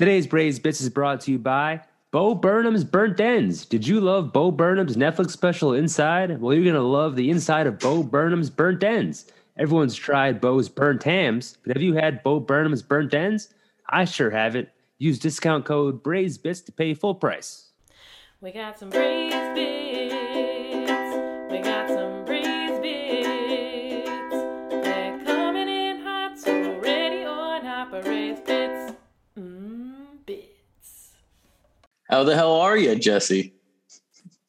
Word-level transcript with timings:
Today's 0.00 0.26
Braised 0.26 0.62
Bits 0.62 0.80
is 0.80 0.88
brought 0.88 1.20
to 1.20 1.30
you 1.30 1.38
by 1.38 1.82
Bo 2.10 2.34
Burnham's 2.34 2.84
Burnt 2.84 3.20
Ends. 3.20 3.66
Did 3.66 3.86
you 3.86 4.00
love 4.00 4.32
Bo 4.32 4.50
Burnham's 4.50 4.96
Netflix 4.96 5.32
special 5.32 5.74
Inside? 5.74 6.40
Well, 6.40 6.54
you're 6.54 6.64
going 6.64 6.74
to 6.74 6.80
love 6.80 7.16
the 7.16 7.28
inside 7.28 7.66
of 7.66 7.78
Bo 7.78 8.02
Burnham's 8.02 8.48
Burnt 8.48 8.82
Ends. 8.82 9.26
Everyone's 9.58 9.94
tried 9.94 10.40
Bo's 10.40 10.70
Burnt 10.70 11.02
Hams, 11.02 11.58
but 11.62 11.76
have 11.76 11.82
you 11.82 11.92
had 11.92 12.22
Bo 12.22 12.40
Burnham's 12.40 12.80
Burnt 12.80 13.12
Ends? 13.12 13.52
I 13.90 14.06
sure 14.06 14.30
haven't. 14.30 14.70
Use 14.96 15.18
discount 15.18 15.66
code 15.66 16.02
Braised 16.02 16.42
Bits 16.42 16.62
to 16.62 16.72
pay 16.72 16.94
full 16.94 17.14
price. 17.14 17.68
We 18.40 18.52
got 18.52 18.78
some 18.78 18.88
Braised 18.88 19.54
bits. 19.54 20.49
How 32.10 32.24
the 32.24 32.34
hell 32.34 32.56
are 32.56 32.76
you, 32.76 32.96
Jesse? 32.96 33.54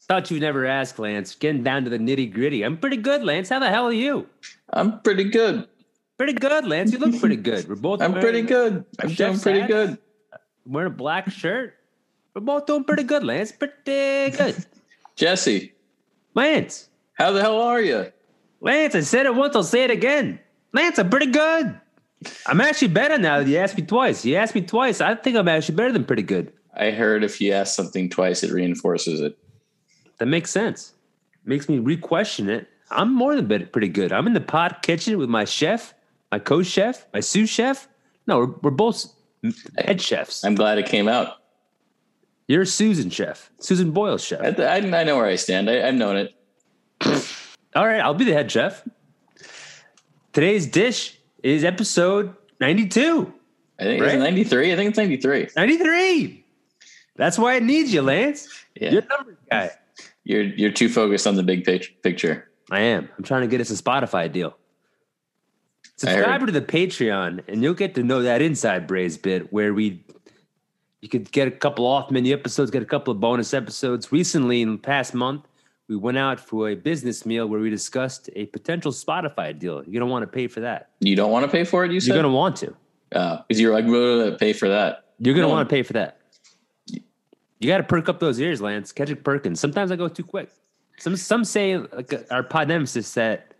Thought 0.08 0.32
you'd 0.32 0.42
never 0.42 0.66
ask, 0.66 0.98
Lance. 0.98 1.36
Getting 1.36 1.64
down 1.64 1.84
to 1.84 1.90
the 1.90 2.00
nitty 2.00 2.34
gritty. 2.34 2.64
I'm 2.64 2.78
pretty 2.78 2.98
good, 2.98 3.24
Lance. 3.24 3.50
How 3.50 3.60
the 3.60 3.70
hell 3.70 3.86
are 3.86 3.94
you? 3.94 4.28
I'm 4.74 5.00
pretty 5.02 5.26
good. 5.26 5.68
Pretty 6.18 6.34
good, 6.34 6.66
Lance. 6.66 6.92
You 6.92 6.98
look 6.98 7.20
pretty 7.20 7.36
good. 7.38 7.70
We're 7.70 7.76
both 7.76 8.02
I'm 8.02 8.14
pretty 8.14 8.42
good. 8.42 8.84
I'm 9.00 9.14
doing 9.14 9.40
pretty 9.40 9.68
good. 9.68 9.98
Wearing 10.66 10.92
a 10.92 10.96
black 10.96 11.32
shirt. 11.32 11.76
We're 12.34 12.42
both 12.42 12.66
doing 12.66 12.84
pretty 12.84 13.04
good, 13.04 13.24
Lance. 13.24 13.52
Pretty 13.52 14.36
good. 14.36 14.66
Jesse, 15.16 15.74
Lance. 16.34 16.90
how 17.14 17.32
the 17.32 17.42
hell 17.42 17.62
are 17.62 17.82
you? 17.82 18.12
Lance, 18.60 18.96
I 18.96 19.02
said 19.02 19.26
it 19.26 19.36
once, 19.36 19.56
I'll 19.56 19.64
say 19.64 19.84
it 19.84 19.92
again. 19.92 20.40
Lance, 20.74 20.98
I'm 21.00 21.10
pretty 21.10 21.32
good. 21.32 21.80
I'm 22.46 22.62
actually 22.62 22.90
better 22.90 23.18
now 23.18 23.40
that 23.40 23.48
you 23.48 23.58
asked 23.58 23.78
me 23.78 23.84
twice. 23.84 24.24
You 24.26 24.36
asked 24.36 24.56
me 24.56 24.62
twice. 24.62 25.02
I 25.02 25.16
think 25.16 25.36
I'm 25.38 25.48
actually 25.48 25.76
better 25.76 25.92
than 25.92 26.06
pretty 26.06 26.24
good. 26.24 26.54
I 26.74 26.92
heard 26.92 27.24
if 27.24 27.42
you 27.42 27.52
ask 27.54 27.76
something 27.76 28.10
twice, 28.10 28.44
it 28.44 28.52
reinforces 28.52 29.20
it. 29.22 29.38
That 30.20 30.28
makes 30.28 30.52
sense. 30.52 30.94
Makes 31.46 31.68
me 31.68 31.80
re-question 31.80 32.50
it. 32.50 32.68
I'm 32.90 33.14
more 33.14 33.36
than 33.36 33.48
pretty 33.68 33.88
good. 33.88 34.12
I'm 34.12 34.28
in 34.28 34.34
the 34.34 34.42
pot 34.42 34.82
kitchen 34.84 35.18
with 35.18 35.30
my 35.30 35.46
chef, 35.46 35.94
my 36.32 36.40
co-chef, 36.40 37.06
my 37.14 37.20
sous 37.20 37.50
chef. 37.50 37.88
No, 38.28 38.40
we're, 38.40 38.54
we're 38.64 38.72
both 38.72 39.06
head 39.78 40.02
chefs. 40.02 40.44
I'm 40.44 40.56
glad 40.56 40.78
it 40.78 40.86
came 40.86 41.08
out. 41.08 41.38
You're 42.48 42.66
Susan 42.66 43.10
chef, 43.10 43.50
Susan 43.60 43.92
Boyle's 43.92 44.24
chef. 44.24 44.42
I, 44.60 44.64
I, 44.64 44.76
I 44.78 45.04
know 45.04 45.16
where 45.16 45.26
I 45.26 45.36
stand. 45.36 45.70
I, 45.70 45.88
I've 45.88 45.96
known 45.96 46.18
it. 46.18 46.34
All 47.76 47.88
right, 47.88 48.02
I'll 48.02 48.14
be 48.14 48.26
the 48.26 48.34
head 48.34 48.52
chef. 48.52 48.84
Today's 50.34 50.68
dish 50.68 51.18
is 51.44 51.64
episode 51.64 52.36
92. 52.60 53.34
I 53.80 53.84
think 53.84 54.02
Right? 54.02 54.14
it's 54.16 54.20
93. 54.24 54.74
I 54.74 54.76
think 54.76 54.90
it's 54.90 54.98
93. 54.98 55.48
93. 55.56 56.41
That's 57.16 57.38
why 57.38 57.56
I 57.56 57.60
need 57.60 57.88
you, 57.88 58.02
Lance. 58.02 58.48
Yeah. 58.76 58.92
You're 58.92 59.04
numbers 59.08 59.38
guy. 59.50 59.72
You're 60.24 60.44
you're 60.44 60.72
too 60.72 60.90
focused 60.90 61.28
on 61.28 61.36
the 61.36 61.44
big 61.44 61.66
picture. 61.66 62.50
I 62.70 62.80
am. 62.82 63.10
I'm 63.18 63.24
trying 63.24 63.42
to 63.42 63.48
get 63.48 63.60
us 63.62 63.70
a 63.70 63.82
Spotify 63.82 64.32
deal. 64.32 64.56
Subscribe 65.98 66.46
to 66.46 66.52
the 66.52 66.62
Patreon, 66.62 67.44
and 67.48 67.62
you'll 67.62 67.74
get 67.76 67.94
to 67.96 68.04
know 68.04 68.22
that 68.24 68.42
inside 68.42 68.88
Braised 68.88 69.22
bit 69.22 69.52
where 69.54 69.74
we 69.74 70.04
you 71.02 71.10
could 71.10 71.32
get 71.32 71.48
a 71.48 71.52
couple 71.52 71.86
off 71.86 72.12
menu 72.12 72.34
episodes, 72.34 72.72
get 72.72 72.82
a 72.82 72.86
couple 72.86 73.12
of 73.12 73.20
bonus 73.20 73.54
episodes. 73.54 74.12
Recently, 74.12 74.62
in 74.62 74.72
the 74.74 74.78
past 74.78 75.14
month, 75.14 75.48
we 75.88 75.96
went 75.96 76.18
out 76.18 76.40
for 76.40 76.70
a 76.70 76.76
business 76.76 77.26
meal 77.26 77.48
where 77.48 77.60
we 77.60 77.70
discussed 77.70 78.30
a 78.36 78.46
potential 78.48 78.92
Spotify 78.92 79.58
deal. 79.58 79.84
You're 79.84 79.94
gonna 80.00 80.12
want 80.12 80.24
to 80.24 80.28
pay 80.28 80.48
for 80.48 80.60
that. 80.62 80.90
You 81.02 81.16
don't 81.16 81.32
want 81.32 81.46
to 81.46 81.52
pay 81.52 81.64
for 81.66 81.84
it, 81.86 81.92
you 81.92 82.00
said? 82.00 82.14
You're 82.14 82.24
gonna 82.24 82.34
want 82.34 82.56
to. 82.58 82.74
Oh, 83.14 83.40
because 83.48 83.60
you're 83.60 83.74
like, 83.74 83.86
"Well, 83.86 84.36
pay 84.38 84.54
for 84.54 84.70
that. 84.70 85.06
You're 85.20 85.36
gonna 85.36 85.48
No. 85.48 85.54
want 85.54 85.68
to 85.68 85.74
pay 85.76 85.84
for 85.84 85.94
that. 85.94 86.20
You 87.62 87.68
got 87.68 87.78
to 87.78 87.84
perk 87.84 88.10
up 88.10 88.20
those 88.20 88.40
ears, 88.40 88.60
Lance. 88.60 88.92
Catch 88.92 89.24
Perkins. 89.24 89.60
Sometimes 89.60 89.92
I 89.92 89.96
go 89.96 90.08
too 90.08 90.24
quick. 90.24 90.50
Some 90.98 91.16
some 91.16 91.46
say 91.46 91.78
like 91.78 92.12
our 92.32 92.42
pod 92.42 92.68
nemesis 92.68 93.14
that 93.14 93.54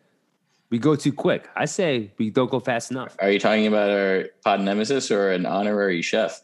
we 0.72 0.80
go 0.80 0.96
too 0.96 1.14
quick. 1.14 1.48
I 1.56 1.66
say 1.66 2.12
we 2.18 2.32
don't 2.32 2.50
go 2.50 2.60
fast 2.60 2.90
enough. 2.90 3.16
Are 3.20 3.30
you 3.30 3.40
talking 3.40 3.68
about 3.68 3.92
our 3.92 4.26
pod 4.44 4.62
nemesis 4.62 5.12
or 5.12 5.32
an 5.32 5.46
honorary 5.46 6.02
chef? 6.02 6.42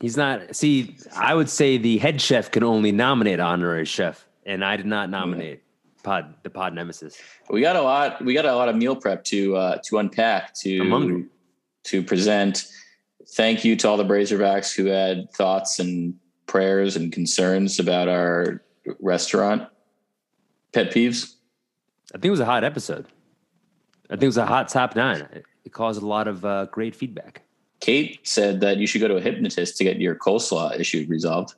He's 0.00 0.16
not. 0.16 0.54
See, 0.54 0.96
I 1.16 1.34
would 1.34 1.50
say 1.50 1.78
the 1.78 1.98
head 1.98 2.20
chef 2.20 2.52
can 2.52 2.62
only 2.62 2.92
nominate 2.92 3.40
honorary 3.40 3.86
chef, 3.86 4.24
and 4.46 4.64
I 4.64 4.76
did 4.76 4.86
not 4.86 5.10
nominate 5.10 5.62
pod 6.04 6.34
the 6.44 6.50
pod 6.50 6.74
nemesis. 6.74 7.20
We 7.50 7.60
got 7.60 7.74
a 7.74 7.82
lot. 7.82 8.24
We 8.24 8.34
got 8.34 8.44
a 8.44 8.54
lot 8.54 8.68
of 8.68 8.76
meal 8.76 8.94
prep 8.94 9.24
to 9.24 9.56
uh, 9.56 9.78
to 9.86 9.98
unpack 9.98 10.54
to 10.60 11.28
to 11.84 12.02
present. 12.04 12.66
Thank 13.34 13.64
you 13.64 13.74
to 13.76 13.88
all 13.88 13.96
the 13.96 14.04
Brazerbacks 14.04 14.74
who 14.74 14.86
had 14.86 15.32
thoughts 15.32 15.78
and 15.78 16.14
prayers 16.50 16.96
and 16.96 17.12
concerns 17.12 17.78
about 17.78 18.08
our 18.08 18.60
restaurant. 18.98 19.68
Pet 20.72 20.92
peeves. 20.92 21.36
I 22.12 22.14
think 22.14 22.24
it 22.26 22.30
was 22.30 22.40
a 22.40 22.44
hot 22.44 22.64
episode. 22.64 23.06
I 24.06 24.14
think 24.14 24.24
it 24.24 24.26
was 24.26 24.36
a 24.36 24.46
hot 24.46 24.68
top 24.68 24.96
nine. 24.96 25.28
It, 25.32 25.44
caused 25.72 26.02
a 26.02 26.06
lot 26.06 26.26
of 26.26 26.44
uh, 26.44 26.64
great 26.66 26.96
feedback. 26.96 27.42
Kate 27.78 28.18
said 28.24 28.60
that 28.62 28.78
you 28.78 28.88
should 28.88 29.00
go 29.00 29.06
to 29.06 29.14
a 29.14 29.20
hypnotist 29.20 29.76
to 29.76 29.84
get 29.84 30.00
your 30.00 30.16
coleslaw 30.16 30.76
issue 30.80 31.06
resolved. 31.08 31.54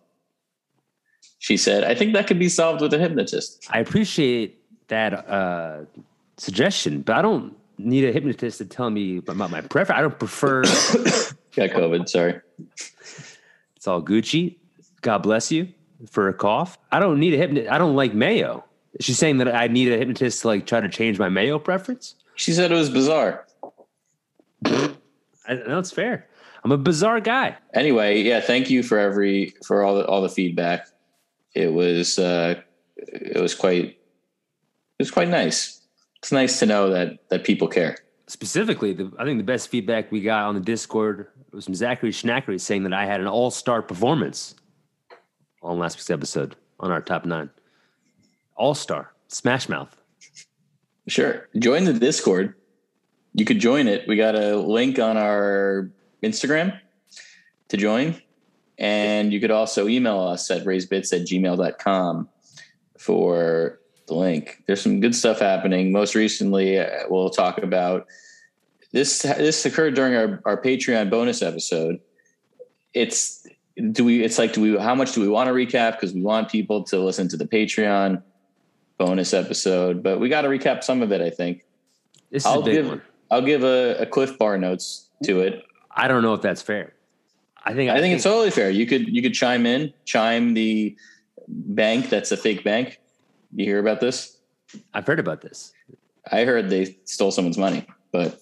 She 1.39 1.57
said, 1.57 1.83
"I 1.83 1.95
think 1.95 2.13
that 2.13 2.27
could 2.27 2.39
be 2.39 2.51
solved 2.51 2.83
with 2.83 2.93
a 2.93 2.99
hypnotist." 2.99 3.67
I 3.71 3.79
appreciate 3.81 4.61
that 4.89 5.15
uh, 5.27 5.87
suggestion, 6.37 7.01
but 7.01 7.17
I 7.17 7.23
don't 7.23 7.57
need 7.79 8.05
a 8.05 8.13
hypnotist 8.13 8.59
to 8.59 8.67
tell 8.67 8.91
me 8.91 9.17
about 9.17 9.51
my 9.51 9.63
preference. 9.63 9.99
I 9.99 10.03
don't 10.03 10.19
prefer. 10.19 10.63
Got 11.57 11.71
COVID. 11.71 12.07
Sorry. 12.11 12.39
it's 12.69 13.87
all 13.87 14.03
Gucci. 14.03 14.57
God 15.03 15.19
bless 15.19 15.53
you 15.53 15.69
for 16.11 16.29
a 16.29 16.35
cough. 16.35 16.79
I 16.91 17.01
don't 17.01 17.21
need 17.21 17.35
a 17.35 17.37
hypnotist. 17.37 17.71
I 17.71 17.79
don't 17.79 17.95
like 17.95 18.15
mayo. 18.15 18.65
She's 19.01 19.19
saying 19.19 19.39
that 19.39 19.55
I 19.55 19.67
need 19.67 19.93
a 19.93 19.99
hypnotist 19.99 20.43
to 20.43 20.49
like 20.49 20.67
try 20.67 20.81
to 20.81 20.89
change 20.89 21.19
my 21.19 21.29
mayo 21.29 21.59
preference? 21.59 22.15
She 22.37 22.53
said 22.53 22.73
it 22.73 22.75
was 22.75 22.91
bizarre. 22.91 23.47
I 24.65 25.55
know 25.67 25.79
it's 25.79 25.91
fair. 25.91 26.29
I'm 26.65 26.73
a 26.73 26.79
bizarre 26.79 27.21
guy. 27.21 27.57
anyway, 27.75 28.23
yeah, 28.23 28.41
thank 28.41 28.71
you 28.71 28.83
for 28.83 28.99
every 28.99 29.55
for 29.67 29.83
all 29.83 29.97
the 29.97 30.07
all 30.07 30.23
the 30.23 30.29
feedback. 30.29 30.87
It 31.55 31.73
was 31.73 32.19
uh 32.19 32.61
it 32.97 33.41
was 33.41 33.55
quite 33.55 33.85
it 33.85 33.99
was 34.99 35.11
quite 35.11 35.29
nice. 35.29 35.81
It's 36.19 36.31
nice 36.31 36.61
to 36.61 36.67
know 36.67 36.91
that 36.91 37.29
that 37.31 37.43
people 37.45 37.67
care. 37.67 37.97
Specifically, 38.29 38.93
the, 38.93 39.13
I 39.19 39.25
think 39.25 39.39
the 39.39 39.45
best 39.45 39.69
feedback 39.69 40.13
we 40.13 40.21
got 40.21 40.45
on 40.45 40.55
the 40.55 40.61
Discord 40.61 41.27
was 41.51 41.65
from 41.65 41.75
Zachary 41.75 42.13
Schnackery 42.13 42.61
saying 42.61 42.85
that 42.85 42.93
I 42.93 43.05
had 43.05 43.21
an 43.21 43.27
all 43.27 43.51
star 43.51 43.83
performance 43.83 44.55
on 45.63 45.79
last 45.79 45.97
week's 45.97 46.11
episode 46.11 46.57
on 46.81 46.91
our 46.91 47.01
top 47.01 47.25
nine. 47.25 47.51
All 48.57 48.75
star, 48.75 49.13
Smash 49.29 49.69
Mouth. 49.69 49.97
Sure. 51.09 51.49
Join 51.59 51.85
the 51.85 51.93
Discord. 51.93 52.55
You 53.35 53.45
could 53.45 53.61
join 53.61 53.89
it. 53.89 54.07
We 54.07 54.17
got 54.17 54.35
a 54.35 54.57
link 54.57 54.99
on 54.99 55.17
our 55.17 55.91
Instagram 56.23 56.79
to 57.69 57.77
join. 57.77 58.21
And 58.79 59.33
you 59.33 59.41
could 59.41 59.51
also 59.51 59.89
email 59.89 60.21
us 60.21 60.51
at 60.51 60.65
raisebits 60.65 61.13
at 61.13 61.27
gmail.com 61.27 62.29
for 62.99 63.81
the 64.07 64.15
link. 64.15 64.63
There's 64.67 64.81
some 64.81 65.01
good 65.01 65.15
stuff 65.15 65.41
happening. 65.41 65.93
Most 65.93 66.15
recently, 66.15 66.79
uh, 66.79 67.05
we'll 67.09 67.31
talk 67.31 67.59
about 67.59 68.07
this. 68.93 69.23
This 69.23 69.65
occurred 69.65 69.95
during 69.95 70.15
our, 70.15 70.41
our 70.45 70.61
Patreon 70.61 71.11
bonus 71.11 71.43
episode. 71.43 72.01
It's 72.95 73.47
do 73.91 74.05
we? 74.05 74.23
It's 74.23 74.39
like 74.39 74.53
do 74.53 74.61
we? 74.61 74.79
How 74.79 74.95
much 74.95 75.13
do 75.13 75.21
we 75.21 75.29
want 75.29 75.49
to 75.49 75.53
recap? 75.53 75.93
Because 75.93 76.13
we 76.13 76.23
want 76.23 76.51
people 76.51 76.83
to 76.85 76.99
listen 76.99 77.29
to 77.29 77.37
the 77.37 77.47
Patreon 77.47 78.23
bonus 78.99 79.35
episode, 79.35 80.03
but 80.03 80.21
we 80.21 80.29
got 80.29 80.43
to 80.43 80.49
recap 80.49 80.85
some 80.85 81.03
of 81.03 81.13
it. 81.13 81.21
I 81.21 81.31
think 81.31 81.65
This 82.31 82.43
is 82.43 82.47
I'll 82.47 82.61
a 82.61 82.65
big 82.65 82.75
give 82.75 82.87
one. 82.89 83.03
I'll 83.31 83.43
give 83.43 83.65
a, 83.65 83.97
a 83.99 84.07
Cliff 84.07 84.39
Bar 84.39 84.59
notes 84.59 85.09
to 85.25 85.41
it. 85.41 85.65
I 85.91 86.09
don't 86.09 86.23
know 86.23 86.35
if 86.35 86.43
that's 86.43 86.63
fair. 86.63 86.93
I 87.65 87.75
think 87.75 87.91
I 87.91 88.01
think 88.01 88.15
it's 88.15 88.25
totally 88.25 88.51
fair. 88.51 88.71
You 88.71 88.87
could 88.87 89.09
you 89.09 89.23
could 89.23 89.35
chime 89.35 89.67
in, 89.67 89.93
chime 90.05 90.55
the 90.55 90.97
bank 91.49 92.09
that's 92.11 92.33
a 92.33 92.37
fake 92.37 92.65
bank. 92.65 93.01
You 93.55 93.65
hear 93.65 93.79
about 93.79 94.01
this? 94.01 94.39
I've 94.95 95.07
heard 95.07 95.21
about 95.21 95.43
this. 95.43 95.73
I 96.31 96.45
heard 96.45 96.71
they 96.71 96.97
stole 97.05 97.31
someone's 97.31 97.59
money, 97.59 97.87
but 98.11 98.41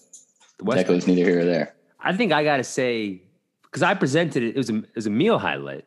The 0.57 0.63
West 0.63 0.77
that 0.77 0.87
goes 0.87 1.07
neither 1.07 1.23
here 1.23 1.41
or 1.41 1.45
there. 1.45 1.75
I 1.99 2.15
think 2.15 2.31
I 2.31 2.43
got 2.43 2.57
to 2.57 2.63
say 2.63 3.21
because 3.71 3.83
I 3.83 3.93
presented 3.93 4.43
it. 4.43 4.49
It 4.49 4.57
was 4.57 4.69
a 4.69 4.77
it 4.77 4.95
was 4.95 5.07
a 5.07 5.11
meal 5.11 5.39
highlight, 5.39 5.85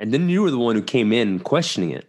and 0.00 0.12
then 0.12 0.28
you 0.28 0.42
were 0.42 0.50
the 0.50 0.58
one 0.58 0.74
who 0.74 0.82
came 0.82 1.12
in 1.12 1.38
questioning 1.40 1.90
it. 1.90 2.08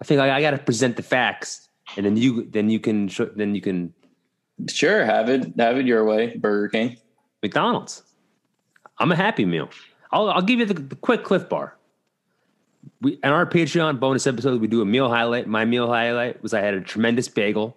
I 0.00 0.04
think 0.04 0.20
I, 0.20 0.36
I 0.36 0.40
got 0.40 0.50
to 0.50 0.58
present 0.58 0.96
the 0.96 1.02
facts, 1.02 1.68
and 1.96 2.04
then 2.04 2.16
you 2.16 2.44
then 2.50 2.68
you 2.70 2.80
can 2.80 3.10
then 3.36 3.54
you 3.54 3.60
can 3.60 3.94
Sure, 4.68 5.04
have 5.04 5.28
it 5.28 5.52
have 5.58 5.78
it 5.78 5.86
your 5.86 6.04
way, 6.04 6.36
Burger 6.36 6.68
King. 6.68 6.96
McDonald's. 7.42 8.02
I'm 8.98 9.10
a 9.10 9.16
Happy 9.16 9.44
Meal. 9.44 9.68
I'll 10.12 10.30
I'll 10.30 10.42
give 10.42 10.58
you 10.58 10.66
the, 10.66 10.74
the 10.74 10.96
quick 10.96 11.24
Cliff 11.24 11.48
Bar. 11.48 11.76
We 13.00 13.12
in 13.14 13.30
our 13.30 13.46
Patreon 13.46 13.98
bonus 13.98 14.26
episode 14.26 14.60
we 14.60 14.68
do 14.68 14.82
a 14.82 14.84
meal 14.84 15.08
highlight. 15.08 15.46
My 15.46 15.64
meal 15.64 15.88
highlight 15.88 16.42
was 16.42 16.54
I 16.54 16.60
had 16.60 16.74
a 16.74 16.80
tremendous 16.80 17.28
bagel. 17.28 17.76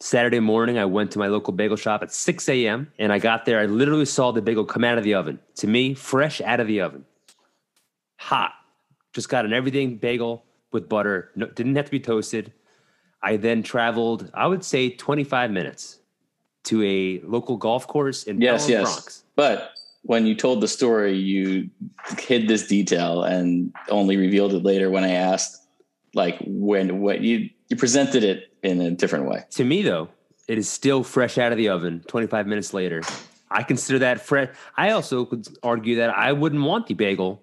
Saturday 0.00 0.38
morning, 0.40 0.78
I 0.78 0.84
went 0.84 1.10
to 1.12 1.18
my 1.18 1.26
local 1.26 1.52
bagel 1.52 1.76
shop 1.76 2.02
at 2.02 2.12
6 2.12 2.48
a.m. 2.48 2.92
and 2.98 3.12
I 3.12 3.18
got 3.18 3.44
there. 3.44 3.58
I 3.58 3.66
literally 3.66 4.04
saw 4.04 4.30
the 4.30 4.40
bagel 4.42 4.64
come 4.64 4.84
out 4.84 4.96
of 4.96 5.02
the 5.04 5.14
oven. 5.14 5.40
To 5.56 5.66
me, 5.66 5.94
fresh 5.94 6.40
out 6.40 6.60
of 6.60 6.66
the 6.68 6.80
oven. 6.80 7.04
hot. 8.16 8.52
Just 9.12 9.28
got 9.28 9.44
an 9.44 9.52
everything 9.52 9.96
bagel 9.96 10.44
with 10.70 10.88
butter. 10.88 11.30
No, 11.34 11.46
didn't 11.46 11.74
have 11.76 11.86
to 11.86 11.90
be 11.90 11.98
toasted. 12.00 12.52
I 13.22 13.36
then 13.36 13.62
traveled, 13.64 14.30
I 14.34 14.46
would 14.46 14.62
say, 14.64 14.90
25 14.90 15.50
minutes 15.50 15.98
to 16.64 16.82
a 16.84 17.20
local 17.26 17.56
golf 17.56 17.86
course 17.88 18.24
in 18.24 18.40
Yes, 18.40 18.68
yes. 18.68 18.84
Bronx. 18.84 19.24
But 19.34 19.72
when 20.02 20.26
you 20.26 20.34
told 20.36 20.60
the 20.60 20.68
story, 20.68 21.14
you 21.16 21.70
hid 22.18 22.46
this 22.46 22.66
detail 22.68 23.24
and 23.24 23.72
only 23.88 24.16
revealed 24.16 24.52
it 24.54 24.62
later 24.62 24.90
when 24.90 25.02
I 25.02 25.10
asked, 25.12 25.66
like 26.14 26.38
when 26.46 27.00
what 27.00 27.20
you 27.22 27.50
you 27.68 27.76
presented 27.76 28.22
it 28.24 28.47
in 28.62 28.80
a 28.80 28.90
different 28.90 29.26
way. 29.26 29.44
To 29.52 29.64
me, 29.64 29.82
though, 29.82 30.08
it 30.46 30.58
is 30.58 30.68
still 30.68 31.02
fresh 31.04 31.38
out 31.38 31.52
of 31.52 31.58
the 31.58 31.68
oven 31.68 32.02
25 32.08 32.46
minutes 32.46 32.72
later. 32.72 33.02
I 33.50 33.62
consider 33.62 33.98
that 34.00 34.20
fresh. 34.20 34.48
I 34.76 34.90
also 34.90 35.24
could 35.24 35.46
argue 35.62 35.96
that 35.96 36.10
I 36.10 36.32
wouldn't 36.32 36.62
want 36.62 36.86
the 36.86 36.94
bagel 36.94 37.42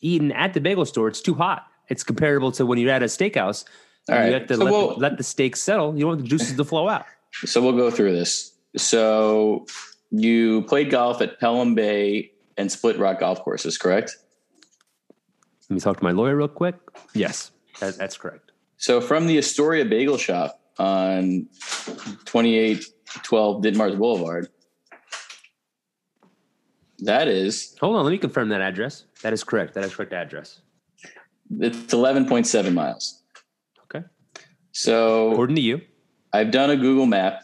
eaten 0.00 0.32
at 0.32 0.54
the 0.54 0.60
bagel 0.60 0.84
store. 0.84 1.08
It's 1.08 1.20
too 1.20 1.34
hot. 1.34 1.66
It's 1.88 2.04
comparable 2.04 2.52
to 2.52 2.64
when 2.66 2.78
you're 2.78 2.90
at 2.92 3.02
a 3.02 3.06
steakhouse. 3.06 3.64
All 4.08 4.16
and 4.16 4.28
You 4.28 4.34
have 4.34 4.46
to 4.48 4.54
So 4.56 4.64
let, 4.64 4.72
we'll- 4.72 4.94
the, 4.94 5.00
let 5.00 5.18
the 5.18 5.24
steak 5.24 5.56
settle. 5.56 5.94
You 5.94 6.00
don't 6.00 6.08
want 6.10 6.22
the 6.22 6.28
juices 6.28 6.56
to 6.56 6.64
flow 6.64 6.88
out. 6.88 7.04
So 7.44 7.60
we'll 7.62 7.76
go 7.76 7.90
through 7.90 8.12
this. 8.12 8.52
So 8.76 9.66
you 10.10 10.62
played 10.62 10.90
golf 10.90 11.20
at 11.20 11.38
Pelham 11.40 11.74
Bay 11.74 12.32
and 12.56 12.70
Split 12.70 12.98
Rock 12.98 13.20
golf 13.20 13.40
courses, 13.40 13.76
correct? 13.78 14.16
Let 15.68 15.74
me 15.74 15.80
talk 15.80 15.98
to 15.98 16.04
my 16.04 16.10
lawyer 16.12 16.36
real 16.36 16.48
quick. 16.48 16.74
Yes, 17.14 17.52
that, 17.78 17.96
that's 17.96 18.16
correct. 18.16 18.49
So 18.80 19.02
from 19.02 19.26
the 19.26 19.36
Astoria 19.36 19.84
Bagel 19.84 20.16
Shop 20.16 20.58
on 20.78 21.46
2812 22.24 23.62
Ditmars 23.62 23.98
Boulevard, 23.98 24.48
that 27.00 27.28
is 27.28 27.76
Hold 27.80 27.96
on, 27.96 28.04
let 28.06 28.10
me 28.10 28.16
confirm 28.16 28.48
that 28.48 28.62
address. 28.62 29.04
That 29.20 29.34
is 29.34 29.44
correct. 29.44 29.74
That 29.74 29.84
is 29.84 29.94
correct 29.94 30.14
address. 30.14 30.62
it's 31.60 31.92
11.7 31.92 32.72
miles. 32.72 33.22
Okay. 33.84 34.06
So 34.72 35.32
According 35.32 35.56
to 35.56 35.62
you, 35.62 35.82
I've 36.32 36.50
done 36.50 36.70
a 36.70 36.76
Google 36.76 37.06
map. 37.06 37.42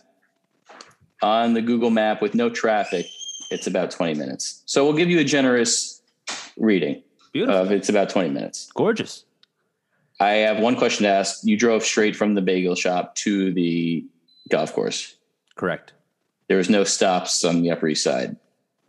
On 1.23 1.53
the 1.53 1.63
Google 1.63 1.91
map 1.91 2.23
with 2.23 2.35
no 2.35 2.49
traffic, 2.49 3.07
it's 3.51 3.67
about 3.67 3.91
20 3.91 4.15
minutes. 4.15 4.63
So 4.65 4.85
we'll 4.85 4.97
give 4.97 5.11
you 5.11 5.19
a 5.21 5.25
generous 5.25 6.01
reading 6.57 7.03
beautiful, 7.33 7.61
of 7.61 7.73
it's 7.73 7.91
about 7.91 8.09
20 8.09 8.31
minutes. 8.31 8.71
gorgeous. 8.75 9.26
I 10.19 10.31
have 10.31 10.61
one 10.61 10.77
question 10.77 11.05
to 11.05 11.11
ask. 11.11 11.41
You 11.45 11.57
drove 11.57 11.83
straight 11.85 12.17
from 12.17 12.35
the 12.35 12.43
bagel 12.43 12.75
shop 12.75 13.15
to 13.17 13.53
the 13.53 14.05
golf 14.49 14.73
course. 14.73 15.17
Correct. 15.57 15.93
There 16.49 16.59
was 16.59 16.71
no 16.71 16.85
stops 16.85 17.45
on 17.45 17.63
the 17.63 17.71
Upper 17.71 17.89
East 17.89 18.05
Side. 18.05 18.37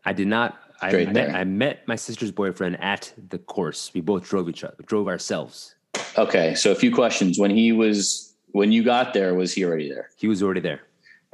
I 0.05 0.13
did 0.13 0.27
not. 0.27 0.57
I 0.81 0.89
Straight 0.89 1.07
met, 1.07 1.13
there. 1.13 1.35
I 1.35 1.43
met 1.43 1.87
my 1.87 1.95
sister's 1.95 2.31
boyfriend 2.31 2.79
at 2.81 3.11
the 3.29 3.39
course. 3.39 3.91
We 3.93 4.01
both 4.01 4.29
drove 4.29 4.47
each 4.47 4.63
other, 4.63 4.75
drove 4.85 5.07
ourselves. 5.07 5.75
Okay, 6.17 6.53
so 6.55 6.71
a 6.71 6.75
few 6.75 6.93
questions. 6.93 7.39
When 7.39 7.49
he 7.49 7.71
was 7.71 8.35
when 8.51 8.71
you 8.71 8.83
got 8.83 9.13
there, 9.13 9.33
was 9.33 9.53
he 9.53 9.65
already 9.65 9.89
there? 9.89 10.09
He 10.17 10.27
was 10.27 10.43
already 10.43 10.61
there. 10.61 10.81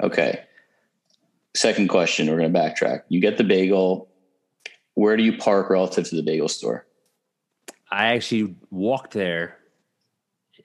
Okay. 0.02 0.40
Second 1.54 1.88
question, 1.88 2.28
we're 2.28 2.38
gonna 2.38 2.50
backtrack. 2.50 3.02
You 3.08 3.20
get 3.20 3.36
the 3.36 3.44
bagel. 3.44 4.08
Where 4.94 5.16
do 5.16 5.22
you 5.22 5.36
park 5.36 5.70
relative 5.70 6.08
to 6.08 6.16
the 6.16 6.22
bagel 6.22 6.48
store? 6.48 6.86
I 7.90 8.14
actually 8.14 8.56
walked 8.70 9.12
there, 9.12 9.58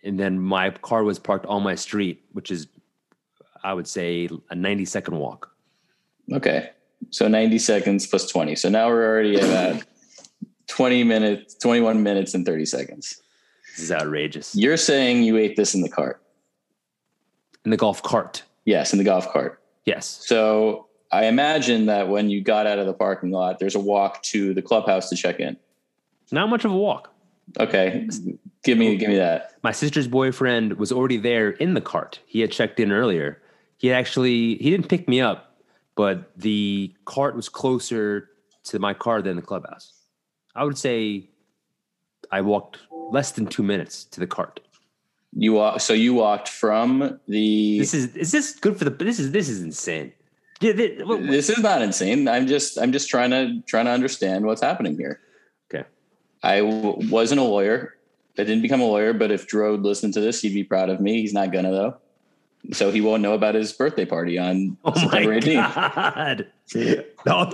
and 0.03 0.19
then 0.19 0.39
my 0.39 0.69
car 0.69 1.03
was 1.03 1.19
parked 1.19 1.45
on 1.45 1.63
my 1.63 1.75
street, 1.75 2.23
which 2.33 2.51
is, 2.51 2.67
I 3.63 3.73
would 3.73 3.87
say, 3.87 4.29
a 4.49 4.55
90 4.55 4.85
second 4.85 5.17
walk. 5.17 5.51
Okay. 6.31 6.69
So 7.11 7.27
90 7.27 7.59
seconds 7.59 8.07
plus 8.07 8.29
20. 8.29 8.55
So 8.55 8.69
now 8.69 8.87
we're 8.87 9.05
already 9.05 9.39
at 9.39 9.85
20 10.67 11.03
minutes, 11.03 11.55
21 11.55 12.03
minutes 12.03 12.33
and 12.33 12.45
30 12.45 12.65
seconds. 12.65 13.21
This 13.71 13.85
is 13.85 13.91
outrageous. 13.91 14.55
You're 14.55 14.77
saying 14.77 15.23
you 15.23 15.37
ate 15.37 15.55
this 15.55 15.73
in 15.73 15.81
the 15.81 15.89
cart. 15.89 16.21
In 17.65 17.71
the 17.71 17.77
golf 17.77 18.03
cart. 18.03 18.43
Yes, 18.65 18.93
in 18.93 18.99
the 18.99 19.05
golf 19.05 19.31
cart. 19.31 19.61
Yes. 19.85 20.05
So 20.25 20.87
I 21.11 21.25
imagine 21.25 21.87
that 21.87 22.09
when 22.09 22.29
you 22.29 22.41
got 22.41 22.67
out 22.67 22.77
of 22.77 22.85
the 22.85 22.93
parking 22.93 23.31
lot, 23.31 23.59
there's 23.59 23.75
a 23.75 23.79
walk 23.79 24.21
to 24.23 24.53
the 24.53 24.61
clubhouse 24.61 25.09
to 25.09 25.15
check 25.15 25.39
in. 25.39 25.57
Not 26.31 26.49
much 26.49 26.65
of 26.65 26.71
a 26.71 26.77
walk. 26.77 27.11
Okay. 27.57 28.07
Give 28.63 28.77
me 28.77 28.97
give 28.97 29.09
me 29.09 29.15
that. 29.15 29.53
My 29.63 29.71
sister's 29.71 30.07
boyfriend 30.07 30.73
was 30.73 30.91
already 30.91 31.17
there 31.17 31.49
in 31.51 31.73
the 31.73 31.81
cart. 31.81 32.19
He 32.25 32.41
had 32.41 32.51
checked 32.51 32.79
in 32.79 32.91
earlier. 32.91 33.41
He 33.77 33.91
actually 33.93 34.55
he 34.55 34.69
didn't 34.69 34.89
pick 34.89 35.07
me 35.07 35.21
up, 35.21 35.61
but 35.95 36.31
the 36.37 36.93
cart 37.05 37.35
was 37.35 37.47
closer 37.49 38.29
to 38.65 38.79
my 38.79 38.93
car 38.93 39.21
than 39.21 39.35
the 39.37 39.41
clubhouse. 39.41 39.93
I 40.55 40.63
would 40.65 40.77
say 40.77 41.29
I 42.31 42.41
walked 42.41 42.79
less 42.91 43.31
than 43.31 43.47
two 43.47 43.63
minutes 43.63 44.03
to 44.05 44.19
the 44.19 44.27
cart. 44.27 44.59
You 45.33 45.53
walk 45.53 45.79
so 45.79 45.93
you 45.93 46.13
walked 46.15 46.49
from 46.49 47.19
the 47.27 47.79
This 47.79 47.93
is 47.93 48.15
is 48.15 48.31
this 48.31 48.55
good 48.55 48.77
for 48.77 48.83
the? 48.83 48.89
This 48.91 49.19
is 49.19 49.31
this 49.31 49.47
is 49.47 49.61
insane. 49.61 50.11
Yeah, 50.59 50.73
thi- 50.73 50.97
what- 51.03 51.21
what- 51.21 51.27
this 51.29 51.49
is 51.49 51.59
not 51.59 51.81
insane. 51.81 52.27
I'm 52.27 52.47
just 52.47 52.77
I'm 52.77 52.91
just 52.91 53.07
trying 53.09 53.29
to 53.31 53.61
trying 53.65 53.85
to 53.85 53.91
understand 53.91 54.45
what's 54.45 54.61
happening 54.61 54.97
here. 54.97 55.21
I 56.43 56.59
w- 56.59 57.09
wasn't 57.09 57.41
a 57.41 57.43
lawyer. 57.43 57.95
I 58.37 58.43
didn't 58.43 58.61
become 58.61 58.79
a 58.81 58.85
lawyer, 58.85 59.13
but 59.13 59.31
if 59.31 59.47
Drode 59.47 59.83
listened 59.83 60.13
to 60.13 60.21
this, 60.21 60.41
he'd 60.41 60.53
be 60.53 60.63
proud 60.63 60.89
of 60.89 61.01
me. 61.01 61.21
He's 61.21 61.33
not 61.33 61.51
gonna 61.51 61.71
though. 61.71 61.97
So 62.73 62.91
he 62.91 62.99
won't 62.99 63.21
know 63.21 63.33
about 63.33 63.55
his 63.55 63.71
birthday 63.71 64.05
party 64.05 64.37
on 64.37 64.77
Oh 64.83 64.93
September 64.93 65.31
my 65.31 65.39
18th. 65.39 65.95
god! 65.95 66.47
Oh, 67.27 67.51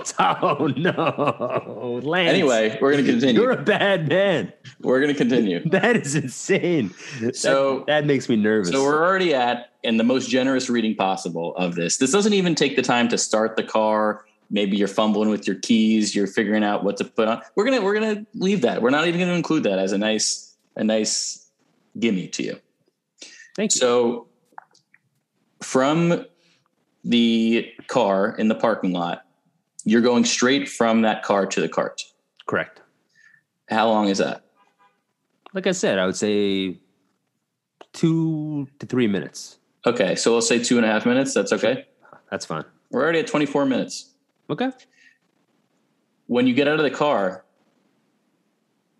oh 0.60 0.66
no, 0.76 2.00
Lance. 2.04 2.28
Anyway, 2.30 2.76
we're 2.80 2.90
gonna 2.92 3.02
continue. 3.04 3.40
You're 3.40 3.52
a 3.52 3.62
bad 3.62 4.08
man. 4.08 4.52
We're 4.80 5.00
gonna 5.00 5.14
continue. 5.14 5.68
That 5.70 5.96
is 5.96 6.14
insane. 6.14 6.92
That- 7.20 7.34
So- 7.36 7.84
that, 7.86 8.04
makes 8.06 8.28
me 8.28 8.36
nervous. 8.36 8.70
So 8.70 8.82
we're 8.84 9.02
already 9.04 9.32
at 9.34 9.70
in 9.82 9.96
the 9.96 10.04
most 10.04 10.28
generous 10.28 10.68
reading 10.68 10.94
possible 10.96 11.56
of 11.56 11.74
this. 11.76 11.96
This 11.96 12.12
doesn't 12.12 12.32
even 12.34 12.54
take 12.54 12.76
the 12.76 12.82
time 12.82 13.08
to 13.08 13.18
start 13.18 13.56
the 13.56 13.62
car. 13.64 14.24
Maybe 14.50 14.76
you're 14.76 14.88
fumbling 14.88 15.28
with 15.28 15.46
your 15.46 15.56
keys, 15.56 16.14
you're 16.14 16.26
figuring 16.26 16.62
out 16.62 16.84
what 16.84 16.96
to 16.98 17.04
put 17.04 17.28
on. 17.28 17.42
We're 17.54 17.64
gonna 17.64 17.82
we're 17.82 17.94
gonna 17.94 18.26
leave 18.34 18.62
that. 18.62 18.82
We're 18.82 18.90
not 18.90 19.06
even 19.06 19.20
gonna 19.20 19.34
include 19.34 19.64
that 19.64 19.78
as 19.78 19.92
a 19.92 19.98
nice 19.98 20.56
a 20.76 20.84
nice 20.84 21.50
gimme 21.98 22.28
to 22.28 22.42
you. 22.42 22.60
Thank 23.56 23.74
you. 23.74 23.80
So 23.80 24.28
from 25.62 26.26
the 27.04 27.72
car 27.88 28.34
in 28.36 28.48
the 28.48 28.54
parking 28.54 28.92
lot, 28.92 29.24
you're 29.84 30.02
going 30.02 30.24
straight 30.24 30.68
from 30.68 31.02
that 31.02 31.22
car 31.22 31.46
to 31.46 31.60
the 31.60 31.68
cart. 31.68 32.02
Correct. 32.46 32.80
How 33.68 33.88
long 33.88 34.08
is 34.08 34.18
that? 34.18 34.44
Like 35.54 35.66
I 35.66 35.72
said, 35.72 35.98
I 35.98 36.06
would 36.06 36.16
say 36.16 36.78
two 37.92 38.68
to 38.78 38.86
three 38.86 39.06
minutes. 39.06 39.58
Okay, 39.86 40.16
so 40.16 40.32
we'll 40.32 40.42
say 40.42 40.62
two 40.62 40.76
and 40.76 40.84
a 40.84 40.88
half 40.88 41.06
minutes. 41.06 41.32
That's 41.32 41.52
okay. 41.52 41.86
That's 42.30 42.44
fine. 42.44 42.64
We're 42.90 43.02
already 43.02 43.20
at 43.20 43.26
24 43.26 43.66
minutes. 43.66 44.10
Okay. 44.48 44.70
when 46.26 46.46
you 46.46 46.54
get 46.54 46.68
out 46.68 46.78
of 46.78 46.84
the 46.84 46.90
car, 46.90 47.44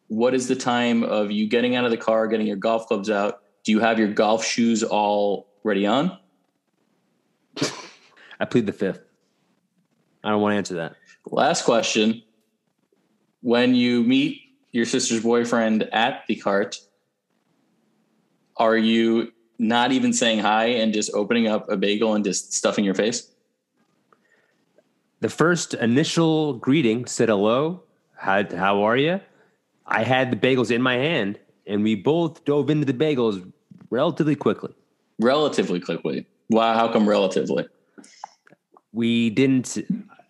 what 0.09 0.35
is 0.35 0.49
the 0.49 0.57
time 0.57 1.03
of 1.03 1.31
you 1.31 1.49
getting 1.49 1.77
out 1.77 1.85
of 1.85 1.91
the 1.91 1.97
car, 1.97 2.27
getting 2.27 2.47
your 2.47 2.57
golf 2.57 2.87
clubs 2.87 3.11
out? 3.11 3.43
Do 3.65 3.73
you 3.73 3.81
have 3.81 3.99
your 3.99 4.09
golf 4.09 4.45
shoes 4.45 4.83
all 4.83 5.49
ready 5.65 5.87
on? 5.87 6.19
I 8.41 8.45
plead 8.45 8.67
the 8.67 8.73
fifth. 8.73 9.01
I 10.23 10.31
don't 10.31 10.41
want 10.41 10.53
to 10.53 10.57
answer 10.57 10.75
that. 10.75 10.97
Last 11.27 11.65
question. 11.65 12.23
When 13.43 13.75
you 13.75 14.03
meet 14.03 14.41
your 14.73 14.85
sister's 14.85 15.23
boyfriend 15.23 15.85
at 15.93 16.25
the 16.29 16.37
cart, 16.37 16.79
are 18.57 18.77
you 18.77 19.33
not 19.59 19.93
even 19.93 20.13
saying 20.13 20.41
hi 20.41 20.67
and 20.67 20.93
just 20.93 21.11
opening 21.15 21.47
up 21.47 21.69
a 21.69 21.77
bagel 21.77 22.15
and 22.15 22.25
just 22.25 22.53
stuffing 22.53 22.85
your 22.85 22.95
face? 22.95 23.31
The 25.21 25.29
first 25.29 25.75
initial 25.75 26.55
greeting 26.55 27.07
said 27.07 27.29
hello. 27.29 27.83
How, 28.17 28.45
how 28.55 28.83
are 28.83 28.97
you? 28.97 29.21
I 29.87 30.03
had 30.03 30.31
the 30.31 30.37
bagels 30.37 30.71
in 30.71 30.83
my 30.83 30.95
hand, 30.95 31.39
and 31.67 31.83
we 31.83 31.95
both 31.95 32.45
dove 32.45 32.71
into 32.71 32.85
the 32.85 32.93
bagels 32.93 33.51
relatively 33.91 34.35
quickly. 34.37 34.73
Relatively 35.19 35.81
quickly. 35.81 36.27
Wow, 36.51 36.75
how 36.75 36.89
come 36.93 37.09
relatively? 37.09 37.67
We 38.93 39.31
didn't 39.31 39.79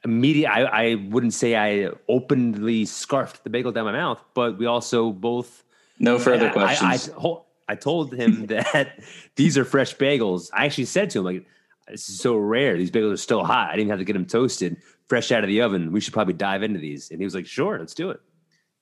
immediately. 0.05 0.47
I, 0.47 0.91
I 0.91 0.95
wouldn't 1.09 1.35
say 1.35 1.57
I 1.57 1.91
openly 2.09 2.85
scarfed 2.85 3.45
the 3.45 3.51
bagel 3.51 3.73
down 3.73 3.85
my 3.87 3.93
mouth, 3.93 4.23
but 4.35 4.59
we 4.59 4.67
also 4.67 5.11
both 5.11 5.65
No 5.99 6.19
further 6.19 6.47
I- 6.47 6.51
I- 6.51 6.53
questions. 6.53 7.09
I, 7.11 7.13
hol- 7.21 7.47
I 7.69 7.75
told 7.75 8.15
him 8.15 8.47
that 8.55 8.99
these 9.37 9.59
are 9.59 9.65
fresh 9.65 9.97
bagels. 9.97 10.51
I 10.53 10.67
actually 10.67 10.85
said 10.87 11.11
to 11.11 11.21
him, 11.21 11.25
like, 11.25 11.47
this 11.89 12.09
is 12.09 12.19
so 12.19 12.37
rare. 12.37 12.77
These 12.77 12.91
bagels 12.91 13.13
are 13.13 13.17
still 13.19 13.45
hot. 13.45 13.71
I 13.71 13.77
didn't 13.77 13.91
have 13.91 13.99
to 13.99 14.05
get 14.05 14.15
them 14.15 14.27
toasted, 14.27 14.77
fresh 15.09 15.31
out 15.33 15.45
of 15.45 15.49
the 15.49 15.61
oven. 15.63 15.93
We 15.93 16.01
should 16.01 16.13
probably 16.13 16.35
dive 16.35 16.63
into 16.63 16.79
these. 16.81 17.11
And 17.11 17.21
he 17.21 17.25
was 17.25 17.35
like, 17.35 17.47
sure, 17.47 17.79
let's 17.79 17.95
do 17.95 18.11
it. 18.11 18.21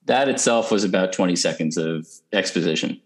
that 0.06 0.28
itself 0.28 0.70
was 0.70 0.84
about 0.84 1.12
20 1.12 1.36
seconds 1.36 1.76
of 1.76 2.06
exposition. 2.32 3.00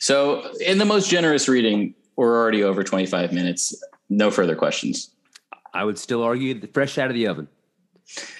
So, 0.00 0.50
in 0.60 0.78
the 0.78 0.84
most 0.84 1.08
generous 1.10 1.48
reading, 1.48 1.94
we're 2.16 2.36
already 2.36 2.64
over 2.64 2.82
25 2.82 3.32
minutes. 3.32 3.74
No 4.08 4.30
further 4.30 4.56
questions. 4.56 5.10
I 5.72 5.84
would 5.84 5.98
still 5.98 6.22
argue 6.22 6.58
that 6.60 6.74
fresh 6.74 6.98
out 6.98 7.08
of 7.08 7.14
the 7.14 7.26
oven. 7.28 7.48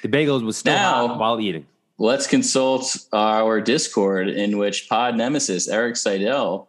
The 0.02 0.08
bagels 0.08 0.42
was 0.44 0.56
still 0.56 0.74
Now- 0.74 1.08
hot 1.08 1.18
while 1.18 1.40
eating. 1.40 1.66
let's 1.98 2.26
consult 2.26 2.96
our 3.12 3.60
Discord 3.60 4.28
in 4.28 4.58
which 4.58 4.88
Pod 4.88 5.16
Nemesis 5.16 5.68
Eric 5.68 5.96
Seidel 5.96 6.68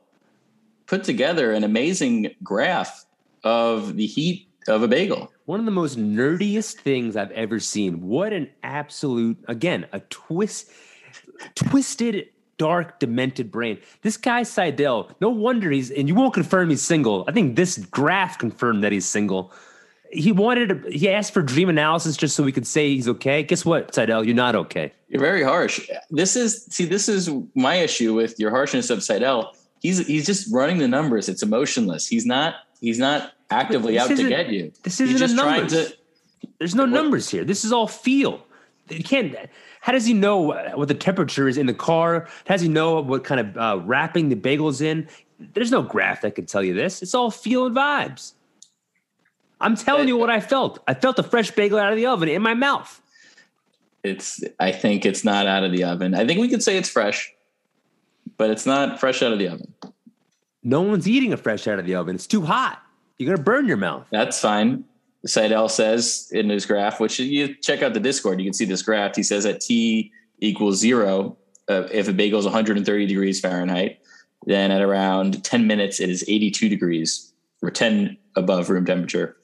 put 0.85 1.03
together 1.03 1.51
an 1.53 1.63
amazing 1.63 2.35
graph 2.43 3.03
of 3.43 3.95
the 3.95 4.05
heat 4.05 4.47
of 4.67 4.83
a 4.83 4.87
bagel. 4.87 5.31
One 5.45 5.59
of 5.59 5.65
the 5.65 5.71
most 5.71 5.97
nerdiest 5.97 6.75
things 6.75 7.15
I've 7.15 7.31
ever 7.31 7.59
seen. 7.59 8.01
What 8.01 8.31
an 8.33 8.49
absolute, 8.63 9.37
again, 9.47 9.85
a 9.91 9.99
twist, 9.99 10.71
twisted, 11.55 12.29
dark, 12.57 12.99
demented 12.99 13.51
brain. 13.51 13.79
This 14.03 14.15
guy 14.15 14.43
Seidel, 14.43 15.11
no 15.19 15.29
wonder 15.29 15.69
he's, 15.69 15.91
and 15.91 16.07
you 16.07 16.15
won't 16.15 16.33
confirm 16.33 16.69
he's 16.69 16.81
single. 16.81 17.25
I 17.27 17.31
think 17.33 17.55
this 17.55 17.77
graph 17.77 18.37
confirmed 18.37 18.83
that 18.83 18.91
he's 18.91 19.05
single. 19.05 19.51
He 20.11 20.31
wanted, 20.31 20.69
to, 20.69 20.91
he 20.91 21.09
asked 21.09 21.33
for 21.33 21.41
dream 21.41 21.69
analysis 21.69 22.15
just 22.15 22.35
so 22.35 22.43
we 22.43 22.51
could 22.51 22.67
say 22.67 22.93
he's 22.93 23.09
okay. 23.09 23.43
Guess 23.43 23.65
what, 23.65 23.93
Seidel? 23.93 24.23
You're 24.23 24.35
not 24.35 24.55
okay. 24.55 24.93
You're 25.09 25.21
very 25.21 25.43
harsh. 25.43 25.89
This 26.11 26.35
is 26.35 26.65
see, 26.65 26.85
this 26.85 27.09
is 27.09 27.29
my 27.55 27.75
issue 27.75 28.13
with 28.13 28.39
your 28.39 28.51
harshness 28.51 28.89
of 28.89 29.03
Seidel. 29.03 29.55
He's 29.81 30.05
he's 30.07 30.25
just 30.25 30.51
running 30.53 30.77
the 30.77 30.87
numbers. 30.87 31.29
It's 31.29 31.43
emotionless. 31.43 32.07
He's 32.07 32.25
not 32.25 32.55
he's 32.83 32.99
not 32.99 33.31
actively 33.49 33.97
out 33.97 34.09
to 34.09 34.29
get 34.29 34.49
you. 34.49 34.71
this 34.83 34.99
isn't 34.99 35.17
just 35.17 35.33
a 35.33 35.37
trying 35.37 35.61
numbers. 35.61 35.91
to. 35.91 35.97
There's 36.59 36.75
no 36.75 36.85
numbers 36.85 37.29
here. 37.29 37.45
This 37.45 37.63
is 37.63 37.71
all 37.71 37.87
feel. 37.87 38.45
You 38.89 39.03
can't. 39.03 39.33
How 39.79 39.93
does 39.93 40.05
he 40.05 40.13
know 40.13 40.39
what 40.75 40.89
the 40.89 40.93
temperature 40.93 41.47
is 41.47 41.57
in 41.57 41.65
the 41.65 41.73
car? 41.73 42.27
How 42.45 42.55
does 42.55 42.61
he 42.61 42.67
know 42.67 42.99
what 43.01 43.23
kind 43.23 43.39
of 43.39 43.57
uh, 43.57 43.81
wrapping 43.83 44.29
the 44.29 44.35
bagel's 44.35 44.81
in? 44.81 45.07
There's 45.39 45.71
no 45.71 45.81
graph 45.81 46.21
that 46.21 46.35
can 46.35 46.45
tell 46.45 46.63
you 46.63 46.73
this. 46.73 47.01
It's 47.01 47.15
all 47.15 47.31
feel 47.31 47.65
and 47.65 47.75
vibes. 47.75 48.33
I'm 49.61 49.77
telling 49.77 50.09
you 50.09 50.17
what 50.17 50.29
I 50.29 50.41
felt. 50.41 50.83
I 50.87 50.93
felt 50.93 51.17
a 51.19 51.23
fresh 51.23 51.51
bagel 51.51 51.79
out 51.79 51.91
of 51.91 51.97
the 51.97 52.05
oven 52.05 52.27
in 52.27 52.41
my 52.41 52.53
mouth. 52.53 53.01
It's. 54.03 54.43
I 54.59 54.73
think 54.73 55.05
it's 55.05 55.23
not 55.23 55.47
out 55.47 55.63
of 55.63 55.71
the 55.71 55.85
oven. 55.85 56.13
I 56.13 56.25
think 56.27 56.41
we 56.41 56.49
could 56.49 56.61
say 56.61 56.75
it's 56.75 56.89
fresh, 56.89 57.33
but 58.35 58.49
it's 58.49 58.65
not 58.65 58.99
fresh 58.99 59.23
out 59.23 59.31
of 59.31 59.39
the 59.39 59.47
oven. 59.47 59.73
No 60.63 60.81
one's 60.81 61.07
eating 61.07 61.33
a 61.33 61.37
fresh 61.37 61.67
out 61.67 61.79
of 61.79 61.85
the 61.85 61.95
oven. 61.95 62.15
It's 62.15 62.27
too 62.27 62.41
hot. 62.41 62.81
You're 63.17 63.33
gonna 63.33 63.43
burn 63.43 63.67
your 63.67 63.77
mouth. 63.77 64.07
That's 64.11 64.39
fine. 64.39 64.85
Seidel 65.25 65.69
says 65.69 66.29
in 66.31 66.49
his 66.49 66.65
graph, 66.65 66.99
which 66.99 67.19
you 67.19 67.55
check 67.55 67.81
out 67.81 67.93
the 67.93 67.99
Discord, 67.99 68.39
you 68.39 68.45
can 68.45 68.53
see 68.53 68.65
this 68.65 68.81
graph. 68.81 69.15
He 69.15 69.23
says 69.23 69.45
at 69.45 69.61
T 69.61 70.11
equals 70.39 70.79
zero, 70.79 71.37
uh, 71.69 71.83
if 71.91 72.07
a 72.07 72.13
bagel 72.13 72.39
is 72.39 72.45
130 72.45 73.05
degrees 73.05 73.39
Fahrenheit, 73.39 73.99
then 74.45 74.71
at 74.71 74.81
around 74.81 75.43
10 75.43 75.67
minutes, 75.67 75.99
it 76.01 76.09
is 76.09 76.25
82 76.27 76.67
degrees 76.67 77.33
or 77.61 77.71
10 77.71 78.17
above 78.35 78.69
room 78.69 78.85
temperature, 78.85 79.37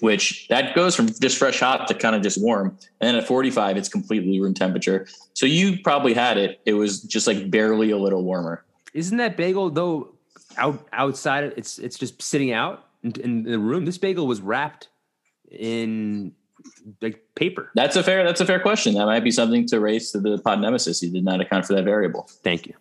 which 0.00 0.46
that 0.48 0.74
goes 0.74 0.94
from 0.94 1.08
just 1.08 1.38
fresh 1.38 1.60
hot 1.60 1.88
to 1.88 1.94
kind 1.94 2.14
of 2.14 2.20
just 2.20 2.40
warm. 2.40 2.76
And 3.00 3.08
then 3.08 3.14
at 3.14 3.26
45, 3.26 3.78
it's 3.78 3.88
completely 3.88 4.38
room 4.40 4.52
temperature. 4.52 5.06
So 5.32 5.46
you 5.46 5.78
probably 5.82 6.12
had 6.12 6.36
it. 6.36 6.60
It 6.66 6.74
was 6.74 7.00
just 7.00 7.26
like 7.26 7.50
barely 7.50 7.90
a 7.90 7.96
little 7.96 8.22
warmer. 8.22 8.64
Isn't 8.92 9.16
that 9.16 9.38
bagel 9.38 9.70
though 9.70 10.14
out 10.58 10.86
outside? 10.92 11.54
It's 11.56 11.78
it's 11.78 11.98
just 11.98 12.20
sitting 12.20 12.52
out 12.52 12.84
in, 13.02 13.12
in 13.20 13.42
the 13.44 13.58
room. 13.58 13.84
This 13.84 13.98
bagel 13.98 14.26
was 14.26 14.40
wrapped 14.40 14.88
in 15.50 16.32
like 17.00 17.22
paper. 17.34 17.70
That's 17.74 17.96
a 17.96 18.02
fair, 18.02 18.24
that's 18.24 18.40
a 18.40 18.46
fair 18.46 18.60
question. 18.60 18.94
That 18.94 19.06
might 19.06 19.24
be 19.24 19.30
something 19.30 19.66
to 19.68 19.80
raise 19.80 20.10
to 20.12 20.20
the 20.20 20.38
pod 20.38 20.60
nemesis. 20.60 21.00
He 21.00 21.10
did 21.10 21.24
not 21.24 21.40
account 21.40 21.66
for 21.66 21.74
that 21.74 21.84
variable. 21.84 22.28
Thank 22.42 22.66
you. 22.66 22.74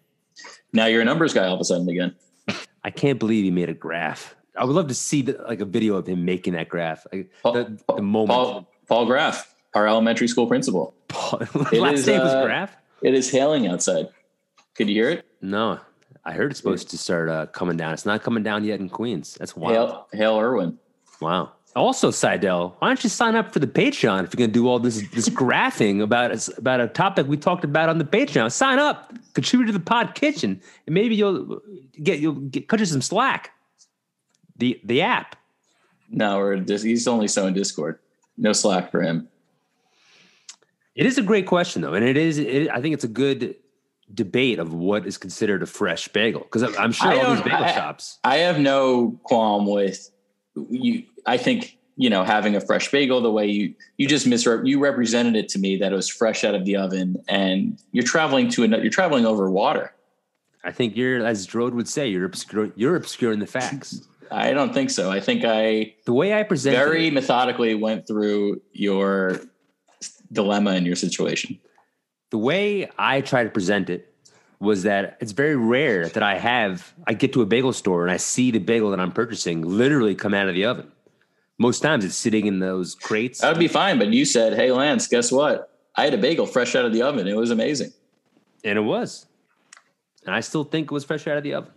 Now 0.74 0.86
you're 0.86 1.02
a 1.02 1.06
numbers 1.06 1.34
guy 1.34 1.48
all 1.48 1.56
of 1.56 1.62
a 1.62 1.64
sudden 1.64 1.88
again. 1.90 2.16
I 2.84 2.90
can't 2.90 3.20
believe 3.20 3.44
he 3.44 3.52
made 3.52 3.70
a 3.70 3.74
graph. 3.74 4.36
I 4.56 4.66
would 4.66 4.76
love 4.76 4.88
to 4.88 4.96
see 4.96 5.22
the, 5.22 5.34
like 5.48 5.62
a 5.62 5.66
video 5.66 5.96
of 5.96 6.08
him 6.08 6.26
making 6.26 6.54
that 6.54 6.68
graph. 6.68 7.06
Like 7.12 7.32
Paul, 7.44 7.54
the, 7.54 7.80
the 7.96 8.02
moment. 8.02 8.30
Paul, 8.30 8.68
Paul 8.88 9.06
Graff, 9.06 9.54
our 9.74 9.88
elementary 9.88 10.28
school 10.28 10.48
principal. 10.48 10.96
Paul, 11.08 11.40
last 11.72 12.00
is, 12.00 12.08
name 12.08 12.22
was 12.22 12.34
uh, 12.34 12.44
Graph. 12.44 12.76
It 13.02 13.14
is 13.14 13.30
hailing 13.30 13.68
outside. 13.68 14.08
Could 14.74 14.90
you 14.90 14.96
hear 14.96 15.10
it? 15.10 15.26
No, 15.42 15.80
I 16.28 16.34
heard 16.34 16.52
it's 16.52 16.60
supposed 16.60 16.90
to 16.90 16.98
start 16.98 17.30
uh, 17.30 17.46
coming 17.48 17.78
down. 17.78 17.94
It's 17.94 18.06
not 18.06 18.22
coming 18.22 18.44
down 18.44 18.66
yet 18.66 18.82
in 18.82 18.90
Queens. 18.90 19.36
That's 19.40 19.56
wild. 19.56 19.74
Hail, 19.74 20.08
hail 20.12 20.40
Irwin. 20.40 20.78
Wow. 21.22 21.54
Also, 21.74 22.12
Seidel, 22.12 22.76
why 22.80 22.90
don't 22.90 23.02
you 23.02 23.10
sign 23.10 23.36
up 23.36 23.54
for 23.54 23.60
the 23.60 23.68
Patreon 23.68 24.26
if 24.26 24.34
you're 24.34 24.40
going 24.40 24.50
to 24.50 24.54
do 24.54 24.68
all 24.68 24.78
this 24.80 25.02
this 25.14 25.30
graphing 25.30 26.02
about 26.02 26.32
about 26.58 26.82
a 26.82 26.88
topic 26.88 27.28
we 27.28 27.38
talked 27.38 27.64
about 27.64 27.88
on 27.88 27.98
the 27.98 28.04
Patreon? 28.04 28.52
Sign 28.52 28.78
up, 28.78 29.14
contribute 29.36 29.68
to 29.68 29.72
the 29.72 29.80
Pod 29.80 30.16
Kitchen, 30.16 30.60
and 30.86 30.94
maybe 30.94 31.16
you'll 31.16 31.62
get 32.04 32.20
you'll 32.20 32.34
get 32.34 32.68
cut 32.68 32.80
you 32.80 32.86
some 32.86 33.02
slack. 33.02 33.52
The 34.58 34.82
the 34.84 35.02
app. 35.02 35.38
No, 36.10 36.40
we're 36.40 36.58
just, 36.58 36.84
he's 36.84 37.08
only 37.08 37.30
so 37.30 37.48
in 37.48 37.54
Discord. 37.54 38.00
No 38.38 38.54
slack 38.54 38.92
for 38.92 39.02
him. 39.02 39.30
It 40.96 41.06
is 41.06 41.18
a 41.18 41.22
great 41.22 41.46
question 41.46 41.84
though, 41.84 41.94
and 41.94 42.04
it 42.04 42.18
is. 42.18 42.38
It, 42.38 42.70
I 42.70 42.82
think 42.82 42.96
it's 42.96 43.06
a 43.06 43.10
good 43.10 43.56
debate 44.14 44.60
of 44.60 44.74
what 44.74 45.06
is 45.06 45.18
considered 45.18 45.62
a 45.62 45.66
fresh 45.66 46.08
bagel 46.10 46.42
because 46.42 46.64
I'm 46.78 46.92
sure 46.92 47.12
all 47.12 47.34
these 47.36 47.44
bagel 47.44 47.64
I- 47.64 47.72
shops. 47.74 48.20
I 48.24 48.38
have 48.38 48.60
no 48.60 49.20
qualm 49.24 49.66
with 49.66 50.10
you. 50.70 51.04
I 51.26 51.38
think 51.38 51.78
you 51.96 52.10
know 52.10 52.24
having 52.24 52.56
a 52.56 52.62
fresh 52.62 52.90
bagel 52.92 53.22
the 53.22 53.32
way 53.32 53.48
you 53.48 53.74
you 53.98 54.08
just 54.08 54.28
misrep 54.28 54.66
you 54.68 54.80
represented 54.80 55.36
it 55.36 55.50
to 55.50 55.60
me 55.60 55.78
that 55.78 55.92
it 55.92 55.96
was 55.96 56.08
fresh 56.10 56.44
out 56.44 56.56
of 56.56 56.64
the 56.64 56.76
oven 56.76 57.18
and 57.28 57.80
you're 57.92 58.06
traveling 58.06 58.50
to 58.50 58.64
another 58.64 58.84
you're 58.84 58.92
traveling 58.92 59.26
over 59.26 59.50
water. 59.50 59.94
I 60.64 60.72
think 60.72 60.98
you're, 60.98 61.26
as 61.26 61.48
Drode 61.48 61.74
would 61.74 61.88
say, 61.88 62.10
you're 62.10 62.26
obscure, 62.26 62.72
you're 62.76 62.98
obscuring 62.98 63.40
the 63.40 63.48
facts. 63.48 64.06
I 64.32 64.52
don't 64.52 64.74
think 64.74 64.90
so. 64.90 65.10
I 65.10 65.22
think 65.22 65.46
I 65.46 65.96
The 66.06 66.14
way 66.14 66.34
I 66.34 66.44
present 66.44 66.76
very 66.76 67.08
it, 67.08 67.14
methodically 67.14 67.74
went 67.76 68.06
through 68.06 68.62
your 68.74 69.40
dilemma 70.34 70.74
in 70.74 70.86
your 70.86 70.98
situation. 70.98 71.58
The 72.30 72.38
way 72.38 72.90
I 72.98 73.22
try 73.22 73.44
to 73.44 73.50
present 73.50 73.90
it 73.90 74.14
was 74.60 74.84
that 74.84 75.18
it's 75.22 75.32
very 75.32 75.56
rare 75.56 76.10
that 76.10 76.24
I 76.24 76.38
have 76.38 76.94
I 77.06 77.14
get 77.14 77.34
to 77.34 77.42
a 77.42 77.46
bagel 77.46 77.74
store 77.74 78.04
and 78.04 78.12
I 78.12 78.18
see 78.18 78.52
the 78.52 78.60
bagel 78.60 78.90
that 78.92 79.00
I'm 79.00 79.12
purchasing 79.12 79.62
literally 79.62 80.16
come 80.16 80.34
out 80.34 80.48
of 80.48 80.56
the 80.56 80.66
oven. 80.66 80.92
Most 81.60 81.82
times 81.82 82.06
it's 82.06 82.16
sitting 82.16 82.46
in 82.46 82.60
those 82.60 82.96
crates. 82.96 83.42
That 83.42 83.50
would 83.50 83.60
be 83.60 83.68
fine, 83.68 83.98
but 83.98 84.10
you 84.10 84.26
said, 84.26 84.54
"Hey, 84.54 84.72
Lance, 84.72 85.08
guess 85.08 85.32
what? 85.32 85.74
I 85.96 86.04
had 86.04 86.14
a 86.14 86.18
bagel 86.18 86.46
fresh 86.46 86.76
out 86.76 86.86
of 86.86 86.94
the 86.94 87.02
oven. 87.02 87.28
It 87.28 87.36
was 87.36 87.52
amazing." 87.52 87.94
And 88.64 88.78
it 88.78 88.82
was. 88.82 89.26
And 90.26 90.36
I 90.36 90.42
still 90.42 90.64
think 90.64 90.86
it 90.86 90.92
was 90.92 91.04
fresh 91.04 91.26
out 91.28 91.38
of 91.38 91.44
the 91.44 91.54
oven. 91.54 91.72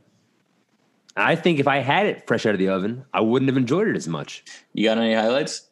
I 1.16 1.36
think 1.36 1.58
if 1.58 1.68
I 1.68 1.78
had 1.78 2.06
it 2.06 2.26
fresh 2.26 2.46
out 2.46 2.54
of 2.54 2.58
the 2.58 2.68
oven, 2.68 3.04
I 3.12 3.20
wouldn't 3.20 3.48
have 3.48 3.56
enjoyed 3.56 3.88
it 3.88 3.96
as 3.96 4.08
much. 4.08 4.44
You 4.72 4.84
got 4.84 4.98
any 4.98 5.14
highlights? 5.14 5.68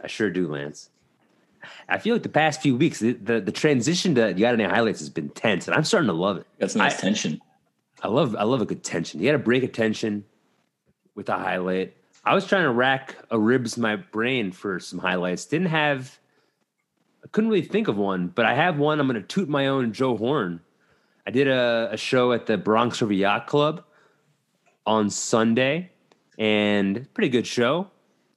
I 0.00 0.06
sure 0.06 0.30
do, 0.30 0.48
Lance. 0.48 0.90
I 1.88 1.98
feel 1.98 2.14
like 2.14 2.22
the 2.22 2.28
past 2.28 2.60
few 2.62 2.76
weeks, 2.76 3.00
the, 3.00 3.12
the, 3.12 3.40
the 3.40 3.52
transition 3.52 4.14
to 4.16 4.28
you 4.28 4.40
got 4.40 4.54
any 4.54 4.64
highlights 4.64 5.00
has 5.00 5.10
been 5.10 5.28
tense, 5.30 5.66
and 5.68 5.76
I'm 5.76 5.84
starting 5.84 6.08
to 6.08 6.14
love 6.14 6.38
it. 6.38 6.46
That's 6.58 6.74
nice 6.74 6.98
I- 6.98 7.00
tension. 7.00 7.40
I 8.02 8.08
love 8.08 8.34
I 8.36 8.42
love 8.42 8.60
a 8.60 8.66
good 8.66 8.82
tension. 8.82 9.20
You 9.20 9.26
got 9.28 9.32
to 9.32 9.38
break 9.38 9.62
a 9.62 9.68
tension 9.68 10.24
with 11.14 11.28
a 11.28 11.38
highlight. 11.38 11.96
I 12.24 12.34
was 12.34 12.46
trying 12.46 12.64
to 12.64 12.72
rack 12.72 13.16
a 13.30 13.38
ribs 13.38 13.76
my 13.78 13.96
brain 13.96 14.50
for 14.52 14.80
some 14.80 14.98
highlights. 14.98 15.44
Didn't 15.46 15.68
have. 15.68 16.18
I 17.24 17.28
couldn't 17.28 17.50
really 17.50 17.64
think 17.64 17.86
of 17.86 17.96
one, 17.96 18.28
but 18.28 18.44
I 18.44 18.54
have 18.54 18.78
one. 18.78 18.98
I'm 18.98 19.06
going 19.06 19.20
to 19.20 19.26
toot 19.26 19.48
my 19.48 19.68
own 19.68 19.92
Joe 19.92 20.16
Horn. 20.16 20.60
I 21.24 21.30
did 21.30 21.46
a, 21.46 21.90
a 21.92 21.96
show 21.96 22.32
at 22.32 22.46
the 22.46 22.58
Bronx 22.58 23.00
River 23.00 23.12
Yacht 23.12 23.46
Club 23.46 23.84
on 24.84 25.08
Sunday, 25.08 25.92
and 26.38 27.06
pretty 27.14 27.28
good 27.28 27.46
show. 27.46 27.88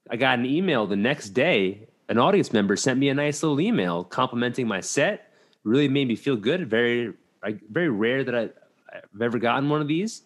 I 0.10 0.18
got 0.18 0.38
an 0.38 0.46
email 0.46 0.86
the 0.86 0.96
next 0.96 1.30
day. 1.30 1.85
An 2.08 2.18
audience 2.18 2.54
member 2.54 2.76
sent 2.76 3.00
me 3.00 3.10
a 3.10 3.14
nice 3.14 3.42
little 3.42 3.60
email 3.60 4.04
complimenting 4.04 4.68
my 4.68 4.80
set. 4.80 5.32
Really 5.64 5.88
made 5.88 6.08
me 6.08 6.16
feel 6.16 6.36
good. 6.36 6.70
Very, 6.70 7.14
I, 7.44 7.58
very 7.70 7.90
rare 7.90 8.24
that 8.24 8.36
I, 8.36 8.50
I've 8.94 9.22
ever 9.22 9.40
gotten 9.40 9.70
one 9.70 9.82
of 9.82 9.88
these. 9.88 10.22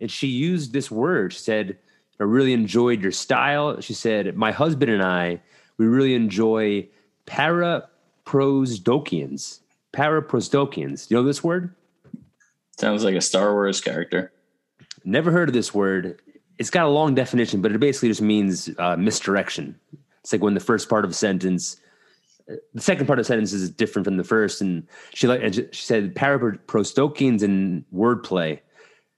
And 0.00 0.10
she 0.10 0.26
used 0.26 0.72
this 0.72 0.90
word. 0.90 1.32
She 1.32 1.38
said, 1.40 1.78
"I 2.18 2.24
really 2.24 2.52
enjoyed 2.52 3.02
your 3.02 3.12
style." 3.12 3.80
She 3.80 3.94
said, 3.94 4.34
"My 4.36 4.50
husband 4.50 4.90
and 4.90 5.02
I, 5.02 5.40
we 5.76 5.86
really 5.86 6.14
enjoy 6.14 6.88
para 7.26 7.88
prosdokians. 8.24 9.60
Para 9.92 10.22
paraprosdokians. 10.22 10.28
Paraprosdokians. 10.28 11.10
You 11.10 11.16
know 11.16 11.22
this 11.22 11.44
word? 11.44 11.74
Sounds 12.78 13.04
like 13.04 13.14
a 13.14 13.20
Star 13.20 13.52
Wars 13.52 13.80
character. 13.80 14.32
Never 15.04 15.30
heard 15.30 15.48
of 15.48 15.52
this 15.52 15.74
word. 15.74 16.20
It's 16.58 16.70
got 16.70 16.86
a 16.86 16.88
long 16.88 17.14
definition, 17.14 17.60
but 17.60 17.72
it 17.72 17.78
basically 17.78 18.08
just 18.08 18.22
means 18.22 18.70
uh, 18.78 18.96
misdirection. 18.96 19.78
It's 20.22 20.32
like 20.32 20.42
when 20.42 20.54
the 20.54 20.60
first 20.60 20.88
part 20.88 21.04
of 21.04 21.10
a 21.10 21.14
sentence, 21.14 21.80
uh, 22.50 22.54
the 22.74 22.80
second 22.82 23.06
part 23.06 23.18
of 23.18 23.24
the 23.24 23.28
sentence 23.28 23.52
is 23.52 23.70
different 23.70 24.04
from 24.06 24.16
the 24.16 24.24
first, 24.24 24.60
and 24.60 24.86
she 25.14 25.26
like 25.26 25.42
and 25.42 25.54
she 25.54 25.82
said 25.82 26.14
paraprosdokians 26.14 27.42
and 27.42 27.84
wordplay. 27.94 28.60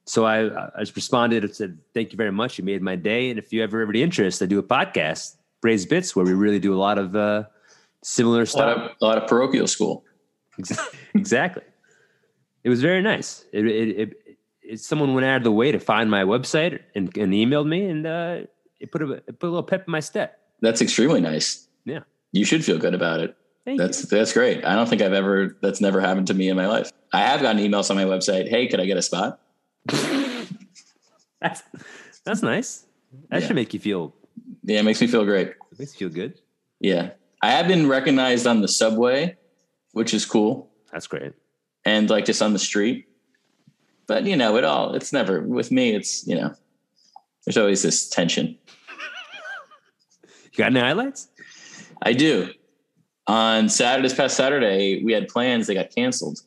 So 0.05 0.25
I, 0.25 0.45
I 0.75 0.79
just 0.79 0.95
responded 0.95 1.43
and 1.43 1.55
said, 1.55 1.77
"Thank 1.93 2.11
you 2.11 2.17
very 2.17 2.31
much. 2.31 2.57
You 2.57 2.63
made 2.63 2.81
my 2.81 2.95
day. 2.95 3.29
And 3.29 3.39
if 3.39 3.53
you 3.53 3.63
ever 3.63 3.79
have 3.81 3.89
any 3.89 4.01
interest, 4.01 4.41
I 4.41 4.45
do 4.45 4.59
a 4.59 4.63
podcast, 4.63 5.35
Braised 5.61 5.89
Bits, 5.89 6.15
where 6.15 6.25
we 6.25 6.33
really 6.33 6.59
do 6.59 6.73
a 6.73 6.79
lot 6.79 6.97
of 6.97 7.15
uh, 7.15 7.43
similar 8.01 8.39
A 8.39 8.41
lot 8.41 8.49
stuff. 8.49 8.77
of, 8.77 8.91
a 9.01 9.05
lot 9.05 9.17
of 9.17 9.27
parochial 9.27 9.67
school. 9.67 10.03
exactly. 11.15 11.63
It 12.63 12.69
was 12.69 12.81
very 12.81 13.01
nice. 13.01 13.45
It, 13.51 13.65
it, 13.65 13.89
it, 13.99 14.37
it, 14.61 14.79
someone 14.79 15.13
went 15.13 15.25
out 15.25 15.37
of 15.37 15.43
the 15.43 15.51
way 15.51 15.71
to 15.71 15.79
find 15.79 16.09
my 16.09 16.23
website 16.23 16.79
and, 16.95 17.15
and 17.17 17.33
emailed 17.33 17.67
me, 17.67 17.85
and 17.85 18.05
uh, 18.05 18.39
it 18.79 18.91
put 18.91 19.01
a 19.01 19.11
it 19.11 19.39
put 19.39 19.47
a 19.47 19.49
little 19.49 19.63
pep 19.63 19.85
in 19.87 19.91
my 19.91 19.99
step. 19.99 20.39
That's 20.63 20.81
extremely 20.81 21.19
nice. 21.21 21.67
Yeah, 21.85 21.99
You 22.31 22.45
should 22.45 22.63
feel 22.63 22.77
good 22.79 22.93
about 22.95 23.19
it. 23.19 23.35
Thank 23.65 23.79
That's 23.79 24.01
that's 24.03 24.31
great. 24.33 24.63
I 24.65 24.75
don't 24.75 24.87
think 24.89 25.01
I've 25.01 25.13
ever 25.13 25.57
that's 25.61 25.79
never 25.81 25.99
happened 26.01 26.27
to 26.27 26.33
me 26.33 26.47
in 26.49 26.55
my 26.57 26.67
life. 26.67 26.89
I 27.13 27.19
have 27.21 27.41
gotten 27.41 27.61
emails 27.61 27.89
on 27.89 27.95
my 27.97 28.05
website. 28.05 28.47
Hey, 28.49 28.67
could 28.67 28.79
I 28.79 28.85
get 28.85 28.97
a 28.97 29.01
spot? 29.01 29.39
That's 31.41 31.61
that's 32.25 32.41
nice. 32.41 32.85
That 33.29 33.41
Yeah. 33.41 33.47
should 33.47 33.55
make 33.55 33.73
you 33.73 33.79
feel 33.79 34.13
Yeah, 34.63 34.79
it 34.79 34.83
makes 34.83 35.01
me 35.01 35.07
feel 35.07 35.25
great. 35.25 35.49
It 35.49 35.79
makes 35.79 35.93
you 35.99 36.07
feel 36.09 36.15
good. 36.15 36.39
Yeah, 36.79 37.11
I 37.41 37.51
have 37.51 37.67
been 37.67 37.87
recognized 37.87 38.47
on 38.47 38.61
the 38.61 38.67
subway, 38.67 39.37
which 39.91 40.13
is 40.13 40.25
cool, 40.25 40.69
That's 40.91 41.07
great. 41.07 41.33
and 41.85 42.09
like 42.09 42.25
just 42.25 42.41
on 42.41 42.53
the 42.53 42.59
street. 42.59 43.07
But 44.07 44.23
you 44.25 44.35
know, 44.37 44.55
it 44.57 44.63
all 44.63 44.93
it's 44.95 45.11
never 45.13 45.41
with 45.41 45.71
me. 45.71 45.93
It's 45.95 46.25
you 46.27 46.35
know, 46.35 46.53
there's 47.45 47.57
always 47.57 47.81
this 47.83 48.09
tension. 48.09 48.57
You 50.53 50.57
got 50.57 50.67
any 50.67 50.79
highlights? 50.79 51.29
I 52.01 52.13
do. 52.13 52.49
On 53.27 53.69
Saturday, 53.69 54.07
this 54.07 54.15
past 54.17 54.35
Saturday, 54.37 55.03
we 55.03 55.13
had 55.13 55.27
plans. 55.27 55.67
They 55.67 55.73
got 55.73 55.89
canceled. 55.95 56.39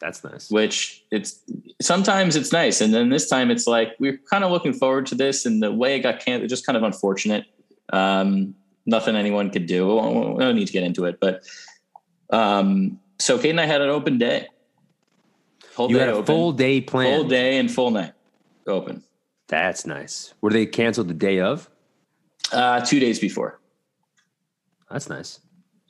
That's 0.00 0.22
nice. 0.22 0.50
which 0.50 1.02
it's 1.10 1.40
sometimes 1.80 2.36
it's 2.36 2.52
nice 2.52 2.82
and 2.82 2.92
then 2.92 3.08
this 3.08 3.26
time 3.26 3.50
it's 3.50 3.66
like 3.66 3.94
we're 3.98 4.18
kind 4.30 4.44
of 4.44 4.50
looking 4.50 4.74
forward 4.74 5.06
to 5.06 5.14
this 5.14 5.46
and 5.46 5.62
the 5.62 5.72
way 5.72 5.96
it 5.96 6.00
got 6.00 6.20
canceled 6.20 6.50
just 6.50 6.66
kind 6.66 6.76
of 6.76 6.82
unfortunate 6.82 7.46
um 7.90 8.54
nothing 8.84 9.16
anyone 9.16 9.48
could 9.50 9.64
do 9.64 9.98
i 9.98 10.02
don't 10.44 10.56
need 10.56 10.66
to 10.66 10.72
get 10.74 10.82
into 10.82 11.06
it 11.06 11.18
but 11.20 11.42
um 12.30 13.00
so 13.18 13.38
kate 13.38 13.50
and 13.50 13.60
i 13.60 13.64
had 13.64 13.80
an 13.80 13.88
open 13.88 14.18
day 14.18 14.46
whole 15.74 15.88
You 15.90 15.94
day 15.96 16.00
had 16.00 16.08
a 16.10 16.12
open 16.12 16.26
full 16.26 16.52
day 16.52 16.80
plan. 16.82 17.20
full 17.20 17.28
day 17.28 17.56
and 17.58 17.70
full 17.70 17.90
night 17.90 18.12
open 18.66 19.02
That's 19.48 19.86
nice. 19.86 20.34
Were 20.42 20.50
they 20.50 20.66
canceled 20.66 21.08
the 21.08 21.14
day 21.14 21.40
of? 21.40 21.70
Uh 22.52 22.80
two 22.84 23.00
days 23.00 23.18
before 23.18 23.60
That's 24.90 25.08
nice. 25.08 25.40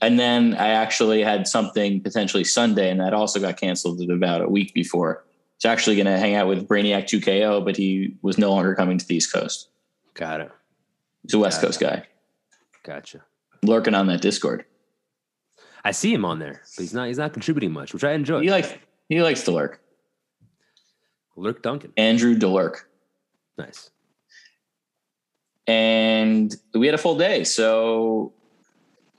and 0.00 0.18
then 0.18 0.54
i 0.54 0.68
actually 0.68 1.22
had 1.22 1.46
something 1.48 2.00
potentially 2.00 2.44
sunday 2.44 2.90
and 2.90 3.00
that 3.00 3.12
also 3.14 3.40
got 3.40 3.56
canceled 3.58 4.00
at 4.00 4.10
about 4.10 4.42
a 4.42 4.48
week 4.48 4.72
before 4.74 5.24
it's 5.56 5.64
actually 5.64 5.96
going 5.96 6.06
to 6.06 6.18
hang 6.18 6.34
out 6.34 6.48
with 6.48 6.66
brainiac 6.68 7.04
2ko 7.04 7.64
but 7.64 7.76
he 7.76 8.16
was 8.22 8.38
no 8.38 8.50
longer 8.50 8.74
coming 8.74 8.98
to 8.98 9.06
the 9.06 9.16
east 9.16 9.32
coast 9.32 9.68
Got 10.14 10.42
it. 10.42 10.52
He's 11.22 11.34
a 11.34 11.38
West 11.40 11.60
Coast 11.60 11.80
guy 11.80 12.06
Gotcha. 12.84 13.22
lurking 13.64 13.94
on 13.94 14.06
that 14.06 14.20
Discord. 14.20 14.64
I 15.84 15.90
see 15.90 16.14
him 16.14 16.24
on 16.24 16.38
there, 16.38 16.62
but 16.76 16.82
he's 16.82 16.94
not 16.94 17.08
he's 17.08 17.18
not 17.18 17.32
contributing 17.32 17.72
much, 17.72 17.92
which 17.92 18.04
I 18.04 18.12
enjoy. 18.12 18.40
He 18.42 18.50
likes 18.50 18.72
he 19.08 19.20
likes 19.20 19.42
to 19.44 19.50
lurk. 19.50 19.80
Lurk 21.36 21.62
Duncan. 21.62 21.92
Andrew 21.96 22.36
DeLurk. 22.36 22.84
Nice. 23.58 23.90
And 25.66 26.54
we 26.74 26.86
had 26.86 26.94
a 26.94 26.98
full 26.98 27.16
day. 27.16 27.44
So 27.44 28.32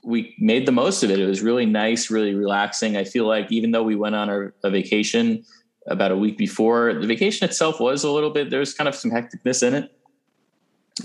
we 0.02 0.34
made 0.38 0.66
the 0.66 0.72
most 0.72 1.02
of 1.02 1.10
it. 1.10 1.18
It 1.18 1.26
was 1.26 1.42
really 1.42 1.66
nice, 1.66 2.10
really 2.10 2.34
relaxing. 2.34 2.96
I 2.96 3.04
feel 3.04 3.26
like 3.26 3.50
even 3.50 3.72
though 3.72 3.82
we 3.82 3.96
went 3.96 4.14
on 4.14 4.30
our, 4.30 4.54
a 4.62 4.70
vacation 4.70 5.44
about 5.88 6.12
a 6.12 6.16
week 6.16 6.38
before, 6.38 6.94
the 6.94 7.06
vacation 7.06 7.48
itself 7.48 7.80
was 7.80 8.04
a 8.04 8.10
little 8.10 8.30
bit, 8.30 8.50
there's 8.50 8.72
kind 8.72 8.88
of 8.88 8.94
some 8.94 9.10
hecticness 9.10 9.66
in 9.66 9.74
it. 9.74 9.92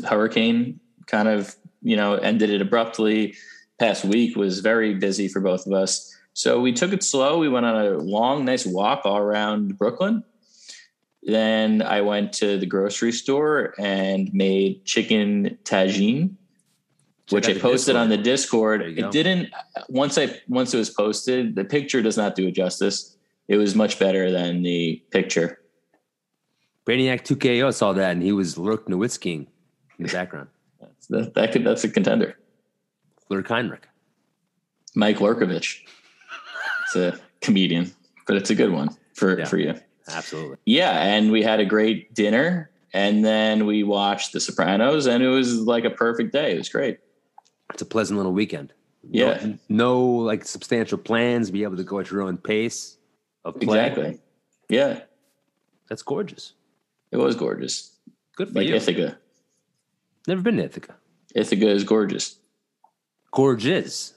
Hurricane 0.08 0.80
kind 1.08 1.28
of, 1.28 1.56
you 1.82 1.96
know, 1.96 2.16
ended 2.16 2.52
it 2.52 2.62
abruptly. 2.62 3.36
Past 3.80 4.06
week 4.06 4.36
was 4.36 4.60
very 4.60 4.94
busy 4.94 5.28
for 5.28 5.40
both 5.40 5.66
of 5.66 5.74
us. 5.74 6.16
So 6.34 6.60
we 6.62 6.72
took 6.72 6.94
it 6.94 7.04
slow. 7.04 7.40
We 7.40 7.50
went 7.50 7.66
on 7.66 7.76
a 7.76 7.90
long, 7.98 8.46
nice 8.46 8.66
walk 8.66 9.02
all 9.06 9.18
around 9.18 9.78
Brooklyn. 9.78 10.24
Then 11.24 11.82
I 11.82 12.02
went 12.02 12.34
to 12.34 12.58
the 12.58 12.66
grocery 12.66 13.12
store 13.12 13.76
and 13.78 14.34
made 14.34 14.86
chicken 14.86 15.58
tagine, 15.64 16.36
which 17.30 17.48
out 17.48 17.56
I 17.58 17.60
posted 17.60 17.96
on 17.96 18.10
the 18.10 18.18
Discord. 18.18 18.82
You 18.84 18.96
go. 18.96 19.08
It 19.08 19.12
didn't 19.12 19.50
once 19.88 20.18
I 20.18 20.40
once 20.48 20.74
it 20.74 20.78
was 20.78 20.90
posted, 20.90 21.56
the 21.56 21.64
picture 21.64 22.02
does 22.02 22.18
not 22.18 22.36
do 22.36 22.48
it 22.48 22.56
justice. 22.56 23.16
It 23.48 23.58
was 23.58 23.76
much 23.76 24.00
better 24.00 24.32
than 24.32 24.64
the 24.64 25.04
picture. 25.12 25.60
Brainiac 26.88 27.22
2KO 27.22 27.74
saw 27.74 27.94
that 27.94 28.12
and 28.14 28.24
he 28.24 28.32
was 28.32 28.58
Lurk 28.58 28.88
Nowitzki 28.88 29.36
in 29.36 29.48
the 30.00 30.08
background. 30.12 30.48
That, 31.10 31.34
that 31.36 31.52
could 31.52 31.64
that's 31.64 31.84
a 31.84 31.90
contender. 31.90 32.38
Lurk 33.30 33.48
Heinrich. 33.48 33.88
Mike 34.96 35.18
Lurkovich. 35.18 35.82
It's 36.86 36.96
a 36.96 37.20
comedian, 37.42 37.92
but 38.28 38.38
it's 38.38 38.50
a 38.50 38.56
good 38.56 38.72
one 38.72 38.90
for 39.14 39.38
Yeah. 39.38 39.46
for 39.46 39.58
you. 39.58 39.76
Absolutely. 40.08 40.58
Yeah, 40.66 40.92
and 41.04 41.32
we 41.32 41.42
had 41.44 41.60
a 41.60 41.66
great 41.66 42.14
dinner, 42.14 42.70
and 42.94 43.24
then 43.24 43.66
we 43.66 43.84
watched 43.84 44.34
The 44.34 44.40
Sopranos, 44.40 45.06
and 45.08 45.24
it 45.24 45.28
was 45.30 45.60
like 45.62 45.84
a 45.86 45.90
perfect 45.90 46.32
day. 46.34 46.54
It 46.54 46.58
was 46.58 46.70
great. 46.70 47.00
It's 47.74 47.82
a 47.82 47.86
pleasant 47.86 48.18
little 48.18 48.34
weekend. 48.34 48.74
Yeah, 49.10 49.40
No, 49.44 49.58
no 49.70 50.06
like 50.06 50.46
substantial 50.46 50.98
plans, 50.98 51.50
be 51.52 51.64
able 51.64 51.78
to 51.78 51.84
go 51.84 52.00
at 52.00 52.12
your 52.12 52.22
own 52.22 52.38
pace 52.38 52.98
of 53.46 53.60
play. 53.60 53.78
exactly. 53.88 54.20
Yeah, 54.70 55.02
That's 55.90 56.04
gorgeous. 56.04 56.54
it 57.12 57.18
was 57.18 57.36
gorgeous. 57.36 57.98
Good 58.36 58.50
for 58.50 58.56
Like 58.56 58.68
you. 58.68 58.76
Ithaca. 58.76 59.18
Never 60.28 60.42
been 60.42 60.58
to 60.58 60.64
Ithaca. 60.66 60.96
Ithaca 61.34 61.68
is 61.70 61.84
gorgeous. 61.84 62.38
Gorgeous. 63.32 64.14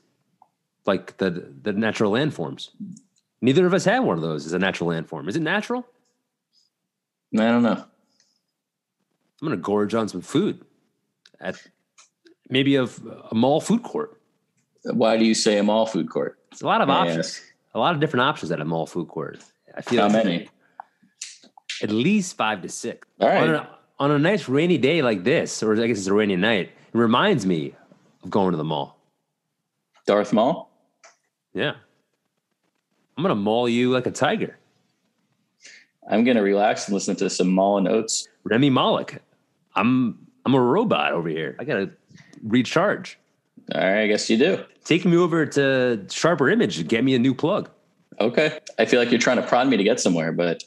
Like 0.87 1.17
the 1.17 1.31
the 1.63 1.73
natural 1.73 2.13
landforms. 2.13 2.69
Neither 3.45 3.67
of 3.67 3.75
us 3.75 3.85
have 3.85 4.03
one 4.05 4.17
of 4.17 4.23
those 4.23 4.47
as 4.47 4.55
a 4.55 4.59
natural 4.59 4.89
landform. 4.89 5.29
Is 5.29 5.37
it 5.37 5.43
natural? 5.43 5.87
I 7.35 7.43
don't 7.43 7.63
know. 7.63 7.85
I'm 9.43 9.49
gonna 9.49 9.59
gorge 9.59 9.95
on 9.95 10.09
some 10.09 10.23
food 10.23 10.65
at 11.41 11.61
maybe 12.49 12.77
a, 12.77 12.85
a 12.85 13.35
mall 13.35 13.61
food 13.61 13.83
court. 13.83 14.19
Why 14.85 15.19
do 15.19 15.27
you 15.27 15.35
say 15.35 15.59
a 15.59 15.63
mall 15.63 15.85
food 15.85 16.09
court? 16.09 16.39
It's 16.53 16.63
a 16.63 16.67
lot 16.67 16.81
of 16.81 16.89
May 16.89 16.95
options. 16.95 17.43
A 17.75 17.79
lot 17.79 17.93
of 17.93 18.01
different 18.01 18.23
options 18.23 18.51
at 18.51 18.63
a 18.63 18.65
mall 18.65 18.87
food 18.87 19.09
court. 19.09 19.41
I 19.77 19.83
feel 19.83 20.01
How 20.01 20.09
like 20.09 20.25
many? 20.25 20.49
At 21.83 21.91
least 21.91 22.39
five 22.39 22.63
to 22.63 22.71
six. 22.71 23.07
All 23.21 23.29
right. 23.29 23.43
On 23.43 23.55
a, 23.55 23.69
on 23.99 24.11
a 24.11 24.19
nice 24.19 24.49
rainy 24.49 24.79
day 24.79 25.03
like 25.03 25.23
this, 25.23 25.63
or 25.63 25.75
I 25.75 25.87
guess 25.87 25.99
it's 25.99 26.07
a 26.07 26.15
rainy 26.15 26.37
night, 26.37 26.69
it 26.69 26.97
reminds 26.97 27.45
me 27.45 27.75
of 28.23 28.31
going 28.31 28.53
to 28.53 28.57
the 28.57 28.65
mall. 28.65 28.97
Darth 30.07 30.33
Mall. 30.33 30.71
Yeah. 31.53 31.75
I'm 33.17 33.23
gonna 33.23 33.35
maul 33.35 33.69
you 33.69 33.91
like 33.91 34.07
a 34.07 34.11
tiger. 34.11 34.59
I'm 36.09 36.25
gonna 36.25 36.43
relax 36.43 36.87
and 36.87 36.95
listen 36.95 37.17
to 37.17 37.31
some 37.31 37.49
Mall 37.49 37.79
and 37.79 37.89
Oates. 37.89 38.29
Remy 38.45 38.71
Malek. 38.71 39.23
I'm 39.75 40.19
I'm 40.45 40.55
a 40.55 40.61
robot 40.61 41.13
over 41.13 41.29
here. 41.29 41.57
I 41.59 41.65
gotta 41.65 41.91
recharge. 42.43 43.19
All 43.75 43.81
right, 43.81 44.03
I 44.03 44.07
guess 44.07 44.29
you 44.29 44.37
do. 44.37 44.65
Take 44.85 45.05
me 45.05 45.17
over 45.17 45.47
to 45.47 46.05
Sharper 46.11 46.51
Image 46.51 46.79
and 46.79 46.89
get 46.89 47.03
me 47.03 47.15
a 47.15 47.19
new 47.19 47.35
plug. 47.35 47.71
Okay. 48.21 48.59
I 48.79 48.85
feel 48.85 49.01
like 49.01 49.11
you're 49.11 49.21
trying 49.21 49.39
to 49.39 49.43
prod 49.43 49.67
me 49.69 49.77
to 49.77 49.85
get 49.85 50.01
somewhere, 50.01 50.33
but 50.33 50.63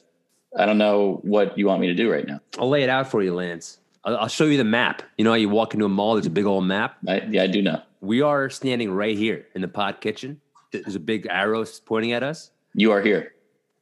I 0.58 0.66
don't 0.66 0.78
know 0.78 1.20
what 1.22 1.58
you 1.58 1.68
want 1.68 1.82
me 1.82 1.88
to 1.88 1.94
do 1.94 2.12
right 2.12 2.26
now. 2.26 2.40
I'll 2.58 2.70
lay 2.70 2.84
it 2.84 2.90
out 2.90 3.10
for 3.10 3.22
you, 3.22 3.36
Lance. 3.36 3.78
I'll, 4.04 4.18
I'll 4.18 4.28
show 4.28 4.46
you 4.46 4.58
the 4.58 4.64
map. 4.64 5.04
You 5.18 5.24
know 5.24 5.32
how 5.32 5.36
you 5.36 5.50
walk 5.50 5.74
into 5.74 5.86
a 5.86 5.90
mall, 5.90 6.16
there's 6.16 6.26
a 6.26 6.32
big 6.32 6.46
old 6.46 6.66
map. 6.66 6.98
I, 7.08 7.22
yeah, 7.30 7.44
I 7.44 7.48
do 7.48 7.62
know. 7.62 7.82
We 8.02 8.22
are 8.22 8.50
standing 8.50 8.92
right 8.92 9.18
here 9.18 9.46
in 9.54 9.62
the 9.62 9.68
pod 9.68 10.02
kitchen. 10.02 10.42
There's 10.72 10.96
a 10.96 11.00
big 11.00 11.28
arrow 11.30 11.66
pointing 11.86 12.12
at 12.12 12.24
us. 12.24 12.52
You 12.74 12.92
are 12.92 13.02
here. 13.02 13.34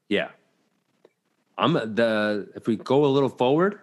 Yeah. 0.10 0.30
I'm 1.58 1.74
the 1.74 2.50
if 2.56 2.67
we 2.67 2.76
go 2.76 3.06
a 3.06 3.08
little 3.08 3.30
forward, 3.30 3.80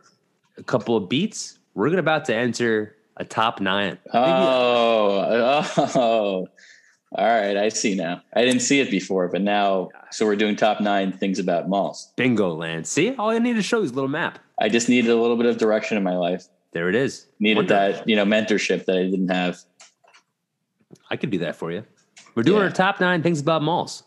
a 0.58 0.62
couple 0.62 0.96
of 0.96 1.08
beats, 1.08 1.58
we're 1.74 1.88
gonna 1.88 2.00
about 2.00 2.26
to 2.26 2.34
enter 2.34 2.96
a 3.16 3.24
top 3.24 3.60
nine. 3.60 3.98
Oh, 4.12 5.64
oh, 5.76 6.48
all 7.14 7.26
right. 7.26 7.56
I 7.56 7.68
see 7.68 7.94
now. 7.94 8.22
I 8.34 8.44
didn't 8.44 8.60
see 8.60 8.80
it 8.80 8.90
before, 8.90 9.28
but 9.28 9.40
now, 9.40 9.90
so 10.10 10.26
we're 10.26 10.36
doing 10.36 10.56
top 10.56 10.80
nine 10.80 11.12
things 11.12 11.38
about 11.38 11.68
malls. 11.68 12.12
Bingo 12.16 12.54
land. 12.54 12.86
See, 12.86 13.14
all 13.14 13.30
I 13.30 13.38
need 13.38 13.54
to 13.54 13.62
show 13.62 13.82
is 13.82 13.90
a 13.90 13.94
little 13.94 14.08
map. 14.08 14.38
I 14.60 14.68
just 14.68 14.88
needed 14.88 15.10
a 15.10 15.16
little 15.16 15.36
bit 15.36 15.46
of 15.46 15.58
direction 15.58 15.96
in 15.96 16.02
my 16.02 16.16
life. 16.16 16.46
There 16.72 16.88
it 16.88 16.94
is. 16.94 17.26
Needed 17.38 17.68
that, 17.68 18.08
you 18.08 18.16
know, 18.16 18.24
mentorship 18.24 18.86
that 18.86 18.96
I 18.96 19.02
didn't 19.04 19.28
have. 19.28 19.58
I 21.10 21.16
could 21.16 21.30
do 21.30 21.38
that 21.38 21.56
for 21.56 21.70
you. 21.70 21.84
We're 22.34 22.42
doing 22.42 22.58
Yeah. 22.58 22.64
our 22.64 22.70
top 22.70 23.00
nine 23.00 23.22
things 23.22 23.40
about 23.40 23.62
malls. 23.62 24.04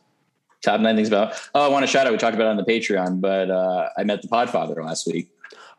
Top 0.62 0.82
nine 0.82 0.96
things 0.96 1.08
about. 1.10 1.34
Oh, 1.54 1.64
I 1.66 1.68
want 1.70 1.84
to 1.84 1.88
shout 1.88 2.08
out. 2.08 2.12
We 2.12 2.18
talked 2.18 2.36
about 2.36 2.48
it 2.48 2.50
on 2.50 2.58
the 2.58 2.64
Patreon, 2.64 3.22
but 3.22 3.52
uh, 3.52 3.90
I 3.98 4.04
met 4.04 4.22
the 4.22 4.28
Podfather 4.28 4.84
last 4.84 5.06
week, 5.06 5.30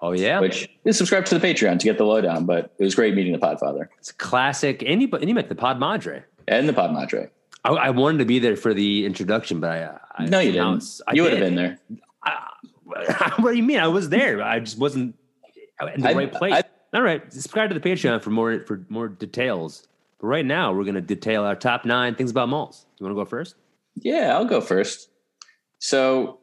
Oh 0.00 0.12
yeah, 0.12 0.38
which 0.40 0.68
is 0.84 0.96
subscribe 0.96 1.24
to 1.26 1.38
the 1.38 1.44
Patreon 1.44 1.78
to 1.80 1.84
get 1.84 1.98
the 1.98 2.04
lowdown. 2.04 2.44
But 2.46 2.72
it 2.78 2.84
was 2.84 2.94
great 2.94 3.14
meeting 3.14 3.32
the 3.32 3.38
Podfather 3.38 3.88
it's 3.98 4.12
classic. 4.12 4.82
And 4.86 5.02
you, 5.02 5.08
and 5.12 5.28
you 5.28 5.34
met 5.34 5.48
the 5.48 5.54
Pod 5.56 5.80
Madre. 5.80 6.22
and 6.46 6.68
the 6.68 6.72
Pod 6.72 6.92
Madre. 6.92 7.30
I, 7.64 7.70
I 7.70 7.90
wanted 7.90 8.18
to 8.18 8.24
be 8.26 8.38
there 8.38 8.54
for 8.56 8.72
the 8.74 9.04
introduction, 9.06 9.58
but 9.58 9.70
I, 9.70 9.98
I 10.22 10.26
No, 10.26 10.38
you 10.38 10.52
didn't. 10.52 11.00
I 11.08 11.14
you 11.14 11.22
would 11.22 11.32
have 11.32 11.40
been 11.40 11.56
there. 11.56 11.78
what 13.38 13.50
do 13.50 13.56
you 13.56 13.62
mean? 13.62 13.80
I 13.80 13.88
was 13.88 14.08
there. 14.08 14.42
I 14.42 14.60
just 14.60 14.78
wasn't 14.78 15.16
in 15.94 16.00
the 16.00 16.14
right 16.14 16.32
place. 16.32 16.62
All 16.94 17.02
right, 17.02 17.30
subscribe 17.32 17.70
to 17.70 17.78
the 17.78 17.80
Patreon 17.80 18.22
for 18.22 18.30
more 18.30 18.60
for 18.60 18.84
more 18.88 19.08
details. 19.08 19.88
But 20.18 20.26
right 20.28 20.44
now, 20.46 20.72
we're 20.72 20.84
going 20.84 20.94
to 20.94 21.00
detail 21.00 21.44
our 21.44 21.56
top 21.56 21.84
nine 21.84 22.14
things 22.14 22.30
about 22.30 22.48
malls. 22.48 22.86
You 22.98 23.04
want 23.04 23.16
to 23.16 23.20
go 23.20 23.24
first? 23.28 23.54
Yeah, 23.94 24.34
I'll 24.36 24.44
go 24.44 24.60
first. 24.60 25.10
So 25.78 26.38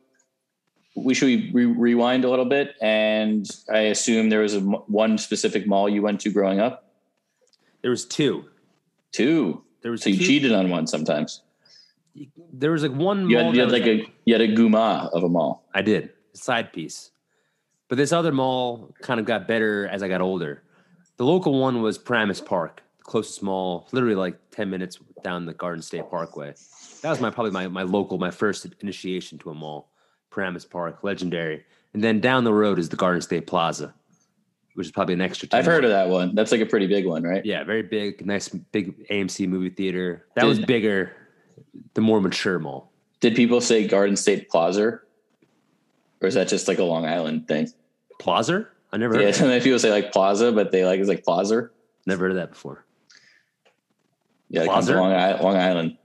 we 0.95 1.13
should 1.13 1.27
we 1.27 1.65
re- 1.65 1.65
rewind 1.65 2.23
a 2.23 2.29
little 2.29 2.45
bit, 2.45 2.75
and 2.81 3.49
I 3.71 3.79
assume 3.79 4.29
there 4.29 4.41
was 4.41 4.55
a 4.55 4.59
one 4.61 5.17
specific 5.17 5.65
mall 5.67 5.89
you 5.89 6.01
went 6.01 6.21
to 6.21 6.29
growing 6.31 6.59
up. 6.59 6.91
There 7.81 7.91
was 7.91 8.05
two. 8.05 8.45
Two. 9.11 9.63
there 9.81 9.91
was 9.91 10.01
So 10.03 10.09
you 10.09 10.17
two- 10.17 10.25
cheated 10.25 10.51
on 10.53 10.69
one 10.69 10.87
sometimes. 10.87 11.41
There 12.53 12.71
was 12.71 12.83
like 12.83 12.91
one. 12.91 13.27
You 13.27 13.37
mall 13.37 13.45
had, 13.47 13.55
you 13.55 13.61
had 13.61 13.71
like 13.71 13.87
a 13.87 14.05
you 14.25 14.33
had 14.35 14.41
a 14.41 14.55
guma 14.55 15.09
of 15.13 15.23
a 15.23 15.29
mall. 15.29 15.67
I 15.73 15.81
did 15.81 16.11
side 16.33 16.71
piece, 16.71 17.09
but 17.89 17.97
this 17.97 18.11
other 18.11 18.31
mall 18.31 18.93
kind 19.01 19.19
of 19.19 19.25
got 19.25 19.47
better 19.47 19.87
as 19.87 20.03
I 20.03 20.07
got 20.07 20.21
older. 20.21 20.61
The 21.17 21.25
local 21.25 21.59
one 21.59 21.81
was 21.81 21.97
Paramus 21.97 22.39
Park, 22.39 22.83
the 23.03 23.11
closest 23.11 23.43
mall, 23.43 23.87
literally 23.91 24.15
like 24.15 24.37
ten 24.51 24.69
minutes 24.69 24.99
down 25.23 25.45
the 25.45 25.53
Garden 25.53 25.81
State 25.81 26.09
Parkway. 26.09 26.53
That 27.01 27.09
was 27.09 27.19
my 27.19 27.29
probably 27.29 27.51
my 27.51 27.67
my 27.67 27.83
local, 27.83 28.17
my 28.17 28.31
first 28.31 28.65
initiation 28.81 29.37
to 29.39 29.49
a 29.49 29.53
mall. 29.53 29.89
Paramus 30.31 30.65
Park, 30.65 31.03
legendary, 31.03 31.63
and 31.93 32.03
then 32.03 32.19
down 32.19 32.43
the 32.43 32.53
road 32.53 32.79
is 32.79 32.89
the 32.89 32.95
Garden 32.95 33.21
State 33.21 33.45
Plaza, 33.45 33.93
which 34.73 34.87
is 34.87 34.91
probably 34.91 35.13
an 35.13 35.21
extra. 35.21 35.47
10 35.47 35.59
I've 35.59 35.65
heard 35.65 35.83
of 35.83 35.91
that 35.91 36.09
one. 36.09 36.33
That's 36.33 36.51
like 36.51 36.61
a 36.61 36.65
pretty 36.65 36.87
big 36.87 37.05
one, 37.05 37.21
right? 37.23 37.45
Yeah, 37.45 37.63
very 37.63 37.83
big, 37.83 38.25
nice, 38.25 38.47
big 38.49 39.07
AMC 39.09 39.47
movie 39.47 39.69
theater. 39.69 40.25
That 40.35 40.45
was 40.45 40.59
bigger, 40.59 41.11
the 41.93 42.01
more 42.01 42.19
mature 42.19 42.57
mall. 42.57 42.91
Did 43.19 43.35
people 43.35 43.61
say 43.61 43.87
Garden 43.87 44.15
State 44.15 44.49
Plaza? 44.49 44.99
Or 46.21 46.27
is 46.27 46.33
that 46.33 46.47
just 46.47 46.67
like 46.67 46.79
a 46.79 46.83
Long 46.83 47.05
Island 47.05 47.47
thing? 47.47 47.69
Plaza? 48.19 48.67
I 48.91 48.97
never 48.97 49.13
heard, 49.13 49.21
Yeah, 49.21 49.27
of 49.29 49.33
that. 49.35 49.39
sometimes 49.39 49.63
people 49.63 49.77
say 49.79 49.91
like 49.91 50.11
Plaza, 50.11 50.51
but 50.51 50.71
they 50.71 50.83
like 50.85 50.99
it's 50.99 51.09
like 51.09 51.23
Plaza. 51.23 51.69
never 52.07 52.21
heard 52.23 52.31
of 52.31 52.37
that 52.37 52.49
before. 52.51 52.85
Yeah, 54.53 54.63
it 54.63 54.67
comes 54.67 54.85
to 54.85 54.93
Long, 54.95 55.11
I- 55.11 55.41
Long 55.41 55.57
Island. 55.57 55.97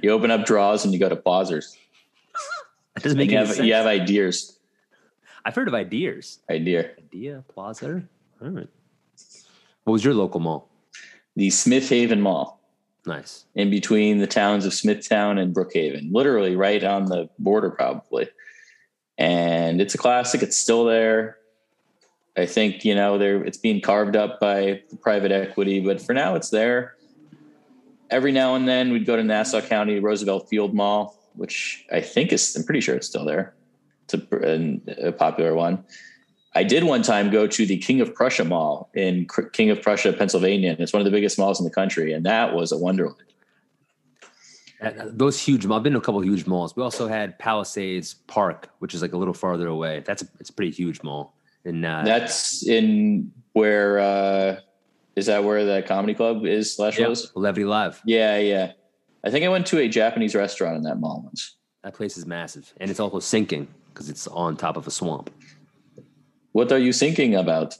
You 0.00 0.10
open 0.12 0.30
up 0.30 0.46
drawers 0.46 0.84
and 0.84 0.94
you 0.94 1.00
go 1.00 1.08
to 1.08 1.16
Plazers. 1.16 1.76
That 2.94 3.04
doesn't 3.04 3.18
make 3.18 3.30
you 3.30 3.36
any 3.38 3.46
have 3.46 3.54
sense. 3.56 3.66
you 3.66 3.74
have 3.74 3.86
ideas. 3.86 4.58
I've 5.44 5.54
heard 5.54 5.68
of 5.68 5.74
ideas. 5.74 6.40
Idea. 6.50 6.90
Idea 6.98 7.44
Plaza. 7.48 8.02
All 8.42 8.48
right. 8.48 8.68
What 9.84 9.92
was 9.92 10.04
your 10.04 10.12
local 10.14 10.40
mall? 10.40 10.68
The 11.36 11.50
Smith 11.50 11.88
Haven 11.88 12.20
Mall. 12.20 12.60
Nice. 13.06 13.44
in 13.54 13.70
between 13.70 14.18
the 14.18 14.26
towns 14.26 14.66
of 14.66 14.74
Smithtown 14.74 15.38
and 15.38 15.54
Brookhaven, 15.54 16.12
literally 16.12 16.54
right 16.56 16.82
on 16.84 17.06
the 17.06 17.30
border, 17.38 17.70
probably. 17.70 18.28
And 19.16 19.80
it's 19.80 19.94
a 19.94 19.98
classic. 19.98 20.42
It's 20.42 20.56
still 20.56 20.84
there. 20.84 21.38
I 22.36 22.44
think 22.46 22.84
you 22.84 22.94
know 22.94 23.18
there. 23.18 23.42
It's 23.42 23.56
being 23.58 23.80
carved 23.80 24.16
up 24.16 24.38
by 24.40 24.82
private 25.00 25.32
equity, 25.32 25.80
but 25.80 26.00
for 26.02 26.12
now, 26.12 26.34
it's 26.34 26.50
there. 26.50 26.96
Every 28.10 28.32
now 28.32 28.54
and 28.56 28.66
then, 28.68 28.92
we'd 28.92 29.06
go 29.06 29.16
to 29.16 29.22
Nassau 29.22 29.60
County 29.60 30.00
Roosevelt 30.00 30.48
Field 30.48 30.74
Mall, 30.74 31.16
which 31.34 31.86
I 31.92 32.00
think 32.00 32.32
is. 32.32 32.56
I'm 32.56 32.64
pretty 32.64 32.80
sure 32.80 32.96
it's 32.96 33.06
still 33.06 33.24
there. 33.24 33.54
It's 34.04 34.14
a, 34.14 35.08
a 35.08 35.12
popular 35.12 35.54
one. 35.54 35.84
I 36.54 36.64
did 36.64 36.82
one 36.82 37.02
time 37.02 37.30
go 37.30 37.46
to 37.46 37.66
the 37.66 37.78
King 37.78 38.00
of 38.00 38.12
Prussia 38.12 38.44
Mall 38.44 38.90
in 38.94 39.28
King 39.52 39.70
of 39.70 39.80
Prussia, 39.82 40.12
Pennsylvania. 40.12 40.72
And 40.72 40.80
it's 40.80 40.92
one 40.92 41.00
of 41.00 41.04
the 41.04 41.12
biggest 41.12 41.38
malls 41.38 41.60
in 41.60 41.64
the 41.64 41.70
country, 41.70 42.12
and 42.12 42.26
that 42.26 42.54
was 42.54 42.72
a 42.72 42.78
wonderland. 42.78 43.16
Uh, 44.82 44.90
Those 45.06 45.40
huge 45.40 45.66
malls. 45.66 45.78
I've 45.78 45.84
been 45.84 45.92
to 45.92 45.98
a 46.00 46.02
couple 46.02 46.20
huge 46.22 46.46
malls. 46.46 46.74
We 46.74 46.82
also 46.82 47.06
had 47.06 47.38
Palisades 47.38 48.14
Park, 48.26 48.70
which 48.80 48.94
is 48.94 49.02
like 49.02 49.12
a 49.12 49.16
little 49.16 49.34
farther 49.34 49.68
away. 49.68 50.02
That's 50.04 50.22
a, 50.22 50.26
it's 50.40 50.50
a 50.50 50.52
pretty 50.52 50.72
huge 50.72 51.02
mall. 51.04 51.36
And 51.64 51.84
uh, 51.84 52.02
That's 52.04 52.66
in 52.66 53.30
where 53.52 53.98
uh, 53.98 54.60
is 55.16 55.26
that 55.26 55.44
where 55.44 55.64
the 55.64 55.82
comedy 55.82 56.14
club 56.14 56.46
is 56.46 56.74
slash 56.74 56.98
yeah, 56.98 57.08
was? 57.08 57.32
Levity 57.34 57.64
Live. 57.64 58.00
Yeah, 58.04 58.38
yeah. 58.38 58.72
I 59.24 59.30
think 59.30 59.44
I 59.44 59.48
went 59.48 59.66
to 59.66 59.78
a 59.78 59.88
Japanese 59.88 60.34
restaurant 60.34 60.76
in 60.76 60.82
that 60.84 60.98
mall 60.98 61.22
once. 61.24 61.56
That 61.82 61.94
place 61.94 62.16
is 62.16 62.26
massive, 62.26 62.72
and 62.80 62.90
it's 62.90 63.00
also 63.00 63.20
sinking 63.20 63.68
because 63.92 64.08
it's 64.08 64.26
on 64.28 64.56
top 64.56 64.76
of 64.76 64.86
a 64.86 64.90
swamp. 64.90 65.30
What 66.52 66.72
are 66.72 66.78
you 66.78 66.92
thinking 66.92 67.34
about? 67.34 67.76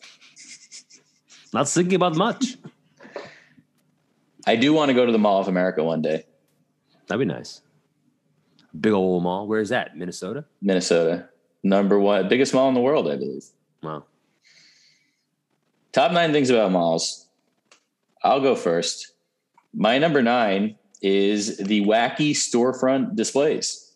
Not 1.53 1.69
thinking 1.69 1.95
about 1.95 2.17
much. 2.17 2.57
I 4.47 4.57
do 4.57 4.73
want 4.73 4.89
to 4.89 4.95
go 4.95 5.05
to 5.05 5.13
the 5.13 5.19
Mall 5.19 5.41
of 5.41 5.49
America 5.49 5.83
one 5.85 6.01
day, 6.01 6.25
That'd 7.11 7.27
be 7.27 7.35
nice. 7.35 7.63
Big 8.81 8.93
old 8.93 9.25
mall. 9.25 9.49
Where 9.49 9.59
is 9.59 9.71
that? 9.71 9.97
Minnesota. 9.97 10.45
Minnesota. 10.63 11.29
Number 11.65 11.99
one, 11.99 12.29
biggest 12.29 12.55
mall 12.55 12.69
in 12.69 12.75
the 12.75 12.81
world, 12.81 13.09
I 13.11 13.17
believe. 13.17 13.43
Wow. 13.83 14.05
Top 15.93 16.13
nine 16.13 16.33
things 16.33 16.51
about 16.51 16.71
malls. 16.71 17.27
I'll 18.23 18.41
go 18.41 18.55
first. 18.55 19.13
My 19.75 19.99
number 19.99 20.23
nine 20.23 20.77
is 21.03 21.57
the 21.57 21.85
wacky 21.85 22.31
storefront 22.31 23.17
displays. 23.17 23.93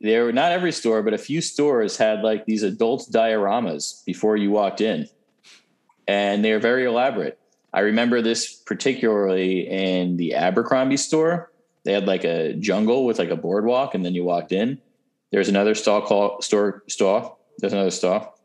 There, 0.00 0.24
were 0.24 0.32
not 0.32 0.52
every 0.52 0.72
store, 0.72 1.02
but 1.02 1.14
a 1.14 1.18
few 1.18 1.40
stores 1.40 1.98
had 1.98 2.22
like 2.22 2.46
these 2.46 2.62
adult 2.62 3.06
dioramas 3.12 4.04
before 4.04 4.36
you 4.36 4.50
walked 4.50 4.80
in, 4.80 5.08
and 6.08 6.44
they 6.44 6.52
are 6.52 6.58
very 6.58 6.86
elaborate. 6.86 7.38
I 7.72 7.80
remember 7.80 8.22
this 8.22 8.52
particularly 8.52 9.68
in 9.68 10.16
the 10.16 10.34
Abercrombie 10.34 10.96
store. 10.96 11.52
They 11.84 11.92
had 11.92 12.06
like 12.06 12.24
a 12.24 12.54
jungle 12.54 13.04
with 13.04 13.18
like 13.18 13.30
a 13.30 13.36
boardwalk, 13.36 13.94
and 13.94 14.04
then 14.04 14.14
you 14.14 14.24
walked 14.24 14.52
in. 14.52 14.80
There's 15.30 15.48
another 15.48 15.74
stall 15.74 16.00
called 16.00 16.42
store 16.42 16.82
store. 16.88 17.36
There's 17.58 17.74
another 17.74 17.90
stall 17.90 18.39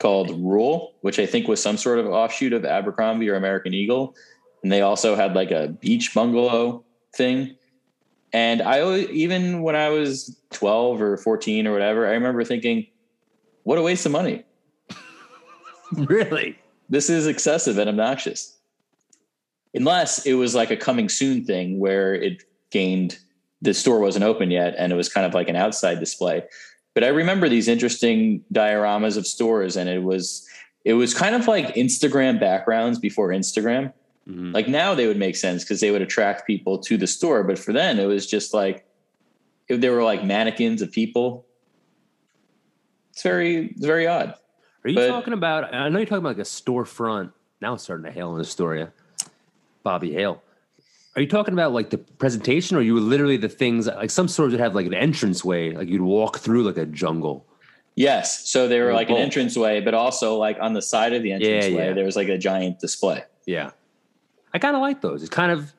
called 0.00 0.30
Ruehl, 0.30 0.94
which 1.02 1.18
I 1.18 1.26
think 1.26 1.46
was 1.46 1.62
some 1.62 1.76
sort 1.76 1.98
of 1.98 2.06
offshoot 2.06 2.52
of 2.52 2.64
Abercrombie 2.64 3.28
or 3.28 3.36
American 3.36 3.74
Eagle. 3.74 4.16
And 4.62 4.72
they 4.72 4.80
also 4.80 5.14
had 5.14 5.34
like 5.34 5.50
a 5.50 5.68
beach 5.68 6.12
bungalow 6.14 6.84
thing. 7.14 7.56
And 8.32 8.62
I 8.62 8.80
always, 8.80 9.08
even 9.10 9.62
when 9.62 9.76
I 9.76 9.90
was 9.90 10.40
12 10.50 11.00
or 11.00 11.16
14 11.18 11.66
or 11.66 11.72
whatever, 11.72 12.06
I 12.06 12.12
remember 12.12 12.44
thinking, 12.44 12.86
what 13.62 13.78
a 13.78 13.82
waste 13.82 14.06
of 14.06 14.12
money. 14.12 14.44
Really? 15.92 16.56
This 16.88 17.10
is 17.10 17.26
excessive 17.26 17.76
and 17.76 17.90
obnoxious. 17.90 18.56
Unless 19.74 20.24
it 20.24 20.34
was 20.34 20.54
like 20.54 20.70
a 20.70 20.76
coming 20.76 21.08
soon 21.08 21.44
thing 21.44 21.80
where 21.80 22.14
it 22.14 22.44
gained, 22.70 23.18
the 23.60 23.74
store 23.74 23.98
wasn't 23.98 24.24
open 24.24 24.52
yet 24.52 24.76
and 24.78 24.92
it 24.92 24.94
was 24.94 25.08
kind 25.08 25.26
of 25.26 25.34
like 25.34 25.48
an 25.48 25.56
outside 25.56 25.98
display. 25.98 26.44
But 26.94 27.04
I 27.04 27.08
remember 27.08 27.48
these 27.48 27.68
interesting 27.68 28.44
dioramas 28.52 29.16
of 29.16 29.26
stores 29.26 29.76
and 29.76 29.88
it 29.88 30.02
was, 30.02 30.48
it 30.84 30.94
was 30.94 31.14
kind 31.14 31.34
of 31.34 31.46
like 31.46 31.74
Instagram 31.74 32.40
backgrounds 32.40 32.98
before 32.98 33.28
Instagram. 33.28 33.92
Mhm. 34.28 34.52
Like 34.52 34.68
now 34.68 34.94
they 34.94 35.06
would 35.06 35.16
make 35.16 35.36
sense 35.36 35.62
because 35.64 35.80
they 35.80 35.90
would 35.90 36.02
attract 36.02 36.46
people 36.46 36.78
to 36.78 36.96
the 36.96 37.06
store. 37.06 37.44
But 37.44 37.58
for 37.58 37.72
then 37.72 37.98
it 37.98 38.06
was 38.06 38.26
just 38.26 38.52
like, 38.52 38.84
if 39.68 39.80
they 39.80 39.88
were 39.88 40.02
like 40.02 40.24
mannequins 40.24 40.82
of 40.82 40.90
people. 40.90 41.46
It's 43.12 43.22
very, 43.22 43.66
it's 43.68 43.84
very 43.86 44.06
odd. 44.06 44.34
Are 44.84 44.90
you 44.90 44.96
But- 44.96 45.08
talking 45.08 45.32
about? 45.32 45.72
I 45.74 45.88
know 45.90 45.98
you're 45.98 46.06
talking 46.06 46.18
about 46.24 46.36
like 46.36 46.46
a 46.46 46.48
storefront. 46.48 47.32
Now 47.60 47.74
it's 47.74 47.84
starting 47.84 48.04
to 48.06 48.10
hail 48.10 48.34
in 48.34 48.40
Astoria. 48.40 48.92
Bobby 49.82 50.12
Hale. 50.12 50.42
Are 51.16 51.22
you 51.22 51.28
talking 51.28 51.54
about 51.54 51.72
like 51.72 51.90
the 51.90 51.98
presentation, 51.98 52.76
or 52.76 52.82
you 52.82 52.94
were 52.94 53.00
literally 53.00 53.36
the 53.36 53.48
things 53.48 53.86
like 53.86 54.10
some 54.10 54.28
stores 54.28 54.52
would 54.52 54.60
have 54.60 54.74
like 54.74 54.86
an 54.86 54.94
entrance 54.94 55.44
way, 55.44 55.72
like 55.72 55.88
you'd 55.88 56.02
walk 56.02 56.38
through 56.38 56.62
like 56.62 56.76
a 56.76 56.86
jungle. 56.86 57.46
Yes. 57.96 58.48
So 58.48 58.68
they 58.68 58.80
were 58.80 58.92
like 58.92 59.10
an 59.10 59.16
entrance 59.16 59.56
way, 59.56 59.80
but 59.80 59.92
also 59.94 60.36
like 60.36 60.56
on 60.60 60.72
the 60.72 60.82
side 60.82 61.12
of 61.12 61.22
the 61.22 61.32
entranceway, 61.32 61.88
yeah. 61.88 61.92
there 61.92 62.04
was 62.04 62.16
like 62.16 62.28
a 62.28 62.38
giant 62.38 62.78
display. 62.78 63.24
Yeah, 63.46 63.70
I 64.54 64.58
kind 64.58 64.76
of 64.76 64.82
like 64.82 65.00
those. 65.00 65.22
It's 65.22 65.30
kind 65.30 65.50
of 65.50 65.72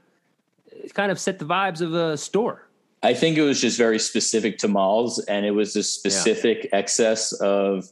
it 0.72 0.94
kind 0.94 1.12
of 1.12 1.20
set 1.20 1.40
the 1.40 1.46
vibes 1.46 1.82
of 1.82 1.94
a 1.94 2.18
store. 2.18 2.68
I 3.04 3.14
think 3.14 3.38
it 3.38 3.42
was 3.42 3.60
just 3.60 3.78
very 3.78 3.98
specific 3.98 4.58
to 4.60 4.68
malls 4.68 5.18
and 5.20 5.46
it 5.46 5.52
was 5.52 5.76
a 5.76 5.82
specific 5.82 6.70
excess 6.72 7.32
of 7.34 7.90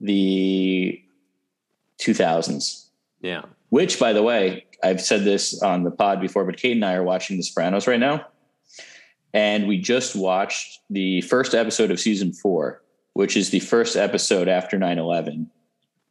the 0.00 1.02
2000s, 1.98 2.86
Yeah. 3.22 3.42
which, 3.70 3.98
by 3.98 4.12
the 4.12 4.22
way, 4.22 4.66
I've 4.82 5.00
said 5.00 5.24
this 5.24 5.62
on 5.62 5.84
the 5.84 5.90
pod 5.90 6.20
before, 6.20 6.44
but 6.44 6.56
Kate 6.56 6.72
and 6.72 6.84
I 6.84 6.94
are 6.94 7.02
watching 7.02 7.36
The 7.36 7.42
Sopranos 7.42 7.86
right 7.86 8.00
now. 8.00 8.26
And 9.32 9.68
we 9.68 9.78
just 9.78 10.16
watched 10.16 10.80
the 10.90 11.20
first 11.22 11.54
episode 11.54 11.90
of 11.90 12.00
season 12.00 12.32
four, 12.32 12.82
which 13.12 13.36
is 13.36 13.50
the 13.50 13.60
first 13.60 13.96
episode 13.96 14.48
after 14.48 14.78
9 14.78 14.98
11. 14.98 15.50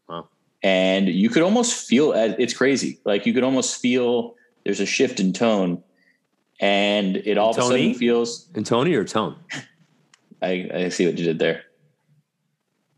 Wow. 0.07 0.27
and 0.63 1.07
you 1.07 1.29
could 1.29 1.43
almost 1.43 1.87
feel 1.87 2.13
it's 2.13 2.53
crazy. 2.53 2.99
Like 3.03 3.25
you 3.25 3.33
could 3.33 3.43
almost 3.43 3.81
feel 3.81 4.35
there's 4.63 4.79
a 4.79 4.85
shift 4.85 5.19
in 5.19 5.33
tone, 5.33 5.83
and 6.59 7.17
it 7.17 7.37
all 7.37 7.51
of 7.51 7.57
a 7.57 7.61
sudden 7.61 7.93
feels. 7.93 8.49
And 8.55 8.65
Tony 8.65 8.93
or 8.95 9.03
Tone? 9.03 9.35
I, 10.41 10.69
I 10.73 10.89
see 10.89 11.05
what 11.05 11.17
you 11.17 11.25
did 11.25 11.39
there. 11.39 11.63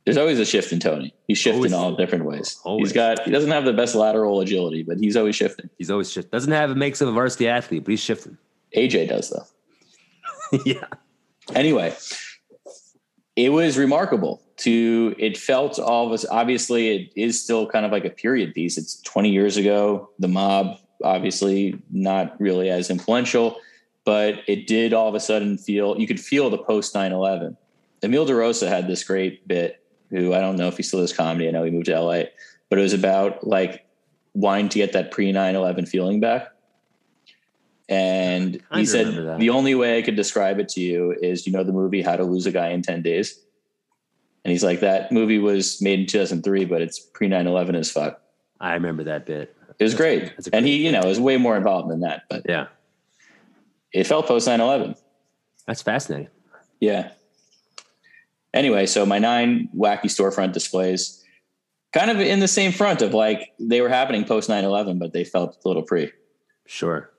There's 0.06 0.18
always 0.18 0.40
a 0.40 0.46
shift 0.46 0.72
in 0.72 0.80
Tony. 0.80 1.14
He's 1.28 1.38
shifting 1.38 1.58
Always. 1.58 1.74
all 1.74 1.96
different 1.96 2.26
ways. 2.26 2.60
Always. 2.64 2.90
He's 2.90 2.94
got. 2.94 3.24
He 3.24 3.32
doesn't 3.32 3.52
have 3.52 3.66
the 3.66 3.74
best 3.74 3.94
lateral 3.94 4.42
agility, 4.42 4.82
but 4.82 4.98
he's 4.98 5.16
always 5.16 5.36
shifting. 5.36 5.70
He's 5.78 5.92
always 5.92 6.12
shift. 6.12 6.32
Doesn't 6.32 6.52
have 6.52 6.72
a 6.72 6.76
makes 6.76 7.02
of 7.02 7.08
a 7.08 7.12
varsity 7.12 7.48
athlete, 7.48 7.84
but 7.84 7.92
he's 7.92 8.02
shifting. 8.02 8.38
AJ 8.76 9.10
does 9.10 9.30
though. 9.30 10.60
yeah. 10.66 10.86
anyway, 11.54 11.96
it 13.36 13.50
was 13.50 13.78
remarkable 13.78 14.42
to 14.58 15.16
it 15.18 15.38
felt 15.38 15.80
all 15.80 16.06
of 16.06 16.14
us 16.14 16.26
obviously 16.30 16.90
it 16.90 17.12
is 17.16 17.42
still 17.42 17.66
kind 17.68 17.86
of 17.86 17.92
like 17.92 18.06
a 18.06 18.10
period 18.10 18.54
piece. 18.54 18.78
It's 18.78 19.02
20 19.02 19.30
years 19.30 19.58
ago. 19.58 20.10
The 20.20 20.28
mob, 20.28 20.78
obviously 21.04 21.80
not 21.92 22.40
really 22.40 22.70
as 22.70 22.90
influential, 22.90 23.60
but 24.06 24.40
it 24.48 24.68
did 24.68 24.94
all 24.94 25.08
of 25.08 25.16
a 25.16 25.20
sudden 25.20 25.58
feel 25.58 26.00
you 26.00 26.08
could 26.08 26.20
feel 26.20 26.50
the 26.50 26.58
post 26.58 26.94
9-11. 26.94 27.56
Emil 28.04 28.26
DeRosa 28.26 28.68
had 28.68 28.88
this 28.88 29.04
great 29.04 29.48
bit, 29.48 29.81
who 30.12 30.34
I 30.34 30.39
don't 30.41 30.58
know 30.58 30.67
if 30.67 30.78
he 30.78 30.84
still 30.84 31.00
does 31.00 31.13
comedy. 31.13 31.47
I 31.47 31.52
know 31.52 31.63
he 31.63 31.71
moved 31.71 31.88
to 31.88 32.00
LA, 32.00 32.24
but 32.69 32.78
it 32.78 32.82
was 32.82 32.93
about 32.93 33.47
like 33.47 33.86
wanting 34.34 34.69
to 34.69 34.78
get 34.78 34.93
that 34.93 35.12
pre 35.12 35.32
9-11 35.34 35.88
feeling 35.88 36.19
back. 36.19 36.50
And 37.89 38.62
he 38.74 38.86
said 38.86 39.39
the 39.39 39.50
only 39.50 39.76
way 39.76 39.97
I 39.97 40.02
could 40.02 40.15
describe 40.15 40.60
it 40.60 40.69
to 40.69 40.82
you 40.82 41.12
is 41.21 41.45
you 41.45 41.52
know 41.52 41.63
the 41.63 41.74
movie 41.74 42.02
How 42.02 42.15
to 42.15 42.24
Lose 42.24 42.45
a 42.45 42.52
Guy 42.52 42.69
in 42.69 42.82
10 42.82 43.02
Days? 43.02 43.39
And 44.43 44.52
he's 44.52 44.63
like, 44.63 44.80
that 44.80 45.12
movie 45.12 45.38
was 45.39 45.82
made 45.82 46.00
in 46.00 46.06
2003, 46.08 46.65
but 46.65 46.82
it's 46.82 47.00
pre 47.00 47.28
9 47.28 47.47
11 47.47 47.76
as 47.76 47.91
fuck. 47.91 48.21
I 48.60 48.74
remember 48.74 49.04
that 49.06 49.26
bit. 49.26 49.56
It 49.78 49.84
was 49.84 49.93
great. 49.95 50.32
that's 50.36 50.47
a 50.47 50.56
and 50.56 50.65
he, 50.65 50.86
you 50.86 50.91
know, 50.91 51.02
was 51.04 51.19
way 51.19 51.38
more 51.38 51.58
involved 51.58 51.89
than 51.89 52.02
that, 52.02 52.24
but 52.30 52.43
Yeah, 52.47 52.67
it 53.91 54.06
felt 54.06 54.26
post 54.28 54.47
9 54.47 54.60
11. 54.62 54.95
that's 55.67 55.82
fascinating. 55.82 56.30
Yeah. 56.80 57.12
Anyway, 58.54 58.86
so 58.86 59.06
my 59.06 59.18
nine 59.20 59.70
wacky 59.76 60.06
storefront 60.06 60.52
displays, 60.54 61.24
kind 61.94 62.12
of 62.12 62.20
in 62.20 62.40
the 62.40 62.48
same 62.48 62.72
front 62.72 63.02
of 63.02 63.14
like 63.14 63.54
they 63.60 63.80
were 63.82 63.90
happening 63.90 64.26
post 64.26 64.50
9 64.50 64.64
11, 64.64 65.00
but 65.00 65.14
they 65.14 65.24
felt 65.24 65.58
a 65.64 65.68
little 65.68 65.84
pre. 65.84 66.12
Sure, 66.66 67.12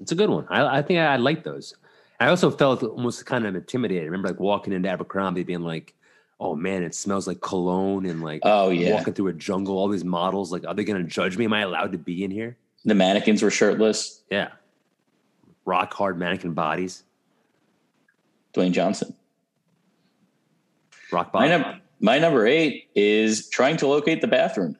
it's 0.00 0.12
a 0.12 0.14
good 0.14 0.30
one. 0.30 0.46
I, 0.48 0.78
I 0.78 0.82
think 0.82 1.00
I, 1.00 1.16
like 1.16 1.42
those. 1.44 1.74
I 2.20 2.28
also 2.28 2.50
felt 2.50 2.82
almost 2.82 3.26
kind 3.26 3.46
of 3.46 3.54
intimidated. 3.56 4.02
I 4.04 4.06
remember 4.06 4.28
like 4.28 4.38
walking 4.40 4.72
into 4.72 4.88
Abercrombie, 4.88 5.42
being 5.42 5.62
like, 5.62 5.92
"Oh 6.38 6.54
man, 6.54 6.84
it 6.84 6.94
smells 6.94 7.26
like 7.26 7.40
cologne," 7.40 8.06
and 8.06 8.22
like 8.22 8.40
Oh, 8.44 8.70
yeah. 8.70 8.94
walking 8.94 9.14
through 9.14 9.28
a 9.28 9.32
jungle. 9.32 9.76
All 9.76 9.88
these 9.88 10.04
models, 10.04 10.52
like, 10.52 10.64
are 10.66 10.74
they 10.74 10.84
going 10.84 11.02
to 11.02 11.08
judge 11.10 11.36
me? 11.36 11.44
Am 11.46 11.52
I 11.52 11.62
allowed 11.62 11.90
to 11.92 11.98
be 11.98 12.22
in 12.22 12.30
here? 12.30 12.56
The 12.84 12.94
mannequins 12.94 13.42
were 13.42 13.50
shirtless. 13.50 14.22
Yeah, 14.30 14.50
rock 15.64 15.92
hard 15.92 16.16
mannequin 16.18 16.52
bodies, 16.54 17.02
Dwayne 18.54 18.72
Johnson. 18.72 19.14
Rock 21.14 21.32
My, 21.32 21.48
num- 21.48 21.80
my 22.00 22.18
number 22.18 22.46
eight 22.46 22.88
is 22.94 23.48
trying 23.48 23.76
to 23.78 23.86
locate 23.86 24.20
the 24.20 24.26
bathroom. 24.26 24.76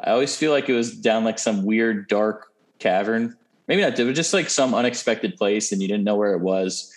I 0.00 0.10
always 0.10 0.36
feel 0.36 0.50
like 0.52 0.68
it 0.68 0.74
was 0.74 0.94
down 0.96 1.24
like 1.24 1.38
some 1.38 1.64
weird 1.64 2.08
dark 2.08 2.48
cavern. 2.78 3.36
Maybe 3.68 3.80
not, 3.82 3.98
it 3.98 4.04
was 4.04 4.16
just 4.16 4.34
like 4.34 4.50
some 4.50 4.74
unexpected 4.74 5.36
place 5.36 5.72
and 5.72 5.80
you 5.80 5.88
didn't 5.88 6.04
know 6.04 6.16
where 6.16 6.32
it 6.34 6.40
was. 6.40 6.92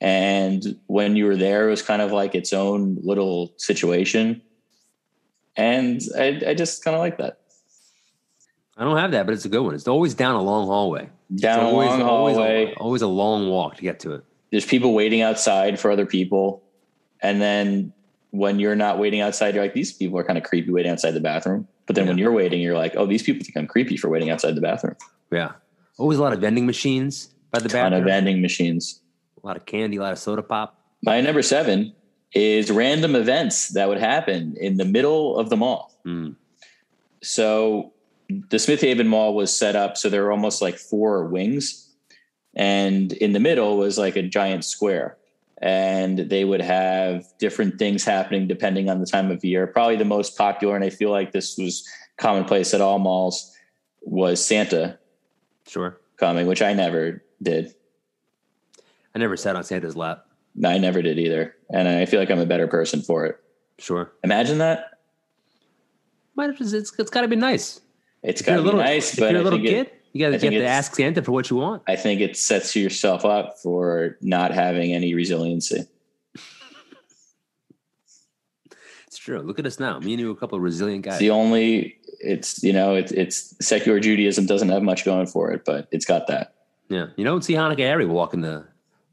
And 0.00 0.78
when 0.86 1.16
you 1.16 1.26
were 1.26 1.36
there, 1.36 1.66
it 1.66 1.70
was 1.70 1.82
kind 1.82 2.00
of 2.00 2.12
like 2.12 2.34
its 2.34 2.52
own 2.52 2.98
little 3.02 3.52
situation. 3.56 4.40
And 5.56 6.00
I, 6.16 6.40
I 6.48 6.54
just 6.54 6.84
kind 6.84 6.94
of 6.94 7.00
like 7.00 7.18
that. 7.18 7.40
I 8.76 8.84
don't 8.84 8.96
have 8.96 9.10
that, 9.10 9.26
but 9.26 9.34
it's 9.34 9.44
a 9.44 9.48
good 9.48 9.62
one. 9.62 9.74
It's 9.74 9.88
always 9.88 10.14
down 10.14 10.36
a 10.36 10.42
long 10.42 10.68
hallway. 10.68 11.10
Down 11.34 11.58
It's 11.58 11.64
a 11.64 11.66
always, 11.66 11.88
long 11.90 12.02
always 12.02 12.36
a- 12.36 12.40
hallway. 12.40 12.74
always 12.76 13.02
a 13.02 13.08
long 13.08 13.48
walk 13.50 13.76
to 13.76 13.82
get 13.82 14.00
to 14.00 14.12
it. 14.12 14.24
There's 14.50 14.66
people 14.66 14.94
waiting 14.94 15.22
outside 15.22 15.78
for 15.78 15.90
other 15.90 16.06
people. 16.06 16.62
And 17.20 17.40
then 17.40 17.92
when 18.30 18.58
you're 18.58 18.76
not 18.76 18.98
waiting 18.98 19.20
outside, 19.20 19.54
you're 19.54 19.64
like, 19.64 19.74
these 19.74 19.92
people 19.92 20.18
are 20.18 20.24
kind 20.24 20.38
of 20.38 20.44
creepy 20.44 20.70
waiting 20.70 20.92
outside 20.92 21.12
the 21.12 21.20
bathroom. 21.20 21.66
But 21.86 21.96
then 21.96 22.06
when 22.06 22.18
you're 22.18 22.32
waiting, 22.32 22.60
you're 22.60 22.76
like, 22.76 22.94
oh, 22.96 23.06
these 23.06 23.22
people 23.22 23.44
think 23.44 23.56
I'm 23.56 23.66
creepy 23.66 23.96
for 23.96 24.08
waiting 24.08 24.30
outside 24.30 24.54
the 24.54 24.60
bathroom. 24.60 24.96
Yeah, 25.32 25.52
always 25.96 26.18
a 26.18 26.22
lot 26.22 26.32
of 26.34 26.40
vending 26.40 26.66
machines 26.66 27.30
by 27.50 27.60
the 27.60 27.68
bathroom. 27.68 27.86
A 27.86 27.90
Ton 27.90 28.00
of 28.00 28.04
vending 28.04 28.42
machines. 28.42 29.00
a 29.42 29.46
lot 29.46 29.56
of 29.56 29.64
candy, 29.64 29.96
a 29.96 30.02
lot 30.02 30.12
of 30.12 30.18
soda 30.18 30.42
pop. 30.42 30.78
My 31.02 31.20
number 31.20 31.42
seven 31.42 31.94
is 32.34 32.70
random 32.70 33.14
events 33.14 33.68
that 33.68 33.88
would 33.88 33.98
happen 33.98 34.54
in 34.60 34.76
the 34.76 34.84
middle 34.84 35.38
of 35.38 35.48
the 35.48 35.56
mall. 35.56 35.94
Mm. 36.06 36.36
So 37.22 37.92
the 38.50 38.58
Smith 38.58 38.82
Haven 38.82 39.08
Mall 39.08 39.34
was 39.34 39.56
set 39.56 39.74
up 39.74 39.96
so 39.96 40.10
there 40.10 40.22
were 40.24 40.32
almost 40.32 40.60
like 40.60 40.76
four 40.76 41.24
wings, 41.24 41.87
and 42.58 43.12
in 43.14 43.32
the 43.32 43.40
middle 43.40 43.78
was 43.78 43.96
like 43.96 44.16
a 44.16 44.22
giant 44.22 44.64
square. 44.64 45.16
And 45.60 46.18
they 46.18 46.44
would 46.44 46.60
have 46.60 47.24
different 47.38 47.78
things 47.78 48.04
happening 48.04 48.46
depending 48.46 48.88
on 48.88 49.00
the 49.00 49.06
time 49.06 49.30
of 49.30 49.44
year. 49.44 49.66
Probably 49.66 49.96
the 49.96 50.04
most 50.04 50.36
popular, 50.36 50.76
and 50.76 50.84
I 50.84 50.90
feel 50.90 51.10
like 51.10 51.32
this 51.32 51.56
was 51.56 51.88
commonplace 52.16 52.74
at 52.74 52.80
all 52.80 52.98
malls, 52.98 53.56
was 54.02 54.44
Santa 54.44 54.98
Sure, 55.66 55.98
coming, 56.16 56.46
which 56.46 56.62
I 56.62 56.74
never 56.74 57.22
did. 57.42 57.74
I 59.14 59.18
never 59.18 59.36
sat 59.36 59.56
on 59.56 59.64
Santa's 59.64 59.96
lap. 59.96 60.26
I 60.64 60.78
never 60.78 61.02
did 61.02 61.18
either, 61.18 61.54
and 61.72 61.88
I 61.88 62.06
feel 62.06 62.20
like 62.20 62.30
I'm 62.30 62.38
a 62.38 62.46
better 62.46 62.66
person 62.68 63.02
for 63.02 63.26
it. 63.26 63.38
Sure, 63.78 64.12
Imagine 64.24 64.58
that. 64.58 64.98
might 66.34 66.50
have, 66.50 66.60
it's, 66.60 66.72
it's 66.72 67.10
got 67.10 67.20
to 67.22 67.28
be 67.28 67.36
nice. 67.36 67.80
It's 68.22 68.42
got 68.42 68.56
to 68.56 68.62
be 68.62 68.64
little, 68.64 68.80
nice, 68.80 69.12
if 69.12 69.20
but 69.20 69.32
you're 69.32 69.40
a 69.40 69.44
little 69.44 69.60
kid, 69.60 69.86
it, 69.88 69.97
you 70.18 70.24
got 70.26 70.38
to 70.38 70.38
get 70.50 70.58
to 70.58 70.64
ask 70.66 70.94
Santa 70.96 71.22
for 71.22 71.32
what 71.32 71.48
you 71.50 71.56
want. 71.56 71.82
I 71.86 71.96
think 71.96 72.20
it 72.20 72.36
sets 72.36 72.74
yourself 72.74 73.24
up 73.24 73.58
for 73.62 74.18
not 74.20 74.50
having 74.52 74.92
any 74.92 75.14
resiliency. 75.14 75.84
It's 79.06 79.16
true. 79.16 79.40
Look 79.40 79.58
at 79.58 79.66
us 79.66 79.78
now. 79.80 79.98
Me 80.00 80.12
and 80.12 80.20
you, 80.20 80.30
are 80.30 80.32
a 80.32 80.36
couple 80.36 80.56
of 80.56 80.62
resilient 80.62 81.06
It's 81.06 81.14
guys. 81.14 81.20
the 81.20 81.30
only. 81.30 81.98
It's 82.20 82.62
you 82.64 82.72
know 82.72 82.94
it's 82.96 83.12
it's 83.12 83.54
secular 83.64 84.00
Judaism 84.00 84.46
doesn't 84.46 84.68
have 84.70 84.82
much 84.82 85.04
going 85.04 85.26
for 85.26 85.52
it, 85.52 85.64
but 85.64 85.86
it's 85.92 86.04
got 86.04 86.26
that. 86.26 86.54
yeah, 86.88 87.06
you 87.16 87.24
don't 87.24 87.44
see 87.44 87.54
Hanukkah 87.54 87.78
Harry 87.78 88.06
walking 88.06 88.40
the 88.40 88.66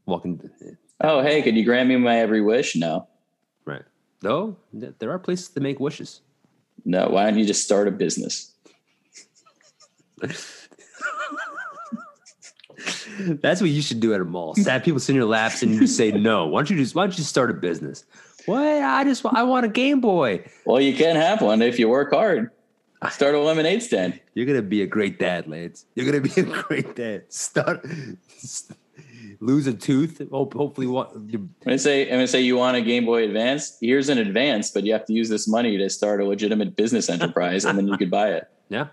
walking. 0.06 0.38
The, 0.38 0.76
Oh 1.00 1.22
hey, 1.22 1.40
could 1.42 1.56
you 1.56 1.64
grant 1.64 1.88
me 1.88 1.96
my 1.96 2.18
every 2.18 2.40
wish? 2.40 2.74
No, 2.74 3.06
Right. 3.64 3.82
Though 4.22 4.56
there 4.72 5.10
are 5.12 5.18
places 5.20 5.50
to 5.50 5.60
make 5.60 5.78
wishes. 5.78 6.20
no. 6.84 7.08
Why 7.10 7.30
don't 7.30 7.38
you 7.38 7.44
just 7.44 7.62
start 7.64 7.86
a 7.86 7.92
business? 7.92 8.52
That's 13.18 13.60
what 13.60 13.70
you 13.70 13.82
should 13.82 14.00
do 14.00 14.14
at 14.14 14.20
a 14.20 14.24
mall. 14.24 14.54
Have 14.66 14.84
people 14.84 15.00
sit 15.00 15.10
in 15.12 15.16
your 15.16 15.26
laps 15.26 15.62
and 15.62 15.72
you 15.72 15.80
just 15.80 15.96
say 15.96 16.10
no. 16.10 16.46
Why 16.46 16.60
don't 16.60 16.70
you 16.70 16.76
just 16.76 16.94
why 16.94 17.04
don't 17.04 17.16
you 17.16 17.24
start 17.24 17.50
a 17.50 17.54
business? 17.54 18.04
What? 18.46 18.62
I 18.64 19.04
just 19.04 19.24
I 19.26 19.42
want 19.42 19.66
a 19.66 19.68
Game 19.68 20.00
Boy. 20.00 20.44
Well, 20.64 20.80
you 20.80 20.94
can 20.94 21.16
have 21.16 21.42
one 21.42 21.62
if 21.62 21.78
you 21.78 21.88
work 21.88 22.12
hard. 22.12 22.50
Start 23.10 23.34
a 23.34 23.40
lemonade 23.40 23.82
stand. 23.82 24.20
You're 24.34 24.46
gonna 24.46 24.62
be 24.62 24.82
a 24.82 24.86
great 24.86 25.18
dad, 25.18 25.46
Lance. 25.46 25.86
You're 25.94 26.06
gonna 26.06 26.20
be 26.20 26.40
a 26.40 26.44
great 26.44 26.96
dad. 26.96 27.24
Start 27.32 27.84
lose 29.40 29.66
a 29.66 29.74
tooth. 29.74 30.20
Hope, 30.30 30.54
hopefully, 30.54 30.86
what 30.86 31.12
I'm 31.14 31.50
gonna 31.64 31.78
say 31.78 32.04
I'm 32.04 32.14
gonna 32.14 32.26
say 32.26 32.40
you 32.40 32.56
want 32.56 32.76
a 32.76 32.80
Game 32.80 33.04
Boy 33.04 33.24
Advance. 33.24 33.78
Here's 33.80 34.08
an 34.08 34.18
advance, 34.18 34.70
but 34.70 34.84
you 34.84 34.92
have 34.92 35.04
to 35.06 35.12
use 35.12 35.28
this 35.28 35.46
money 35.46 35.76
to 35.76 35.90
start 35.90 36.20
a 36.20 36.24
legitimate 36.24 36.76
business 36.76 37.08
enterprise, 37.08 37.64
and 37.64 37.78
then 37.78 37.86
you 37.86 37.96
could 37.96 38.10
buy 38.10 38.32
it. 38.32 38.48
yeah. 38.68 38.88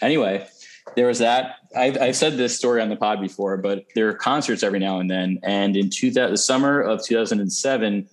anyway, 0.00 0.46
there 0.94 1.06
was 1.06 1.18
that. 1.18 1.56
I've, 1.76 2.00
I've 2.00 2.16
said 2.16 2.36
this 2.36 2.56
story 2.56 2.80
on 2.80 2.88
the 2.88 2.96
pod 2.96 3.20
before, 3.20 3.56
but 3.56 3.84
there 3.94 4.08
are 4.08 4.14
concerts 4.14 4.62
every 4.62 4.78
now 4.78 5.00
and 5.00 5.10
then. 5.10 5.38
And 5.42 5.76
in 5.76 5.90
two, 5.90 6.10
the 6.10 6.36
summer 6.36 6.80
of 6.80 7.04
2007, 7.04 8.08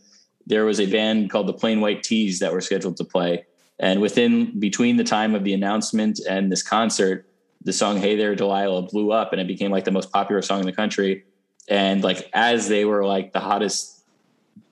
there 0.45 0.65
was 0.65 0.79
a 0.79 0.85
band 0.85 1.29
called 1.29 1.47
the 1.47 1.53
Plain 1.53 1.81
White 1.81 2.03
T's 2.03 2.39
that 2.39 2.51
were 2.51 2.61
scheduled 2.61 2.97
to 2.97 3.03
play. 3.03 3.45
And 3.79 4.01
within 4.01 4.59
between 4.59 4.97
the 4.97 5.03
time 5.03 5.35
of 5.35 5.43
the 5.43 5.53
announcement 5.53 6.19
and 6.27 6.51
this 6.51 6.63
concert, 6.63 7.27
the 7.63 7.73
song 7.73 7.97
"Hey 7.97 8.15
There, 8.17 8.35
Delilah" 8.35 8.83
blew 8.83 9.11
up, 9.11 9.31
and 9.31 9.41
it 9.41 9.47
became 9.47 9.71
like 9.71 9.85
the 9.85 9.91
most 9.91 10.11
popular 10.11 10.41
song 10.41 10.59
in 10.59 10.65
the 10.65 10.73
country. 10.73 11.25
And 11.69 12.03
like 12.03 12.29
as 12.33 12.67
they 12.67 12.85
were 12.85 13.05
like 13.05 13.31
the 13.31 13.39
hottest 13.39 14.03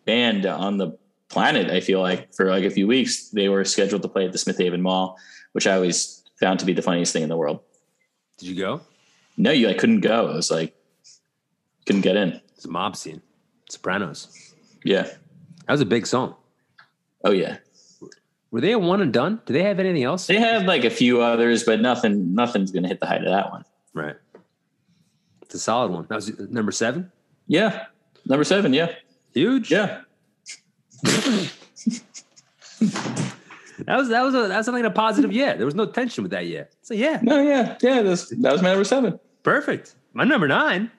band 0.06 0.46
on 0.46 0.78
the 0.78 0.98
planet, 1.30 1.72
I 1.72 1.80
feel 1.80 2.02
like 2.02 2.34
for 2.34 2.50
like 2.50 2.66
a 2.66 2.70
few 2.70 2.88
weeks, 2.88 3.30
they 3.30 3.48
were 3.48 3.64
scheduled 3.64 4.02
to 4.02 4.10
play 4.10 4.26
at 4.26 4.34
the 4.34 4.38
Smith 4.38 4.58
Haven 4.58 4.82
Mall, 4.82 5.18
which 5.54 5.66
I 5.66 5.76
always 5.76 6.24
found 6.40 6.60
to 6.60 6.66
be 6.66 6.74
the 6.74 6.82
funniest 6.82 7.14
thing 7.14 7.24
in 7.24 7.30
the 7.30 7.38
world. 7.38 7.62
Did 8.42 8.50
you 8.50 8.56
go? 8.56 8.82
No, 9.38 9.52
you 9.52 9.70
I 9.70 9.76
couldn't 9.76 10.00
go. 10.00 10.30
I 10.30 10.36
was 10.36 10.50
like, 10.50 10.76
couldn't 11.86 12.02
get 12.02 12.16
in. 12.16 12.42
It's 12.56 12.66
a 12.66 12.70
mob 12.70 12.96
scene. 12.96 13.22
Sopranos. 13.70 14.56
Yeah. 14.84 15.04
That 15.04 15.74
was 15.74 15.82
a 15.82 15.86
big 15.86 16.08
song. 16.08 16.34
Oh 17.24 17.30
yeah. 17.30 17.58
Were 18.50 18.60
they 18.60 18.72
a 18.72 18.80
one 18.80 19.00
and 19.00 19.14
done? 19.14 19.40
Do 19.46 19.54
they 19.54 19.62
have 19.62 19.80
anything 19.80 20.04
else? 20.04 20.26
They 20.26 20.40
had 20.40 20.66
like 20.66 20.86
a 20.86 20.90
few 20.90 21.22
others, 21.22 21.64
but 21.64 21.82
nothing. 21.82 22.34
Nothing's 22.34 22.72
gonna 22.72 22.88
hit 22.88 23.00
the 23.00 23.06
height 23.06 23.24
of 23.24 23.30
that 23.30 23.52
one. 23.52 23.64
Right. 23.94 24.16
It's 25.44 25.54
a 25.54 25.60
solid 25.60 25.92
one. 25.92 26.08
That 26.10 26.16
was 26.16 26.32
uh, 26.32 26.48
number 26.50 26.72
seven. 26.72 27.12
Yeah. 27.46 27.86
Number 28.26 28.44
seven. 28.44 28.74
Yeah. 28.74 28.96
Huge. 29.36 29.72
Yeah. 29.72 30.02
That 33.86 33.98
was 33.98 34.10
that 34.10 34.22
was 34.24 34.36
a 34.36 34.48
that's 34.48 34.68
like 34.68 34.84
a 34.84 34.90
positive 34.92 35.32
yeah. 35.32 35.56
There 35.56 35.66
was 35.66 35.76
no 35.76 35.86
tension 35.86 36.24
with 36.24 36.32
that 36.32 36.48
yeah. 36.48 36.64
So 36.82 36.94
yeah, 36.94 37.20
No. 37.22 37.42
Yeah. 37.42 37.78
Yeah. 37.82 38.02
That's, 38.02 38.30
that 38.30 38.52
was 38.52 38.62
my 38.62 38.70
number 38.70 38.84
seven. 38.84 39.20
perfect. 39.44 39.96
My 40.14 40.24
number 40.24 40.48
nine. 40.48 40.92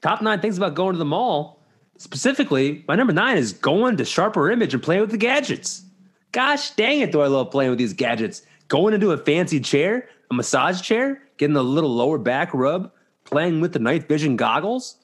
Top 0.00 0.22
nine 0.22 0.40
things 0.40 0.56
about 0.56 0.74
going 0.74 0.92
to 0.92 0.98
the 0.98 1.04
mall. 1.04 1.60
Specifically, 1.98 2.84
my 2.88 2.94
number 2.94 3.12
nine 3.12 3.36
is 3.36 3.52
going 3.52 3.98
to 3.98 4.04
Sharper 4.04 4.50
Image 4.50 4.72
and 4.72 4.82
playing 4.82 5.02
with 5.02 5.10
the 5.10 5.18
gadgets. 5.18 5.84
Gosh 6.32 6.70
dang 6.70 7.00
it, 7.00 7.12
do 7.12 7.20
I 7.20 7.26
love 7.26 7.50
playing 7.50 7.70
with 7.70 7.78
these 7.78 7.92
gadgets. 7.92 8.42
Going 8.68 8.94
into 8.94 9.10
a 9.10 9.18
fancy 9.18 9.60
chair, 9.60 10.08
a 10.30 10.34
massage 10.34 10.80
chair, 10.80 11.22
getting 11.36 11.56
a 11.56 11.62
little 11.62 11.90
lower 11.94 12.16
back 12.18 12.54
rub, 12.54 12.90
playing 13.24 13.60
with 13.60 13.72
the 13.72 13.78
night 13.80 14.08
vision 14.08 14.36
goggles, 14.36 14.96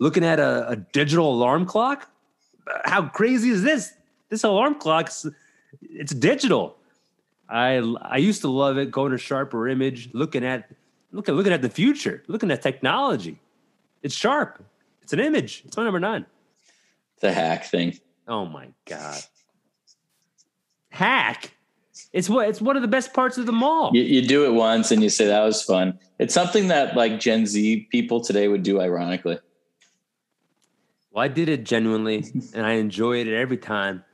looking 0.00 0.24
at 0.24 0.40
a, 0.40 0.68
a 0.68 0.76
digital 0.76 1.32
alarm 1.32 1.64
clock. 1.64 2.10
How 2.84 3.06
crazy 3.08 3.50
is 3.50 3.62
this? 3.62 3.92
This 4.28 4.42
alarm 4.44 4.74
clock's 4.74 5.26
it's 5.94 6.12
digital. 6.14 6.76
I 7.48 7.76
I 8.02 8.18
used 8.18 8.42
to 8.42 8.48
love 8.48 8.78
it 8.78 8.90
going 8.90 9.12
to 9.12 9.18
Sharper 9.18 9.68
Image, 9.68 10.10
looking 10.12 10.44
at 10.44 10.70
looking 11.12 11.34
looking 11.34 11.52
at 11.52 11.62
the 11.62 11.68
future, 11.68 12.22
looking 12.26 12.50
at 12.50 12.62
technology. 12.62 13.40
It's 14.02 14.14
sharp. 14.14 14.62
It's 15.02 15.12
an 15.12 15.20
image. 15.20 15.62
It's 15.66 15.76
my 15.76 15.84
number 15.84 16.00
nine. 16.00 16.26
The 17.20 17.32
hack 17.32 17.66
thing. 17.66 17.98
Oh 18.26 18.44
my 18.46 18.68
god. 18.86 19.20
Hack. 20.90 21.52
It's 22.12 22.28
what 22.28 22.48
it's 22.48 22.60
one 22.60 22.76
of 22.76 22.82
the 22.82 22.88
best 22.88 23.12
parts 23.12 23.38
of 23.38 23.46
the 23.46 23.52
mall. 23.52 23.90
You, 23.94 24.02
you 24.02 24.26
do 24.26 24.44
it 24.44 24.52
once 24.52 24.90
and 24.90 25.02
you 25.02 25.08
say 25.08 25.26
that 25.26 25.42
was 25.44 25.62
fun. 25.62 25.98
It's 26.18 26.34
something 26.34 26.68
that 26.68 26.96
like 26.96 27.20
Gen 27.20 27.46
Z 27.46 27.88
people 27.90 28.20
today 28.20 28.48
would 28.48 28.62
do 28.62 28.80
ironically. 28.80 29.38
Well, 31.14 31.24
I 31.24 31.28
did 31.28 31.48
it 31.48 31.62
genuinely, 31.62 32.24
and 32.54 32.66
I 32.66 32.72
enjoyed 32.72 33.28
it 33.28 33.36
every 33.36 33.56
time. 33.56 34.04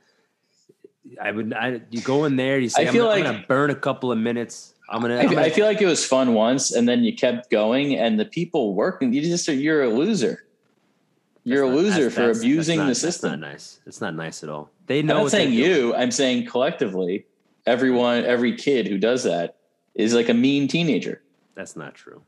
I 1.21 1.31
would. 1.31 1.53
I 1.53 1.81
you 1.89 2.01
go 2.01 2.25
in 2.25 2.35
there, 2.35 2.59
you 2.59 2.69
say, 2.69 2.83
I 2.83 2.87
I'm, 2.87 2.93
feel 2.93 3.05
gonna, 3.05 3.15
I'm 3.19 3.23
like- 3.25 3.33
gonna 3.35 3.47
burn 3.47 3.69
a 3.69 3.75
couple 3.75 4.11
of 4.11 4.17
minutes. 4.17 4.73
I'm 4.89 5.01
gonna. 5.01 5.15
I, 5.17 5.21
I'm 5.21 5.29
gonna 5.29 5.41
I 5.41 5.49
feel 5.49 5.65
like 5.65 5.81
it 5.81 5.85
was 5.85 6.05
fun 6.05 6.33
once 6.33 6.71
and 6.71 6.87
then 6.87 7.03
you 7.03 7.15
kept 7.15 7.49
going 7.49 7.95
and 7.95 8.19
the 8.19 8.25
people 8.25 8.73
working, 8.75 9.13
you 9.13 9.21
just 9.21 9.47
you're 9.47 9.83
a 9.83 9.89
loser. 9.89 10.45
You're 11.43 11.63
a 11.63 11.67
That's 11.67 11.75
not- 11.75 11.83
loser 11.83 11.95
that's- 11.95 12.13
for 12.13 12.19
that's- 12.21 12.39
abusing 12.39 12.77
that's 12.77 12.77
not- 12.77 12.83
the 12.83 12.89
That's 12.89 12.99
system. 12.99 13.29
not 13.31 13.39
nice. 13.39 13.79
It's 13.87 14.01
not 14.01 14.15
nice 14.15 14.43
at 14.43 14.49
all. 14.49 14.69
They 14.87 15.01
know. 15.01 15.15
I'm 15.17 15.21
not 15.23 15.31
saying 15.31 15.53
you, 15.53 15.95
I'm 15.95 16.11
saying 16.11 16.45
collectively, 16.47 17.25
everyone, 17.65 18.25
every 18.25 18.55
kid 18.57 18.87
who 18.87 18.97
does 18.97 19.23
that 19.23 19.55
is 19.95 20.13
like 20.13 20.29
a 20.29 20.33
mean 20.33 20.67
teenager. 20.67 21.21
That's 21.55 21.75
not 21.75 21.95
true. 21.95 22.21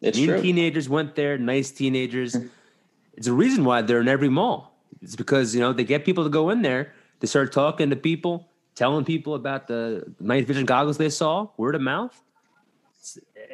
It's 0.00 0.16
mean 0.18 0.28
true. 0.28 0.40
teenagers 0.42 0.88
went 0.88 1.16
there. 1.16 1.36
Nice 1.36 1.70
teenagers. 1.72 2.36
it's 3.16 3.26
a 3.26 3.32
reason 3.32 3.64
why 3.64 3.82
they're 3.82 4.00
in 4.00 4.08
every 4.08 4.28
mall. 4.28 4.78
It's 5.02 5.16
because 5.16 5.54
you 5.54 5.60
know 5.60 5.72
they 5.72 5.84
get 5.84 6.04
people 6.04 6.22
to 6.24 6.30
go 6.30 6.50
in 6.50 6.62
there. 6.62 6.92
They 7.20 7.26
start 7.26 7.52
talking 7.52 7.90
to 7.90 7.96
people, 7.96 8.48
telling 8.74 9.04
people 9.04 9.34
about 9.34 9.66
the 9.66 10.12
night 10.20 10.46
vision 10.46 10.66
goggles 10.66 10.98
they 10.98 11.10
saw, 11.10 11.48
word 11.56 11.74
of 11.74 11.80
mouth. 11.80 12.20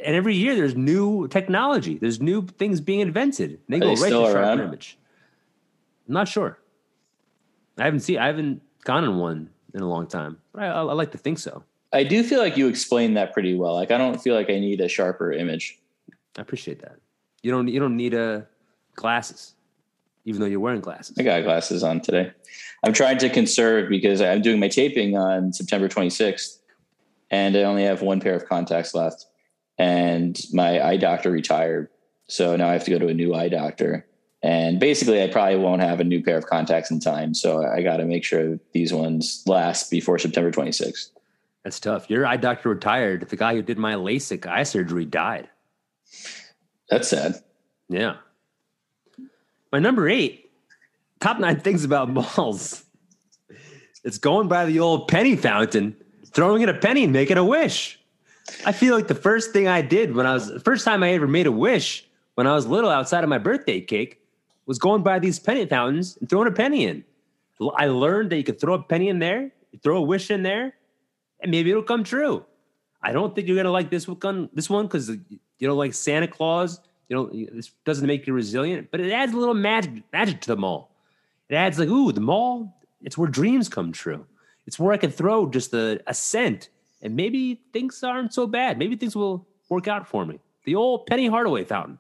And 0.05 0.15
every 0.17 0.35
year 0.35 0.55
there's 0.55 0.75
new 0.75 1.29
technology. 1.29 1.97
There's 1.99 2.21
new 2.21 2.47
things 2.47 2.81
being 2.81 3.01
invented. 3.01 3.61
They 3.69 3.77
Are 3.77 3.81
go 3.81 3.87
they 3.95 4.03
right 4.03 4.09
to 4.11 4.23
sharper 4.25 4.39
around? 4.39 4.61
image. 4.61 4.99
I'm 6.09 6.15
not 6.15 6.29
sure. 6.29 6.59
I 7.79 7.85
haven't 7.85 8.01
seen. 8.01 8.19
I 8.19 8.27
haven't 8.27 8.61
gone 8.85 9.05
in 9.05 9.17
one 9.17 9.51
in 9.73 9.81
a 9.81 9.89
long 9.89 10.07
time. 10.07 10.39
But 10.53 10.65
I, 10.65 10.67
I, 10.67 10.81
I 10.81 10.93
like 10.93 11.13
to 11.13 11.19
think 11.19 11.39
so. 11.39 11.63
I 11.93 12.05
do 12.05 12.23
feel 12.23 12.41
like 12.41 12.57
you 12.57 12.69
explained 12.69 13.17
that 13.17 13.33
pretty 13.33 13.57
well. 13.57 13.75
Like 13.75 13.91
I 13.91 13.99
don't 13.99 14.21
feel 14.21 14.35
like 14.35 14.51
I 14.51 14.59
need 14.59 14.81
a 14.81 14.89
sharper 14.89 15.33
image. 15.33 15.79
I 16.37 16.43
appreciate 16.43 16.81
that. 16.83 16.97
You 17.43 17.51
don't. 17.53 17.69
You 17.69 17.79
don't 17.81 17.97
need 17.97 18.15
a 18.15 18.47
glasses, 18.97 19.55
even 20.25 20.41
though 20.41 20.47
you're 20.47 20.61
wearing 20.61 20.81
glasses. 20.81 21.17
I 21.19 21.23
got 21.23 21.43
glasses 21.43 21.83
on 21.83 22.01
today. 22.01 22.33
I'm 22.85 22.93
trying 22.93 23.19
to 23.19 23.31
conserve 23.31 23.89
because 23.89 24.21
I'm 24.21 24.43
doing 24.43 24.61
my 24.61 24.69
taping 24.69 25.17
on 25.17 25.53
September 25.53 25.89
26th, 25.89 26.59
and 27.31 27.57
I 27.57 27.63
only 27.63 27.85
have 27.85 28.03
one 28.03 28.21
pair 28.21 28.35
of 28.35 28.47
contacts 28.47 28.95
left. 28.95 29.27
And 29.79 30.41
my 30.53 30.85
eye 30.85 30.97
doctor 30.97 31.31
retired, 31.31 31.89
so 32.29 32.55
now 32.57 32.69
I 32.69 32.73
have 32.75 32.85
to 32.85 32.91
go 32.91 32.99
to 32.99 33.09
a 33.09 33.15
new 33.15 33.35
eye 33.35 33.49
doctor. 33.49 34.07
And 34.43 34.79
basically, 34.79 35.23
I 35.23 35.29
probably 35.29 35.57
won't 35.57 35.81
have 35.81 36.01
a 36.01 36.05
new 36.05 36.23
pair 36.23 36.37
of 36.37 36.47
contacts 36.47 36.91
in 36.91 37.01
time, 37.01 37.33
so 37.35 37.65
I 37.65 37.83
got 37.83 37.97
to 37.97 38.05
make 38.05 38.25
sure 38.25 38.59
these 38.73 38.93
ones 38.93 39.43
last 39.47 39.91
before 39.91 40.19
September 40.19 40.51
26th. 40.53 41.11
That's 41.65 41.81
tough. 41.81 42.11
Your 42.11 42.27
eye 42.27 42.37
doctor 42.37 42.69
retired. 42.69 43.27
The 43.31 43.37
guy 43.37 43.55
who 43.55 43.63
did 43.63 43.79
my 43.79 43.95
LASIK 43.95 44.47
eye 44.47 44.65
surgery 44.65 45.07
died. 45.07 45.49
That's 46.91 47.09
sad. 47.09 47.37
Yeah. 47.89 48.17
My 49.75 49.81
number 49.81 50.09
eight, 50.09 50.53
top 51.19 51.41
nine 51.41 51.59
things 51.59 51.83
about 51.83 52.09
malls. 52.09 52.85
It's 54.05 54.19
going 54.19 54.47
by 54.47 54.67
the 54.67 54.79
old 54.79 55.09
penny 55.09 55.35
fountain, 55.35 55.97
throwing 56.27 56.63
in 56.63 56.69
a 56.69 56.75
penny 56.75 57.03
and 57.03 57.13
making 57.13 57.39
a 57.39 57.45
wish. 57.45 57.99
I 58.65 58.71
feel 58.71 58.95
like 58.95 59.09
the 59.09 59.17
first 59.17 59.51
thing 59.51 59.67
I 59.67 59.83
did 59.83 60.15
when 60.15 60.27
I 60.27 60.35
was 60.35 60.47
the 60.47 60.61
first 60.61 60.85
time 60.85 61.03
I 61.03 61.11
ever 61.15 61.27
made 61.27 61.49
a 61.49 61.51
wish 61.51 62.07
when 62.37 62.47
I 62.47 62.55
was 62.55 62.69
little 62.69 62.89
outside 62.89 63.25
of 63.25 63.29
my 63.29 63.39
birthday 63.39 63.81
cake 63.81 64.21
was 64.67 64.79
going 64.79 65.03
by 65.03 65.19
these 65.19 65.41
penny 65.41 65.67
fountains 65.67 66.19
and 66.21 66.31
throwing 66.31 66.47
a 66.47 66.53
penny 66.53 66.85
in. 66.85 67.03
I 67.77 67.87
learned 67.87 68.31
that 68.31 68.37
you 68.37 68.45
could 68.45 68.61
throw 68.61 68.75
a 68.75 68.83
penny 68.85 69.09
in 69.09 69.19
there, 69.19 69.51
throw 69.83 69.97
a 69.97 70.03
wish 70.03 70.31
in 70.31 70.45
there, 70.45 70.73
and 71.43 71.51
maybe 71.51 71.71
it'll 71.71 71.83
come 71.83 72.05
true. 72.05 72.45
I 73.03 73.11
don't 73.11 73.35
think 73.35 73.49
you're 73.49 73.57
gonna 73.57 73.73
like 73.73 73.91
this 73.91 74.07
one. 74.07 74.51
This 74.53 74.71
one 74.71 74.87
because 74.87 75.09
you 75.09 75.67
don't 75.67 75.77
like 75.77 75.95
Santa 75.95 76.29
Claus. 76.29 76.79
You 77.09 77.17
know 77.17 77.31
this 77.53 77.71
doesn't 77.85 78.07
make 78.07 78.27
you 78.27 78.33
resilient, 78.33 78.89
but 78.91 79.01
it 79.01 79.13
adds 79.13 79.33
a 79.33 79.37
little 79.37 79.55
magic 79.55 80.03
magic 80.13 80.41
to 80.43 80.49
the 80.49 80.57
mall. 80.57 80.91
It 81.49 81.55
adds 81.57 81.79
like, 81.79 81.89
ooh, 81.89 82.13
the 82.13 82.21
mall. 82.21 82.75
It's 83.03 83.19
where 83.19 83.29
dreams 83.29 83.69
come 83.69 83.93
true. 83.93 84.25
It's 84.67 84.79
where 84.79 84.93
I 84.93 84.97
can 84.97 85.11
throw 85.11 85.47
just 85.47 85.75
a, 85.75 86.01
a 86.07 86.15
cent, 86.15 86.71
and 87.03 87.15
maybe 87.15 87.61
things 87.73 88.03
aren't 88.03 88.33
so 88.33 88.47
bad. 88.47 88.79
Maybe 88.79 88.97
things 88.97 89.15
will 89.15 89.47
work 89.69 89.87
out 89.89 90.09
for 90.09 90.25
me. 90.25 90.41
The 90.65 90.75
old 90.77 91.07
Penny 91.07 91.27
Hardaway 91.27 91.65
fountain, 91.65 91.99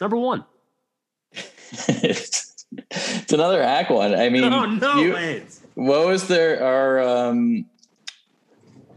number 0.00 0.16
one. 0.16 0.44
it's, 1.88 2.64
another 3.32 3.62
hack 3.62 3.90
one. 3.90 4.14
I 4.14 4.28
mean, 4.30 4.44
Oh 4.52 4.64
no, 4.66 4.94
you- 4.96 5.42
What 5.74 6.06
was 6.06 6.26
their 6.28 6.62
our 6.64 7.00
um 7.00 7.66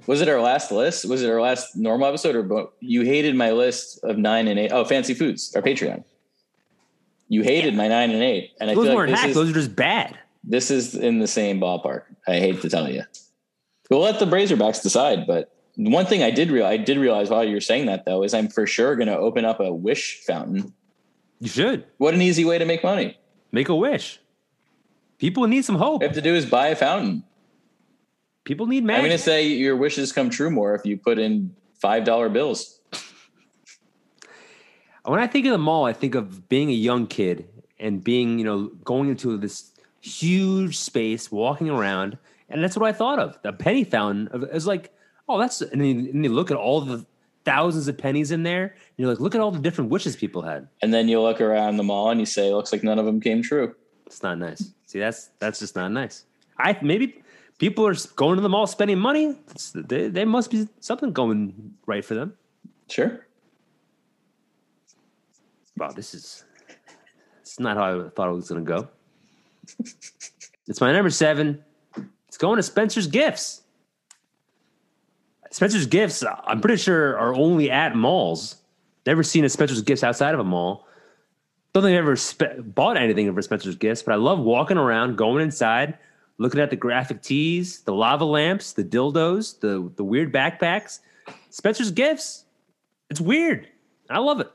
was 0.08 0.22
it 0.22 0.28
our 0.30 0.42
last 0.42 0.72
list? 0.72 1.06
Was 1.06 1.22
it 1.24 1.30
our 1.30 1.42
last 1.42 1.76
normal 1.76 2.08
episode 2.08 2.36
or 2.36 2.70
you 2.80 3.02
hated 3.02 3.36
my 3.36 3.52
list 3.52 4.04
of 4.04 4.18
nine 4.18 4.48
and 4.48 4.60
eight? 4.60 4.72
Oh, 4.72 4.84
fancy 4.86 5.14
foods, 5.14 5.54
our 5.56 5.62
Patreon. 5.62 6.04
You 7.30 7.42
hated 7.44 7.74
my 7.76 7.88
nine 7.88 8.12
and 8.12 8.22
eight, 8.22 8.52
and 8.60 8.70
I 8.70 8.76
Those 8.76 8.84
feel 8.86 8.90
like 8.92 8.98
weren't 8.98 9.12
this 9.12 9.20
hacks. 9.20 9.30
is, 9.32 9.36
Those 9.36 9.50
are 9.50 9.54
just 9.54 9.76
bad. 9.76 10.18
this 10.44 10.70
is 10.70 10.94
in 10.96 11.20
the 11.20 11.28
same 11.28 11.60
ballpark. 11.60 12.04
I 12.28 12.34
hate 12.40 12.62
to 12.62 12.70
tell 12.70 12.90
you. 12.90 13.04
We'll 13.90 14.02
let 14.02 14.20
the 14.20 14.26
Brazerbacks 14.26 14.82
decide, 14.84 15.26
but 15.26 15.52
one 15.76 16.06
thing 16.06 16.22
I 16.22 16.32
did 16.32 16.52
realize, 16.52 16.74
I 16.80 16.84
did 16.84 16.98
realize 16.98 17.30
while 17.30 17.44
you 17.44 17.54
were 17.56 17.62
saying 17.62 17.88
that 17.88 18.06
though, 18.06 18.24
is 18.24 18.34
I'm 18.34 18.48
for 18.50 18.68
sure 18.68 18.96
going 18.96 19.08
to 19.08 19.18
open 19.18 19.46
up 19.46 19.60
a 19.60 19.74
wish 19.74 20.22
fountain. 20.26 20.74
You 21.40 21.48
should 21.50 21.86
What 21.98 22.14
an 22.14 22.22
easy 22.22 22.46
way 22.46 22.58
to 22.60 22.66
make 22.66 22.84
money. 22.84 23.18
make 23.52 23.70
a 23.70 23.76
wish. 23.76 24.20
People 25.18 25.48
need 25.48 25.64
some 25.66 25.76
hope. 25.76 26.02
All 26.02 26.04
you 26.04 26.08
have 26.08 26.16
to 26.16 26.22
do 26.22 26.36
is 26.36 26.46
buy 26.46 26.68
a 26.68 26.76
fountain. 26.76 27.24
People 28.44 28.68
need 28.68 28.84
magic. 28.84 29.04
I'm 29.04 29.10
going 29.10 29.18
to 29.18 29.24
say 29.24 29.48
your 29.48 29.76
wishes 29.76 30.12
come 30.12 30.30
true 30.30 30.50
more 30.50 30.76
if 30.76 30.86
you 30.86 30.98
put 30.98 31.18
in 31.18 31.56
five 31.80 32.04
dollar 32.04 32.30
bills. 32.30 32.80
when 35.06 35.20
I 35.20 35.28
think 35.28 35.46
of 35.46 35.52
the 35.52 35.58
mall, 35.58 35.86
I 35.86 35.94
think 35.94 36.16
of 36.16 36.50
being 36.50 36.70
a 36.70 36.74
young 36.74 37.08
kid 37.08 37.48
and 37.80 38.04
being, 38.04 38.40
you 38.40 38.46
know, 38.46 38.68
going 38.84 39.10
into 39.10 39.38
this 39.38 39.72
huge 40.02 40.78
space, 40.78 41.32
walking 41.32 41.70
around, 41.70 42.18
and 42.50 42.64
that's 42.64 42.76
what 42.78 42.88
I 42.88 42.92
thought 42.92 43.20
of. 43.20 43.42
The 43.42 43.54
penny 43.54 43.84
fountain 43.84 44.30
was 44.52 44.68
like, 44.68 44.94
oh, 45.30 45.40
that's 45.40 45.62
and 45.62 45.82
then, 45.82 46.10
and 46.14 46.24
you 46.24 46.32
look 46.32 46.52
at 46.52 46.58
all 46.58 46.82
the 46.82 47.06
thousands 47.46 47.88
of 47.88 47.98
pennies 47.98 48.32
in 48.32 48.44
there, 48.44 48.64
and 48.64 48.74
you're 48.98 49.10
like, 49.10 49.20
look 49.20 49.36
at 49.36 49.42
all 49.42 49.52
the 49.52 49.60
different 49.60 49.90
wishes 49.90 50.16
people 50.16 50.42
had. 50.42 50.68
And 50.82 50.94
then 50.94 51.08
you 51.08 51.22
look 51.22 51.40
around 51.40 51.78
the 51.78 51.84
mall 51.84 52.10
and 52.10 52.20
you 52.20 52.26
say, 52.26 52.54
looks 52.54 52.74
like 52.74 52.84
none 52.84 53.00
of 53.00 53.06
them 53.06 53.22
came 53.22 53.42
true. 53.42 53.76
It's 54.06 54.22
not 54.22 54.38
nice. 54.38 54.74
See, 54.86 55.00
that's 55.00 55.30
that's 55.40 55.60
just 55.60 55.76
not 55.76 55.92
nice. 55.92 56.26
I 56.60 56.78
maybe 56.82 57.23
people 57.58 57.86
are 57.86 57.96
going 58.16 58.36
to 58.36 58.42
the 58.42 58.50
mall 58.50 58.68
spending 58.68 59.00
money. 59.00 59.36
They, 59.74 60.08
they 60.08 60.26
must 60.26 60.52
be 60.52 60.68
something 60.80 61.12
going 61.12 61.74
right 61.86 62.04
for 62.04 62.16
them. 62.16 62.34
Sure. 62.90 63.26
Wow, 65.78 65.92
this 65.92 66.14
is 66.14 66.44
it's 67.42 67.60
not 67.60 67.78
how 67.78 68.06
I 68.06 68.10
thought 68.10 68.30
it 68.30 68.34
was 68.34 68.50
going 68.50 68.66
to 68.66 68.68
go. 68.68 68.88
it's 70.68 70.82
my 70.82 70.92
number 70.92 71.10
seven. 71.10 71.64
It's 72.28 72.38
going 72.38 72.58
to 72.58 72.64
Spencer's 72.64 73.08
Gifts. 73.08 73.62
Spencer's 75.52 75.86
Gifts, 75.86 76.24
I'm 76.46 76.62
pretty 76.62 76.82
sure, 76.82 77.16
are 77.18 77.36
only 77.36 77.70
at 77.70 77.96
malls. 77.96 78.56
Never 79.06 79.22
seen 79.22 79.46
a 79.46 79.50
Spencer's 79.50 79.84
Gifts 79.84 80.04
outside 80.04 80.34
of 80.34 80.40
a 80.40 80.44
mall. 80.44 80.88
Don't 81.74 81.84
think 81.84 81.94
I've 81.94 82.04
ever 82.04 82.16
spe- 82.16 82.58
bought 82.60 82.98
anything 82.98 83.32
for 83.34 83.42
Spencer's 83.44 83.76
Gifts, 83.76 84.02
but 84.02 84.14
I 84.14 84.16
love 84.16 84.40
walking 84.40 84.78
around, 84.78 85.16
going 85.16 85.44
inside, 85.44 85.98
looking 86.44 86.60
at 86.60 86.70
the 86.70 86.76
graphic 86.76 87.22
tees, 87.24 87.80
the 87.82 87.94
lava 87.94 88.26
lamps, 88.26 88.74
the 88.74 88.84
dildos, 88.84 89.60
the 89.62 89.90
the 89.96 90.04
weird 90.04 90.32
backpacks. 90.34 91.00
Spencer's 91.50 91.90
Gifts. 91.90 92.44
It's 93.10 93.22
weird. 93.22 93.68
I 94.10 94.20
love 94.20 94.40
it. 94.42 94.52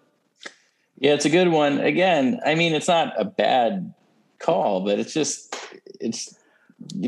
Yeah, 0.98 1.14
it's 1.14 1.24
a 1.24 1.31
good 1.31 1.48
one. 1.48 1.79
Again, 1.81 2.40
I 2.44 2.55
mean, 2.55 2.74
it's 2.74 2.88
not 2.88 3.14
a 3.18 3.24
bad 3.24 3.94
call, 4.40 4.81
but 4.85 4.98
it's 4.98 5.14
just, 5.14 5.55
it's, 6.01 6.37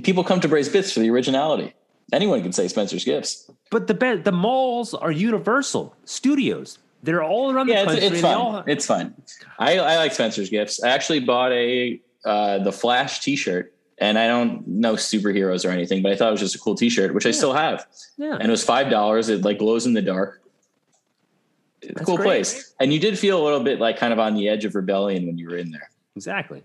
people 0.04 0.22
come 0.24 0.40
to 0.40 0.48
Braised 0.48 0.72
Bits 0.72 0.92
for 0.92 1.00
the 1.00 1.10
originality. 1.10 1.74
Anyone 2.12 2.40
can 2.42 2.52
say 2.52 2.68
Spencer's 2.68 3.04
Gifts. 3.04 3.50
But 3.70 3.86
the 3.88 3.94
be- 3.94 4.16
the 4.16 4.32
malls 4.32 4.94
are 4.94 5.10
universal 5.12 5.94
studios. 6.04 6.78
They're 7.02 7.22
all 7.22 7.50
around 7.50 7.68
Yeah, 7.68 7.84
the 7.84 7.92
it's, 7.92 8.00
country. 8.00 8.06
it's 8.06 8.14
they 8.16 8.22
fun. 8.22 8.36
all- 8.36 8.64
It's 8.66 8.86
fun. 8.86 9.14
I, 9.58 9.78
I 9.78 9.96
like 9.96 10.12
Spencer's 10.12 10.50
Gifts. 10.50 10.82
I 10.82 10.88
actually 10.90 11.20
bought 11.20 11.52
a, 11.52 12.00
uh, 12.24 12.58
the 12.60 12.72
Flash 12.72 13.20
t-shirt 13.20 13.74
and 14.00 14.18
I 14.18 14.26
don't 14.26 14.66
know 14.66 14.94
superheroes 14.94 15.64
or 15.64 15.70
anything, 15.70 16.02
but 16.02 16.10
I 16.12 16.16
thought 16.16 16.28
it 16.28 16.32
was 16.32 16.40
just 16.40 16.54
a 16.54 16.58
cool 16.58 16.74
t-shirt, 16.74 17.14
which 17.14 17.26
I 17.26 17.30
still 17.30 17.52
have. 17.52 17.86
yeah. 18.16 18.32
and 18.34 18.44
it 18.44 18.50
was 18.50 18.64
five 18.64 18.90
dollars. 18.90 19.28
It 19.28 19.42
like 19.44 19.58
glows 19.58 19.86
in 19.86 19.92
the 19.92 20.02
dark. 20.02 20.42
It's 21.82 21.90
a 21.90 21.94
That's 21.94 22.06
cool 22.06 22.16
great. 22.16 22.26
place, 22.26 22.74
and 22.80 22.92
you 22.92 22.98
did 23.00 23.18
feel 23.18 23.40
a 23.40 23.44
little 23.44 23.60
bit 23.64 23.80
like 23.80 23.96
kind 23.98 24.12
of 24.12 24.18
on 24.18 24.34
the 24.34 24.48
edge 24.48 24.64
of 24.64 24.74
rebellion 24.74 25.26
when 25.26 25.38
you 25.38 25.48
were 25.48 25.56
in 25.56 25.70
there. 25.70 25.90
exactly. 26.16 26.62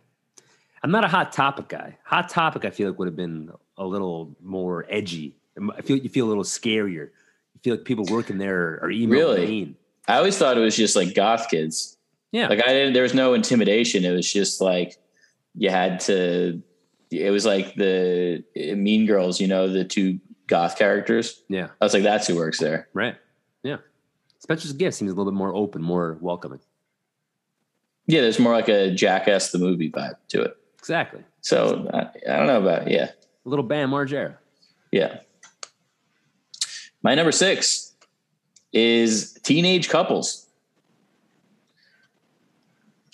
I'm 0.84 0.92
not 0.92 1.04
a 1.04 1.08
hot 1.08 1.32
topic 1.32 1.68
guy. 1.70 1.98
Hot 2.04 2.30
topic, 2.30 2.64
I 2.64 2.70
feel 2.70 2.90
like 2.90 3.00
would 3.00 3.08
have 3.08 3.16
been 3.16 3.50
a 3.78 3.86
little 3.86 4.36
more 4.44 4.86
edgy. 4.90 5.36
I 5.76 5.82
feel 5.82 5.98
you 5.98 6.10
feel 6.10 6.28
a 6.28 6.30
little 6.30 6.44
scarier. 6.44 7.10
You 7.54 7.60
feel 7.64 7.76
like 7.76 7.86
people 7.86 8.06
working 8.12 8.38
there 8.38 8.80
are 8.84 8.92
emo 8.92 9.12
Really? 9.14 9.48
mean. 9.48 9.76
I 10.08 10.18
always 10.18 10.38
thought 10.38 10.58
it 10.58 10.60
was 10.62 10.76
just 10.76 10.96
like 10.96 11.16
goth 11.16 11.50
kids. 11.50 11.98
Yeah, 12.32 12.50
Like 12.50 12.60
I 12.64 12.68
didn't. 12.74 12.94
There 12.94 13.02
was 13.04 13.14
no 13.16 13.34
intimidation. 13.34 14.04
It 14.06 14.12
was 14.12 14.32
just 14.32 14.60
like 14.62 14.98
you 15.56 15.70
had 15.72 16.02
to. 16.02 16.62
It 17.22 17.32
was 17.32 17.46
like 17.46 17.76
the 17.76 18.44
Mean 18.56 19.06
Girls. 19.06 19.40
You 19.40 19.48
know, 19.48 19.68
the 19.68 19.84
two 19.84 20.20
goth 20.48 20.78
characters. 20.78 21.42
Yeah. 21.50 21.68
I 21.82 21.86
was 21.86 21.94
like, 21.94 22.04
that's 22.04 22.28
who 22.28 22.36
works 22.36 22.60
there. 22.60 22.88
Right. 22.94 23.16
Yeah. 23.64 23.78
Spencer's 24.40 24.74
gift 24.74 24.96
seems 24.98 25.12
a 25.12 25.16
little 25.16 25.32
bit 25.32 25.38
more 25.38 25.56
open, 25.56 25.82
more 25.82 26.18
welcoming. 26.22 26.60
Yeah, 28.08 28.22
there's 28.22 28.38
more 28.40 28.54
like 28.54 28.70
a 28.70 28.92
Jackass 28.94 29.52
the 29.52 29.58
movie 29.58 29.90
vibe 29.90 30.18
to 30.30 30.42
it. 30.44 30.56
Exactly. 30.78 31.24
So 31.42 31.90
I, 31.92 32.02
I 32.32 32.38
don't 32.38 32.46
know 32.48 32.62
about 32.62 32.90
yeah, 32.90 33.10
A 33.46 33.50
little 33.50 33.66
Bam 33.66 33.90
Margera. 33.92 34.38
yeah. 34.92 35.20
My 37.02 37.14
number 37.16 37.32
six 37.32 37.94
is 38.74 39.34
teenage 39.44 39.90
couples 39.90 40.48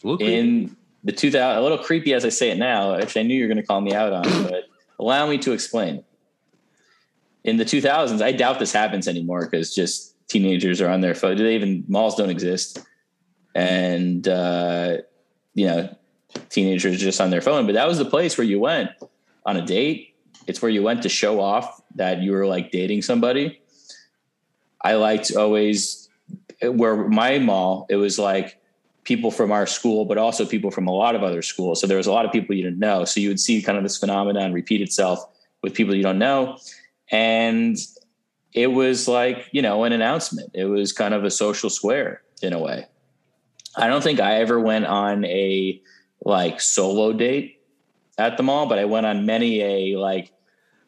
creepy. 0.02 0.34
in 0.36 0.78
the 1.04 1.12
2000. 1.12 1.58
A 1.58 1.62
little 1.62 1.78
creepy 1.78 2.14
as 2.14 2.26
I 2.26 2.30
say 2.30 2.52
it 2.52 2.58
now, 2.58 2.98
which 2.98 3.18
I 3.18 3.24
knew 3.24 3.36
you 3.36 3.44
were 3.44 3.48
going 3.48 3.62
to 3.62 3.66
call 3.66 3.82
me 3.82 3.94
out 3.94 4.14
on, 4.14 4.24
but 4.44 4.66
allow 5.00 5.28
me 5.28 5.38
to 5.40 5.52
explain. 5.52 6.04
In 7.44 7.58
the 7.58 7.66
2000s, 7.66 8.22
I 8.22 8.32
doubt 8.32 8.60
this 8.60 8.72
happens 8.72 9.08
anymore 9.08 9.46
because 9.46 9.74
just 9.74 10.16
teenagers 10.28 10.80
are 10.80 10.90
on 10.90 11.02
their 11.02 11.16
phone. 11.16 11.38
Do 11.38 11.44
they 11.44 11.56
even 11.56 11.84
malls 11.88 12.16
don't 12.16 12.30
exist, 12.30 12.80
and 13.56 14.28
uh, 14.28 14.98
you 15.56 15.66
know, 15.66 15.96
teenagers 16.50 16.96
are 16.96 16.98
just 16.98 17.20
on 17.20 17.32
their 17.32 17.42
phone. 17.42 17.66
But 17.66 17.74
that 17.74 17.88
was 17.88 17.98
the 17.98 18.06
place 18.06 18.38
where 18.38 18.46
you 18.46 18.60
went 18.60 18.92
on 19.46 19.58
a 19.58 19.66
date. 19.66 20.16
It's 20.48 20.62
where 20.62 20.72
you 20.72 20.84
went 20.84 21.04
to 21.04 21.10
show 21.10 21.40
off 21.40 21.82
that 21.96 22.22
you 22.22 22.32
were 22.32 22.46
like 22.46 22.72
dating 22.72 23.02
somebody. 23.02 23.62
I 24.84 24.96
liked 24.96 25.36
always 25.36 26.10
where 26.62 26.96
my 27.08 27.40
mall. 27.40 27.86
It 27.90 27.96
was 27.96 28.20
like 28.20 28.61
people 29.04 29.32
from 29.32 29.52
our 29.52 29.66
school, 29.66 30.06
but 30.06 30.18
also 30.18 30.46
people 30.46 30.72
from 30.72 30.88
a 30.88 30.94
lot 30.94 31.16
of 31.16 31.24
other 31.24 31.42
schools. 31.42 31.82
So 31.82 31.88
there 31.88 31.98
was 31.98 32.08
a 32.08 32.12
lot 32.12 32.26
of 32.26 32.32
people 32.32 32.56
you 32.56 32.64
didn't 32.64 32.80
know. 32.80 33.06
So 33.06 33.20
you 33.20 33.30
would 33.30 33.40
see 33.40 33.62
kind 33.62 33.78
of 33.78 33.84
this 33.84 33.98
phenomenon 33.98 34.54
repeat 34.54 34.82
itself 34.82 35.24
with 35.64 35.74
people 35.74 35.96
you 35.96 36.04
don't 36.04 36.20
know. 36.20 36.58
And 37.12 37.78
it 38.54 38.68
was 38.68 39.08
like, 39.08 39.48
you 39.52 39.62
know, 39.62 39.84
an 39.84 39.94
announcement. 39.94 40.52
It 40.54 40.66
was 40.66 40.94
kind 40.94 41.14
of 41.14 41.24
a 41.24 41.32
social 41.32 41.70
square 41.70 42.22
in 42.42 42.54
a 42.54 42.60
way. 42.60 42.86
I 43.76 43.88
don't 43.88 44.04
think 44.04 44.20
I 44.20 44.36
ever 44.36 44.60
went 44.60 44.86
on 44.86 45.26
a 45.26 45.82
like 46.24 46.62
solo 46.62 47.14
date 47.14 47.62
at 48.18 48.38
the 48.38 48.44
mall, 48.44 48.68
but 48.68 48.78
I 48.78 48.86
went 48.86 49.06
on 49.06 49.26
many 49.26 49.62
a 49.62 49.98
like 49.98 50.32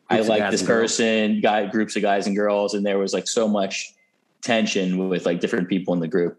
I 0.10 0.18
Groups 0.18 0.26
of 0.26 0.30
like 0.30 0.52
this 0.52 0.64
person, 0.64 1.40
guy 1.42 1.66
groups 1.66 1.96
of 1.96 2.02
guys 2.02 2.28
and 2.28 2.36
girls, 2.36 2.74
and 2.74 2.86
there 2.86 3.00
was 3.00 3.14
like 3.14 3.28
so 3.28 3.48
much 3.48 3.94
tension 4.42 5.08
with 5.10 5.26
like 5.26 5.40
different 5.40 5.70
people 5.70 5.94
in 5.94 6.02
the 6.02 6.08
group. 6.08 6.38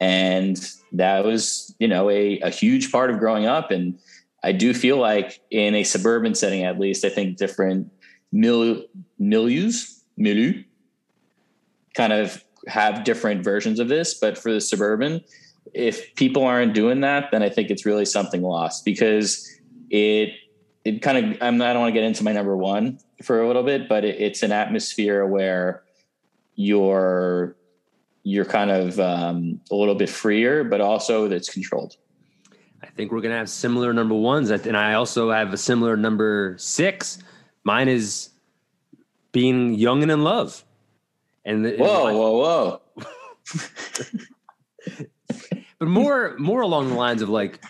And 0.00 0.58
that 0.92 1.24
was 1.24 1.74
you 1.78 1.86
know 1.86 2.10
a, 2.10 2.40
a 2.40 2.50
huge 2.50 2.90
part 2.90 3.10
of 3.10 3.18
growing 3.18 3.46
up. 3.46 3.70
And 3.70 3.98
i 4.42 4.52
do 4.52 4.72
feel 4.72 4.96
like 4.96 5.40
in 5.50 5.74
a 5.74 5.84
suburban 5.84 6.34
setting 6.34 6.64
at 6.64 6.80
least 6.80 7.04
i 7.04 7.10
think 7.10 7.36
different 7.36 7.92
mil, 8.32 8.82
milieus 9.20 10.00
milieu 10.16 10.62
kind 11.94 12.12
of 12.12 12.42
have 12.66 13.04
different 13.04 13.42
versions 13.42 13.80
of 13.80 13.88
this. 13.88 14.14
But 14.14 14.38
for 14.38 14.52
the 14.52 14.60
suburban 14.60 15.22
if 15.74 16.14
people 16.14 16.44
aren't 16.44 16.74
doing 16.74 17.00
that 17.00 17.30
then 17.30 17.42
i 17.42 17.48
think 17.48 17.70
it's 17.70 17.86
really 17.86 18.04
something 18.04 18.42
lost 18.42 18.84
because 18.84 19.48
it 19.90 20.32
it 20.84 21.02
kind 21.02 21.18
of 21.18 21.38
I'm, 21.40 21.60
i 21.60 21.72
don't 21.72 21.82
want 21.82 21.94
to 21.94 22.00
get 22.00 22.04
into 22.04 22.24
my 22.24 22.32
number 22.32 22.56
one 22.56 22.98
for 23.22 23.42
a 23.42 23.46
little 23.46 23.62
bit 23.62 23.88
but 23.88 24.04
it, 24.04 24.20
it's 24.20 24.42
an 24.42 24.52
atmosphere 24.52 25.26
where 25.26 25.84
you're 26.56 27.56
you're 28.22 28.44
kind 28.44 28.70
of 28.70 28.98
um, 29.00 29.60
a 29.70 29.74
little 29.74 29.94
bit 29.94 30.08
freer, 30.08 30.64
but 30.64 30.80
also 30.80 31.28
that's 31.28 31.48
controlled. 31.48 31.96
I 32.82 32.86
think 32.86 33.12
we're 33.12 33.20
gonna 33.20 33.36
have 33.36 33.48
similar 33.50 33.92
number 33.92 34.14
ones, 34.14 34.50
and 34.50 34.76
I 34.76 34.94
also 34.94 35.30
have 35.30 35.52
a 35.52 35.56
similar 35.58 35.96
number 35.96 36.56
six. 36.58 37.18
Mine 37.64 37.88
is 37.88 38.30
being 39.32 39.74
young 39.74 40.02
and 40.02 40.10
in 40.10 40.24
love. 40.24 40.64
And 41.44 41.64
the- 41.64 41.76
Whoa, 41.76 42.12
whoa, 42.14 42.38
whoa! 42.38 42.80
but 45.78 45.88
more 45.88 46.36
more 46.38 46.60
along 46.62 46.88
the 46.88 46.94
lines 46.94 47.22
of 47.22 47.28
like 47.28 47.62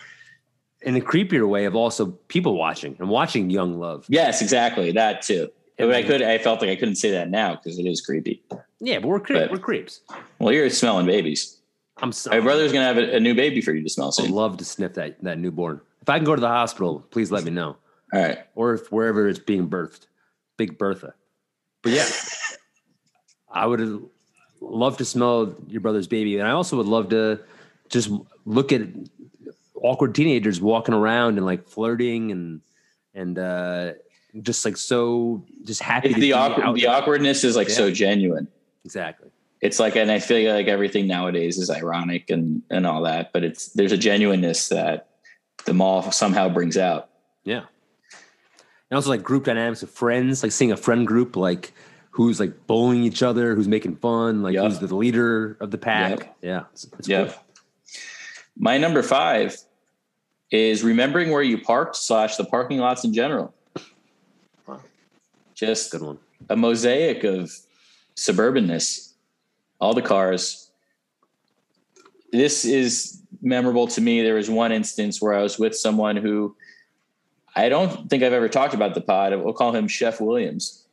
in 0.81 0.95
a 0.95 1.01
creepier 1.01 1.47
way 1.47 1.65
of 1.65 1.75
also 1.75 2.07
people 2.27 2.57
watching 2.57 2.95
and 2.99 3.09
watching 3.09 3.49
young 3.49 3.79
love. 3.79 4.05
Yes, 4.09 4.41
exactly 4.41 4.91
that 4.93 5.21
too. 5.21 5.49
But 5.85 5.95
I 5.95 6.03
could. 6.03 6.21
I 6.21 6.37
felt 6.37 6.61
like 6.61 6.69
I 6.69 6.75
couldn't 6.75 6.95
say 6.95 7.11
that 7.11 7.29
now 7.29 7.55
because 7.55 7.77
it 7.79 7.85
is 7.85 8.01
creepy. 8.01 8.43
Yeah, 8.79 8.99
but 8.99 9.07
we're 9.07 9.19
creep, 9.19 9.39
But- 9.39 9.51
we're 9.51 9.57
creeps. 9.59 10.01
Well, 10.39 10.53
you're 10.53 10.69
smelling 10.69 11.05
babies. 11.05 11.57
I'm 11.97 12.11
sorry. 12.11 12.39
My 12.39 12.43
brother's 12.43 12.71
gonna 12.71 12.85
have 12.85 12.97
a, 12.97 13.17
a 13.17 13.19
new 13.19 13.35
baby 13.35 13.61
for 13.61 13.73
you 13.73 13.83
to 13.83 13.89
smell 13.89 14.11
I'd 14.19 14.29
love 14.29 14.57
to 14.57 14.65
sniff 14.65 14.93
that 14.95 15.21
that 15.23 15.37
newborn. 15.37 15.81
If 16.01 16.09
I 16.09 16.17
can 16.17 16.25
go 16.25 16.33
to 16.33 16.41
the 16.41 16.47
hospital, 16.47 17.05
please 17.11 17.31
let 17.31 17.43
me 17.43 17.51
know. 17.51 17.77
All 18.13 18.21
right. 18.21 18.39
Or 18.55 18.73
if 18.73 18.91
wherever 18.91 19.27
it's 19.27 19.39
being 19.39 19.69
birthed, 19.69 20.07
Big 20.57 20.77
Bertha. 20.77 21.13
But 21.83 21.91
yeah, 21.91 22.07
I 23.49 23.65
would 23.67 24.09
love 24.59 24.97
to 24.97 25.05
smell 25.05 25.55
your 25.67 25.81
brother's 25.81 26.07
baby, 26.07 26.37
and 26.37 26.47
I 26.47 26.51
also 26.51 26.77
would 26.77 26.87
love 26.87 27.09
to 27.09 27.39
just 27.89 28.09
look 28.45 28.71
at 28.71 28.81
awkward 29.75 30.15
teenagers 30.15 30.61
walking 30.61 30.93
around 30.93 31.37
and 31.37 31.45
like 31.45 31.67
flirting 31.67 32.31
and 32.31 32.61
and 33.13 33.37
uh, 33.37 33.93
just 34.41 34.63
like 34.65 34.77
so 34.77 35.43
just 35.63 35.81
happy. 35.81 36.09
It's 36.09 36.19
the 36.19 36.33
awkward. 36.33 36.75
The 36.75 36.87
awkwardness 36.87 37.43
is 37.43 37.55
like 37.55 37.67
Yeah. 37.69 37.75
so 37.75 37.91
genuine. 37.91 38.47
Exactly. 38.85 39.29
It's 39.61 39.79
like, 39.79 39.95
and 39.95 40.09
I 40.11 40.19
feel 40.19 40.53
like 40.53 40.67
everything 40.67 41.05
nowadays 41.07 41.57
is 41.57 41.69
ironic 41.69 42.29
and 42.29 42.61
and 42.69 42.87
all 42.87 43.01
that, 43.03 43.31
but 43.33 43.43
it's 43.43 43.67
there's 43.69 43.91
a 43.91 43.97
genuineness 43.97 44.69
that 44.69 45.09
the 45.65 45.73
mall 45.73 46.11
somehow 46.11 46.49
brings 46.49 46.77
out. 46.77 47.09
Yeah. 47.43 47.63
And 48.89 48.95
also 48.95 49.09
like 49.09 49.23
group 49.23 49.45
dynamics 49.45 49.83
of 49.83 49.89
friends, 49.89 50.43
like 50.43 50.51
seeing 50.51 50.71
a 50.71 50.77
friend 50.77 51.05
group, 51.05 51.35
like 51.35 51.73
who's 52.09 52.39
like 52.39 52.67
bullying 52.67 53.03
each 53.03 53.23
other, 53.23 53.55
who's 53.55 53.67
making 53.67 53.95
fun, 53.97 54.41
like 54.41 54.55
Yep. 54.55 54.63
who's 54.63 54.79
the 54.79 54.95
leader 54.95 55.57
of 55.61 55.71
the 55.71 55.77
pack. 55.77 56.19
Yep. 56.19 56.37
Yeah. 56.41 56.63
It's, 56.73 56.87
it's 56.99 57.07
Yeah. 57.07 57.25
cool. 57.25 57.33
My 58.57 58.77
number 58.77 59.01
five 59.01 59.55
is 60.51 60.83
remembering 60.83 61.31
where 61.31 61.41
you 61.41 61.57
parked 61.57 61.95
slash 61.95 62.35
the 62.35 62.43
parking 62.43 62.79
lots 62.79 63.05
in 63.05 63.13
general. 63.13 63.53
Just 65.61 65.91
Good 65.91 66.01
one. 66.01 66.17
a 66.49 66.55
mosaic 66.55 67.23
of 67.23 67.51
suburbanness, 68.15 69.13
all 69.79 69.93
the 69.93 70.01
cars. 70.01 70.71
This 72.31 72.65
is 72.65 73.21
memorable 73.43 73.85
to 73.89 74.01
me. 74.01 74.23
There 74.23 74.33
was 74.33 74.49
one 74.49 74.71
instance 74.71 75.21
where 75.21 75.35
I 75.35 75.43
was 75.43 75.59
with 75.59 75.77
someone 75.77 76.17
who 76.17 76.55
I 77.55 77.69
don't 77.69 78.09
think 78.09 78.23
I've 78.23 78.33
ever 78.33 78.49
talked 78.49 78.73
about 78.73 78.95
the 78.95 79.01
pod. 79.01 79.35
We'll 79.35 79.53
call 79.53 79.71
him 79.75 79.87
Chef 79.87 80.19
Williams. 80.19 80.83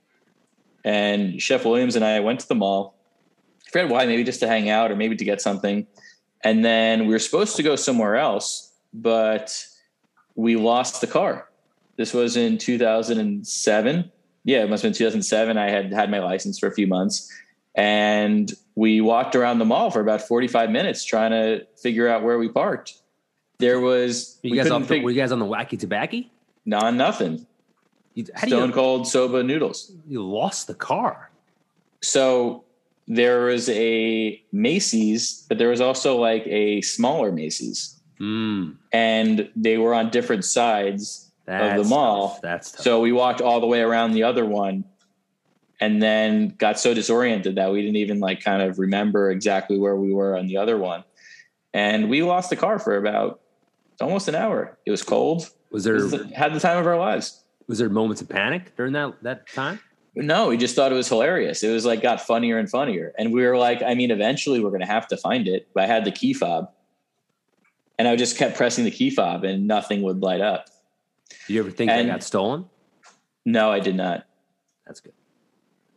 And 0.84 1.40
Chef 1.40 1.64
Williams 1.64 1.96
and 1.96 2.04
I 2.04 2.20
went 2.20 2.40
to 2.40 2.48
the 2.48 2.54
mall. 2.54 2.94
I 3.66 3.70
forget 3.70 3.88
why, 3.88 4.04
maybe 4.04 4.22
just 4.22 4.40
to 4.40 4.48
hang 4.48 4.68
out 4.68 4.90
or 4.90 4.96
maybe 4.96 5.16
to 5.16 5.24
get 5.24 5.40
something. 5.40 5.86
And 6.44 6.62
then 6.62 7.06
we 7.06 7.14
were 7.14 7.18
supposed 7.18 7.56
to 7.56 7.62
go 7.62 7.74
somewhere 7.74 8.16
else, 8.16 8.70
but 8.92 9.66
we 10.34 10.56
lost 10.56 11.00
the 11.00 11.06
car. 11.06 11.48
This 11.96 12.12
was 12.12 12.36
in 12.36 12.58
2007 12.58 14.12
yeah, 14.48 14.62
it 14.64 14.70
must 14.70 14.82
have 14.82 14.92
been 14.92 14.96
2007. 14.96 15.58
I 15.58 15.68
had 15.68 15.92
had 15.92 16.10
my 16.10 16.20
license 16.20 16.58
for 16.58 16.68
a 16.68 16.72
few 16.72 16.86
months, 16.86 17.30
and 17.74 18.50
we 18.76 19.02
walked 19.02 19.36
around 19.36 19.58
the 19.58 19.66
mall 19.66 19.90
for 19.90 20.00
about 20.00 20.22
45 20.22 20.70
minutes 20.70 21.04
trying 21.04 21.32
to 21.32 21.66
figure 21.82 22.08
out 22.08 22.22
where 22.22 22.38
we 22.38 22.48
parked. 22.48 22.94
There 23.58 23.78
was 23.78 24.38
You 24.42 24.56
guys 24.56 24.70
off 24.70 24.82
the, 24.82 24.88
fig- 24.88 25.04
were 25.04 25.10
you 25.10 25.20
guys 25.20 25.32
on 25.32 25.38
the 25.38 25.44
wacky 25.44 25.78
tobacco? 25.78 26.22
non 26.64 26.96
nothing. 26.96 27.46
You, 28.14 28.24
Stone 28.46 28.68
you, 28.68 28.74
cold 28.74 29.06
soba 29.06 29.42
noodles. 29.42 29.92
you 30.06 30.24
lost 30.26 30.66
the 30.66 30.74
car? 30.74 31.30
So 32.00 32.64
there 33.06 33.44
was 33.44 33.68
a 33.68 34.42
Macy's, 34.50 35.44
but 35.48 35.58
there 35.58 35.68
was 35.68 35.80
also 35.82 36.16
like 36.16 36.44
a 36.46 36.80
smaller 36.80 37.30
Macy's, 37.32 37.94
Mm, 38.18 38.76
and 38.92 39.48
they 39.54 39.78
were 39.78 39.94
on 39.94 40.10
different 40.10 40.44
sides 40.44 41.27
that's 41.48 41.80
of 41.80 41.84
the 41.84 41.90
mall. 41.94 42.28
tough. 42.30 42.40
That's 42.42 42.72
tough. 42.72 42.80
So 42.82 43.00
we 43.00 43.12
walked 43.12 43.40
all 43.40 43.60
the 43.60 43.66
way 43.66 43.80
around 43.80 44.12
the 44.12 44.22
other 44.24 44.44
one 44.44 44.84
and 45.80 46.02
then 46.02 46.48
got 46.58 46.78
so 46.78 46.92
disoriented 46.94 47.54
that 47.56 47.70
we 47.72 47.80
didn't 47.80 47.96
even 47.96 48.20
like 48.20 48.42
kind 48.42 48.62
of 48.62 48.78
remember 48.78 49.30
exactly 49.30 49.78
where 49.78 49.96
we 49.96 50.12
were 50.12 50.36
on 50.36 50.46
the 50.46 50.56
other 50.56 50.76
one. 50.76 51.04
And 51.72 52.08
we 52.10 52.22
lost 52.22 52.50
the 52.50 52.56
car 52.56 52.78
for 52.78 52.96
about 52.96 53.40
almost 54.00 54.28
an 54.28 54.34
hour. 54.34 54.78
It 54.86 54.90
was 54.90 55.02
cold. 55.02 55.48
was 55.70 55.84
there 55.84 55.94
was 55.94 56.10
the- 56.10 56.30
had 56.34 56.52
the 56.54 56.60
time 56.60 56.78
of 56.78 56.86
our 56.86 56.98
lives. 56.98 57.44
was 57.66 57.78
there 57.78 57.88
moments 57.88 58.22
of 58.22 58.28
panic 58.28 58.74
during 58.76 58.92
that 58.94 59.22
that 59.22 59.48
time? 59.48 59.80
No, 60.14 60.48
we 60.48 60.56
just 60.56 60.74
thought 60.74 60.90
it 60.90 60.96
was 60.96 61.08
hilarious. 61.08 61.62
It 61.62 61.70
was 61.70 61.84
like 61.86 62.02
got 62.02 62.20
funnier 62.20 62.58
and 62.58 62.68
funnier. 62.68 63.12
And 63.18 63.32
we 63.32 63.46
were 63.46 63.56
like, 63.56 63.82
I 63.82 63.94
mean, 63.94 64.10
eventually 64.10 64.58
we're 64.58 64.70
going 64.70 64.80
to 64.80 64.86
have 64.86 65.06
to 65.08 65.16
find 65.16 65.46
it. 65.46 65.68
But 65.74 65.84
I 65.84 65.86
had 65.86 66.04
the 66.04 66.10
key 66.10 66.32
fob 66.32 66.72
and 67.98 68.08
I 68.08 68.16
just 68.16 68.36
kept 68.36 68.56
pressing 68.56 68.84
the 68.84 68.90
key 68.90 69.10
fob 69.10 69.44
and 69.44 69.68
nothing 69.68 70.02
would 70.02 70.20
light 70.20 70.40
up. 70.40 70.70
Do 71.46 71.54
you 71.54 71.60
ever 71.60 71.70
think 71.70 71.90
And- 71.90 72.08
that 72.08 72.12
got 72.12 72.22
stolen? 72.22 72.66
No, 73.44 73.70
I 73.70 73.80
did 73.80 73.96
not. 73.96 74.26
That's 74.86 75.00
good. 75.00 75.12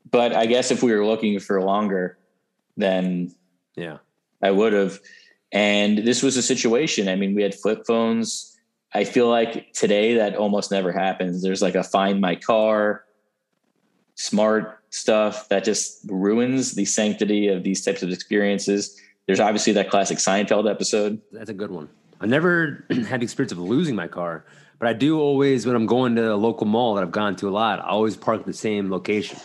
But 0.10 0.34
I 0.36 0.46
guess 0.46 0.72
if 0.72 0.84
we 0.84 0.92
were 0.94 1.06
looking 1.06 1.40
for 1.40 1.62
longer, 1.62 2.18
then 2.78 3.34
Yeah. 3.76 3.98
I 4.42 4.52
would 4.52 4.74
have. 4.74 5.00
And 5.52 6.00
this 6.00 6.24
was 6.24 6.38
a 6.38 6.42
situation. 6.42 7.08
I 7.10 7.16
mean, 7.16 7.36
we 7.36 7.42
had 7.44 7.54
flip 7.54 7.84
phones. 7.86 8.58
I 8.94 9.04
feel 9.04 9.30
like 9.30 9.72
today 9.74 10.16
that 10.16 10.36
almost 10.36 10.72
never 10.72 10.92
happens. 10.92 11.42
There's 11.42 11.62
like 11.62 11.76
a 11.76 11.84
find 11.84 12.20
my 12.22 12.36
car 12.36 13.06
smart 14.16 14.80
stuff 14.90 15.48
that 15.50 15.64
just 15.64 16.02
ruins 16.10 16.74
the 16.74 16.86
sanctity 16.86 17.48
of 17.48 17.64
these 17.64 17.84
types 17.84 18.04
of 18.04 18.10
experiences. 18.12 19.00
There's 19.26 19.40
obviously 19.40 19.74
that 19.74 19.90
classic 19.90 20.18
Seinfeld 20.18 20.70
episode. 20.70 21.20
That's 21.32 21.50
a 21.50 21.54
good 21.54 21.72
one. 21.72 21.90
I 22.20 22.26
never 22.28 22.86
had 23.08 23.22
the 23.22 23.24
experience 23.24 23.52
of 23.52 23.60
losing 23.60 23.96
my 23.96 24.08
car, 24.08 24.46
but 24.82 24.90
I 24.90 24.94
do 24.94 25.20
always 25.20 25.68
when 25.68 25.76
I'm 25.76 25.86
going 25.86 26.16
to 26.16 26.34
a 26.34 26.36
local 26.36 26.66
mall 26.66 26.96
that 26.96 27.04
I've 27.04 27.12
gone 27.12 27.36
to 27.36 27.48
a 27.48 27.52
lot. 27.52 27.80
I 27.80 27.90
always 27.90 28.18
park 28.18 28.46
the 28.46 28.54
same 28.54 28.90
location. 28.90 29.38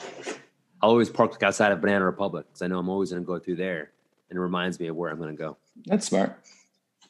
I 0.81 0.87
always 0.87 1.11
park 1.11 1.33
like 1.33 1.43
outside 1.43 1.73
of 1.73 1.83
Banana 1.83 2.07
Republic 2.07 2.47
because 2.49 2.63
I 2.63 2.69
know 2.69 2.79
I'm 2.79 2.89
always 2.89 3.11
going 3.11 3.23
to 3.23 3.27
go 3.27 3.39
through 3.39 3.57
there, 3.57 3.91
and 4.31 4.39
it 4.39 4.41
reminds 4.41 4.81
me 4.81 4.87
of 4.87 4.97
where 4.97 5.11
I'm 5.11 5.19
going 5.19 5.37
to 5.37 5.37
go. 5.37 5.59
That's 5.85 6.07
smart. 6.07 6.41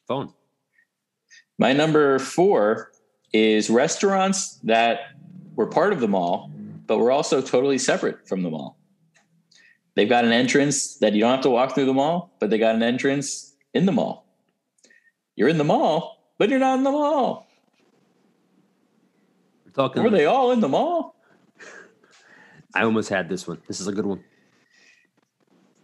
Phone. 0.08 0.32
My 1.56 1.72
number 1.72 2.18
four 2.18 2.90
is 3.32 3.70
restaurants 3.70 4.56
that 4.64 5.12
were 5.54 5.66
part 5.66 5.92
of 5.92 6.00
the 6.00 6.08
mall, 6.08 6.50
but 6.88 6.98
were 6.98 7.12
also 7.12 7.40
totally 7.40 7.78
separate 7.78 8.26
from 8.26 8.42
the 8.42 8.50
mall. 8.50 8.76
They've 9.94 10.08
got 10.08 10.24
an 10.24 10.32
entrance 10.32 10.96
that 10.96 11.12
you 11.12 11.20
don't 11.20 11.30
have 11.30 11.42
to 11.42 11.50
walk 11.50 11.76
through 11.76 11.86
the 11.86 11.94
mall, 11.94 12.32
but 12.40 12.50
they 12.50 12.58
got 12.58 12.74
an 12.74 12.82
entrance 12.82 13.54
in 13.72 13.86
the 13.86 13.92
mall. 13.92 14.26
You're 15.36 15.48
in 15.48 15.58
the 15.58 15.64
mall, 15.64 16.34
but 16.38 16.48
you're 16.48 16.58
not 16.58 16.78
in 16.78 16.82
the 16.82 16.90
mall. 16.90 17.45
We're 19.76 19.82
talking. 19.84 20.02
Were 20.02 20.10
they 20.10 20.26
all 20.26 20.52
in 20.52 20.60
the 20.60 20.68
mall? 20.68 21.14
I 22.74 22.82
almost 22.82 23.08
had 23.08 23.28
this 23.28 23.46
one. 23.46 23.58
This 23.66 23.80
is 23.80 23.86
a 23.86 23.92
good 23.92 24.06
one. 24.06 24.22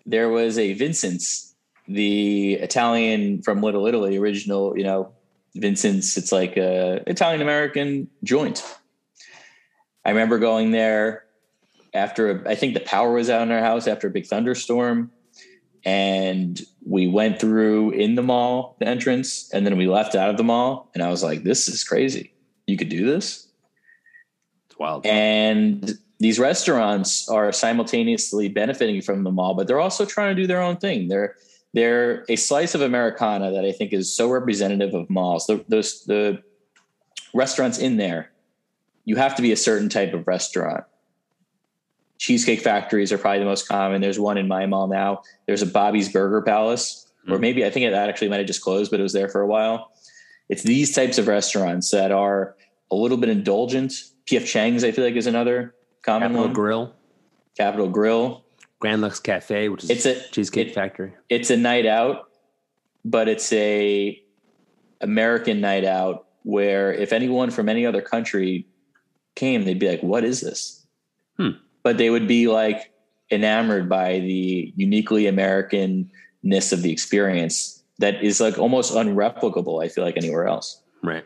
There 0.05 0.29
was 0.29 0.59
a 0.59 0.73
Vincent's, 0.73 1.55
the 1.87 2.55
Italian 2.55 3.43
from 3.43 3.63
Little 3.63 3.87
Italy, 3.87 4.17
original, 4.17 4.77
you 4.77 4.85
know, 4.85 5.13
Vincent's. 5.55 6.17
It's 6.17 6.33
like 6.33 6.57
a 6.57 7.03
Italian 7.07 7.41
American 7.41 8.09
joint. 8.25 8.65
I 10.05 10.11
remember 10.11 10.39
going 10.39 10.73
there 10.73 11.25
after 11.95 12.31
a, 12.31 12.51
I 12.51 12.55
think 12.57 12.75
the 12.75 12.81
power 12.81 13.13
was 13.13 13.31
out 13.31 13.43
in 13.43 13.51
our 13.53 13.61
house 13.61 13.87
after 13.87 14.09
a 14.09 14.11
big 14.11 14.27
thunderstorm, 14.27 15.13
and 15.85 16.61
we 16.85 17.07
went 17.07 17.39
through 17.41 17.91
in 17.91 18.17
the 18.17 18.23
mall 18.23 18.77
the 18.81 18.89
entrance, 18.89 19.51
and 19.53 19.65
then 19.65 19.77
we 19.77 19.87
left 19.87 20.15
out 20.15 20.31
of 20.31 20.37
the 20.37 20.45
mall, 20.45 20.91
and 20.95 21.03
I 21.03 21.11
was 21.11 21.23
like, 21.23 21.45
"This 21.45 21.69
is 21.69 21.85
crazy. 21.85 22.33
You 22.67 22.77
could 22.77 22.89
do 22.89 23.07
this." 23.07 23.52
Wild. 24.83 25.07
And 25.07 25.99
these 26.19 26.39
restaurants 26.39 27.29
are 27.29 27.53
simultaneously 27.53 28.49
benefiting 28.49 29.01
from 29.01 29.25
the 29.25 29.31
mall, 29.31 29.55
but 29.55 29.67
they're 29.67 29.81
also 29.81 30.05
trying 30.05 30.35
to 30.35 30.43
do 30.43 30.47
their 30.47 30.61
own 30.61 30.77
thing. 30.77 31.09
They're 31.09 31.37
they're 31.75 32.25
a 32.29 32.37
slice 32.37 32.75
of 32.75 32.83
Americana 32.83 33.51
that 33.53 33.65
I 33.65 33.73
think 33.73 33.95
is 33.95 34.15
so 34.15 34.31
representative 34.31 34.93
of 34.93 35.09
malls. 35.09 35.47
The, 35.47 35.65
those 35.69 36.05
the 36.05 36.43
restaurants 37.33 37.79
in 37.79 37.97
there, 37.97 38.31
you 39.05 39.17
have 39.17 39.35
to 39.37 39.43
be 39.43 39.53
a 39.53 39.57
certain 39.57 39.89
type 39.89 40.13
of 40.13 40.27
restaurant. 40.27 40.85
Cheesecake 42.19 42.61
factories 42.61 43.11
are 43.11 43.19
probably 43.19 43.39
the 43.41 43.47
most 43.47 43.67
common. 43.67 44.01
There's 44.01 44.21
one 44.21 44.37
in 44.37 44.47
my 44.47 44.67
mall 44.67 44.87
now. 44.87 45.23
There's 45.47 45.63
a 45.63 45.67
Bobby's 45.67 46.13
Burger 46.13 46.43
Palace, 46.43 47.11
or 47.29 47.37
Mm. 47.37 47.41
maybe 47.41 47.65
I 47.65 47.71
think 47.71 47.91
that 47.91 48.09
actually 48.09 48.29
might 48.29 48.39
have 48.39 48.47
just 48.47 48.61
closed, 48.63 48.91
but 48.91 49.01
it 49.01 49.03
was 49.03 49.13
there 49.13 49.29
for 49.29 49.41
a 49.41 49.47
while. 49.47 49.93
It's 50.49 50.63
these 50.63 50.95
types 50.95 51.19
of 51.19 51.27
restaurants 51.27 51.91
that 51.91 52.13
are 52.13 52.55
a 52.91 52.95
little 52.95 53.17
bit 53.17 53.31
indulgent. 53.31 53.95
PF 54.27 54.47
Chang's, 54.47 54.85
I 54.85 54.93
feel 54.93 55.05
like, 55.05 55.15
is 55.17 55.27
another 55.27 55.75
common 56.03 56.29
Capital 56.29 56.45
one. 56.45 56.53
Grill, 56.53 56.95
Capital 57.57 57.89
Grill. 57.89 58.45
Grand 58.79 59.01
Lux 59.01 59.21
Cafe, 59.21 59.69
which 59.69 59.85
is 59.85 59.91
It's 59.91 60.07
a- 60.07 60.21
cheesecake 60.31 60.69
it- 60.69 60.75
factory. 60.75 61.13
It's 61.29 61.51
a 61.51 61.57
night 61.57 61.87
out, 61.87 62.29
but 63.05 63.29
it's 63.29 63.53
a 63.53 64.21
American 65.01 65.61
night 65.61 65.85
out 65.85 66.27
where 66.43 66.93
if 66.93 67.13
anyone 67.13 67.51
from 67.51 67.69
any 67.69 67.87
other 67.87 68.03
country 68.03 68.67
came, 69.37 69.65
they'd 69.65 69.79
be 69.79 69.89
like, 69.89 70.03
"What 70.03 70.25
is 70.25 70.41
this?" 70.41 70.85
Hmm. 71.39 71.51
But 71.85 71.99
they 71.99 72.11
would 72.11 72.27
be 72.29 72.49
like 72.49 72.93
enamored 73.31 73.89
by 73.89 74.19
the 74.19 74.73
uniquely 74.77 75.25
Americanness 75.25 76.73
of 76.73 76.83
the 76.83 76.91
experience 76.93 77.83
that 77.99 78.23
is 78.23 78.41
like 78.41 78.59
almost 78.59 78.93
unreplicable. 78.95 79.83
I 79.83 79.89
feel 79.89 80.05
like 80.05 80.17
anywhere 80.17 80.47
else. 80.47 80.81
Right. 81.03 81.25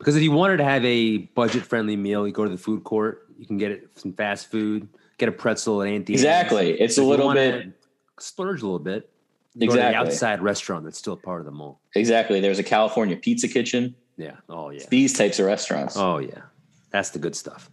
Because 0.00 0.16
if 0.16 0.22
you 0.22 0.32
wanted 0.32 0.56
to 0.56 0.64
have 0.64 0.82
a 0.84 1.18
budget 1.18 1.62
friendly 1.62 1.94
meal, 1.94 2.26
you 2.26 2.32
go 2.32 2.42
to 2.44 2.50
the 2.50 2.56
food 2.56 2.84
court, 2.84 3.28
you 3.38 3.46
can 3.46 3.58
get 3.58 3.70
it 3.70 3.88
some 3.98 4.14
fast 4.14 4.50
food, 4.50 4.88
get 5.18 5.28
a 5.28 5.32
pretzel 5.32 5.82
at 5.82 5.88
Auntie. 5.88 6.14
Anne's. 6.14 6.22
Exactly. 6.22 6.70
It's 6.80 6.96
a 6.96 7.02
If 7.02 7.04
you 7.04 7.10
little 7.10 7.32
bit 7.34 7.72
splurge 8.18 8.62
a 8.62 8.64
little 8.64 8.78
bit. 8.78 9.10
You 9.54 9.68
go 9.68 9.74
to 9.74 9.80
the 9.80 9.86
Exactly. 9.88 10.08
outside 10.08 10.42
restaurant 10.42 10.84
that's 10.84 10.96
still 10.98 11.16
part 11.18 11.40
of 11.40 11.44
the 11.44 11.52
mall. 11.52 11.80
exactly. 11.94 12.40
There's 12.40 12.58
a 12.58 12.62
California 12.62 13.14
pizza 13.16 13.46
kitchen. 13.46 13.94
Yeah. 14.16 14.36
Oh 14.48 14.70
yeah. 14.70 14.84
These 14.88 15.12
types 15.12 15.38
of 15.38 15.44
restaurants. 15.46 15.96
Oh 15.98 16.16
yeah. 16.18 16.42
That's 16.90 17.10
the 17.10 17.18
good 17.18 17.36
stuff. 17.36 17.70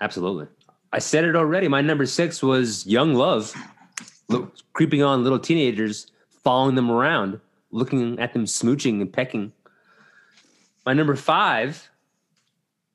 Absolutely. 0.00 0.46
I 0.92 0.98
said 0.98 1.24
it 1.24 1.36
already. 1.36 1.68
My 1.68 1.82
number 1.82 2.06
six 2.06 2.42
was 2.42 2.86
Young 2.86 3.14
Love, 3.14 3.54
Lo- 4.28 4.50
creeping 4.72 5.02
on 5.02 5.22
little 5.24 5.38
teenagers, 5.38 6.06
following 6.42 6.74
them 6.74 6.90
around, 6.90 7.38
looking 7.70 8.18
at 8.18 8.32
them 8.32 8.44
smooching 8.46 9.00
and 9.02 9.12
pecking. 9.12 9.52
My 10.88 10.94
number 10.94 11.16
five, 11.16 11.90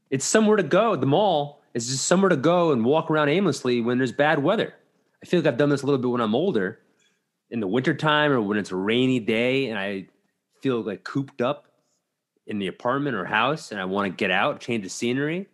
it's 0.09 0.25
somewhere 0.25 0.57
to 0.57 0.63
go. 0.63 0.95
The 0.95 1.05
mall 1.05 1.61
is 1.75 1.87
just 1.87 2.07
somewhere 2.07 2.29
to 2.29 2.35
go 2.35 2.71
and 2.71 2.83
walk 2.83 3.11
around 3.11 3.29
aimlessly 3.29 3.81
when 3.81 3.99
there's 3.99 4.11
bad 4.11 4.41
weather. 4.41 4.73
I 5.21 5.27
feel 5.27 5.41
like 5.41 5.45
I've 5.45 5.59
done 5.59 5.69
this 5.69 5.83
a 5.83 5.85
little 5.85 6.01
bit 6.01 6.09
when 6.09 6.19
I'm 6.19 6.33
older, 6.33 6.79
in 7.51 7.59
the 7.59 7.67
wintertime 7.67 8.31
or 8.31 8.41
when 8.41 8.57
it's 8.57 8.71
a 8.71 8.75
rainy 8.75 9.19
day 9.19 9.69
and 9.69 9.77
I 9.77 10.07
feel 10.59 10.81
like 10.81 11.03
cooped 11.03 11.39
up 11.39 11.67
in 12.47 12.57
the 12.57 12.65
apartment 12.65 13.15
or 13.15 13.25
house 13.25 13.71
and 13.71 13.79
I 13.79 13.85
want 13.85 14.11
to 14.11 14.17
get 14.17 14.31
out, 14.31 14.59
change 14.59 14.83
the 14.83 14.89
scenery. 14.89 15.47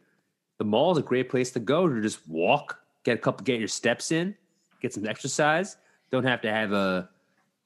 The 0.59 0.63
mall 0.63 0.93
is 0.93 0.97
a 0.97 1.01
great 1.01 1.29
place 1.29 1.51
to 1.51 1.59
go 1.59 1.89
to 1.89 2.01
just 2.01 2.25
walk, 2.25 2.79
get 3.03 3.15
a 3.15 3.21
couple, 3.21 3.43
get 3.43 3.59
your 3.59 3.67
steps 3.67 4.13
in, 4.13 4.33
get 4.81 4.93
some 4.93 5.05
exercise. 5.05 5.75
Don't 6.09 6.23
have 6.23 6.39
to 6.43 6.49
have 6.49 6.71
a, 6.71 7.09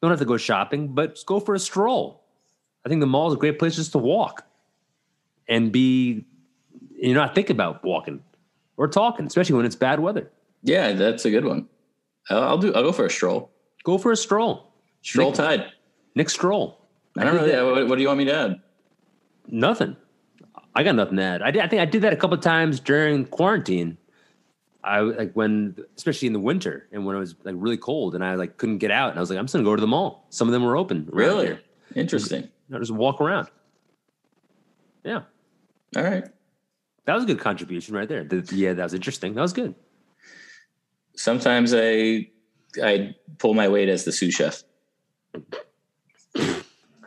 don't 0.01 0.09
have 0.09 0.17
to 0.17 0.25
go 0.25 0.37
shopping, 0.37 0.95
but 0.95 1.13
just 1.13 1.27
go 1.27 1.39
for 1.39 1.53
a 1.53 1.59
stroll. 1.59 2.23
I 2.83 2.89
think 2.89 3.01
the 3.01 3.05
mall 3.05 3.27
is 3.27 3.35
a 3.35 3.37
great 3.37 3.59
place 3.59 3.75
just 3.75 3.91
to 3.91 3.99
walk 3.99 4.47
and 5.47 5.71
be, 5.71 6.25
you're 6.95 7.15
not 7.15 7.35
thinking 7.35 7.55
about 7.55 7.83
walking 7.83 8.21
or 8.77 8.87
talking, 8.87 9.25
especially 9.25 9.55
when 9.55 9.65
it's 9.65 9.75
bad 9.75 9.99
weather. 9.99 10.31
Yeah, 10.63 10.93
that's 10.93 11.25
a 11.25 11.31
good 11.31 11.45
one. 11.45 11.67
I'll, 12.29 12.43
I'll 12.43 12.57
do. 12.57 12.73
I'll 12.73 12.83
go 12.83 12.91
for 12.91 13.05
a 13.05 13.09
stroll. 13.09 13.51
Go 13.83 13.97
for 13.97 14.11
a 14.11 14.17
stroll. 14.17 14.73
Stroll 15.01 15.29
Nick- 15.29 15.37
tide. 15.37 15.65
Nick 16.15 16.29
Stroll. 16.29 16.79
I 17.17 17.23
don't 17.23 17.35
did 17.35 17.53
really. 17.53 17.71
What, 17.71 17.89
what 17.89 17.95
do 17.95 18.01
you 18.01 18.07
want 18.07 18.19
me 18.19 18.25
to 18.25 18.33
add? 18.33 18.61
Nothing. 19.47 19.95
I 20.75 20.83
got 20.83 20.95
nothing 20.95 21.17
to 21.17 21.23
add. 21.23 21.41
I, 21.41 21.51
did, 21.51 21.61
I 21.61 21.67
think 21.67 21.81
I 21.81 21.85
did 21.85 22.01
that 22.01 22.13
a 22.13 22.15
couple 22.15 22.35
of 22.35 22.41
times 22.41 22.79
during 22.79 23.25
quarantine. 23.25 23.97
I 24.83 24.99
like 24.99 25.33
when, 25.33 25.75
especially 25.95 26.27
in 26.27 26.33
the 26.33 26.39
winter, 26.39 26.87
and 26.91 27.05
when 27.05 27.15
it 27.15 27.19
was 27.19 27.35
like 27.43 27.55
really 27.57 27.77
cold, 27.77 28.15
and 28.15 28.23
I 28.23 28.35
like 28.35 28.57
couldn't 28.57 28.79
get 28.79 28.91
out, 28.91 29.11
and 29.11 29.17
I 29.17 29.21
was 29.21 29.29
like, 29.29 29.39
I'm 29.39 29.45
just 29.45 29.53
gonna 29.53 29.63
go 29.63 29.75
to 29.75 29.81
the 29.81 29.87
mall. 29.87 30.25
Some 30.29 30.47
of 30.47 30.51
them 30.51 30.63
were 30.63 30.75
open. 30.75 31.07
Really 31.11 31.45
here. 31.45 31.61
interesting. 31.95 32.49
I'll 32.73 32.79
just 32.79 32.91
walk 32.91 33.21
around. 33.21 33.49
Yeah, 35.03 35.21
All 35.95 36.03
right. 36.03 36.25
that 37.05 37.13
was 37.13 37.23
a 37.23 37.27
good 37.27 37.39
contribution 37.39 37.95
right 37.95 38.07
there. 38.07 38.23
The- 38.23 38.55
yeah, 38.55 38.73
that 38.73 38.83
was 38.83 38.93
interesting. 38.93 39.33
That 39.35 39.41
was 39.41 39.53
good. 39.53 39.75
Sometimes 41.15 41.73
I 41.75 42.27
I 42.83 43.15
pull 43.37 43.53
my 43.53 43.67
weight 43.67 43.89
as 43.89 44.03
the 44.03 44.11
sous 44.11 44.33
chef. 44.33 44.63
I 45.35 45.41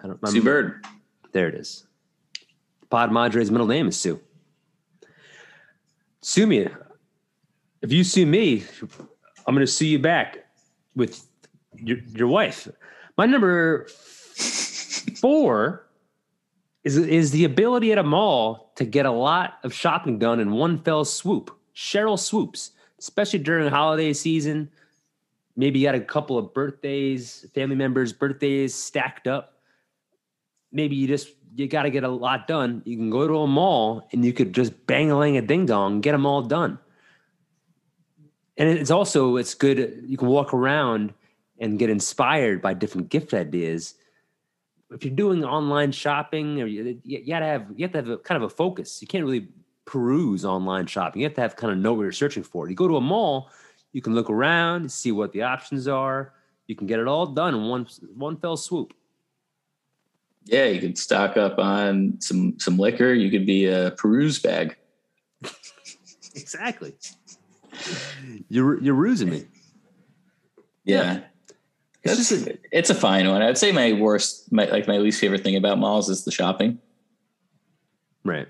don't, 0.03 0.29
Sue 0.29 0.43
Bird. 0.43 0.85
There 1.33 1.49
it 1.49 1.55
is. 1.57 1.87
Pod 2.91 3.11
Madre's 3.11 3.51
middle 3.51 3.67
name 3.67 3.89
is 3.89 3.99
Sue. 3.99 4.21
Sue 6.21 6.47
me. 6.47 6.69
If 7.83 7.93
you 7.93 8.05
sue 8.05 8.27
me, 8.27 8.65
I'm 9.47 9.55
going 9.55 9.67
to 9.67 9.73
sue 9.73 9.87
you 9.87 9.99
back 9.99 10.39
with 10.95 11.27
your, 11.77 11.99
your 12.15 12.29
wife. 12.29 12.69
My 13.19 13.27
number 13.27 13.87
four 15.21 15.87
is, 16.85 16.97
is 16.97 17.31
the 17.33 17.45
ability 17.45 17.93
at 17.93 17.99
a 17.99 18.03
mall 18.03 18.66
to 18.77 18.85
get 18.85 19.07
a 19.07 19.11
lot 19.11 19.59
of 19.65 19.73
shopping 19.73 20.19
done 20.19 20.41
in 20.41 20.53
one 20.53 20.79
fell 20.83 21.05
swoop. 21.05 21.51
Cheryl 21.75 22.19
swoops, 22.19 22.73
especially 22.99 23.41
during 23.41 23.69
holiday 23.69 24.13
season. 24.13 24.71
Maybe 25.57 25.79
you 25.79 25.87
got 25.87 25.95
a 25.95 26.01
couple 26.01 26.39
of 26.39 26.53
birthdays, 26.55 27.47
family 27.55 27.77
members' 27.77 28.13
birthdays 28.13 28.75
stacked 28.75 29.27
up 29.27 29.57
maybe 30.77 30.95
you 30.95 31.09
just 31.09 31.31
you 31.55 31.67
got 31.67 31.83
to 31.83 31.91
get 31.91 32.05
a 32.05 32.09
lot 32.09 32.47
done. 32.47 32.83
You 32.85 32.97
can 32.97 33.11
go 33.11 33.27
to 33.27 33.39
a 33.39 33.47
mall 33.47 34.07
and 34.13 34.25
you 34.25 34.33
could 34.33 34.53
just 34.53 34.87
bang 34.87 35.11
a 35.11 35.19
lang 35.19 35.37
a 35.37 35.43
ding 35.43 35.67
dong, 35.67 36.01
get 36.03 36.13
them 36.13 36.27
all 36.27 36.43
done. 36.43 36.79
And 38.59 38.69
it's 38.69 38.91
also 38.91 39.37
it's 39.37 39.55
good. 39.55 40.05
You 40.07 40.17
can 40.17 40.29
walk 40.29 40.53
around 40.53 41.15
and 41.59 41.79
get 41.79 41.89
inspired 41.89 42.61
by 42.61 42.75
different 42.75 43.09
gift 43.09 43.33
ideas. 43.33 43.95
If 44.91 45.05
you're 45.05 45.15
doing 45.15 45.45
online 45.45 45.93
shopping, 45.93 46.61
or 46.61 46.67
you, 46.67 47.01
you 47.05 47.27
gotta 47.27 47.47
have 47.47 47.67
you 47.75 47.85
have 47.85 47.93
to 47.93 47.99
have 47.99 48.09
a, 48.09 48.19
kind 48.19 48.43
of 48.43 48.51
a 48.51 48.55
focus. 48.55 49.01
You 49.01 49.09
can't 49.09 49.25
really 49.25 49.49
peruse 49.85 50.45
online 50.45 50.87
shopping. 50.87 51.23
You 51.23 51.27
have 51.27 51.35
to 51.35 51.41
have 51.41 51.57
kind 51.57 51.73
of 51.73 51.79
know 51.79 51.95
what 51.95 52.03
you're 52.03 52.13
searching 52.13 52.43
for. 52.43 52.69
You 52.69 52.75
go 52.77 52.89
to 52.89 52.97
a 52.97 53.01
mall, 53.01 53.51
you 53.93 54.01
can 54.01 54.15
look 54.15 54.31
around, 54.31 54.91
see 54.91 55.13
what 55.13 55.33
the 55.33 55.43
options 55.43 55.89
are. 55.89 56.35
You 56.67 56.77
can 56.77 56.87
get 56.87 57.01
it 57.01 57.09
all 57.09 57.27
done 57.27 57.55
in 57.55 57.69
one 57.69 57.87
one 58.15 58.37
fell 58.37 58.57
swoop. 58.57 58.93
Yeah, 60.45 60.67
you 60.67 60.81
could 60.81 60.97
stock 60.97 61.37
up 61.37 61.59
on 61.59 62.21
some 62.21 62.59
some 62.59 62.79
liquor. 62.79 63.13
You 63.13 63.31
could 63.31 63.47
be 63.47 63.67
a 63.67 63.93
peruse 63.93 64.39
bag. 64.39 64.77
Exactly. 66.37 66.93
You're 68.51 68.79
you're 68.83 68.95
rusing 68.95 69.31
me. 69.31 69.47
Yeah. 70.85 71.21
It's 72.11 72.33
It's, 72.73 72.91
a 72.91 72.95
fine 72.95 73.29
one. 73.29 73.43
I'd 73.43 73.59
say 73.59 73.73
my 73.73 73.93
worst, 73.93 74.53
my, 74.53 74.65
like 74.67 74.87
my 74.89 74.99
least 74.99 75.21
favorite 75.21 75.43
thing 75.43 75.57
about 75.57 75.79
malls 75.79 76.09
is 76.09 76.25
the 76.25 76.31
shopping, 76.31 76.79
Right. 78.25 78.49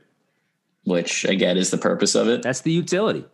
which 0.84 1.26
I 1.26 1.34
get 1.34 1.56
is 1.56 1.70
the 1.70 1.78
purpose 1.78 2.14
of 2.14 2.28
it. 2.28 2.42
That's 2.42 2.60
the 2.62 2.72
utility. 2.72 3.24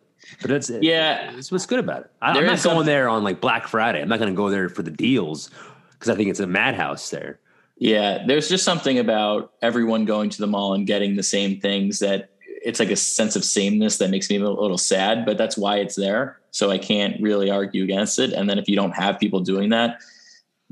But 0.40 0.50
that's 0.50 0.70
Yeah. 0.70 1.32
That's 1.32 1.50
what's 1.52 1.66
good 1.66 1.78
about 1.80 2.02
it. 2.02 2.10
I, 2.20 2.30
I'm 2.38 2.46
not 2.46 2.62
going 2.62 2.86
there 2.86 3.08
on 3.08 3.22
like 3.24 3.40
Black 3.40 3.66
Friday. 3.68 4.00
I'm 4.00 4.08
not 4.08 4.18
going 4.18 4.32
to 4.32 4.36
go 4.36 4.50
there 4.50 4.68
for 4.68 4.82
the 4.82 4.90
deals 4.90 5.50
because 5.92 6.08
I 6.08 6.14
think 6.16 6.30
it's 6.30 6.40
a 6.40 6.46
madhouse 6.46 7.10
there. 7.10 7.38
Yeah, 7.78 8.24
there's 8.26 8.48
just 8.48 8.64
something 8.64 8.98
about 8.98 9.52
everyone 9.60 10.04
going 10.04 10.30
to 10.30 10.38
the 10.38 10.46
mall 10.46 10.74
and 10.74 10.86
getting 10.86 11.16
the 11.16 11.22
same 11.24 11.58
things 11.60 11.98
that 11.98 12.30
it's 12.64 12.78
like 12.78 12.90
a 12.92 12.96
sense 12.96 13.34
of 13.34 13.44
sameness 13.44 13.98
that 13.98 14.08
makes 14.10 14.30
me 14.30 14.36
a 14.36 14.48
little 14.48 14.78
sad, 14.78 15.26
but 15.26 15.36
that's 15.36 15.58
why 15.58 15.78
it's 15.78 15.96
there. 15.96 16.38
So 16.52 16.70
I 16.70 16.78
can't 16.78 17.20
really 17.20 17.50
argue 17.50 17.82
against 17.82 18.20
it. 18.20 18.32
And 18.32 18.48
then 18.48 18.58
if 18.60 18.68
you 18.68 18.76
don't 18.76 18.92
have 18.92 19.18
people 19.18 19.40
doing 19.40 19.70
that, 19.70 20.00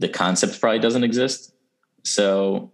the 0.00 0.08
concept 0.08 0.60
probably 0.60 0.80
doesn't 0.80 1.04
exist. 1.04 1.54
So 2.02 2.72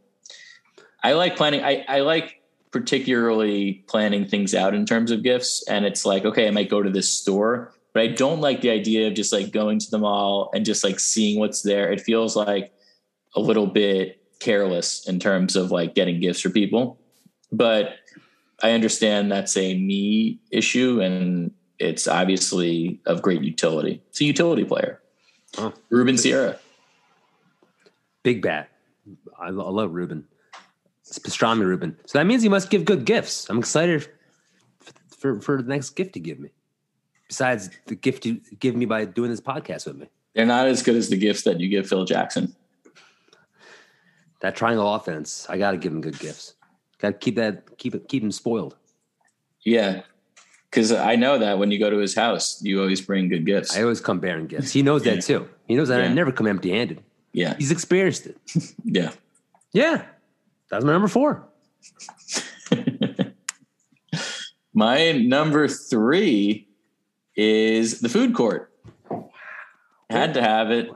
I 1.03 1.13
like 1.13 1.37
planning. 1.37 1.63
I, 1.63 1.85
I 1.89 2.01
like 2.01 2.41
particularly 2.71 3.85
planning 3.89 4.27
things 4.27 4.55
out 4.55 4.75
in 4.75 4.87
terms 4.87 5.11
of 5.11 5.23
gifts. 5.23 5.65
And 5.69 5.85
it's 5.85 6.07
like, 6.07 6.25
okay, 6.25 6.47
I 6.47 6.51
might 6.51 6.71
go 6.71 6.83
to 6.83 6.91
this 6.91 7.13
store, 7.13 7.73
but 7.93 8.03
I 8.03 8.07
don't 8.09 8.41
like 8.41 8.61
the 8.61 8.71
idea 8.71 9.09
of 9.09 9.15
just 9.15 9.33
like 9.33 9.53
going 9.53 9.79
to 9.81 9.91
the 9.91 9.99
mall 9.99 10.51
and 10.55 10.65
just 10.65 10.85
like 10.85 11.01
seeing 11.01 11.39
what's 11.39 11.63
there. 11.63 11.93
It 11.93 12.01
feels 12.01 12.37
like 12.37 12.73
a 13.35 13.41
little 13.41 13.67
bit 13.67 14.23
careless 14.39 15.09
in 15.09 15.19
terms 15.19 15.57
of 15.57 15.71
like 15.71 15.95
getting 15.95 16.21
gifts 16.21 16.41
for 16.41 16.51
people. 16.51 16.99
But 17.51 17.97
I 18.63 18.71
understand 18.71 19.33
that's 19.33 19.57
a 19.57 19.77
me 19.77 20.39
issue 20.51 21.01
and 21.01 21.51
it's 21.79 22.07
obviously 22.07 23.01
of 23.05 23.21
great 23.21 23.43
utility. 23.43 24.03
It's 24.11 24.21
a 24.21 24.25
utility 24.25 24.65
player. 24.65 25.01
Oh. 25.59 25.73
Ruben 25.91 26.17
Sierra. 26.19 26.59
Big 28.27 28.43
bat. 28.43 28.69
I, 29.39 29.47
I 29.47 29.51
love 29.51 29.95
Ruben. 29.95 30.27
It's 31.07 31.17
pastrami 31.17 31.61
Ruben. 31.65 31.97
So 32.07 32.19
that 32.19 32.27
means 32.27 32.43
you 32.43 32.51
must 32.51 32.71
give 32.71 32.85
good 32.85 33.05
gifts. 33.05 33.49
I'm 33.49 33.59
excited 33.61 34.09
for, 35.17 35.41
for 35.41 35.63
the 35.63 35.69
next 35.69 35.91
gift 35.91 36.15
to 36.15 36.19
give 36.19 36.41
me. 36.41 36.49
Besides 37.29 37.71
the 37.87 37.95
gift 37.95 38.27
you 38.27 38.41
give 38.59 38.75
me 38.75 38.85
by 38.85 39.05
doing 39.05 39.31
this 39.31 39.41
podcast 39.41 39.87
with 39.87 39.95
me. 39.95 40.09
They're 40.35 40.45
not 40.45 40.67
as 40.67 40.83
good 40.83 40.97
as 40.97 41.09
the 41.09 41.17
gifts 41.17 41.43
that 41.43 41.61
you 41.61 41.69
give 41.69 41.89
Phil 41.89 42.05
Jackson. 42.05 42.53
That 44.41 44.57
triangle 44.57 44.93
offense, 44.93 45.47
I 45.49 45.57
got 45.57 45.71
to 45.71 45.77
give 45.77 45.93
him 45.93 46.01
good 46.01 46.19
gifts. 46.19 46.55
Got 46.99 47.09
to 47.13 47.19
keep 47.19 47.37
that, 47.37 47.79
keep 47.79 47.95
it, 47.95 48.09
keep 48.09 48.25
him 48.25 48.33
spoiled. 48.33 48.75
Yeah. 49.63 50.03
Cause 50.73 50.91
I 50.91 51.15
know 51.15 51.39
that 51.39 51.61
when 51.61 51.71
you 51.71 51.79
go 51.79 51.91
to 51.91 51.99
his 51.99 52.17
house, 52.17 52.61
you 52.61 52.81
always 52.81 53.01
bring 53.01 53.29
good 53.29 53.47
gifts. 53.47 53.77
I 53.77 53.83
always 53.83 54.01
come 54.01 54.19
bearing 54.19 54.49
gifts. 54.49 54.73
He 54.73 54.83
knows 54.83 55.07
Yeah. 55.07 55.15
that 55.15 55.23
too. 55.23 55.49
He 55.69 55.77
knows 55.77 55.87
that 55.91 56.01
I 56.01 56.09
never 56.09 56.33
come 56.33 56.49
empty 56.49 56.73
handed. 56.73 57.05
Yeah. 57.37 57.55
He's 57.59 57.71
experienced 57.71 58.27
it. 58.27 58.37
Yeah. 58.85 59.11
Yeah. 59.73 60.05
That's 60.71 60.85
my 60.85 60.93
number 60.93 61.09
four. 61.09 61.47
My 64.73 65.13
number 65.13 65.69
three 65.69 66.69
is 67.35 68.01
the 68.01 68.09
food 68.09 68.35
court. 68.35 68.73
Had 70.11 70.35
to 70.35 70.43
have 70.43 70.71
it. 70.71 70.91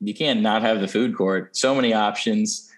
You 0.00 0.14
can't 0.14 0.40
not 0.40 0.62
have 0.62 0.80
the 0.80 0.88
food 0.88 1.16
court. 1.16 1.56
So 1.56 1.74
many 1.74 1.94
options. 1.94 2.70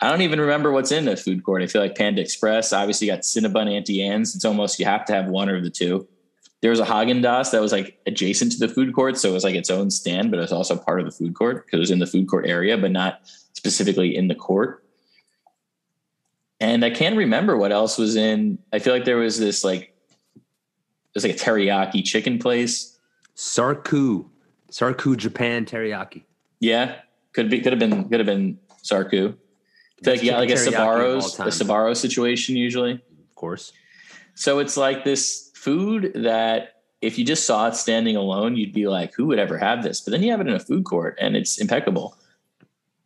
I 0.00 0.10
don't 0.10 0.22
even 0.22 0.40
remember 0.40 0.72
what's 0.72 0.92
in 0.92 1.04
the 1.04 1.16
food 1.16 1.44
court. 1.44 1.62
I 1.62 1.66
feel 1.66 1.82
like 1.82 1.96
Panda 1.96 2.20
Express. 2.22 2.72
Obviously, 2.72 3.08
got 3.08 3.20
Cinnabon, 3.20 3.72
Auntie 3.72 4.02
Anne's. 4.02 4.34
It's 4.34 4.44
almost 4.44 4.78
you 4.78 4.86
have 4.86 5.04
to 5.06 5.12
have 5.12 5.26
one 5.26 5.48
or 5.48 5.60
the 5.60 5.70
two. 5.70 6.08
There 6.62 6.70
was 6.70 6.80
a 6.80 6.84
Haagen 6.84 7.22
Dazs 7.22 7.50
that 7.50 7.60
was 7.60 7.72
like 7.72 8.00
adjacent 8.06 8.52
to 8.52 8.58
the 8.58 8.68
food 8.68 8.94
court, 8.94 9.18
so 9.18 9.28
it 9.28 9.32
was 9.32 9.44
like 9.44 9.56
its 9.56 9.68
own 9.68 9.90
stand, 9.90 10.30
but 10.30 10.38
it 10.38 10.42
was 10.42 10.52
also 10.52 10.76
part 10.76 11.00
of 11.00 11.06
the 11.06 11.12
food 11.12 11.34
court 11.34 11.66
because 11.66 11.78
it 11.78 11.80
was 11.80 11.90
in 11.90 11.98
the 11.98 12.06
food 12.06 12.28
court 12.28 12.46
area, 12.46 12.78
but 12.78 12.92
not 12.92 13.20
specifically 13.52 14.16
in 14.16 14.28
the 14.28 14.34
court. 14.34 14.84
And 16.60 16.84
I 16.84 16.90
can't 16.90 17.16
remember 17.16 17.56
what 17.56 17.72
else 17.72 17.98
was 17.98 18.14
in. 18.14 18.58
I 18.72 18.78
feel 18.78 18.94
like 18.94 19.04
there 19.04 19.16
was 19.16 19.40
this 19.40 19.64
like 19.64 19.92
it 20.36 21.14
was 21.14 21.24
like 21.24 21.34
a 21.34 21.38
teriyaki 21.38 22.04
chicken 22.04 22.38
place. 22.38 22.96
Sarku. 23.36 24.26
Sarku 24.70 25.16
Japan 25.16 25.66
teriyaki. 25.66 26.22
Yeah, 26.60 26.94
could 27.32 27.50
be 27.50 27.60
could 27.60 27.72
have 27.72 27.80
been 27.80 28.08
could 28.08 28.20
have 28.20 28.26
been 28.26 28.58
Sarku. 28.84 29.36
Like 30.06 30.24
got 30.24 30.38
like 30.38 30.50
a 30.50 30.54
Sbarro's 30.54 31.38
a. 31.40 31.44
Sabaro 31.44 31.96
situation 31.96 32.56
usually. 32.56 32.92
Of 32.92 33.34
course. 33.34 33.72
So 34.34 34.60
it's 34.60 34.76
like 34.76 35.04
this 35.04 35.51
food 35.62 36.12
that 36.14 36.82
if 37.00 37.18
you 37.18 37.24
just 37.24 37.46
saw 37.46 37.68
it 37.68 37.76
standing 37.76 38.16
alone, 38.16 38.56
you'd 38.56 38.72
be 38.72 38.88
like, 38.88 39.14
who 39.14 39.26
would 39.26 39.38
ever 39.38 39.56
have 39.58 39.82
this? 39.82 40.00
But 40.00 40.10
then 40.10 40.22
you 40.22 40.30
have 40.32 40.40
it 40.40 40.48
in 40.48 40.54
a 40.54 40.60
food 40.60 40.84
court 40.84 41.16
and 41.20 41.36
it's 41.36 41.60
impeccable. 41.60 42.16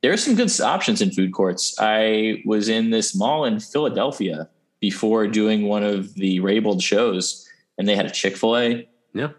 There 0.02 0.12
are 0.12 0.16
some 0.16 0.34
good 0.34 0.50
options 0.60 1.02
in 1.02 1.10
food 1.10 1.32
courts. 1.32 1.74
I 1.78 2.42
was 2.46 2.68
in 2.68 2.90
this 2.90 3.14
mall 3.14 3.44
in 3.44 3.60
Philadelphia 3.60 4.48
before 4.80 5.26
doing 5.26 5.66
one 5.66 5.82
of 5.82 6.14
the 6.14 6.40
Raybold 6.40 6.82
shows, 6.82 7.48
and 7.78 7.88
they 7.88 7.96
had 7.96 8.06
a 8.06 8.10
Chick 8.10 8.36
fil 8.36 8.56
A. 8.56 8.88
Yeah. 9.14 9.30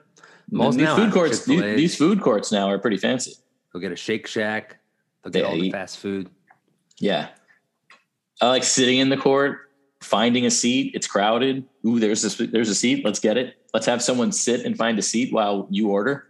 Malls 0.52 0.76
These 0.76 0.86
now 0.86 0.96
food 0.96 1.14
courts, 1.14 1.46
these, 1.46 1.62
these 1.62 1.96
food 1.96 2.22
courts 2.22 2.52
now 2.52 2.68
are 2.70 2.80
pretty 2.80 2.98
fancy. 2.98 3.36
They'll 3.72 3.82
get 3.82 3.92
a 3.92 3.96
Shake 3.96 4.28
Shack. 4.28 4.78
They'll 5.24 5.32
get 5.32 5.44
Yeah, 5.44 5.50
all 5.50 5.56
the 5.56 5.72
fast 5.72 6.00
food. 6.00 6.30
Yeah. 7.00 7.30
I 8.42 8.50
like 8.50 8.64
sitting 8.64 8.98
in 8.98 9.10
the 9.10 9.18
court, 9.18 9.67
finding 10.02 10.46
a 10.46 10.52
seat. 10.52 10.92
It's 10.94 11.08
crowded. 11.08 11.66
Ooh, 11.86 12.00
there's 12.00 12.22
this 12.22 12.36
there's 12.38 12.70
a 12.70 12.76
seat. 12.76 13.04
Let's 13.04 13.20
get 13.20 13.38
it. 13.38 13.56
Let's 13.74 13.86
have 13.86 14.02
someone 14.02 14.32
sit 14.32 14.66
and 14.66 14.78
find 14.78 14.98
a 14.98 15.02
seat 15.02 15.34
while 15.34 15.68
you 15.70 15.90
order. 15.90 16.28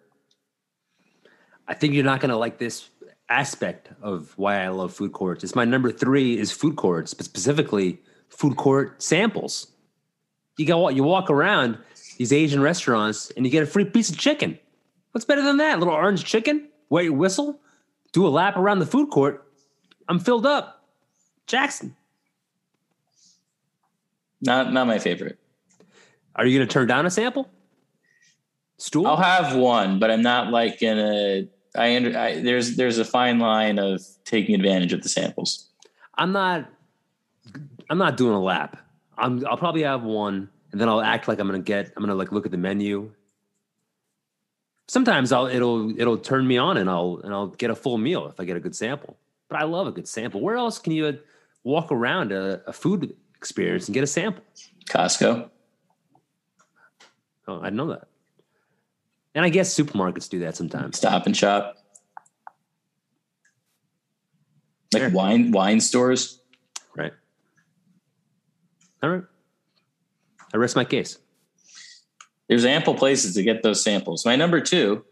I 1.68 1.74
think 1.74 1.94
you're 1.94 2.04
not 2.04 2.22
going 2.22 2.30
to 2.30 2.38
like 2.38 2.58
this 2.58 2.90
aspect 3.30 3.90
of 4.02 4.34
why 4.38 4.64
I 4.64 4.70
love 4.70 4.94
food 4.94 5.12
courts. 5.12 5.44
It's 5.44 5.56
my 5.56 5.66
number 5.66 5.92
three 5.92 6.38
is 6.38 6.52
food 6.52 6.78
courts, 6.78 7.14
but 7.14 7.26
specifically 7.26 8.00
food 8.30 8.56
court 8.56 9.02
samples. 9.02 9.68
You 10.58 10.66
go, 10.66 10.90
you 10.90 11.04
walk 11.04 11.30
around 11.30 11.78
these 12.18 12.34
Asian 12.34 12.62
restaurants 12.62 13.32
and 13.36 13.46
you 13.46 13.52
get 13.52 13.64
a 13.64 13.68
free 13.68 13.86
piece 13.86 14.10
of 14.10 14.18
chicken. 14.18 14.58
What's 15.12 15.26
better 15.26 15.42
than 15.42 15.58
that? 15.58 15.80
little 15.80 15.94
orange 15.94 16.24
chicken, 16.24 16.70
your 16.90 17.14
whistle, 17.14 17.60
do 18.14 18.26
a 18.26 18.30
lap 18.30 18.56
around 18.56 18.80
the 18.80 18.86
food 18.86 19.10
court. 19.10 19.52
I'm 20.08 20.20
filled 20.20 20.46
up. 20.46 20.86
Jackson, 21.48 21.96
Not 24.42 24.74
not 24.74 24.88
my 24.88 25.00
favorite. 25.00 25.40
are 26.36 26.46
you 26.46 26.58
going 26.58 26.68
to 26.68 26.72
turn 26.72 26.88
down 26.88 27.06
a 27.06 27.10
sample? 27.10 27.50
Stool? 28.78 29.08
I'll 29.08 29.18
have 29.18 29.56
one, 29.56 30.00
but 30.00 30.12
I'm 30.12 30.22
not 30.22 30.52
like 30.52 30.82
in 30.82 31.00
a. 31.00 31.50
I, 31.76 31.96
under, 31.96 32.18
I 32.18 32.42
there's 32.42 32.76
there's 32.76 33.00
a 33.00 33.06
fine 33.06 33.40
line 33.40 33.80
of 33.80 34.02
taking 34.24 34.56
advantage 34.56 34.94
of 34.94 35.02
the 35.02 35.10
samples. 35.10 35.70
I'm 36.16 36.32
not. 36.32 36.70
I'm 37.90 37.98
not 37.98 38.18
doing 38.18 38.34
a 38.34 38.42
lap. 38.42 38.78
I'm. 39.18 39.46
I'll 39.48 39.58
probably 39.58 39.84
have 39.84 40.04
one, 40.04 40.50
and 40.72 40.80
then 40.80 40.90
I'll 40.90 41.02
act 41.02 41.28
like 41.28 41.40
I'm 41.40 41.48
gonna 41.48 41.60
get. 41.60 41.92
I'm 41.96 42.04
gonna 42.04 42.16
like 42.16 42.32
look 42.32 42.46
at 42.46 42.52
the 42.52 42.58
menu. 42.58 43.12
Sometimes 44.88 45.32
I'll. 45.32 45.48
It'll. 45.48 46.00
It'll 46.00 46.18
turn 46.18 46.48
me 46.48 46.58
on, 46.58 46.78
and 46.78 46.90
I'll. 46.90 47.20
And 47.24 47.34
I'll 47.34 47.48
get 47.48 47.72
a 47.72 47.76
full 47.76 47.98
meal 47.98 48.28
if 48.28 48.40
I 48.40 48.46
get 48.46 48.58
a 48.58 48.60
good 48.60 48.76
sample. 48.76 49.18
But 49.50 49.60
I 49.60 49.64
love 49.64 49.88
a 49.88 49.92
good 49.92 50.08
sample. 50.08 50.42
Where 50.42 50.56
else 50.56 50.78
can 50.78 50.94
you 50.94 51.20
walk 51.64 51.92
around 51.92 52.32
a, 52.32 52.62
a 52.68 52.74
food 52.74 53.16
experience 53.38 53.88
and 53.88 53.94
get 53.94 54.04
a 54.04 54.08
sample? 54.08 54.44
Costco. 54.90 55.50
Oh, 57.48 57.62
I 57.62 57.70
know 57.70 57.88
that. 57.88 58.08
And 59.36 59.46
I 59.46 59.50
guess 59.50 59.74
supermarkets 59.74 60.28
do 60.30 60.40
that 60.40 60.56
sometimes. 60.56 60.98
Stop 60.98 61.26
and 61.26 61.38
shop. 61.38 61.78
Like 64.94 65.04
Sure. 65.04 65.10
wine 65.12 65.52
wine 65.52 65.80
stores. 65.80 66.42
Right. 66.96 67.14
All 69.04 69.10
right. 69.10 69.24
I 70.54 70.58
rest 70.58 70.76
my 70.76 70.86
case. 70.86 71.20
There's 72.48 72.66
ample 72.66 72.96
places 72.96 73.36
to 73.36 73.44
get 73.44 73.64
those 73.64 73.84
samples. 73.84 74.26
My 74.26 74.36
number 74.36 74.62
two 74.62 75.06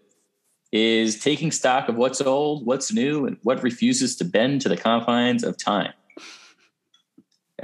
is 0.71 1.19
taking 1.19 1.51
stock 1.51 1.89
of 1.89 1.95
what's 1.95 2.21
old, 2.21 2.65
what's 2.65 2.91
new, 2.91 3.25
and 3.25 3.37
what 3.43 3.61
refuses 3.61 4.15
to 4.17 4.25
bend 4.25 4.61
to 4.61 4.69
the 4.69 4.77
confines 4.77 5.43
of 5.43 5.57
time. 5.57 5.93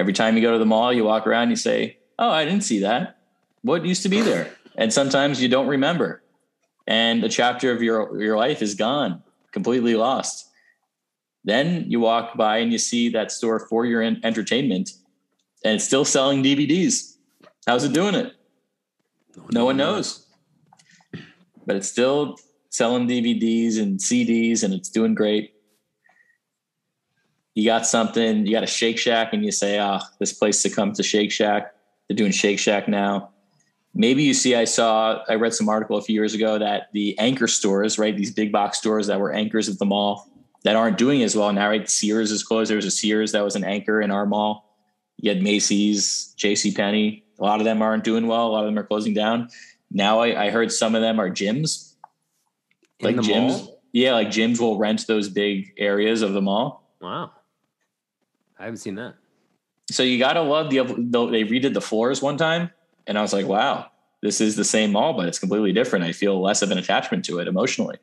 Every 0.01 0.13
time 0.13 0.35
you 0.35 0.41
go 0.41 0.51
to 0.51 0.57
the 0.57 0.65
mall, 0.65 0.91
you 0.91 1.03
walk 1.03 1.27
around, 1.27 1.51
you 1.51 1.55
say, 1.55 1.99
Oh, 2.17 2.31
I 2.31 2.43
didn't 2.43 2.63
see 2.63 2.79
that. 2.79 3.19
What 3.61 3.85
used 3.85 4.01
to 4.01 4.09
be 4.09 4.21
there? 4.21 4.51
And 4.75 4.91
sometimes 4.91 5.39
you 5.39 5.47
don't 5.47 5.67
remember. 5.67 6.23
And 6.87 7.23
a 7.23 7.29
chapter 7.29 7.71
of 7.71 7.83
your, 7.83 8.19
your 8.19 8.35
life 8.35 8.63
is 8.63 8.73
gone, 8.73 9.21
completely 9.51 9.93
lost. 9.93 10.49
Then 11.43 11.85
you 11.87 11.99
walk 11.99 12.35
by 12.35 12.57
and 12.57 12.71
you 12.71 12.79
see 12.79 13.09
that 13.09 13.31
store 13.31 13.59
for 13.59 13.85
your 13.85 14.01
en- 14.01 14.19
entertainment, 14.23 14.89
and 15.63 15.75
it's 15.75 15.85
still 15.85 16.03
selling 16.03 16.41
DVDs. 16.41 17.17
How's 17.67 17.83
it 17.83 17.93
doing 17.93 18.15
it? 18.15 18.33
No 19.51 19.65
one 19.65 19.77
knows. 19.77 20.25
But 21.67 21.75
it's 21.75 21.87
still 21.87 22.37
selling 22.71 23.07
DVDs 23.07 23.79
and 23.79 23.99
CDs 23.99 24.63
and 24.63 24.73
it's 24.73 24.89
doing 24.89 25.13
great. 25.13 25.53
You 27.53 27.65
got 27.65 27.85
something, 27.85 28.45
you 28.45 28.53
got 28.53 28.63
a 28.63 28.67
Shake 28.67 28.97
Shack 28.97 29.33
and 29.33 29.43
you 29.43 29.51
say, 29.51 29.77
ah, 29.77 30.01
this 30.19 30.31
place 30.31 30.61
to 30.63 30.69
come 30.69 30.93
to 30.93 31.03
Shake 31.03 31.31
Shack. 31.31 31.73
They're 32.07 32.15
doing 32.15 32.31
Shake 32.31 32.59
Shack 32.59 32.87
now. 32.87 33.31
maybe 33.93 34.23
you 34.23 34.33
see, 34.33 34.55
I 34.55 34.63
saw, 34.63 35.23
I 35.27 35.35
read 35.35 35.53
some 35.53 35.67
article 35.67 35.97
a 35.97 36.01
few 36.01 36.15
years 36.15 36.33
ago 36.33 36.57
that 36.57 36.87
the 36.93 37.17
anchor 37.19 37.47
stores, 37.47 37.99
right, 37.99 38.15
these 38.15 38.31
big 38.31 38.51
box 38.51 38.77
stores 38.77 39.07
that 39.07 39.19
were 39.19 39.33
anchors 39.33 39.67
of 39.67 39.77
the 39.79 39.85
mall 39.85 40.29
that 40.63 40.75
aren't 40.75 40.97
doing 40.97 41.23
as 41.23 41.35
well 41.35 41.51
now, 41.51 41.67
right? 41.67 41.89
Sears 41.89 42.31
is 42.31 42.43
closed. 42.43 42.69
There 42.69 42.77
was 42.77 42.85
a 42.85 42.91
Sears 42.91 43.31
that 43.33 43.43
was 43.43 43.55
an 43.55 43.63
anchor 43.63 44.01
in 44.01 44.11
our 44.11 44.25
mall. 44.25 44.77
You 45.17 45.29
had 45.29 45.43
Macy's, 45.43 46.33
J.C. 46.37 46.73
Penney. 46.73 47.25
A 47.39 47.43
lot 47.43 47.59
of 47.59 47.65
them 47.65 47.81
aren't 47.81 48.03
doing 48.03 48.27
well. 48.27 48.47
A 48.47 48.51
lot 48.51 48.59
of 48.61 48.65
them 48.67 48.77
are 48.77 48.85
closing 48.85 49.13
down. 49.13 49.49
Now 49.89 50.19
I, 50.19 50.45
I 50.45 50.49
heard 50.51 50.71
some 50.71 50.95
of 50.95 51.01
them 51.01 51.19
are 51.19 51.29
gyms. 51.29 51.93
In 52.99 53.05
like 53.07 53.15
gyms. 53.17 53.47
mall? 53.47 53.81
Yeah, 53.91 54.13
like 54.13 54.29
gyms 54.29 54.59
will 54.59 54.77
rent 54.77 55.05
those 55.07 55.27
big 55.27 55.73
areas 55.77 56.21
of 56.21 56.33
the 56.33 56.41
mall. 56.41 56.87
Wow. 57.01 57.31
I 58.61 58.65
haven't 58.65 58.77
seen 58.77 58.95
that. 58.95 59.15
So 59.89 60.03
you 60.03 60.19
gotta 60.19 60.41
love 60.41 60.69
the, 60.69 60.83
the 60.83 61.25
they 61.25 61.43
redid 61.43 61.73
the 61.73 61.81
floors 61.81 62.21
one 62.21 62.37
time, 62.37 62.69
and 63.07 63.17
I 63.17 63.21
was 63.21 63.33
like, 63.33 63.47
wow, 63.47 63.87
this 64.21 64.39
is 64.39 64.55
the 64.55 64.63
same 64.63 64.91
mall, 64.91 65.13
but 65.13 65.27
it's 65.27 65.39
completely 65.39 65.73
different. 65.73 66.05
I 66.05 66.11
feel 66.11 66.39
less 66.39 66.61
of 66.61 66.69
an 66.69 66.77
attachment 66.77 67.25
to 67.25 67.39
it 67.39 67.47
emotionally. 67.47 67.97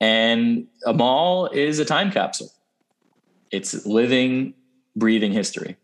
And 0.00 0.66
a 0.84 0.92
mall 0.92 1.46
is 1.46 1.78
a 1.78 1.84
time 1.84 2.10
capsule. 2.10 2.50
It's 3.52 3.86
living, 3.86 4.54
breathing 4.96 5.32
history. 5.32 5.76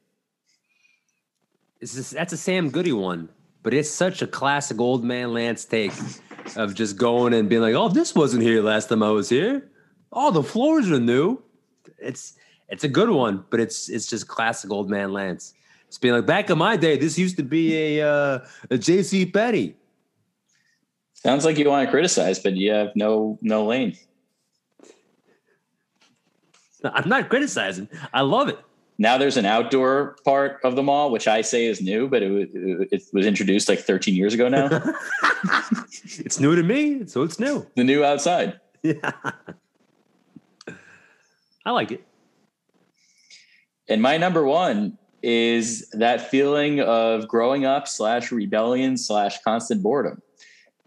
Just, 1.80 2.12
that's 2.12 2.32
a 2.32 2.36
Sam 2.36 2.70
Goody 2.70 2.92
one, 2.92 3.28
but 3.62 3.74
it's 3.74 3.90
such 3.90 4.22
a 4.22 4.26
classic 4.26 4.80
old 4.80 5.04
man 5.04 5.32
Lance 5.32 5.64
take 5.64 5.92
of 6.56 6.74
just 6.74 6.96
going 6.96 7.32
and 7.32 7.48
being 7.48 7.62
like, 7.62 7.76
"Oh, 7.76 7.88
this 7.88 8.12
wasn't 8.12 8.42
here 8.42 8.60
last 8.60 8.88
time 8.88 9.04
I 9.04 9.10
was 9.10 9.28
here. 9.28 9.70
Oh, 10.12 10.32
the 10.32 10.42
floors 10.42 10.90
are 10.90 10.98
new." 10.98 11.42
It's 11.98 12.34
it's 12.68 12.84
a 12.84 12.88
good 12.88 13.10
one, 13.10 13.44
but 13.50 13.60
it's 13.60 13.88
it's 13.88 14.06
just 14.06 14.28
classic 14.28 14.70
old 14.70 14.90
man 14.90 15.12
Lance. 15.12 15.54
It's 15.88 15.98
being 15.98 16.14
like 16.14 16.26
back 16.26 16.50
in 16.50 16.58
my 16.58 16.76
day, 16.76 16.96
this 16.96 17.18
used 17.18 17.36
to 17.36 17.42
be 17.42 17.98
a 17.98 18.08
uh, 18.08 18.38
a 18.70 18.78
J.C. 18.78 19.26
Penney. 19.26 19.76
Sounds 21.14 21.44
like 21.44 21.58
you 21.58 21.68
want 21.68 21.86
to 21.86 21.90
criticize, 21.90 22.38
but 22.38 22.54
you 22.54 22.72
have 22.72 22.90
no 22.94 23.38
no 23.42 23.64
lane. 23.64 23.96
I'm 26.84 27.08
not 27.08 27.28
criticizing. 27.28 27.88
I 28.12 28.20
love 28.20 28.48
it. 28.48 28.58
Now 28.98 29.18
there's 29.18 29.36
an 29.36 29.44
outdoor 29.44 30.16
part 30.24 30.60
of 30.64 30.74
the 30.76 30.82
mall, 30.82 31.10
which 31.10 31.28
I 31.28 31.42
say 31.42 31.66
is 31.66 31.82
new, 31.82 32.08
but 32.08 32.22
it, 32.22 32.50
it 32.54 33.02
was 33.12 33.26
introduced 33.26 33.68
like 33.68 33.80
13 33.80 34.14
years 34.14 34.34
ago 34.34 34.48
now. 34.48 34.68
It's 36.18 36.40
new 36.40 36.54
to 36.54 36.62
me, 36.62 37.06
so 37.06 37.22
it's 37.22 37.38
new. 37.38 37.66
the 37.74 37.84
new 37.84 38.04
outside. 38.04 38.60
Yeah, 38.82 39.10
I 41.64 41.72
like 41.72 41.90
it. 41.90 42.06
And 43.88 44.02
my 44.02 44.16
number 44.16 44.44
one 44.44 44.98
is 45.22 45.88
that 45.90 46.30
feeling 46.30 46.80
of 46.80 47.26
growing 47.28 47.64
up 47.64 47.88
slash 47.88 48.30
rebellion 48.30 48.96
slash 48.96 49.40
constant 49.42 49.82
boredom. 49.82 50.22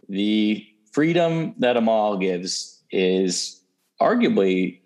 The 0.07 0.65
freedom 0.91 1.55
that 1.59 1.77
a 1.77 1.81
mall 1.81 2.17
gives 2.17 2.81
is 2.91 3.61
arguably 4.01 4.79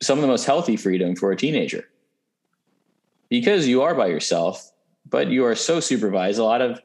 some 0.00 0.18
of 0.18 0.22
the 0.22 0.28
most 0.28 0.44
healthy 0.44 0.76
freedom 0.76 1.16
for 1.16 1.32
a 1.32 1.36
teenager 1.36 1.84
because 3.28 3.66
you 3.66 3.82
are 3.82 3.94
by 3.94 4.06
yourself, 4.06 4.70
but 5.08 5.28
you 5.28 5.44
are 5.44 5.54
so 5.54 5.80
supervised. 5.80 6.38
A 6.38 6.44
lot 6.44 6.60
of, 6.60 6.80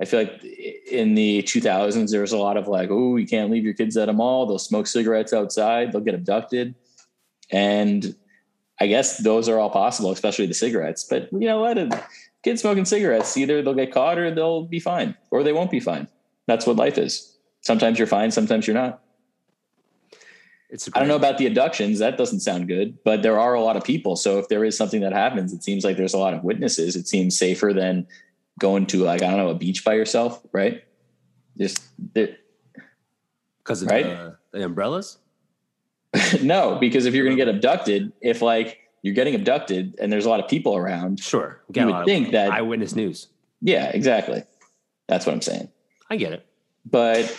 I 0.00 0.04
feel 0.04 0.20
like 0.20 0.42
in 0.90 1.14
the 1.14 1.42
2000s, 1.42 2.10
there 2.10 2.20
was 2.20 2.32
a 2.32 2.38
lot 2.38 2.56
of 2.56 2.68
like, 2.68 2.90
oh, 2.90 3.16
you 3.16 3.26
can't 3.26 3.50
leave 3.50 3.64
your 3.64 3.74
kids 3.74 3.96
at 3.96 4.08
a 4.08 4.12
mall. 4.12 4.46
They'll 4.46 4.58
smoke 4.58 4.86
cigarettes 4.86 5.32
outside, 5.32 5.92
they'll 5.92 6.00
get 6.00 6.14
abducted. 6.14 6.74
And 7.50 8.14
I 8.80 8.86
guess 8.86 9.18
those 9.18 9.48
are 9.48 9.58
all 9.58 9.70
possible, 9.70 10.10
especially 10.10 10.46
the 10.46 10.54
cigarettes. 10.54 11.04
But 11.04 11.28
you 11.32 11.46
know 11.46 11.60
what? 11.60 11.76
A 11.76 12.04
kid 12.42 12.58
smoking 12.58 12.86
cigarettes, 12.86 13.36
either 13.36 13.62
they'll 13.62 13.74
get 13.74 13.92
caught 13.92 14.18
or 14.18 14.34
they'll 14.34 14.64
be 14.64 14.80
fine, 14.80 15.14
or 15.30 15.42
they 15.42 15.52
won't 15.52 15.70
be 15.70 15.80
fine. 15.80 16.08
That's 16.46 16.66
what 16.66 16.76
life 16.76 16.96
is. 16.96 17.36
Sometimes 17.60 17.98
you're 17.98 18.06
fine, 18.06 18.30
sometimes 18.30 18.66
you're 18.66 18.74
not. 18.74 19.02
It's 20.70 20.88
I 20.94 21.00
don't 21.00 21.08
know 21.08 21.16
about 21.16 21.38
the 21.38 21.46
abductions. 21.46 21.98
That 21.98 22.16
doesn't 22.16 22.40
sound 22.40 22.68
good, 22.68 22.96
but 23.04 23.22
there 23.22 23.38
are 23.38 23.54
a 23.54 23.60
lot 23.60 23.76
of 23.76 23.82
people. 23.82 24.14
So 24.16 24.38
if 24.38 24.48
there 24.48 24.64
is 24.64 24.76
something 24.76 25.00
that 25.00 25.12
happens, 25.12 25.52
it 25.52 25.64
seems 25.64 25.84
like 25.84 25.96
there's 25.96 26.14
a 26.14 26.18
lot 26.18 26.32
of 26.32 26.44
witnesses. 26.44 26.94
It 26.94 27.08
seems 27.08 27.36
safer 27.36 27.72
than 27.72 28.06
going 28.58 28.86
to 28.86 28.98
like, 28.98 29.22
I 29.22 29.28
don't 29.28 29.38
know, 29.38 29.48
a 29.48 29.54
beach 29.54 29.84
by 29.84 29.94
yourself, 29.94 30.40
right? 30.52 30.84
Just 31.58 31.82
because 32.14 33.82
of 33.82 33.88
right? 33.88 34.04
the, 34.04 34.36
the 34.52 34.64
umbrellas. 34.64 35.18
no, 36.42 36.76
because 36.80 37.06
if 37.06 37.14
you're 37.14 37.24
going 37.24 37.36
to 37.36 37.44
get 37.44 37.52
abducted, 37.54 38.12
if 38.20 38.42
like 38.42 38.78
you're 39.02 39.14
getting 39.14 39.34
abducted 39.34 39.94
and 40.00 40.12
there's 40.12 40.26
a 40.26 40.28
lot 40.28 40.40
of 40.40 40.48
people 40.48 40.76
around, 40.76 41.20
Sure, 41.20 41.60
you 41.74 41.86
would 41.86 42.04
think 42.04 42.32
that, 42.32 42.50
eyewitness 42.52 42.94
news. 42.96 43.28
yeah, 43.60 43.90
exactly. 43.90 44.42
That's 45.08 45.26
what 45.26 45.32
I'm 45.32 45.42
saying. 45.42 45.68
I 46.10 46.16
get 46.16 46.32
it. 46.32 46.46
but 46.84 47.36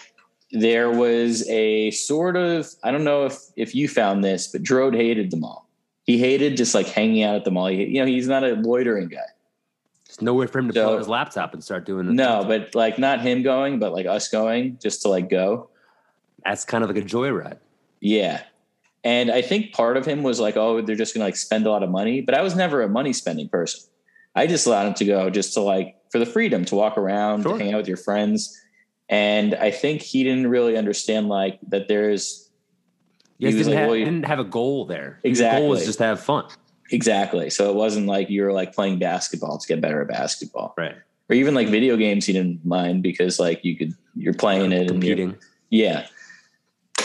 there 0.54 0.92
was 0.92 1.48
a 1.50 1.92
sort 1.92 2.36
of 2.36 2.68
I 2.84 2.92
don't 2.92 3.06
know 3.06 3.26
if 3.26 3.38
if 3.56 3.74
you 3.74 3.88
found 3.88 4.22
this, 4.24 4.48
but 4.48 4.62
Drode 4.64 4.96
hated 4.96 5.32
the 5.32 5.38
mall. 5.38 5.70
He 6.04 6.18
hated 6.18 6.58
just 6.58 6.74
like 6.76 6.88
hanging 6.88 7.24
out 7.24 7.36
at 7.36 7.46
the 7.46 7.52
mall. 7.52 7.68
He, 7.68 7.86
you 7.86 8.00
know, 8.02 8.06
he's 8.06 8.28
not 8.28 8.44
a 8.44 8.56
loitering 8.56 9.08
guy. 9.08 9.20
There's 10.08 10.22
nowhere 10.22 10.48
for 10.50 10.60
him 10.60 10.68
to 10.68 10.74
So- 10.74 10.84
pull 10.86 10.94
out 10.94 11.00
his 11.00 11.08
laptop 11.08 11.54
and 11.54 11.64
start 11.64 11.86
doing. 11.86 12.14
No, 12.16 12.44
but 12.46 12.76
like 12.76 13.00
not 13.00 13.22
him 13.22 13.44
going, 13.44 13.80
but 13.80 13.94
like 13.94 14.06
us 14.06 14.28
going 14.28 14.78
just 14.82 15.02
to 15.04 15.08
like 15.10 15.30
go. 15.30 15.70
that's 16.44 16.66
kind 16.66 16.84
of 16.84 16.90
like 16.90 17.02
a 17.02 17.06
joyride. 17.08 17.60
Yeah. 18.02 18.42
And 19.04 19.32
I 19.32 19.42
think 19.42 19.74
part 19.74 19.98
of 19.98 20.06
him 20.06 20.22
was 20.24 20.40
like, 20.40 20.58
oh, 20.58 20.82
they're 20.82 20.96
just 20.96 21.14
gonna 21.14 21.26
like 21.26 21.36
spend 21.36 21.66
a 21.66 21.72
lot 21.72 21.82
of 21.84 21.90
money. 21.90 22.22
But 22.22 22.36
I 22.38 22.42
was 22.42 22.56
never 22.56 22.82
a 22.84 22.90
money 22.90 23.14
spending 23.14 23.50
person. 23.50 23.90
I 24.36 24.48
just 24.48 24.66
allowed 24.68 24.88
him 24.88 24.94
to 24.96 25.06
go 25.06 25.30
just 25.30 25.54
to 25.56 25.62
like 25.62 25.96
for 26.12 26.20
the 26.20 26.26
freedom 26.26 26.66
to 26.66 26.76
walk 26.76 26.98
around, 26.98 27.44
Sure. 27.44 27.58
to 27.58 27.64
hang 27.64 27.74
out 27.74 27.78
with 27.78 27.88
your 27.88 27.98
friends. 27.98 28.58
And 29.10 29.56
I 29.56 29.72
think 29.72 30.02
he 30.02 30.24
didn't 30.24 30.48
really 30.48 30.78
understand 30.78 31.28
like 31.30 31.60
that 31.70 31.88
there's 31.88 32.50
You 33.40 33.48
guys 33.50 33.58
didn't, 33.58 33.72
like, 33.74 33.80
have, 33.80 33.90
well, 33.90 33.98
didn't 34.00 34.26
have 34.26 34.40
a 34.40 34.44
goal 34.46 34.86
there. 34.86 35.20
The 35.24 35.30
Exactly. 35.30 35.62
goal 35.62 35.70
was 35.70 35.86
just 35.86 35.98
to 35.98 36.06
have 36.06 36.20
fun. 36.22 36.46
Exactly. 36.92 37.50
So 37.50 37.70
it 37.70 37.76
wasn't 37.76 38.06
like 38.08 38.30
you 38.30 38.44
were 38.44 38.54
like 38.54 38.74
playing 38.76 39.00
basketball 39.00 39.58
to 39.58 39.68
get 39.68 39.82
better 39.82 40.02
at 40.02 40.08
basketball, 40.10 40.74
Right. 40.78 40.96
or 41.30 41.36
even 41.36 41.56
like 41.56 41.70
video 41.70 41.98
games. 41.98 42.26
He 42.26 42.34
didn't 42.34 42.64
mind 42.66 43.02
because 43.04 43.40
like 43.40 43.66
you 43.66 43.76
could 43.78 43.94
you're 44.16 44.34
playing 44.34 44.72
it 44.74 44.82
and 44.82 44.90
Competing. 44.92 45.36
yeah. 45.70 46.06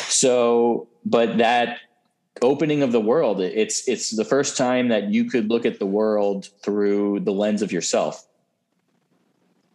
So, 0.09 0.89
but 1.05 1.39
that 1.39 1.79
opening 2.43 2.83
of 2.83 2.93
the 2.93 3.01
world, 3.01 3.41
it's 3.41 3.89
it's 3.89 4.11
the 4.11 4.25
first 4.25 4.57
time 4.57 4.89
that 4.89 5.11
you 5.13 5.25
could 5.25 5.49
look 5.49 5.65
at 5.65 5.79
the 5.79 5.87
world 5.87 6.49
through 6.63 7.21
the 7.21 7.33
lens 7.33 7.63
of 7.63 7.73
yourself, 7.73 8.27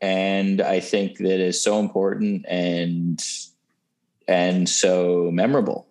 and 0.02 0.62
I 0.62 0.80
think 0.80 1.18
that 1.18 1.40
is 1.40 1.62
so 1.62 1.80
important 1.80 2.46
and 2.48 3.24
and 4.28 4.68
so 4.70 5.30
memorable. 5.32 5.88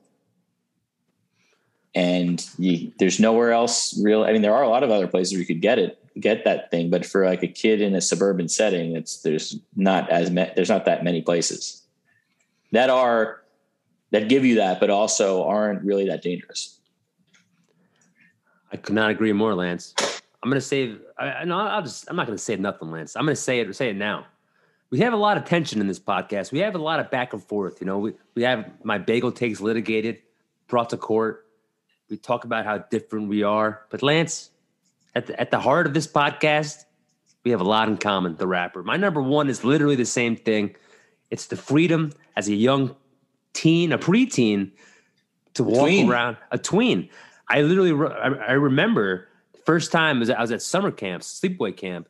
And 1.94 2.44
you, 2.56 2.92
there's 2.98 3.18
nowhere 3.18 3.52
else 3.52 4.00
real. 4.00 4.22
I 4.22 4.32
mean, 4.32 4.42
there 4.42 4.54
are 4.54 4.62
a 4.62 4.68
lot 4.68 4.84
of 4.84 4.90
other 4.90 5.08
places 5.08 5.32
where 5.32 5.40
you 5.40 5.46
could 5.46 5.60
get 5.60 5.78
it, 5.80 5.98
get 6.20 6.44
that 6.44 6.70
thing, 6.70 6.88
but 6.88 7.04
for 7.04 7.26
like 7.26 7.42
a 7.42 7.48
kid 7.48 7.80
in 7.80 7.96
a 7.96 8.00
suburban 8.00 8.48
setting, 8.48 8.94
it's 8.94 9.22
there's 9.22 9.58
not 9.74 10.08
as 10.08 10.30
ma- 10.30 10.50
there's 10.54 10.68
not 10.68 10.84
that 10.84 11.02
many 11.02 11.20
places 11.20 11.82
that 12.72 12.90
are 12.90 13.39
that 14.10 14.28
give 14.28 14.44
you 14.44 14.56
that, 14.56 14.80
but 14.80 14.90
also 14.90 15.44
aren't 15.44 15.82
really 15.82 16.06
that 16.08 16.22
dangerous. 16.22 16.80
I 18.72 18.76
could 18.76 18.94
not 18.94 19.10
agree 19.10 19.32
more, 19.32 19.54
Lance. 19.54 19.94
I'm 20.42 20.48
gonna 20.50 20.60
say 20.60 20.94
I, 21.18 21.26
I- 21.26 21.44
no, 21.44 21.58
I'll 21.58 21.82
just 21.82 22.08
I'm 22.08 22.16
not 22.16 22.26
gonna 22.26 22.38
say 22.38 22.56
nothing, 22.56 22.90
Lance. 22.90 23.16
I'm 23.16 23.24
gonna 23.24 23.36
say 23.36 23.60
it 23.60 23.74
say 23.76 23.90
it 23.90 23.96
now. 23.96 24.26
We 24.90 24.98
have 25.00 25.12
a 25.12 25.16
lot 25.16 25.36
of 25.36 25.44
tension 25.44 25.80
in 25.80 25.86
this 25.86 26.00
podcast. 26.00 26.50
We 26.50 26.58
have 26.60 26.74
a 26.74 26.78
lot 26.78 26.98
of 26.98 27.10
back 27.10 27.32
and 27.32 27.42
forth. 27.42 27.80
You 27.80 27.86
know, 27.86 27.98
we, 27.98 28.12
we 28.34 28.42
have 28.42 28.68
my 28.82 28.98
bagel 28.98 29.30
takes 29.30 29.60
litigated, 29.60 30.18
brought 30.66 30.90
to 30.90 30.96
court. 30.96 31.46
We 32.08 32.16
talk 32.16 32.44
about 32.44 32.64
how 32.64 32.78
different 32.78 33.28
we 33.28 33.44
are. 33.44 33.82
But 33.90 34.02
Lance, 34.02 34.50
at 35.14 35.28
the, 35.28 35.40
at 35.40 35.52
the 35.52 35.60
heart 35.60 35.86
of 35.86 35.94
this 35.94 36.08
podcast, 36.08 36.86
we 37.44 37.52
have 37.52 37.60
a 37.60 37.64
lot 37.64 37.88
in 37.88 37.98
common, 37.98 38.34
the 38.34 38.48
rapper. 38.48 38.82
My 38.82 38.96
number 38.96 39.22
one 39.22 39.48
is 39.48 39.62
literally 39.62 39.94
the 39.94 40.04
same 40.04 40.34
thing. 40.34 40.74
It's 41.30 41.46
the 41.46 41.56
freedom 41.56 42.12
as 42.36 42.48
a 42.48 42.54
young 42.54 42.96
teen, 43.52 43.92
a 43.92 43.98
preteen, 43.98 44.72
to 45.54 45.64
walk 45.64 45.88
tween. 45.88 46.10
around, 46.10 46.36
a 46.50 46.58
tween. 46.58 47.08
I 47.48 47.62
literally, 47.62 47.92
re- 47.92 48.10
I, 48.10 48.28
I 48.28 48.52
remember 48.52 49.28
the 49.52 49.58
first 49.58 49.92
time 49.92 50.20
was 50.20 50.30
I 50.30 50.40
was 50.40 50.52
at 50.52 50.62
summer 50.62 50.90
camp, 50.90 51.22
sleepaway 51.22 51.76
camp, 51.76 52.08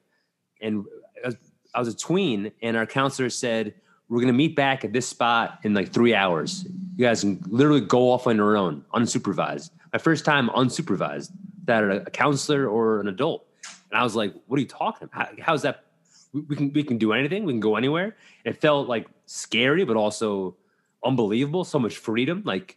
and 0.61 0.85
I 1.25 1.29
was, 1.29 1.37
I 1.75 1.79
was 1.79 1.89
a 1.89 1.97
tween, 1.97 2.53
and 2.63 2.77
our 2.77 2.87
counselor 2.87 3.31
said, 3.31 3.75
"We're 4.09 4.21
gonna 4.21 4.33
meet 4.33 4.55
back 4.57 4.85
at 4.85 4.93
this 4.93 5.09
spot 5.09 5.61
in 5.63 5.73
like 5.73 5.93
three 5.93 6.15
hours. 6.15 6.67
You 6.97 7.07
guys 7.07 7.21
can 7.21 7.43
literally 7.49 7.81
go 7.81 8.11
off 8.11 8.27
on 8.27 8.37
your 8.37 8.57
own, 8.57 8.85
unsupervised." 8.95 9.71
My 9.93 9.99
first 9.99 10.25
time 10.25 10.49
unsupervised, 10.51 11.31
that 11.65 11.83
a, 11.83 12.03
a 12.03 12.11
counselor 12.11 12.69
or 12.69 13.01
an 13.01 13.09
adult, 13.09 13.47
and 13.91 13.99
I 13.99 14.03
was 14.03 14.15
like, 14.15 14.35
"What 14.47 14.59
are 14.59 14.61
you 14.61 14.69
talking 14.69 15.09
about? 15.11 15.29
How, 15.29 15.45
how's 15.45 15.63
that? 15.63 15.85
We, 16.33 16.43
we 16.43 16.57
can 16.57 16.73
we 16.73 16.83
can 16.83 16.99
do 16.99 17.13
anything. 17.13 17.45
We 17.45 17.53
can 17.53 17.61
go 17.61 17.77
anywhere." 17.77 18.17
It 18.45 18.61
felt 18.61 18.89
like 18.89 19.07
scary, 19.27 19.85
but 19.85 19.97
also 19.97 20.57
unbelievable. 21.05 21.65
So 21.65 21.79
much 21.79 21.97
freedom. 21.97 22.43
Like 22.45 22.77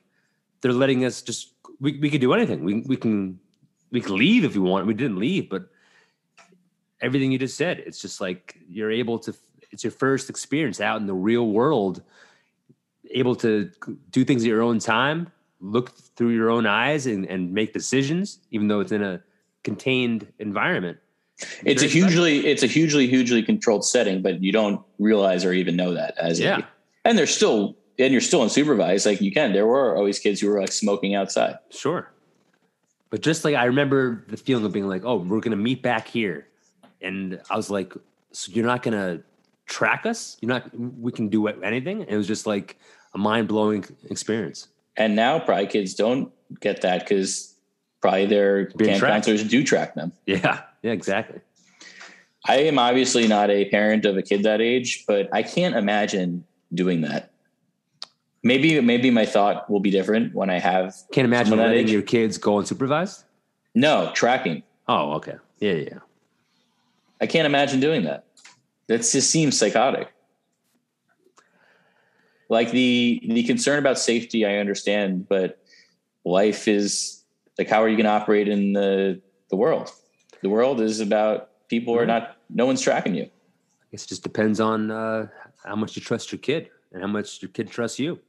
they're 0.61 0.73
letting 0.73 1.05
us 1.05 1.21
just 1.21 1.53
we, 1.79 1.97
we 1.99 2.09
could 2.09 2.21
do 2.21 2.33
anything. 2.33 2.63
We 2.63 2.81
we 2.81 2.95
can 2.97 3.39
we 3.91 4.01
can 4.01 4.15
leave 4.15 4.43
if 4.43 4.53
we 4.55 4.59
want. 4.61 4.87
We 4.87 4.93
didn't 4.93 5.17
leave, 5.19 5.49
but 5.49 5.63
everything 7.01 7.31
you 7.31 7.37
just 7.39 7.57
said, 7.57 7.79
it's 7.79 7.99
just 8.01 8.21
like 8.21 8.57
you're 8.69 8.91
able 8.91 9.19
to 9.19 9.33
it's 9.71 9.83
your 9.83 9.91
first 9.91 10.29
experience 10.29 10.79
out 10.79 11.01
in 11.01 11.07
the 11.07 11.13
real 11.13 11.47
world, 11.47 12.01
able 13.11 13.35
to 13.37 13.71
do 14.11 14.23
things 14.23 14.43
at 14.43 14.47
your 14.47 14.61
own 14.61 14.79
time, 14.79 15.31
look 15.59 15.91
through 16.15 16.29
your 16.29 16.49
own 16.51 16.65
eyes, 16.67 17.07
and, 17.07 17.25
and 17.25 17.51
make 17.51 17.73
decisions, 17.73 18.39
even 18.51 18.67
though 18.67 18.79
it's 18.81 18.91
in 18.91 19.01
a 19.03 19.21
contained 19.63 20.31
environment. 20.39 20.97
It's 21.39 21.81
a 21.81 21.87
very 21.87 21.89
special. 21.89 21.89
hugely 21.89 22.45
it's 22.47 22.63
a 22.63 22.67
hugely 22.67 23.07
hugely 23.07 23.41
controlled 23.41 23.83
setting, 23.85 24.21
but 24.21 24.41
you 24.43 24.51
don't 24.51 24.81
realize 24.99 25.43
or 25.43 25.53
even 25.53 25.75
know 25.75 25.93
that 25.93 26.15
as 26.17 26.39
a- 26.39 26.43
Yeah. 26.43 26.61
and 27.05 27.17
they're 27.17 27.25
still 27.27 27.75
and 27.99 28.11
you're 28.11 28.21
still 28.21 28.41
unsupervised. 28.41 29.05
Like 29.05 29.21
you 29.21 29.31
can. 29.31 29.53
There 29.53 29.67
were 29.67 29.95
always 29.95 30.19
kids 30.19 30.41
who 30.41 30.49
were 30.49 30.59
like 30.59 30.71
smoking 30.71 31.15
outside. 31.15 31.57
Sure. 31.69 32.11
But 33.09 33.21
just 33.21 33.45
like 33.45 33.55
I 33.55 33.65
remember 33.65 34.25
the 34.27 34.37
feeling 34.37 34.65
of 34.65 34.71
being 34.71 34.87
like, 34.87 35.03
oh, 35.05 35.17
we're 35.17 35.39
gonna 35.39 35.55
meet 35.55 35.81
back 35.81 36.07
here. 36.07 36.47
And 37.01 37.39
I 37.49 37.55
was 37.55 37.69
like, 37.69 37.93
so 38.31 38.51
you're 38.51 38.65
not 38.65 38.81
gonna 38.81 39.21
track 39.65 40.05
us? 40.05 40.37
You're 40.41 40.49
not 40.49 40.69
we 40.77 41.11
can 41.11 41.29
do 41.29 41.47
anything? 41.47 42.01
And 42.01 42.09
it 42.09 42.17
was 42.17 42.27
just 42.27 42.47
like 42.47 42.77
a 43.13 43.17
mind 43.17 43.47
blowing 43.47 43.85
experience. 44.09 44.67
And 44.97 45.15
now 45.15 45.39
probably 45.39 45.67
kids 45.67 45.93
don't 45.93 46.31
get 46.59 46.81
that 46.81 47.01
because 47.01 47.55
probably 48.01 48.25
their 48.25 48.65
Being 48.75 48.99
counselors 48.99 49.43
do 49.43 49.63
track 49.63 49.95
them. 49.95 50.11
Yeah. 50.25 50.61
Yeah, 50.81 50.91
exactly. 50.91 51.39
I 52.45 52.57
am 52.57 52.77
obviously 52.77 53.27
not 53.27 53.49
a 53.49 53.69
parent 53.69 54.05
of 54.05 54.17
a 54.17 54.21
kid 54.21 54.43
that 54.43 54.59
age, 54.59 55.05
but 55.07 55.29
I 55.33 55.43
can't 55.43 55.75
imagine 55.75 56.43
doing 56.73 57.01
that. 57.01 57.31
Maybe 58.43 58.79
maybe 58.81 59.09
my 59.09 59.25
thought 59.25 59.69
will 59.69 59.79
be 59.79 59.89
different 59.89 60.35
when 60.35 60.49
I 60.49 60.59
have 60.59 60.93
Can't 61.13 61.25
imagine 61.25 61.57
letting 61.57 61.87
your 61.87 62.01
kids 62.01 62.37
go 62.37 62.55
unsupervised. 62.55 63.23
no 63.73 64.11
tracking. 64.13 64.63
Oh, 64.87 65.13
okay. 65.13 65.35
Yeah, 65.59 65.73
yeah. 65.73 65.99
I 67.21 67.25
can't 67.27 67.45
imagine 67.45 67.79
doing 67.79 68.03
that. 68.03 68.25
That 68.87 68.97
just 68.97 69.31
seems 69.31 69.57
psychotic. 69.57 70.13
Like 72.49 72.71
the 72.71 73.21
the 73.25 73.43
concern 73.43 73.79
about 73.79 73.97
safety, 73.97 74.45
I 74.45 74.57
understand, 74.57 75.27
but 75.29 75.63
life 76.25 76.67
is 76.67 77.23
like 77.57 77.69
how 77.69 77.81
are 77.81 77.87
you 77.87 77.95
going 77.95 78.05
to 78.05 78.11
operate 78.11 78.47
in 78.49 78.73
the 78.73 79.21
the 79.49 79.55
world? 79.55 79.89
The 80.41 80.49
world 80.49 80.81
is 80.81 80.99
about 80.99 81.49
people 81.69 81.97
are 81.97 82.05
not. 82.05 82.35
No 82.49 82.65
one's 82.65 82.81
tracking 82.81 83.15
you. 83.15 83.23
I 83.23 83.85
guess 83.91 84.03
it 84.03 84.09
just 84.09 84.23
depends 84.23 84.59
on 84.59 84.91
uh, 84.91 85.27
how 85.63 85.75
much 85.75 85.95
you 85.95 86.01
trust 86.01 86.31
your 86.31 86.39
kid 86.39 86.69
and 86.91 87.01
how 87.01 87.07
much 87.07 87.41
your 87.41 87.49
kid 87.49 87.69
trusts 87.71 87.99
you. 87.99 88.19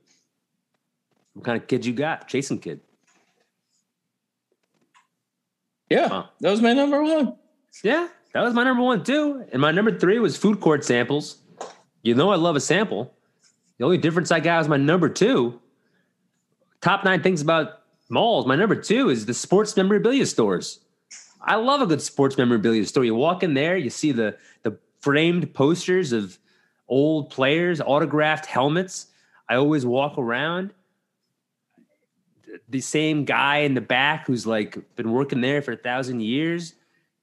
What 1.35 1.45
kind 1.45 1.61
of 1.61 1.69
kid 1.69 1.85
you 1.85 1.93
got? 1.93 2.29
Chasing 2.29 2.59
kid. 2.59 2.81
Yeah, 5.91 6.25
that 6.41 6.51
was 6.51 6.63
my 6.63 6.73
number 6.73 7.03
one. 7.03 7.37
Yeah, 7.83 8.09
that 8.33 8.43
was 8.43 8.55
my 8.55 8.65
number 8.65 8.83
one 8.83 9.05
too. 9.05 9.45
And 9.53 9.61
my 9.61 9.71
number 9.71 9.97
three 9.97 10.19
was 10.19 10.37
food 10.37 10.61
court 10.61 10.85
samples. 10.85 11.43
You 12.03 12.15
know 12.15 12.31
I 12.31 12.37
love 12.37 12.57
a 12.57 12.61
sample. 12.61 13.15
The 13.79 13.85
only 13.85 13.99
difference 13.99 14.31
I 14.31 14.41
got 14.41 14.59
was 14.59 14.69
my 14.69 14.77
number 14.77 15.09
two. 15.09 15.61
Top 16.81 17.05
nine 17.05 17.23
things 17.23 17.43
about 17.43 17.81
malls. 18.09 18.47
My 18.47 18.57
number 18.57 18.77
two 18.77 19.09
is 19.11 19.27
the 19.27 19.35
sports 19.35 19.77
memorabilia 19.77 20.27
stores. 20.27 20.81
I 21.41 21.57
love 21.57 21.83
a 21.83 21.87
good 21.87 22.01
sports 22.01 22.39
memorabilia 22.39 22.87
store. 22.87 23.05
You 23.05 23.15
walk 23.15 23.43
in 23.43 23.55
there, 23.55 23.77
you 23.77 23.91
see 23.91 24.13
the 24.13 24.37
the 24.63 24.79
framed 25.01 25.53
posters 25.55 26.13
of 26.13 26.39
old 26.89 27.31
players, 27.31 27.81
autographed 27.81 28.47
helmets. 28.47 29.09
I 29.49 29.57
always 29.57 29.85
walk 29.85 30.17
around. 30.17 30.73
The 32.69 32.81
same 32.81 33.25
guy 33.25 33.59
in 33.59 33.75
the 33.75 33.81
back 33.81 34.27
who's 34.27 34.47
like 34.47 34.79
been 34.97 35.13
working 35.13 35.41
there 35.41 35.63
for 35.63 35.73
a 35.73 35.77
thousand 35.77 36.21
years. 36.21 36.75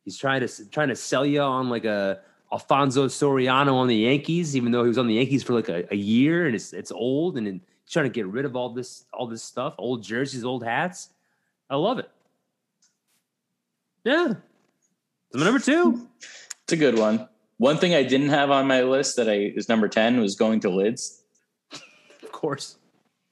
He's 0.03 0.17
trying 0.17 0.45
to 0.45 0.69
trying 0.69 0.89
to 0.89 0.95
sell 0.95 1.25
you 1.25 1.41
on 1.41 1.69
like 1.69 1.85
a 1.85 2.21
Alfonso 2.51 3.07
Soriano 3.07 3.73
on 3.73 3.87
the 3.87 3.95
Yankees, 3.95 4.55
even 4.55 4.71
though 4.71 4.83
he 4.83 4.89
was 4.89 4.97
on 4.97 5.07
the 5.07 5.13
Yankees 5.15 5.43
for 5.43 5.53
like 5.53 5.69
a, 5.69 5.85
a 5.91 5.95
year 5.95 6.47
and 6.47 6.55
it's 6.55 6.73
it's 6.73 6.91
old, 6.91 7.37
and 7.37 7.47
he's 7.47 7.61
trying 7.91 8.05
to 8.05 8.09
get 8.09 8.27
rid 8.27 8.45
of 8.45 8.55
all 8.55 8.69
this 8.69 9.05
all 9.13 9.27
this 9.27 9.43
stuff, 9.43 9.75
old 9.77 10.03
jerseys, 10.03 10.43
old 10.43 10.63
hats. 10.63 11.09
I 11.69 11.75
love 11.75 11.99
it. 11.99 12.09
Yeah, 14.03 14.33
number 15.33 15.59
two. 15.59 16.07
It's 16.63 16.73
a 16.73 16.77
good 16.77 16.97
one. 16.97 17.27
One 17.57 17.77
thing 17.77 17.93
I 17.93 18.03
didn't 18.03 18.29
have 18.29 18.49
on 18.49 18.67
my 18.67 18.81
list 18.81 19.15
that 19.17 19.29
I 19.29 19.53
is 19.55 19.69
number 19.69 19.87
ten 19.87 20.19
was 20.19 20.35
going 20.35 20.59
to 20.61 20.69
lids. 20.69 21.23
Of 22.23 22.31
course, 22.31 22.77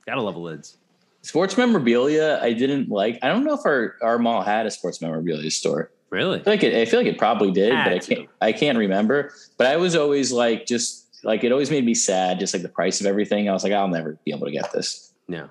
gotta 0.05 0.21
love 0.21 0.37
lids. 0.37 0.77
Sports 1.21 1.57
memorabilia, 1.57 2.39
I 2.41 2.53
didn't 2.53 2.89
like. 2.89 3.19
I 3.21 3.27
don't 3.27 3.43
know 3.43 3.53
if 3.53 3.65
our, 3.65 3.95
our 4.01 4.17
mall 4.17 4.41
had 4.41 4.65
a 4.65 4.71
sports 4.71 5.01
memorabilia 5.01 5.51
store. 5.51 5.91
Really? 6.09 6.39
I 6.39 6.43
feel 6.43 6.53
like 6.53 6.63
it, 6.63 6.73
I 6.75 6.85
feel 6.85 6.99
like 6.99 7.07
it 7.07 7.17
probably 7.17 7.51
did, 7.51 7.73
Had 7.73 7.83
but 7.83 7.93
I 7.93 7.99
can't. 7.99 8.29
I 8.41 8.51
can't 8.53 8.77
remember. 8.77 9.31
But 9.57 9.67
I 9.67 9.75
was 9.77 9.95
always 9.95 10.31
like, 10.31 10.65
just 10.65 11.23
like 11.23 11.43
it 11.43 11.51
always 11.51 11.69
made 11.69 11.85
me 11.85 11.93
sad, 11.93 12.39
just 12.39 12.53
like 12.53 12.63
the 12.63 12.69
price 12.69 12.99
of 13.01 13.05
everything. 13.05 13.49
I 13.49 13.53
was 13.53 13.63
like, 13.63 13.73
I'll 13.73 13.87
never 13.89 14.17
be 14.25 14.31
able 14.31 14.45
to 14.47 14.51
get 14.51 14.71
this, 14.71 15.13
Yeah. 15.27 15.47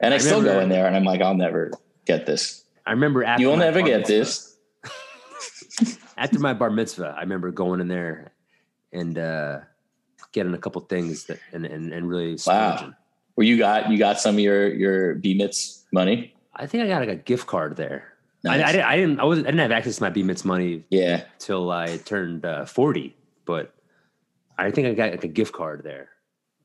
and 0.00 0.12
I, 0.12 0.16
I 0.16 0.18
still 0.18 0.42
go 0.42 0.58
in 0.60 0.70
there, 0.70 0.86
and 0.86 0.96
I'm 0.96 1.04
like, 1.04 1.20
I'll 1.20 1.34
never 1.34 1.70
get 2.06 2.24
this. 2.26 2.64
I 2.86 2.90
remember 2.92 3.22
after 3.22 3.42
You'll 3.42 3.56
never 3.58 3.82
get 3.82 4.00
mitzvah- 4.08 4.12
this. 4.18 4.48
After 6.16 6.38
my 6.38 6.52
bar 6.54 6.70
mitzvah, 6.70 7.14
I 7.16 7.20
remember 7.20 7.50
going 7.50 7.80
in 7.80 7.88
there 7.88 8.32
and 8.92 9.16
uh, 9.18 9.60
getting 10.32 10.54
a 10.54 10.58
couple 10.58 10.80
things 10.82 11.24
that 11.24 11.38
and 11.52 11.64
and, 11.64 11.92
and 11.92 12.08
really 12.08 12.36
Wow. 12.46 12.92
Where 13.34 13.46
you 13.46 13.58
got 13.58 13.90
you 13.90 13.98
got 13.98 14.20
some 14.20 14.34
of 14.36 14.40
your 14.40 14.72
your 14.74 15.16
BMITS 15.16 15.84
money. 15.92 16.34
I 16.54 16.66
think 16.66 16.84
I 16.84 16.88
got 16.88 17.00
like 17.00 17.08
a 17.08 17.16
gift 17.16 17.46
card 17.46 17.76
there. 17.76 18.12
I, 18.44 18.58
Nice. 18.58 18.68
I, 18.68 18.72
didn't, 18.72 18.84
I 18.84 18.96
didn't. 18.96 19.20
I 19.20 19.24
wasn't. 19.24 19.46
I 19.46 19.50
didn't 19.52 19.62
have 19.62 19.72
access 19.72 19.96
to 19.96 20.02
my 20.02 20.10
BMITS 20.10 20.44
money 20.44 20.84
yeah, 20.90 21.24
till 21.38 21.70
I 21.70 21.96
turned 21.98 22.44
uh, 22.44 22.64
forty, 22.64 23.16
but 23.44 23.72
I 24.58 24.70
think 24.70 24.88
I 24.88 24.94
got 24.94 25.12
like 25.12 25.24
a 25.24 25.28
gift 25.28 25.52
card 25.52 25.82
there. 25.84 26.08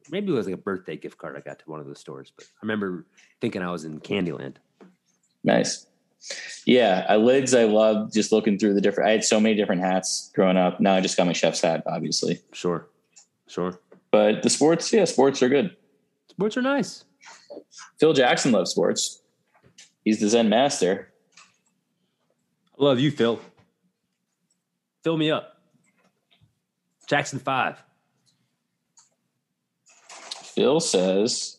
Maybe 0.10 0.32
it 0.32 0.36
was 0.36 0.48
like 0.48 0.56
a 0.56 0.60
birthday 0.60 0.98
gift 0.98 1.18
card 1.18 1.36
I 1.36 1.42
got 1.42 1.60
to 1.60 1.70
one 1.70 1.80
of 1.80 1.86
those 1.86 2.00
stores, 2.00 2.32
but 2.36 2.46
I 2.46 2.60
remember 2.64 3.06
thinking 3.42 3.62
I 3.62 3.72
was 3.72 3.86
in 3.86 4.00
Candyland. 4.00 4.56
nice. 5.44 5.86
Yeah, 6.66 7.06
I 7.08 7.18
lids. 7.18 7.54
I 7.54 7.66
loved 7.66 8.14
just 8.14 8.32
looking 8.32 8.58
through 8.58 8.74
the 8.74 8.82
different. 8.82 9.10
I 9.10 9.12
had 9.12 9.24
so 9.24 9.40
many 9.40 9.56
different 9.56 9.82
hats 9.82 10.32
growing 10.34 10.58
up. 10.58 10.80
Now 10.80 10.96
I 10.96 11.02
just 11.02 11.16
got 11.16 11.28
my 11.28 11.34
chef's 11.34 11.62
hat, 11.62 11.84
obviously. 11.86 12.42
Sure, 12.54 12.88
sure. 13.48 13.80
But 14.10 14.42
the 14.42 14.50
sports, 14.50 14.92
yeah, 14.92 15.06
sports 15.06 15.44
are 15.44 15.50
good. 15.50 15.76
Sports 16.38 16.56
are 16.56 16.62
nice. 16.62 17.04
Phil 18.00 18.14
Jackson 18.14 18.52
loves 18.52 18.70
sports. 18.70 19.24
He's 20.06 20.20
the 20.20 20.30
Zen 20.30 20.50
master. 20.50 21.12
I 22.80 22.84
love 22.84 23.00
you, 23.00 23.10
Phil. 23.10 23.42
Fill 25.04 25.18
me 25.18 25.32
up. 25.32 25.58
Jackson 27.08 27.40
Five. 27.40 27.82
Phil 30.12 30.80
says, 30.80 31.58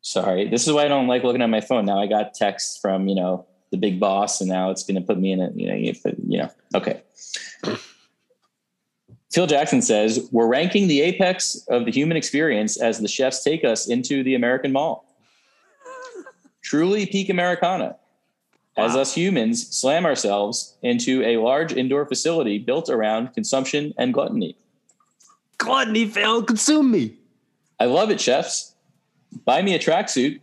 sorry, 0.00 0.48
this 0.48 0.68
is 0.68 0.72
why 0.72 0.84
I 0.84 0.88
don't 0.88 1.08
like 1.08 1.24
looking 1.24 1.42
at 1.42 1.50
my 1.50 1.60
phone. 1.60 1.84
Now 1.84 2.00
I 2.00 2.06
got 2.06 2.34
texts 2.34 2.78
from, 2.80 3.08
you 3.08 3.16
know, 3.16 3.46
the 3.72 3.78
big 3.78 3.98
boss, 3.98 4.40
and 4.40 4.48
now 4.48 4.70
it's 4.70 4.84
going 4.84 4.94
to 4.94 5.04
put 5.04 5.18
me 5.18 5.32
in 5.32 5.40
a, 5.40 5.50
you 5.56 5.66
know, 5.66 5.74
you 5.74 5.92
put- 6.00 6.18
you 6.24 6.38
know, 6.38 6.50
okay. 6.76 7.02
Phil 9.32 9.46
Jackson 9.46 9.80
says, 9.80 10.28
We're 10.30 10.46
ranking 10.46 10.88
the 10.88 11.00
apex 11.00 11.56
of 11.68 11.86
the 11.86 11.90
human 11.90 12.16
experience 12.16 12.80
as 12.80 12.98
the 12.98 13.08
chefs 13.08 13.42
take 13.42 13.64
us 13.64 13.88
into 13.88 14.22
the 14.22 14.34
American 14.34 14.72
mall. 14.72 15.06
Truly 16.60 17.06
peak 17.06 17.30
Americana. 17.30 17.96
As 18.76 18.94
Wow. 18.94 19.00
us 19.00 19.14
humans 19.14 19.68
slam 19.68 20.06
ourselves 20.06 20.76
into 20.82 21.22
a 21.24 21.36
large 21.38 21.72
indoor 21.72 22.06
facility 22.06 22.58
built 22.58 22.88
around 22.88 23.34
consumption 23.34 23.92
and 23.98 24.14
gluttony. 24.14 24.56
Gluttony, 25.58 26.06
Phil, 26.06 26.42
consume 26.42 26.90
me. 26.90 27.14
I 27.78 27.84
love 27.86 28.10
it, 28.10 28.20
chefs. 28.20 28.74
Buy 29.44 29.60
me 29.62 29.74
a 29.74 29.78
tracksuit 29.78 30.40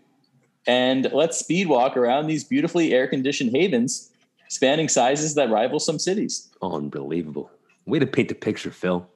and 0.68 1.10
let's 1.12 1.38
speed 1.38 1.68
walk 1.68 1.96
around 1.98 2.28
these 2.28 2.44
beautifully 2.44 2.94
air 2.94 3.08
conditioned 3.08 3.56
havens 3.56 4.10
spanning 4.48 4.90
sizes 4.90 5.36
that 5.36 5.50
rival 5.50 5.80
some 5.80 6.00
cities. 6.00 6.50
Unbelievable. 6.62 7.50
Way 7.90 7.98
to 8.00 8.06
paint 8.06 8.30
the 8.30 8.36
picture, 8.36 8.70
Phil. 8.70 9.10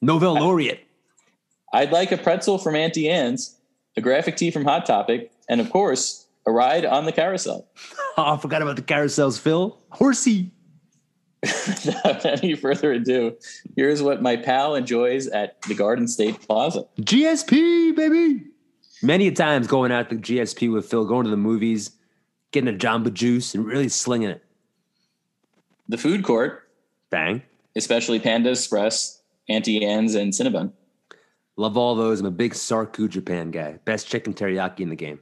Nobel 0.00 0.34
laureate. 0.34 0.84
I'd 1.72 1.92
like 1.92 2.10
a 2.10 2.16
pretzel 2.16 2.58
from 2.58 2.74
Auntie 2.74 3.08
Anne's, 3.08 3.56
a 3.96 4.00
graphic 4.00 4.36
tee 4.36 4.50
from 4.50 4.64
Hot 4.64 4.86
Topic, 4.86 5.30
and 5.48 5.60
of 5.60 5.70
course, 5.70 6.26
a 6.46 6.50
ride 6.50 6.84
on 6.84 7.04
the 7.04 7.12
carousel. 7.12 7.68
Oh, 8.18 8.32
I 8.32 8.38
forgot 8.38 8.62
about 8.62 8.76
the 8.76 8.82
carousels, 8.82 9.38
Phil. 9.38 9.78
Horsey. 9.90 10.50
Without 11.42 12.24
any 12.24 12.54
further 12.54 12.92
ado, 12.92 13.36
here's 13.76 14.02
what 14.02 14.22
my 14.22 14.36
pal 14.36 14.74
enjoys 14.74 15.26
at 15.26 15.60
the 15.68 15.74
Garden 15.74 16.08
State 16.08 16.40
Plaza. 16.40 16.86
GSP, 16.98 17.94
baby. 17.94 18.46
Many 19.02 19.26
a 19.26 19.32
times 19.32 19.66
going 19.66 19.92
out 19.92 20.08
to 20.08 20.16
GSP 20.16 20.72
with 20.72 20.88
Phil, 20.88 21.04
going 21.04 21.24
to 21.24 21.30
the 21.30 21.36
movies, 21.36 21.90
getting 22.52 22.74
a 22.74 22.78
Jamba 22.78 23.12
Juice, 23.12 23.54
and 23.54 23.66
really 23.66 23.90
slinging 23.90 24.30
it. 24.30 24.42
The 25.90 25.98
food 25.98 26.24
court, 26.24 26.66
Bang. 27.10 27.42
Especially 27.76 28.18
Panda 28.18 28.50
Express, 28.50 29.22
Auntie 29.48 29.84
Anne's, 29.84 30.14
and 30.14 30.32
Cinnabon. 30.32 30.72
Love 31.56 31.76
all 31.76 31.94
those. 31.94 32.20
I'm 32.20 32.26
a 32.26 32.30
big 32.30 32.52
Sarku 32.52 33.08
Japan 33.08 33.50
guy. 33.50 33.78
Best 33.84 34.08
chicken 34.08 34.34
teriyaki 34.34 34.80
in 34.80 34.88
the 34.90 34.96
game. 34.96 35.20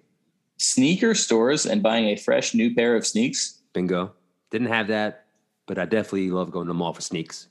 Sneaker 0.58 1.14
stores 1.14 1.66
and 1.66 1.82
buying 1.82 2.06
a 2.06 2.16
fresh 2.16 2.54
new 2.54 2.74
pair 2.74 2.96
of 2.96 3.06
sneaks. 3.06 3.60
Bingo. 3.72 4.12
Didn't 4.50 4.68
have 4.68 4.88
that, 4.88 5.26
but 5.66 5.78
I 5.78 5.84
definitely 5.84 6.30
love 6.30 6.50
going 6.50 6.66
to 6.66 6.70
the 6.70 6.74
mall 6.74 6.92
for 6.92 7.00
sneaks. 7.00 7.48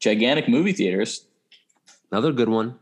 gigantic 0.00 0.48
movie 0.48 0.72
theaters. 0.72 1.26
Another 2.12 2.32
good 2.32 2.48
one. 2.48 2.78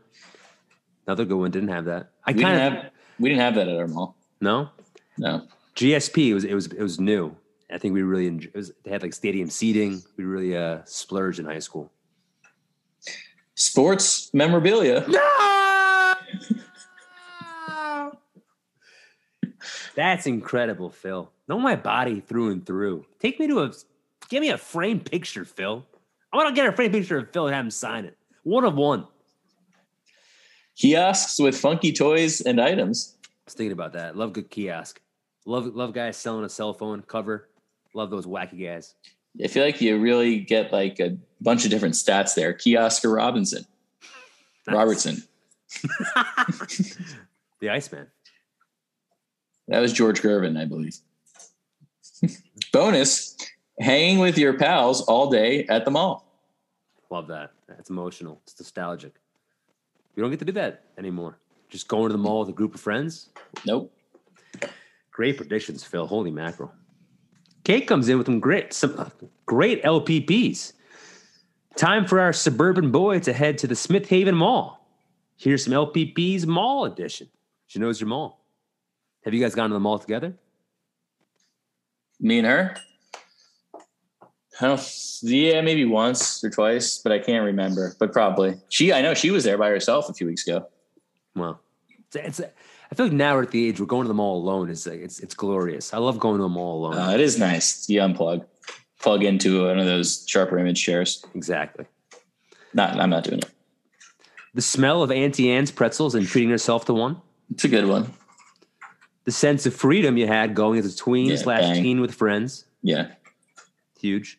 Another 1.05 1.25
good 1.25 1.37
one. 1.37 1.51
Didn't 1.51 1.69
have 1.69 1.85
that. 1.85 2.11
I 2.25 2.31
We 2.31 2.41
kind 2.41 2.55
didn't 2.57 2.77
of 2.77 2.83
have 2.83 2.91
we 3.19 3.29
didn't 3.29 3.41
have 3.41 3.55
that 3.55 3.67
at 3.67 3.75
our 3.77 3.87
mall. 3.87 4.15
no 4.41 4.69
No. 5.17 5.43
GSP. 5.75 6.27
It 6.29 6.33
was 6.33 6.43
it 6.43 6.53
was 6.53 6.67
it 6.67 6.81
was 6.81 6.99
new. 6.99 7.35
I 7.71 7.77
think 7.77 7.93
we 7.93 8.01
really 8.01 8.27
enjoyed. 8.27 8.51
It 8.53 8.57
was, 8.57 8.71
they 8.83 8.91
had 8.91 9.01
like 9.01 9.13
stadium 9.13 9.49
seating. 9.49 10.01
We 10.15 10.23
really 10.23 10.55
uh, 10.55 10.79
splurged 10.85 11.39
in 11.39 11.45
high 11.45 11.59
school. 11.59 11.91
Sports 13.55 14.33
memorabilia. 14.33 15.05
No! 17.69 18.11
That's 19.95 20.27
incredible, 20.27 20.89
Phil. 20.91 21.31
Know 21.47 21.59
my 21.59 21.75
body 21.75 22.19
through 22.19 22.51
and 22.51 22.65
through. 22.65 23.05
Take 23.19 23.39
me 23.39 23.47
to 23.47 23.61
a, 23.61 23.71
give 24.29 24.41
me 24.41 24.49
a 24.49 24.57
framed 24.57 25.09
picture, 25.09 25.43
Phil. 25.43 25.85
I 26.31 26.37
want 26.37 26.49
to 26.49 26.55
get 26.55 26.71
a 26.71 26.75
framed 26.75 26.93
picture 26.93 27.17
of 27.17 27.31
Phil 27.31 27.47
and 27.47 27.55
have 27.55 27.65
him 27.65 27.71
sign 27.71 28.05
it. 28.05 28.15
One 28.43 28.63
of 28.63 28.75
one. 28.75 29.07
Kiosks 30.77 31.39
with 31.39 31.57
funky 31.57 31.91
toys 31.91 32.41
and 32.41 32.61
items. 32.61 33.17
I 33.23 33.27
was 33.45 33.53
thinking 33.55 33.71
about 33.71 33.93
that. 33.93 34.15
Love 34.15 34.33
good 34.33 34.51
kiosk. 34.51 35.01
Love 35.45 35.65
love 35.75 35.93
guys 35.93 36.17
selling 36.17 36.45
a 36.45 36.49
cell 36.49 36.73
phone 36.73 37.01
cover. 37.01 37.49
Love 37.97 38.11
those 38.11 38.27
wacky 38.27 38.63
guys. 38.63 38.93
I 39.43 39.47
feel 39.47 39.65
like 39.65 39.81
you 39.81 39.97
really 39.97 40.37
get 40.37 40.71
like 40.71 40.99
a 40.99 41.17
bunch 41.41 41.65
of 41.65 41.71
different 41.71 41.95
stats 41.95 42.35
there. 42.35 42.53
Kiosk 42.53 43.03
or 43.03 43.15
Robinson. 43.15 43.65
Nice. 44.67 44.75
Robertson. 44.75 45.23
The 47.59 47.71
Iceman. 47.71 48.05
That 49.67 49.79
was 49.79 49.91
George 49.91 50.21
Gervin, 50.21 50.61
I 50.61 50.65
believe. 50.65 50.95
Bonus 52.71 53.35
hanging 53.79 54.19
with 54.19 54.37
your 54.37 54.53
pals 54.59 55.01
all 55.01 55.31
day 55.31 55.65
at 55.65 55.83
the 55.83 55.89
mall. 55.89 56.23
Love 57.09 57.25
that. 57.29 57.53
That's 57.67 57.89
emotional. 57.89 58.39
It's 58.43 58.59
nostalgic. 58.59 59.15
You 60.15 60.21
don't 60.21 60.29
get 60.29 60.37
to 60.37 60.45
do 60.45 60.51
that 60.51 60.83
anymore. 60.99 61.39
Just 61.67 61.87
going 61.87 62.09
to 62.09 62.13
the 62.13 62.19
mall 62.19 62.41
with 62.41 62.49
a 62.49 62.53
group 62.53 62.75
of 62.75 62.79
friends. 62.79 63.29
Nope. 63.65 63.91
Great 65.09 65.35
predictions, 65.35 65.83
Phil. 65.83 66.05
Holy 66.05 66.29
mackerel. 66.29 66.71
Kate 67.67 67.85
comes 67.85 68.07
in 68.07 68.17
with 68.17 68.27
some 68.27 68.39
great, 68.39 68.71
some 68.71 68.97
uh, 68.97 69.09
great 69.45 69.83
LPPs. 69.83 70.71
Time 71.75 72.07
for 72.07 72.21
our 72.21 72.31
suburban 72.31 72.93
boy 72.93 73.19
to 73.19 73.33
head 73.33 73.57
to 73.57 73.67
the 73.67 73.75
Smith 73.75 74.07
Haven 74.07 74.35
Mall. 74.35 74.87
Here's 75.35 75.65
some 75.65 75.73
LPPs 75.73 76.45
Mall 76.45 76.85
Edition. 76.85 77.27
She 77.65 77.79
knows 77.79 77.99
your 77.99 78.07
mall. 78.07 78.41
Have 79.25 79.33
you 79.33 79.41
guys 79.41 79.53
gone 79.53 79.69
to 79.69 79.73
the 79.73 79.81
mall 79.81 79.99
together? 79.99 80.33
Me 82.21 82.37
and 82.37 82.47
her. 82.47 82.77
I 84.61 84.67
don't, 84.67 85.19
yeah, 85.23 85.59
maybe 85.59 85.83
once 85.83 86.41
or 86.45 86.49
twice, 86.49 86.99
but 86.99 87.11
I 87.11 87.19
can't 87.19 87.43
remember. 87.43 87.97
But 87.99 88.13
probably 88.13 88.55
she. 88.69 88.93
I 88.93 89.01
know 89.01 89.13
she 89.13 89.29
was 89.29 89.43
there 89.43 89.57
by 89.57 89.67
herself 89.67 90.07
a 90.07 90.13
few 90.13 90.25
weeks 90.25 90.47
ago. 90.47 90.65
Well, 91.35 91.59
it's, 92.13 92.15
it's 92.15 92.41
I 92.91 92.95
feel 92.95 93.07
like 93.07 93.13
now 93.13 93.35
we're 93.35 93.43
at 93.43 93.51
the 93.51 93.67
age 93.67 93.79
we're 93.79 93.85
going 93.85 94.03
to 94.03 94.07
the 94.07 94.13
mall 94.13 94.37
alone. 94.41 94.69
Is 94.69 94.87
like, 94.87 94.99
it's 95.01 95.19
it's 95.19 95.35
glorious. 95.35 95.93
I 95.93 95.97
love 95.97 96.19
going 96.19 96.37
to 96.37 96.43
the 96.43 96.49
mall 96.49 96.85
alone. 96.85 96.97
Uh, 96.97 97.11
it 97.11 97.19
is 97.19 97.37
nice. 97.37 97.87
You 97.89 97.99
unplug, 98.01 98.45
plug 98.99 99.23
into 99.23 99.65
one 99.67 99.77
of 99.79 99.85
those 99.85 100.25
sharper 100.27 100.57
image 100.57 100.81
chairs. 100.83 101.23
exactly. 101.35 101.85
Not, 102.73 102.99
I'm 102.99 103.09
not 103.09 103.23
doing 103.23 103.39
it. 103.39 103.49
The 104.53 104.61
smell 104.61 105.01
of 105.03 105.11
Auntie 105.11 105.49
Anne's 105.51 105.71
pretzels 105.71 106.15
and 106.15 106.27
treating 106.27 106.49
herself 106.49 106.85
to 106.85 106.93
one. 106.93 107.21
It's 107.51 107.63
a 107.63 107.67
good 107.69 107.85
one. 107.85 108.13
The 109.23 109.31
sense 109.31 109.65
of 109.65 109.73
freedom 109.73 110.17
you 110.17 110.27
had 110.27 110.55
going 110.55 110.79
as 110.79 110.85
a 110.85 110.95
tween 110.95 111.27
Yeah, 111.31 111.35
slash 111.37 111.61
bang. 111.61 111.83
teen 111.83 112.01
with 112.01 112.13
friends. 112.13 112.65
Yeah, 112.81 113.07
Huge. 113.99 114.37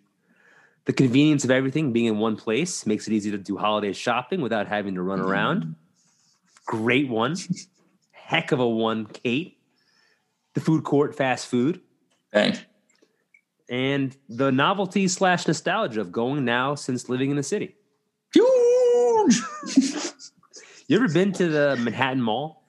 The 0.86 0.92
convenience 0.92 1.44
of 1.44 1.50
everything 1.50 1.92
being 1.92 2.06
in 2.06 2.18
one 2.18 2.36
place 2.36 2.86
makes 2.86 3.06
it 3.06 3.12
easy 3.12 3.30
to 3.32 3.38
do 3.38 3.56
holiday 3.58 3.92
shopping 3.92 4.40
without 4.40 4.66
having 4.68 4.94
to 4.94 5.02
run 5.02 5.20
around. 5.20 5.74
Great 6.66 7.08
one. 7.08 7.36
Heck 8.28 8.52
of 8.52 8.60
a 8.60 8.68
one, 8.68 9.06
Kate. 9.06 9.56
The 10.52 10.60
food 10.60 10.84
court, 10.84 11.14
fast 11.14 11.46
food. 11.46 11.80
bang. 12.30 12.58
And 13.70 14.14
the 14.28 14.52
novelty 14.52 15.08
slash 15.08 15.46
nostalgia 15.46 16.02
of 16.02 16.12
going 16.12 16.44
now 16.44 16.74
since 16.74 17.08
living 17.08 17.30
in 17.30 17.36
the 17.38 17.42
city. 17.42 17.74
Huge. 18.34 19.40
You 20.88 20.96
ever 20.98 21.08
been 21.08 21.32
to 21.32 21.48
the 21.48 21.76
Manhattan 21.80 22.20
Mall 22.20 22.64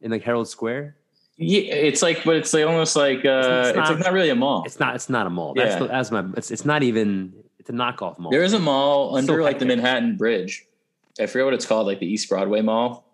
in 0.00 0.10
like 0.10 0.22
Herald 0.22 0.48
Square? 0.48 0.96
Yeah, 1.36 1.60
it's 1.60 2.00
like, 2.00 2.24
but 2.24 2.36
it's 2.36 2.54
like 2.54 2.64
almost 2.64 2.96
like 2.96 3.18
uh, 3.26 3.64
It's 3.66 3.68
it's, 3.68 3.76
not- 3.76 3.90
like 3.90 3.98
not 3.98 4.12
really 4.14 4.30
a 4.30 4.34
mall. 4.34 4.62
It's 4.64 4.80
not. 4.80 4.94
It's 4.94 5.10
not 5.10 5.26
a 5.26 5.30
mall. 5.30 5.52
That's 5.54 5.72
Yeah. 5.74 5.78
the, 5.80 5.86
that's 5.88 6.10
my. 6.10 6.24
It's, 6.38 6.50
it's 6.50 6.64
not 6.64 6.82
even. 6.82 7.34
It's 7.58 7.68
a 7.68 7.74
knockoff 7.74 8.18
mall. 8.18 8.30
There 8.30 8.42
is 8.44 8.54
a 8.54 8.58
mall 8.58 9.12
So 9.12 9.18
under 9.18 9.42
like 9.42 9.58
the. 9.58 9.66
Manhattan 9.66 10.16
Bridge. 10.16 10.64
I 11.20 11.26
forget 11.26 11.44
what 11.44 11.52
it's 11.54 11.66
called, 11.66 11.86
like 11.86 11.98
the 11.98 12.06
East 12.06 12.30
Broadway 12.30 12.62
Mall. 12.62 13.05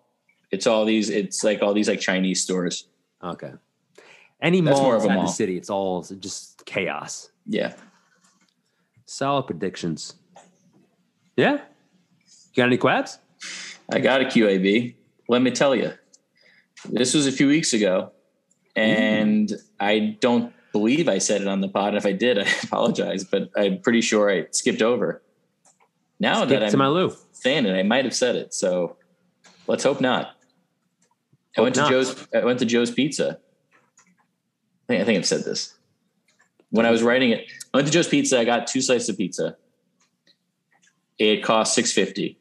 It's 0.53 0.67
all 0.67 0.85
these. 0.85 1.09
It's 1.09 1.43
like 1.43 1.61
all 1.61 1.73
these 1.73 1.89
like 1.89 1.99
Chinese 1.99 2.41
stores. 2.41 2.87
Okay. 3.23 3.53
Any 4.41 4.61
That's 4.61 4.77
mall 4.77 4.83
more 4.83 4.95
of 4.95 5.03
a 5.03 5.07
inside 5.07 5.23
the 5.23 5.31
city, 5.31 5.57
it's 5.57 5.69
all 5.69 6.01
just 6.03 6.65
chaos. 6.65 7.29
Yeah, 7.45 7.73
Solid 9.05 9.43
predictions. 9.43 10.15
Yeah. 11.37 11.53
You 11.53 12.55
got 12.55 12.65
any 12.65 12.77
quabs? 12.77 13.19
I 13.91 13.99
got 13.99 14.21
a 14.21 14.25
QAB. 14.25 14.95
Let 15.29 15.41
me 15.41 15.51
tell 15.51 15.75
you, 15.75 15.93
this 16.89 17.13
was 17.13 17.27
a 17.27 17.31
few 17.31 17.47
weeks 17.47 17.73
ago, 17.73 18.11
and 18.75 19.49
mm. 19.49 19.61
I 19.79 20.17
don't 20.19 20.51
believe 20.71 21.07
I 21.07 21.19
said 21.19 21.41
it 21.41 21.47
on 21.47 21.61
the 21.61 21.67
pod. 21.67 21.89
And 21.89 21.97
if 21.97 22.05
I 22.05 22.11
did, 22.11 22.39
I 22.39 22.47
apologize, 22.63 23.23
but 23.23 23.49
I'm 23.55 23.81
pretty 23.81 24.01
sure 24.01 24.31
I 24.31 24.47
skipped 24.51 24.81
over. 24.81 25.21
Now 26.19 26.37
Skip 26.37 26.49
that 26.49 26.71
to 26.71 26.81
I'm 26.81 27.11
saying 27.33 27.65
it, 27.65 27.77
I 27.77 27.83
might 27.83 28.05
have 28.05 28.15
said 28.15 28.35
it. 28.35 28.53
So 28.53 28.97
let's 29.67 29.83
hope 29.83 30.01
not. 30.01 30.32
I 31.57 31.61
went 31.61 31.75
to. 31.75 31.87
Joe's. 31.87 32.27
I 32.33 32.43
went 32.43 32.59
to 32.59 32.65
Joe's 32.65 32.91
Pizza. 32.91 33.39
I 33.99 34.85
think, 34.87 35.01
I 35.01 35.05
think 35.05 35.17
I've 35.19 35.25
said 35.25 35.43
this 35.43 35.75
when 36.71 36.85
I 36.85 36.91
was 36.91 37.03
writing 37.03 37.29
it. 37.31 37.51
I 37.73 37.77
went 37.77 37.87
to 37.87 37.93
Joe's 37.93 38.07
Pizza. 38.07 38.39
I 38.39 38.43
got 38.45 38.67
two 38.67 38.81
slices 38.81 39.09
of 39.09 39.17
pizza. 39.17 39.55
It 41.19 41.43
cost 41.43 41.73
six 41.75 41.91
fifty. 41.91 42.37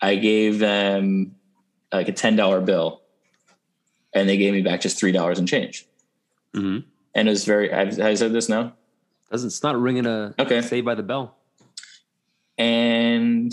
I 0.00 0.16
gave 0.16 0.58
them 0.58 1.34
like 1.92 2.08
a 2.08 2.12
ten 2.12 2.36
dollar 2.36 2.60
bill, 2.60 3.02
and 4.14 4.28
they 4.28 4.36
gave 4.36 4.52
me 4.52 4.62
back 4.62 4.80
just 4.80 4.98
three 4.98 5.12
dollars 5.12 5.38
and 5.38 5.48
change. 5.48 5.86
hmm 6.54 6.78
And 7.14 7.28
it 7.28 7.30
was 7.30 7.44
very. 7.44 7.70
Have, 7.70 7.96
have 7.96 8.06
I 8.06 8.14
said 8.14 8.32
this 8.32 8.48
now? 8.48 8.74
Doesn't 9.30 9.46
it's 9.48 9.62
not 9.62 9.80
ringing 9.80 10.06
a 10.06 10.34
Okay. 10.38 10.60
Saved 10.60 10.84
by 10.84 10.94
the 10.94 11.02
Bell. 11.04 11.36
and 12.58 13.52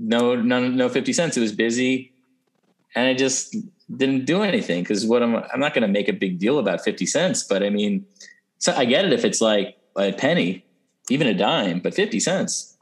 no 0.00 0.36
no 0.36 0.68
no 0.68 0.88
50 0.88 1.12
cents 1.12 1.36
it 1.36 1.40
was 1.40 1.50
busy 1.52 2.12
and 2.94 3.06
i 3.06 3.14
just 3.14 3.56
didn't 3.96 4.24
do 4.24 4.42
anything 4.42 4.82
because 4.82 5.06
what 5.06 5.22
i'm 5.22 5.36
i'm 5.36 5.60
not 5.60 5.74
going 5.74 5.82
to 5.82 5.88
make 5.88 6.08
a 6.08 6.12
big 6.12 6.38
deal 6.38 6.58
about 6.58 6.82
50 6.82 7.06
cents 7.06 7.42
but 7.42 7.62
i 7.62 7.70
mean 7.70 8.04
so 8.58 8.72
i 8.74 8.84
get 8.84 9.04
it 9.04 9.12
if 9.12 9.24
it's 9.24 9.40
like 9.40 9.76
a 9.96 10.12
penny 10.12 10.64
even 11.10 11.26
a 11.26 11.34
dime 11.34 11.80
but 11.80 11.94
50 11.94 12.20
cents 12.20 12.76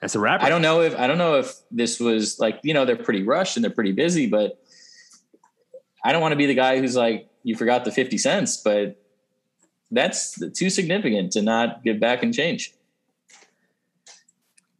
That's 0.00 0.14
a 0.14 0.20
rapper. 0.20 0.44
i 0.44 0.48
don't 0.48 0.62
know 0.62 0.80
if 0.80 0.98
i 0.98 1.06
don't 1.06 1.18
know 1.18 1.36
if 1.36 1.54
this 1.70 2.00
was 2.00 2.38
like 2.38 2.60
you 2.62 2.74
know 2.74 2.84
they're 2.84 2.96
pretty 2.96 3.22
rushed 3.22 3.56
and 3.56 3.64
they're 3.64 3.70
pretty 3.70 3.92
busy 3.92 4.26
but 4.26 4.62
i 6.04 6.12
don't 6.12 6.20
want 6.22 6.32
to 6.32 6.36
be 6.36 6.46
the 6.46 6.54
guy 6.54 6.78
who's 6.78 6.96
like 6.96 7.28
you 7.44 7.56
forgot 7.56 7.84
the 7.84 7.92
50 7.92 8.18
cents 8.18 8.56
but 8.56 9.00
that's 9.90 10.38
too 10.52 10.68
significant 10.70 11.32
to 11.32 11.42
not 11.42 11.82
give 11.82 11.98
back 11.98 12.22
and 12.22 12.34
change 12.34 12.74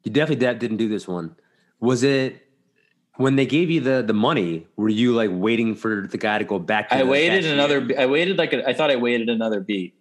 You 0.05 0.13
definitely 0.13 0.47
that 0.47 0.59
didn't 0.59 0.79
do 0.79 0.89
this 0.89 1.07
one. 1.07 1.37
Was 1.81 2.03
it 2.03 2.48
when 3.19 3.37
they 3.37 3.47
gave 3.47 3.71
you 3.71 3.81
the 3.81 4.03
the 4.03 4.13
money? 4.15 4.67
Were 4.77 4.89
you 4.89 5.13
like 5.15 5.31
waiting 5.33 5.75
for 5.75 6.07
the 6.11 6.17
guy 6.19 6.39
to 6.39 6.45
go 6.45 6.59
back? 6.59 6.89
To 6.89 6.97
I 6.97 7.03
waited 7.03 7.43
cashier? 7.43 7.53
another. 7.55 7.89
I 7.99 8.07
waited 8.07 8.39
like 8.39 8.53
a, 8.53 8.67
I 8.67 8.73
thought 8.73 8.91
I 8.91 8.97
waited 8.97 9.29
another 9.29 9.61
beat, 9.61 9.95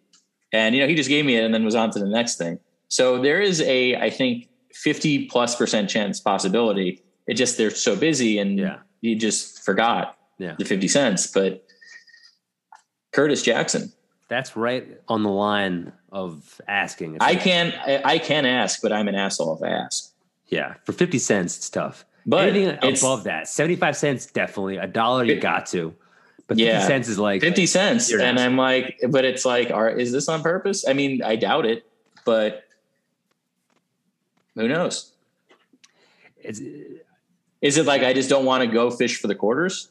and 0.53 0.73
you 0.73 0.81
know 0.81 0.87
he 0.87 0.95
just 0.95 1.09
gave 1.09 1.25
me 1.25 1.35
it 1.35 1.43
and 1.43 1.53
then 1.53 1.65
was 1.65 1.75
on 1.75 1.91
to 1.91 1.99
the 1.99 2.07
next 2.07 2.37
thing. 2.37 2.59
So 2.87 3.21
there 3.21 3.41
is 3.41 3.59
a 3.61 3.95
I 3.95 4.09
think 4.09 4.47
fifty 4.73 5.25
plus 5.25 5.55
percent 5.55 5.89
chance 5.89 6.19
possibility. 6.19 7.03
It 7.27 7.33
just 7.33 7.57
they're 7.57 7.71
so 7.71 7.95
busy 7.95 8.39
and 8.39 8.57
Yeah. 8.57 8.77
you 9.01 9.15
just 9.17 9.61
forgot 9.65 10.17
Yeah, 10.37 10.55
the 10.57 10.63
fifty 10.65 10.87
cents. 10.87 11.27
But 11.27 11.65
Curtis 13.11 13.41
Jackson, 13.41 13.91
that's 14.29 14.55
right 14.55 15.01
on 15.07 15.23
the 15.23 15.29
line 15.29 15.91
of 16.11 16.61
asking. 16.67 17.17
I 17.19 17.35
can 17.35 17.73
I, 17.85 18.01
I 18.05 18.17
can 18.19 18.45
ask, 18.45 18.81
but 18.81 18.93
I'm 18.93 19.07
an 19.07 19.15
asshole 19.15 19.57
if 19.57 19.63
I 19.63 19.69
ask. 19.73 20.13
Yeah, 20.47 20.75
for 20.85 20.93
fifty 20.93 21.19
cents, 21.19 21.57
it's 21.57 21.69
tough. 21.69 22.05
But 22.29 22.49
Anything 22.49 22.77
above 22.83 23.23
that, 23.23 23.47
seventy-five 23.47 23.95
cents, 23.95 24.25
definitely. 24.25 24.75
A 24.77 24.85
dollar, 24.85 25.23
you 25.23 25.39
got 25.39 25.65
to. 25.67 25.95
But 26.47 26.57
fifty 26.57 26.63
Yeah. 26.65 26.85
cents 26.85 27.07
is 27.07 27.17
like 27.17 27.41
Fifty 27.41 27.65
cents, 27.65 28.11
and. 28.11 28.37
I'm 28.37 28.57
like, 28.57 28.99
but 29.09 29.23
it's 29.23 29.45
like, 29.45 29.71
are 29.71 29.89
is 29.89 30.11
this 30.11 30.27
on 30.27 30.41
purpose? 30.43 30.85
I 30.87 30.91
mean, 30.93 31.23
I 31.23 31.37
doubt 31.37 31.65
it, 31.65 31.85
but 32.25 32.65
who 34.55 34.67
knows? 34.67 35.13
It's, 36.43 36.59
Is 37.61 37.77
it 37.77 37.85
like 37.85 38.03
I 38.03 38.13
just 38.13 38.29
don't 38.29 38.45
want 38.45 38.61
to 38.61 38.67
go 38.67 38.91
fish 38.91 39.19
for 39.19 39.27
the 39.27 39.35
quarters? 39.35 39.89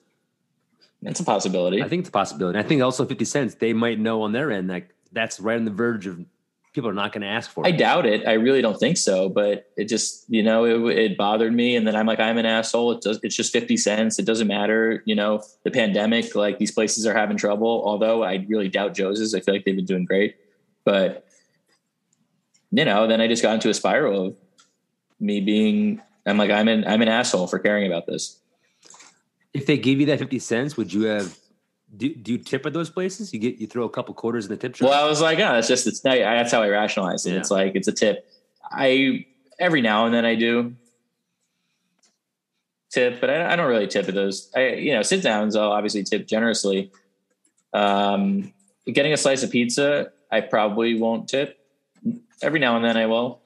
That's 1.03 1.21
a 1.21 1.25
possibility. 1.25 1.83
I 1.83 1.89
think 1.89 2.01
it's 2.01 2.09
a 2.09 2.13
possibility. 2.13 2.59
I 2.59 2.63
think 2.63 2.83
also 2.83 3.07
fifty 3.07 3.25
cents. 3.25 3.55
They 3.55 3.73
might 3.73 3.99
know 3.99 4.23
on 4.23 4.33
their 4.33 4.51
end 4.51 4.69
that 4.71 4.89
that's 5.13 5.41
right 5.41 5.57
on 5.57 5.65
the 5.65 5.71
verge 5.71 6.07
of 6.07 6.25
people 6.77 6.91
are 6.91 6.95
not 6.95 7.11
going 7.11 7.23
to 7.23 7.27
ask 7.27 7.51
for 7.51 7.65
it. 7.65 7.69
I 7.69 7.71
doubt 7.71 8.05
it. 8.05 8.29
I 8.29 8.35
really 8.35 8.61
don't 8.61 8.79
think 8.79 8.99
so. 8.99 9.31
But 9.31 9.73
it 9.79 9.87
just, 9.87 10.27
you 10.29 10.43
know, 10.43 10.67
it, 10.67 10.99
it 10.99 11.17
bothered 11.17 11.55
me. 11.55 11.75
And 11.75 11.87
then 11.87 11.97
I'm 11.97 12.05
like, 12.05 12.21
I'm 12.21 12.37
an 12.37 12.45
asshole. 12.45 12.93
It 12.93 13.01
does, 13.01 13.19
it's 13.23 13.35
just 13.35 13.51
50 13.51 13.79
cents. 13.79 14.19
It 14.19 14.27
doesn't 14.27 14.47
matter. 14.47 15.03
You 15.07 15.15
know, 15.15 15.43
the 15.65 15.71
pandemic, 15.71 16.35
like 16.35 16.59
these 16.59 16.71
places 16.71 17.07
are 17.07 17.15
having 17.15 17.39
trouble. 17.39 17.83
Although 17.87 18.23
I 18.23 18.45
really 18.47 18.69
doubt 18.69 18.93
Joe's. 18.93 19.35
I 19.35 19.41
feel 19.41 19.55
like 19.55 19.65
they've 19.65 19.75
been 19.75 19.87
doing 19.87 20.05
great. 20.05 20.37
But, 20.85 21.27
you 22.71 22.85
know, 22.85 23.07
then 23.07 23.23
I 23.23 23.27
just 23.27 23.43
got 23.43 23.55
into 23.55 23.71
a 23.71 23.75
spiral 23.75 24.27
of 24.27 24.37
me 25.19 25.41
being, 25.41 26.03
I'm 26.27 26.37
like, 26.37 26.51
I'm 26.51 26.69
an, 26.69 26.87
I'm 26.87 27.01
an 27.01 27.09
asshole 27.09 27.47
for 27.47 27.59
caring 27.59 27.87
about 27.87 28.07
this. 28.07 28.39
If 29.55 29.65
they 29.65 29.79
gave 29.79 29.99
you 29.99 30.07
that 30.07 30.19
fifty 30.19 30.39
cents, 30.39 30.77
would 30.77 30.93
you 30.93 31.05
have? 31.05 31.35
Do, 31.95 32.13
do 32.15 32.33
you 32.33 32.39
tip 32.39 32.67
at 32.67 32.73
those 32.73 32.91
places? 32.91 33.33
You 33.33 33.39
get 33.39 33.59
you 33.59 33.67
throw 33.67 33.85
a 33.85 33.91
couple 33.91 34.13
quarters 34.15 34.47
in 34.47 34.51
the 34.51 34.57
tip 34.57 34.75
jar. 34.75 34.89
Well, 34.89 35.05
I 35.05 35.09
was 35.09 35.21
like, 35.21 35.39
oh, 35.39 35.55
it's 35.55 35.69
just, 35.69 35.87
it's 35.87 36.05
not, 36.05 36.17
that's 36.19 36.53
how 36.53 36.63
I 36.63 36.69
rationalize 36.69 37.25
it. 37.27 37.33
Yeah. 37.33 37.39
It's 37.39 37.51
like, 37.51 37.77
it's 37.77 37.89
a 37.89 37.93
tip. 37.93 38.29
I, 38.71 39.27
every 39.61 39.83
now 39.83 40.07
and 40.07 40.15
then 40.15 40.25
I 40.25 40.35
do 40.35 40.75
tip, 42.91 43.21
but 43.21 43.31
I, 43.31 43.53
I 43.53 43.57
don't 43.57 43.69
really 43.69 43.87
tip 43.87 44.09
at 44.09 44.15
those. 44.15 44.51
I, 44.57 44.69
you 44.71 44.95
know, 44.95 45.03
sit 45.03 45.23
downs, 45.23 45.55
I'll 45.55 45.73
obviously 45.73 46.03
tip 46.03 46.27
generously. 46.27 46.91
Um, 47.73 48.53
getting 48.87 49.13
a 49.13 49.17
slice 49.17 49.43
of 49.43 49.51
pizza, 49.51 50.13
I 50.31 50.41
probably 50.41 50.99
won't 50.99 51.29
tip. 51.29 51.59
Every 52.43 52.59
now 52.59 52.77
and 52.77 52.85
then 52.85 52.97
I 52.97 53.07
will. 53.07 53.43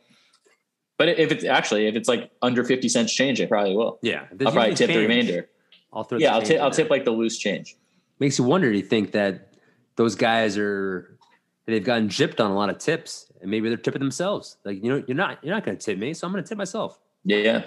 But 0.97 1.09
if 1.09 1.33
it's 1.33 1.45
actually, 1.45 1.87
if 1.87 1.95
it's 1.95 2.09
like 2.09 2.31
under 2.43 2.65
50 2.65 2.89
cents 2.89 3.13
change, 3.13 3.41
I 3.41 3.47
probably 3.47 3.75
will. 3.75 3.99
yeah, 4.03 4.27
I'll 4.45 4.53
probably 4.53 4.75
tip 4.75 4.89
the 4.89 4.99
remainder. 4.99 5.49
I'll 5.93 6.05
throw. 6.05 6.19
Yeah, 6.19 6.29
the 6.29 6.35
I'll 6.35 6.41
change 6.41 6.49
tip, 6.49 6.57
in 6.57 6.63
I'll 6.63 6.71
tip 6.71 6.91
like 6.91 7.05
the 7.05 7.11
loose 7.11 7.39
change. 7.39 7.77
Makes 8.21 8.39
you 8.39 8.45
wonder. 8.45 8.71
Do 8.71 8.77
you 8.77 8.85
think 8.85 9.13
that 9.13 9.55
those 9.97 10.15
guys 10.15 10.57
are 10.59 11.19
they've 11.67 11.83
gotten 11.85 12.09
gypped 12.09 12.39
on 12.45 12.51
a 12.51 12.55
lot 12.55 12.69
of 12.71 12.79
tips, 12.79 13.33
and 13.41 13.51
maybe 13.51 13.69
they're 13.69 13.79
tipping 13.79 14.01
themselves? 14.01 14.59
Like 14.65 14.83
you 14.85 14.91
know, 14.91 15.03
you're 15.09 15.17
not 15.17 15.43
you're 15.43 15.55
not 15.55 15.65
going 15.65 15.77
to 15.77 15.83
tip 15.85 15.99
me, 15.99 16.15
so 16.15 16.27
I'm 16.27 16.33
going 16.33 16.45
to 16.45 16.49
tip 16.49 16.59
myself. 16.59 16.99
Yeah. 17.25 17.65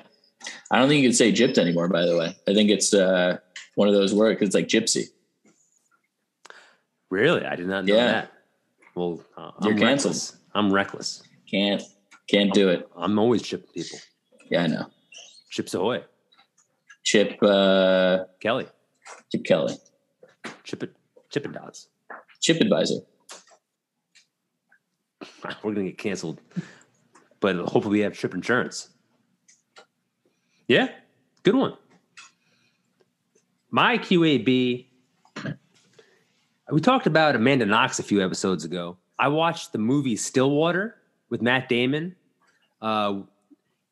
I 0.71 0.77
don't 0.77 0.89
think 0.89 1.01
you 1.01 1.07
can 1.09 1.15
say 1.15 1.31
gypped 1.31 1.57
anymore, 1.57 1.87
by 1.87 2.05
the 2.05 2.17
way. 2.17 2.35
I 2.47 2.53
think 2.53 2.69
it's 2.69 2.93
uh, 2.93 3.37
one 3.75 3.87
of 3.87 3.93
those 3.93 4.13
words. 4.13 4.41
It's 4.41 4.53
like 4.55 4.67
gypsy. 4.67 5.05
Really, 7.09 7.45
I 7.45 7.55
did 7.55 7.67
not 7.67 7.85
know 7.85 7.95
Yeah. 7.95 8.05
that. 8.07 8.31
Well, 8.95 9.23
uh, 9.37 9.51
I'm 9.59 9.69
You're 9.69 9.77
canceled. 9.77 10.13
reckless. 10.15 10.37
I'm 10.53 10.73
reckless. 10.73 11.23
Can't, 11.49 11.81
can't 12.27 12.53
do 12.53 12.69
it. 12.69 12.87
I'm 12.95 13.17
always 13.19 13.41
chipping 13.41 13.69
people. 13.73 13.99
Yeah, 14.49 14.63
I 14.63 14.67
know. 14.67 14.85
Chips 15.49 15.73
ahoy, 15.75 16.03
Chip, 17.03 17.41
uh, 17.43 18.25
Kelly. 18.39 18.67
Chip 19.31 19.43
Kelly, 19.45 19.75
Chip 20.63 20.83
it, 20.83 20.95
Chip 21.29 21.45
and 21.45 21.53
Dots. 21.53 21.89
Chip 22.41 22.61
Advisor. 22.61 22.99
We're 25.63 25.73
going 25.73 25.85
to 25.85 25.91
get 25.91 25.97
canceled, 25.97 26.41
but 27.39 27.55
hopefully 27.55 27.97
we 27.97 27.99
have 28.01 28.13
Chip 28.13 28.33
insurance. 28.33 28.89
Yeah, 30.67 30.89
good 31.43 31.55
one. 31.55 31.73
My 33.69 33.97
QAB. 33.97 34.87
We 36.71 36.81
talked 36.81 37.07
about 37.07 37.35
Amanda 37.35 37.65
Knox 37.65 37.99
a 37.99 38.03
few 38.03 38.23
episodes 38.23 38.63
ago. 38.63 38.97
I 39.19 39.27
watched 39.27 39.73
the 39.73 39.77
movie 39.77 40.15
Stillwater 40.15 40.95
with 41.29 41.41
Matt 41.41 41.69
Damon, 41.69 42.15
uh, 42.81 43.21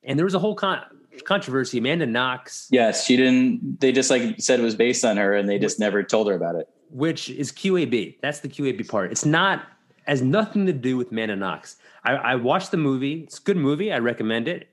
and 0.04 0.18
there 0.18 0.26
was 0.26 0.34
a 0.34 0.40
whole 0.40 0.56
con- 0.56 0.84
controversy. 1.26 1.78
Amanda 1.78 2.06
Knox, 2.06 2.68
Yes, 2.72 3.06
she 3.06 3.16
didn't. 3.18 3.80
They 3.80 3.92
just 3.92 4.10
like 4.10 4.40
said 4.40 4.60
it 4.60 4.64
was 4.64 4.76
based 4.76 5.04
on 5.06 5.18
her, 5.18 5.34
and 5.36 5.48
they 5.50 5.60
just 5.60 5.80
never 5.80 6.04
told 6.04 6.28
her 6.28 6.36
about 6.36 6.56
it. 6.56 6.70
which 6.90 7.30
is 7.30 7.52
QAB. 7.52 8.18
That's 8.22 8.40
the 8.40 8.50
QAB 8.50 8.88
part. 8.88 9.12
It's 9.12 9.26
not 9.26 9.64
has 10.08 10.22
nothing 10.22 10.66
to 10.66 10.74
do 10.74 10.98
with 10.98 11.12
Amanda 11.12 11.36
Knox. 11.36 11.76
I, 12.04 12.14
I 12.14 12.36
watched 12.36 12.72
the 12.72 12.78
movie. 12.78 13.22
It's 13.22 13.38
a 13.38 13.42
good 13.44 13.58
movie. 13.58 13.94
I 13.94 14.00
recommend 14.00 14.48
it. 14.48 14.68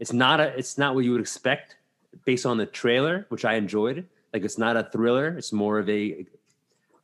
It's 0.00 0.12
not 0.12 0.40
a. 0.40 0.48
It's 0.58 0.76
not 0.78 0.94
what 0.94 1.04
you 1.04 1.12
would 1.12 1.20
expect 1.20 1.76
based 2.24 2.44
on 2.46 2.56
the 2.58 2.66
trailer, 2.66 3.26
which 3.28 3.44
I 3.44 3.54
enjoyed. 3.54 4.06
Like 4.32 4.44
it's 4.44 4.58
not 4.58 4.76
a 4.76 4.88
thriller. 4.92 5.36
It's 5.38 5.52
more 5.52 5.78
of 5.78 5.88
a, 5.88 6.26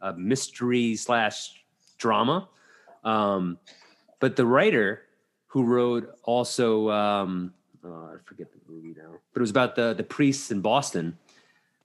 a 0.00 0.12
mystery 0.14 0.96
slash 0.96 1.62
drama. 1.98 2.48
Um, 3.04 3.58
but 4.18 4.34
the 4.36 4.44
writer 4.44 5.02
who 5.46 5.62
wrote 5.64 6.10
also, 6.24 6.90
um, 6.90 7.54
oh, 7.84 8.10
I 8.14 8.16
forget 8.24 8.48
the 8.52 8.72
movie 8.72 8.94
now, 8.96 9.12
but 9.32 9.40
it 9.40 9.42
was 9.42 9.50
about 9.50 9.74
the 9.76 9.94
the 9.94 10.02
priests 10.04 10.50
in 10.50 10.60
Boston. 10.60 11.16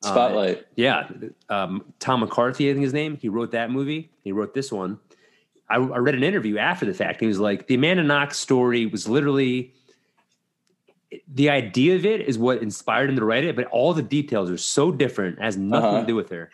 Uh, 0.03 0.07
Spotlight. 0.09 0.67
yeah, 0.75 1.07
um, 1.49 1.83
Tom 1.99 2.19
McCarthy, 2.19 2.69
I 2.69 2.73
think 2.73 2.83
his 2.83 2.93
name. 2.93 3.17
He 3.17 3.29
wrote 3.29 3.51
that 3.51 3.71
movie. 3.71 4.11
He 4.23 4.31
wrote 4.31 4.53
this 4.53 4.71
one. 4.71 4.99
I, 5.69 5.75
I 5.77 5.97
read 5.97 6.13
an 6.13 6.23
interview 6.23 6.57
after 6.59 6.85
the 6.85 6.93
fact. 6.93 7.19
He 7.21 7.25
was 7.27 7.39
like, 7.39 7.65
the 7.65 7.73
Amanda 7.75 8.03
Knox 8.03 8.37
story 8.37 8.85
was 8.85 9.07
literally 9.07 9.73
the 11.33 11.49
idea 11.49 11.95
of 11.95 12.05
it 12.05 12.21
is 12.21 12.37
what 12.37 12.61
inspired 12.61 13.09
him 13.09 13.15
to 13.15 13.25
write 13.25 13.45
it, 13.45 13.55
but 13.55 13.65
all 13.67 13.93
the 13.93 14.01
details 14.03 14.51
are 14.51 14.57
so 14.57 14.91
different, 14.91 15.39
has 15.41 15.55
nothing 15.57 15.85
Uh-huh. 15.89 16.01
to 16.01 16.05
do 16.07 16.15
with 16.15 16.29
her. 16.29 16.51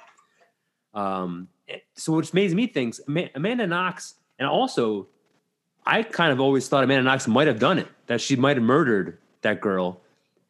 Um, 0.94 1.48
so 1.96 2.14
which 2.14 2.34
makes 2.34 2.54
me 2.54 2.68
think 2.68 2.96
Amanda 3.36 3.66
Knox, 3.68 4.16
and 4.40 4.48
also, 4.48 5.08
I 5.86 6.04
kind 6.04 6.32
of 6.32 6.40
always 6.40 6.68
thought 6.70 6.84
Amanda 6.84 7.04
Knox 7.04 7.28
might 7.28 7.48
have 7.48 7.60
done 7.60 7.80
it, 7.80 7.88
that 8.08 8.22
she 8.22 8.36
might 8.36 8.56
have 8.58 8.64
murdered 8.64 9.18
that 9.42 9.62
girl. 9.62 10.02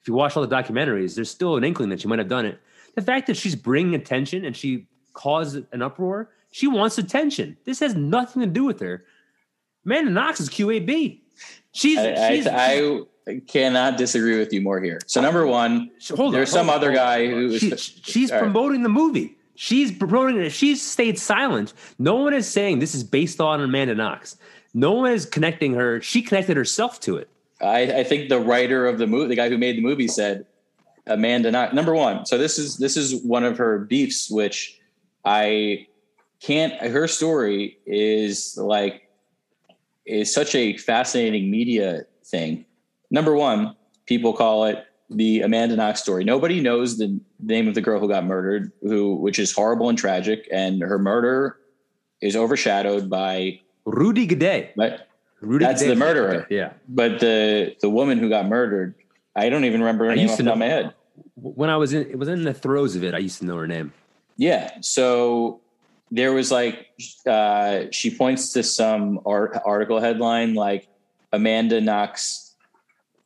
If 0.01 0.07
you 0.07 0.13
watch 0.13 0.35
all 0.35 0.45
the 0.45 0.53
documentaries, 0.55 1.15
there's 1.15 1.29
still 1.29 1.57
an 1.57 1.63
inkling 1.63 1.89
that 1.89 2.01
she 2.01 2.07
might 2.07 2.19
have 2.19 2.27
done 2.27 2.45
it. 2.45 2.59
The 2.95 3.01
fact 3.01 3.27
that 3.27 3.37
she's 3.37 3.55
bringing 3.55 3.95
attention 3.95 4.45
and 4.45 4.55
she 4.55 4.87
caused 5.13 5.61
an 5.71 5.81
uproar, 5.81 6.29
she 6.51 6.67
wants 6.67 6.97
attention. 6.97 7.57
This 7.65 7.79
has 7.79 7.95
nothing 7.95 8.41
to 8.41 8.47
do 8.47 8.63
with 8.65 8.79
her. 8.79 9.05
Amanda 9.85 10.11
Knox 10.11 10.39
is 10.39 10.49
QAB. 10.49 11.19
She's, 11.71 11.97
I, 11.97 12.29
she's, 12.35 12.47
I, 12.47 12.99
I 13.27 13.41
cannot 13.47 13.97
disagree 13.97 14.37
with 14.37 14.51
you 14.51 14.61
more 14.61 14.81
here. 14.81 14.99
So 15.07 15.21
uh, 15.21 15.23
number 15.23 15.45
one, 15.47 15.91
hold 16.09 16.19
on, 16.27 16.31
There's 16.33 16.51
some 16.51 16.69
on, 16.69 16.75
other 16.75 16.89
on, 16.89 16.95
guy 16.95 17.27
who 17.27 17.47
is- 17.47 17.61
She- 17.61 18.01
she's 18.03 18.31
all 18.31 18.37
right. 18.37 18.43
promoting 18.43 18.83
the 18.83 18.89
movie. 18.89 19.37
She's 19.55 19.91
promoting 19.91 20.37
it. 20.41 20.49
She's 20.51 20.81
stayed 20.81 21.19
silent. 21.19 21.73
No 21.99 22.15
one 22.15 22.33
is 22.33 22.47
saying 22.49 22.79
this 22.79 22.95
is 22.95 23.03
based 23.03 23.39
on 23.39 23.61
Amanda 23.61 23.93
Knox. 23.95 24.37
No 24.73 24.91
one 24.93 25.11
is 25.11 25.25
connecting 25.25 25.73
her. 25.75 26.01
She 26.01 26.21
connected 26.23 26.57
herself 26.57 26.99
to 27.01 27.17
it. 27.17 27.29
I, 27.61 27.99
I 27.99 28.03
think 28.03 28.29
the 28.29 28.39
writer 28.39 28.87
of 28.87 28.97
the 28.97 29.07
movie, 29.07 29.27
the 29.27 29.35
guy 29.35 29.49
who 29.49 29.57
made 29.57 29.77
the 29.77 29.81
movie, 29.81 30.07
said 30.07 30.45
Amanda 31.07 31.51
Knox. 31.51 31.73
Number 31.73 31.93
one, 31.93 32.25
so 32.25 32.37
this 32.37 32.57
is 32.57 32.77
this 32.77 32.97
is 32.97 33.23
one 33.23 33.43
of 33.43 33.57
her 33.57 33.79
beefs, 33.79 34.29
which 34.29 34.79
I 35.25 35.87
can't. 36.41 36.73
Her 36.73 37.07
story 37.07 37.77
is 37.85 38.57
like 38.57 39.09
is 40.05 40.33
such 40.33 40.55
a 40.55 40.77
fascinating 40.77 41.51
media 41.51 42.03
thing. 42.25 42.65
Number 43.11 43.35
one, 43.35 43.75
people 44.05 44.33
call 44.33 44.65
it 44.65 44.85
the 45.09 45.41
Amanda 45.41 45.75
Knox 45.75 46.01
story. 46.01 46.23
Nobody 46.23 46.61
knows 46.61 46.97
the 46.97 47.19
name 47.39 47.67
of 47.67 47.75
the 47.75 47.81
girl 47.81 47.99
who 47.99 48.07
got 48.07 48.25
murdered, 48.25 48.71
who 48.81 49.15
which 49.15 49.37
is 49.39 49.51
horrible 49.51 49.89
and 49.89 49.97
tragic, 49.97 50.47
and 50.51 50.81
her 50.81 50.97
murder 50.97 51.57
is 52.21 52.35
overshadowed 52.35 53.09
by. 53.09 53.59
Rudy 53.83 54.27
Guede. 54.27 54.69
But 54.75 55.07
Rudy 55.41 55.65
That's 55.65 55.81
the 55.83 55.95
murderer. 55.95 56.47
Yeah. 56.49 56.73
but 56.87 57.19
the 57.19 57.75
the 57.81 57.89
woman 57.89 58.19
who 58.19 58.29
got 58.29 58.47
murdered, 58.47 58.95
I 59.35 59.49
don't 59.49 59.65
even 59.65 59.81
remember 59.81 60.05
her 60.05 60.11
I 60.11 60.15
name 60.15 60.23
used 60.23 60.33
off 60.33 60.37
to 60.37 60.43
the 60.43 60.49
top 60.49 60.55
of 60.55 60.59
know- 60.59 60.65
my 60.65 60.71
head. 60.71 60.93
When 61.35 61.69
I 61.69 61.77
was 61.77 61.93
in, 61.93 62.03
it 62.03 62.17
was 62.19 62.27
in 62.29 62.43
the 62.43 62.53
throes 62.53 62.95
of 62.95 63.03
it. 63.03 63.13
I 63.15 63.17
used 63.17 63.39
to 63.39 63.45
know 63.45 63.57
her 63.57 63.67
name. 63.67 63.93
Yeah. 64.37 64.71
So 64.81 65.59
there 66.11 66.33
was 66.33 66.51
like 66.51 66.87
uh, 67.25 67.85
she 67.91 68.15
points 68.15 68.53
to 68.53 68.63
some 68.63 69.19
art, 69.25 69.57
article 69.65 69.99
headline 69.99 70.53
like 70.53 70.87
Amanda 71.33 71.81
Knox, 71.81 72.55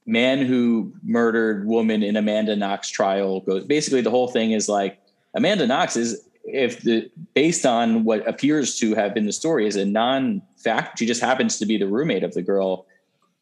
man 0.05 0.39
who 0.45 0.93
murdered 1.03 1.65
woman 1.67 2.03
in 2.03 2.15
Amanda 2.15 2.55
Knox 2.55 2.89
trial 2.89 3.41
goes. 3.41 3.65
Basically, 3.65 4.01
the 4.01 4.11
whole 4.11 4.27
thing 4.29 4.51
is 4.51 4.69
like 4.69 4.97
Amanda 5.35 5.67
Knox 5.67 5.95
is 5.97 6.27
if 6.45 6.81
the 6.81 7.09
based 7.33 7.65
on 7.65 8.03
what 8.03 8.27
appears 8.27 8.77
to 8.79 8.95
have 8.95 9.13
been 9.13 9.25
the 9.25 9.33
story 9.33 9.67
is 9.67 9.75
a 9.75 9.85
non-fact. 9.85 10.99
She 10.99 11.05
just 11.05 11.21
happens 11.21 11.57
to 11.59 11.65
be 11.65 11.77
the 11.77 11.87
roommate 11.87 12.23
of 12.23 12.33
the 12.33 12.41
girl 12.41 12.85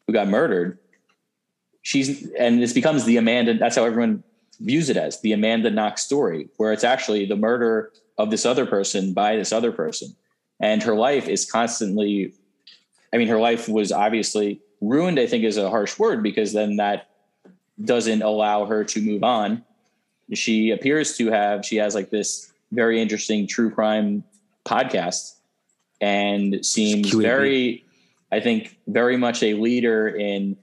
who 0.06 0.12
got 0.12 0.28
murdered. 0.28 0.78
She's 1.82 2.30
and 2.38 2.62
this 2.62 2.72
becomes 2.72 3.04
the 3.04 3.18
Amanda. 3.18 3.54
That's 3.54 3.76
how 3.76 3.84
everyone 3.84 4.24
views 4.60 4.88
it 4.88 4.96
as 4.96 5.20
the 5.20 5.32
Amanda 5.32 5.70
Knox 5.70 6.02
story, 6.02 6.48
where 6.56 6.72
it's 6.72 6.84
actually 6.84 7.26
the 7.26 7.36
murder 7.36 7.92
of 8.16 8.30
this 8.30 8.46
other 8.46 8.64
person 8.66 9.12
by 9.12 9.36
this 9.36 9.52
other 9.52 9.72
person. 9.72 10.14
And 10.60 10.82
her 10.82 10.94
life 10.94 11.28
is 11.28 11.50
constantly, 11.50 12.32
I 13.12 13.18
mean, 13.18 13.28
her 13.28 13.40
life 13.40 13.68
was 13.68 13.92
obviously 13.92 14.60
ruined, 14.80 15.18
I 15.18 15.26
think 15.26 15.44
is 15.44 15.56
a 15.56 15.68
harsh 15.68 15.98
word 15.98 16.22
because 16.22 16.52
then 16.52 16.76
that 16.76 17.08
doesn't 17.82 18.22
allow 18.22 18.66
her 18.66 18.84
to 18.84 19.02
move 19.02 19.24
on. 19.24 19.64
She 20.32 20.70
appears 20.70 21.16
to 21.18 21.30
have, 21.30 21.66
she 21.66 21.76
has 21.76 21.94
like 21.94 22.10
this 22.10 22.52
very 22.74 23.00
interesting 23.00 23.46
true 23.46 23.70
crime 23.70 24.24
podcast 24.64 25.36
and 26.00 26.64
seems 26.64 27.10
QAB. 27.12 27.22
very, 27.22 27.84
I 28.32 28.40
think, 28.40 28.78
very 28.86 29.16
much 29.16 29.42
a 29.42 29.54
leader 29.54 30.08
in 30.08 30.56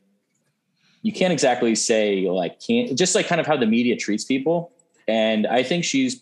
you 1.03 1.11
can't 1.11 1.33
exactly 1.33 1.73
say 1.73 2.29
like 2.29 2.59
can't 2.59 2.95
just 2.95 3.15
like 3.15 3.27
kind 3.27 3.41
of 3.41 3.47
how 3.47 3.57
the 3.57 3.65
media 3.65 3.95
treats 3.95 4.23
people 4.23 4.71
and 5.07 5.47
i 5.47 5.63
think 5.63 5.83
she's 5.83 6.21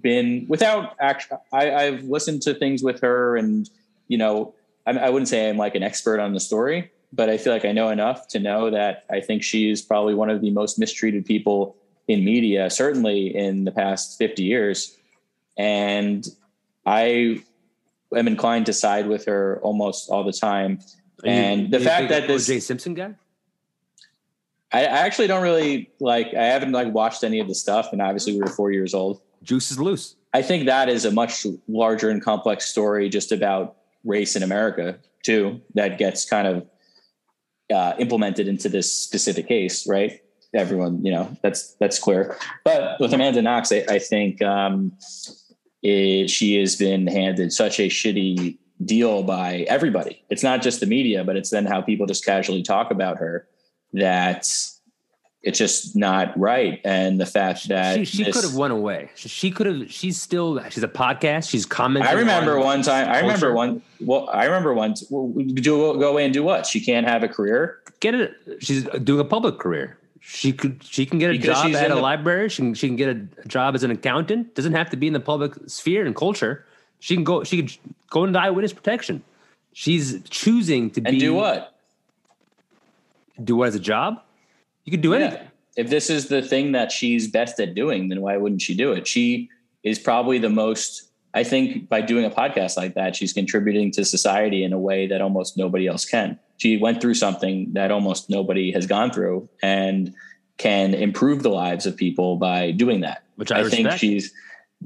been 0.00 0.46
without 0.48 0.96
act 0.98 1.30
I, 1.52 1.74
i've 1.74 2.04
listened 2.04 2.40
to 2.42 2.54
things 2.54 2.82
with 2.82 3.02
her 3.02 3.36
and 3.36 3.68
you 4.08 4.16
know 4.16 4.54
I, 4.86 4.92
I 4.92 5.10
wouldn't 5.10 5.28
say 5.28 5.48
I'm 5.48 5.56
like 5.56 5.74
an 5.74 5.82
expert 5.82 6.20
on 6.20 6.32
the 6.32 6.40
story, 6.40 6.90
but 7.12 7.28
I 7.28 7.38
feel 7.38 7.52
like 7.52 7.64
I 7.64 7.72
know 7.72 7.90
enough 7.90 8.28
to 8.28 8.38
know 8.38 8.70
that 8.70 9.04
I 9.10 9.20
think 9.20 9.42
she's 9.42 9.82
probably 9.82 10.14
one 10.14 10.30
of 10.30 10.40
the 10.40 10.50
most 10.50 10.78
mistreated 10.78 11.24
people 11.24 11.76
in 12.08 12.24
media, 12.24 12.68
certainly 12.70 13.34
in 13.34 13.64
the 13.64 13.72
past 13.72 14.18
50 14.18 14.42
years. 14.42 14.96
And 15.56 16.26
I 16.86 17.42
am 18.14 18.26
inclined 18.28 18.66
to 18.66 18.72
side 18.72 19.06
with 19.06 19.24
her 19.26 19.60
almost 19.62 20.10
all 20.10 20.24
the 20.24 20.32
time. 20.32 20.80
Are 21.22 21.28
you- 21.28 21.32
And 21.32 21.70
the 21.70 21.80
fact 21.80 22.08
that 22.10 22.26
this- 22.26 22.46
Jay 22.46 22.60
Simpson 22.60 22.94
guy. 22.94 23.14
I, 24.72 24.80
I 24.80 24.98
actually 25.06 25.28
don't 25.28 25.42
really 25.42 25.90
like, 26.00 26.34
I 26.34 26.44
haven't 26.46 26.72
like 26.72 26.92
watched 26.92 27.22
any 27.22 27.38
of 27.38 27.46
the 27.46 27.54
stuff. 27.54 27.92
And 27.92 28.02
obviously 28.02 28.32
we 28.32 28.40
were 28.40 28.48
four 28.48 28.72
years 28.72 28.92
old. 28.92 29.20
Juice 29.42 29.70
is 29.70 29.78
loose. 29.78 30.16
I 30.32 30.42
think 30.42 30.66
that 30.66 30.88
is 30.88 31.04
a 31.04 31.12
much 31.12 31.46
larger 31.68 32.10
and 32.10 32.20
complex 32.20 32.64
story 32.66 33.08
just 33.08 33.30
about 33.30 33.76
race 34.04 34.34
in 34.34 34.42
America 34.42 34.98
too. 35.22 35.60
That 35.74 35.96
gets 35.96 36.28
kind 36.28 36.48
of 36.48 36.66
uh, 37.72 37.94
implemented 38.00 38.48
into 38.48 38.68
this 38.68 38.92
specific 38.92 39.46
case, 39.46 39.86
right? 39.86 40.20
Everyone, 40.52 41.04
you 41.04 41.12
know, 41.12 41.36
that's 41.42 41.74
that's 41.74 41.98
clear. 42.00 42.36
But 42.64 42.98
with 43.00 43.12
Amanda 43.12 43.42
Knox, 43.42 43.70
I, 43.72 43.84
I 43.88 43.98
think 43.98 44.42
um, 44.42 44.92
it, 45.84 46.28
she 46.30 46.58
has 46.58 46.74
been 46.76 47.06
handed 47.06 47.52
such 47.52 47.78
a 47.78 47.88
shitty 47.88 48.56
deal 48.84 49.22
by 49.22 49.58
everybody. 49.68 50.24
It's 50.30 50.42
not 50.42 50.62
just 50.62 50.80
the 50.80 50.86
media, 50.86 51.22
but 51.22 51.36
it's 51.36 51.50
then 51.50 51.66
how 51.66 51.80
people 51.82 52.06
just 52.06 52.24
casually 52.24 52.62
talk 52.62 52.90
about 52.90 53.18
her. 53.18 53.46
That 53.92 54.48
it's 55.42 55.58
just 55.58 55.94
not 55.94 56.36
right, 56.38 56.80
and 56.84 57.20
the 57.20 57.26
fact 57.26 57.68
that 57.68 57.98
She, 57.98 58.04
she 58.06 58.24
this- 58.24 58.34
could 58.34 58.44
have 58.44 58.56
went 58.56 58.72
away. 58.72 59.10
She, 59.14 59.50
could 59.50 59.66
have. 59.66 59.92
She's 59.92 60.20
still. 60.20 60.58
She's 60.70 60.82
a 60.82 60.88
podcast. 60.88 61.50
She's 61.50 61.66
commenting. 61.66 62.08
I 62.08 62.14
remember 62.14 62.58
on 62.58 62.64
one 62.64 62.82
time. 62.82 63.08
I 63.08 63.20
remember 63.20 63.52
one. 63.54 63.82
Well, 64.00 64.28
I 64.32 64.46
remember 64.46 64.72
one. 64.74 64.94
well, 65.10 65.28
Do 65.28 65.62
go 65.98 66.10
away 66.10 66.24
and 66.24 66.32
do 66.34 66.42
what? 66.42 66.66
She 66.66 66.80
can't 66.80 67.06
have 67.06 67.22
a 67.22 67.28
career. 67.28 67.78
Get 68.00 68.14
it. 68.14 68.32
She's 68.60 68.84
doing 69.04 69.20
a 69.20 69.24
public 69.24 69.58
career. 69.58 69.98
She 70.26 70.52
could. 70.52 70.82
She 70.82 71.04
can 71.04 71.18
get 71.18 71.30
a 71.30 71.32
Because 71.38 71.62
job 71.62 71.74
at 71.74 71.90
a 71.90 71.94
the- 71.94 72.00
library. 72.00 72.48
She 72.48 72.62
can. 72.62 72.74
She 72.74 72.88
can 72.88 72.96
get 72.96 73.08
a 73.10 73.46
job 73.46 73.74
as 73.74 73.82
an 73.82 73.90
accountant. 73.90 74.54
Doesn't 74.54 74.72
have 74.72 74.88
to 74.90 74.96
be 74.96 75.06
in 75.06 75.12
the 75.12 75.20
public 75.20 75.52
sphere 75.66 76.06
and 76.06 76.16
culture. 76.16 76.64
She 77.00 77.14
can 77.14 77.24
go. 77.24 77.44
She 77.44 77.60
could 77.62 77.76
go 78.10 78.24
into 78.24 78.38
eyewitness 78.40 78.72
protection. 78.72 79.22
She's 79.74 80.22
choosing 80.30 80.90
to 80.90 81.00
be 81.02 81.08
And 81.08 81.14
be 81.16 81.20
do 81.20 81.34
what? 81.34 81.74
Do 83.42 83.56
what 83.56 83.68
as 83.68 83.74
a 83.74 83.80
job? 83.80 84.22
You 84.84 84.92
could 84.92 85.02
do 85.02 85.10
Yeah. 85.10 85.16
anything. 85.18 85.48
If 85.76 85.90
this 85.90 86.08
is 86.08 86.28
the 86.28 86.40
thing 86.40 86.72
that 86.72 86.92
she's 86.92 87.28
best 87.28 87.58
at 87.60 87.74
doing, 87.74 88.08
then 88.08 88.20
why 88.20 88.36
wouldn't 88.36 88.62
she 88.62 88.74
do 88.74 88.92
it? 88.92 89.06
She 89.08 89.50
is 89.82 89.98
probably 89.98 90.38
the 90.38 90.48
most. 90.48 91.10
I 91.34 91.42
think 91.42 91.88
by 91.88 92.00
doing 92.00 92.24
a 92.24 92.30
podcast 92.30 92.76
like 92.76 92.94
that, 92.94 93.16
she's 93.16 93.32
contributing 93.32 93.90
to 93.92 94.04
society 94.04 94.62
in 94.62 94.72
a 94.72 94.78
way 94.78 95.08
that 95.08 95.20
almost 95.20 95.56
nobody 95.56 95.88
else 95.88 96.04
can. 96.04 96.38
She 96.58 96.76
went 96.76 97.00
through 97.00 97.14
something 97.14 97.72
that 97.72 97.90
almost 97.90 98.30
nobody 98.30 98.70
has 98.72 98.86
gone 98.86 99.10
through, 99.10 99.48
and 99.62 100.14
can 100.56 100.94
improve 100.94 101.42
the 101.42 101.48
lives 101.48 101.86
of 101.86 101.96
people 101.96 102.36
by 102.36 102.70
doing 102.70 103.00
that. 103.00 103.24
Which 103.34 103.50
I 103.50 103.68
think 103.68 103.90
she's 103.92 104.32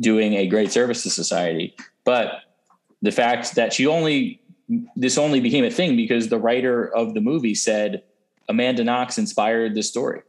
doing 0.01 0.35
a 0.35 0.47
great 0.47 0.73
service 0.73 1.03
to 1.03 1.11
society. 1.11 1.77
But 2.05 2.33
the 3.03 3.13
fact 3.13 3.55
that 3.57 3.73
she 3.73 3.87
only 3.87 4.41
this 4.97 5.17
only 5.17 5.41
became 5.41 5.65
a 5.65 5.71
thing 5.71 5.97
because 5.97 6.29
the 6.29 6.39
writer 6.39 6.95
of 6.95 7.15
the 7.15 7.21
movie 7.21 7.55
said 7.55 8.03
Amanda 8.49 8.85
Knox 8.85 9.19
inspired 9.19 9.75
this 9.75 9.89
story. 9.89 10.23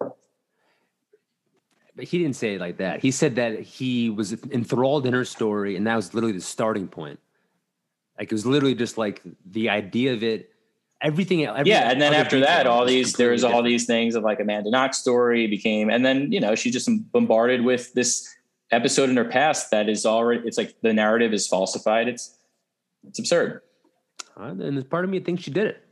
But 1.99 2.07
he 2.07 2.17
didn't 2.17 2.37
say 2.37 2.53
it 2.53 2.61
like 2.61 2.77
that. 2.77 3.01
He 3.01 3.11
said 3.11 3.35
that 3.35 3.59
he 3.59 4.09
was 4.09 4.31
enthralled 4.51 5.05
in 5.05 5.11
her 5.13 5.25
story, 5.25 5.75
and 5.75 5.85
that 5.85 5.97
was 5.97 6.13
literally 6.13 6.31
the 6.31 6.39
starting 6.39 6.87
point. 6.87 7.19
Like 8.17 8.31
it 8.31 8.33
was 8.33 8.45
literally 8.45 8.73
just 8.73 8.97
like 8.97 9.21
the 9.45 9.69
idea 9.69 10.13
of 10.13 10.23
it. 10.23 10.49
Everything. 11.01 11.45
Every 11.45 11.69
yeah, 11.69 11.91
and 11.91 12.01
then 12.01 12.13
after 12.13 12.39
that, 12.39 12.67
all 12.67 12.85
these 12.85 13.11
there 13.15 13.31
was 13.31 13.43
all 13.43 13.49
different. 13.49 13.67
these 13.67 13.85
things 13.85 14.15
of 14.15 14.23
like 14.23 14.39
Amanda 14.39 14.71
Knox 14.71 14.99
story 14.99 15.47
became, 15.47 15.89
and 15.89 16.05
then 16.05 16.31
you 16.31 16.39
know 16.39 16.55
she 16.55 16.71
just 16.71 16.89
bombarded 17.11 17.65
with 17.65 17.93
this 17.95 18.33
episode 18.71 19.09
in 19.09 19.17
her 19.17 19.25
past 19.25 19.69
that 19.71 19.89
is 19.89 20.05
already. 20.05 20.47
It's 20.47 20.57
like 20.57 20.79
the 20.81 20.93
narrative 20.93 21.33
is 21.33 21.49
falsified. 21.49 22.07
It's 22.07 22.33
it's 23.05 23.19
absurd. 23.19 23.61
Uh, 24.39 24.43
and 24.43 24.61
there's 24.61 24.85
part 24.85 25.03
of 25.03 25.11
me 25.11 25.19
thinks 25.19 25.43
she 25.43 25.51
did 25.51 25.67
it. 25.67 25.83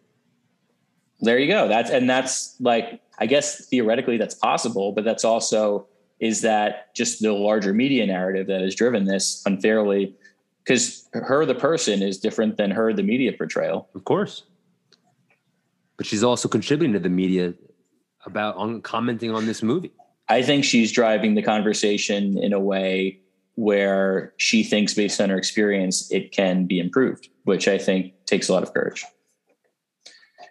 there 1.20 1.38
you 1.38 1.52
go 1.52 1.68
that's 1.68 1.90
and 1.90 2.10
that's 2.10 2.56
like 2.62 3.02
i 3.20 3.26
guess 3.26 3.68
theoretically 3.68 4.18
that's 4.18 4.36
possible 4.36 4.94
but 4.94 5.04
that's 5.04 5.26
also 5.26 5.86
is 6.20 6.42
that 6.42 6.94
just 6.96 7.22
the 7.22 7.32
larger 7.34 7.74
media 7.74 8.06
narrative 8.06 8.48
that 8.48 8.62
has 8.62 8.76
driven 8.76 9.06
this 9.06 9.44
unfairly 9.46 10.16
because 10.64 11.08
her 11.14 11.46
the 11.46 11.56
person 11.56 12.02
is 12.02 12.18
different 12.18 12.58
than 12.58 12.72
her 12.72 12.92
the 12.94 13.04
media 13.04 13.32
portrayal 13.32 13.88
Of 13.96 14.04
course. 14.04 14.44
But 15.96 16.06
she's 16.06 16.24
also 16.24 16.48
contributing 16.48 16.94
to 16.94 17.00
the 17.00 17.10
media 17.10 17.54
about 18.26 18.56
on 18.58 18.82
commenting 18.82 19.32
on 19.32 19.46
this 19.46 19.64
movie. 19.64 19.92
i 20.30 20.42
think 20.42 20.64
she's 20.64 20.92
driving 20.92 21.36
the 21.36 21.42
conversation 21.42 22.38
in 22.38 22.54
a 22.54 22.60
way 22.60 23.20
where 23.56 24.34
she 24.38 24.64
thinks 24.64 24.94
based 24.94 25.20
on 25.22 25.30
her 25.30 25.38
experience 25.38 26.12
it 26.12 26.32
can 26.32 26.66
be 26.66 26.78
improved 26.80 27.30
which 27.46 27.68
i 27.68 27.78
think 27.78 28.14
takes 28.26 28.50
a 28.50 28.54
lot 28.54 28.64
of 28.64 28.74
courage 28.74 29.06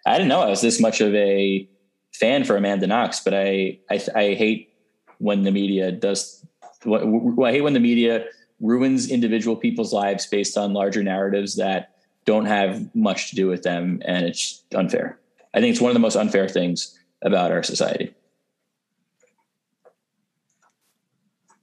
i 0.06 0.12
didn't 0.16 0.28
know 0.28 0.40
i 0.40 0.48
was 0.48 0.62
this 0.62 0.80
much 0.80 1.00
of 1.00 1.14
a 1.14 1.68
fan 2.14 2.44
for 2.44 2.56
amanda 2.56 2.86
knox 2.86 3.20
but 3.20 3.34
i 3.34 3.78
i, 3.90 4.00
I 4.14 4.34
hate 4.34 4.70
when 5.18 5.42
the 5.42 5.50
media 5.50 5.92
does 5.92 6.44
what 6.84 7.02
i 7.46 7.52
hate 7.52 7.62
when 7.62 7.72
the 7.72 7.80
media 7.80 8.26
ruins 8.60 9.10
individual 9.10 9.56
people's 9.56 9.92
lives 9.92 10.26
based 10.26 10.56
on 10.56 10.72
larger 10.72 11.02
narratives 11.02 11.56
that 11.56 11.96
don't 12.24 12.46
have 12.46 12.94
much 12.94 13.30
to 13.30 13.36
do 13.36 13.46
with 13.46 13.62
them 13.62 14.00
and 14.04 14.26
it's 14.26 14.62
unfair 14.74 15.18
i 15.54 15.60
think 15.60 15.72
it's 15.72 15.80
one 15.80 15.90
of 15.90 15.94
the 15.94 16.00
most 16.00 16.16
unfair 16.16 16.48
things 16.48 16.98
about 17.22 17.50
our 17.50 17.62
society 17.62 18.14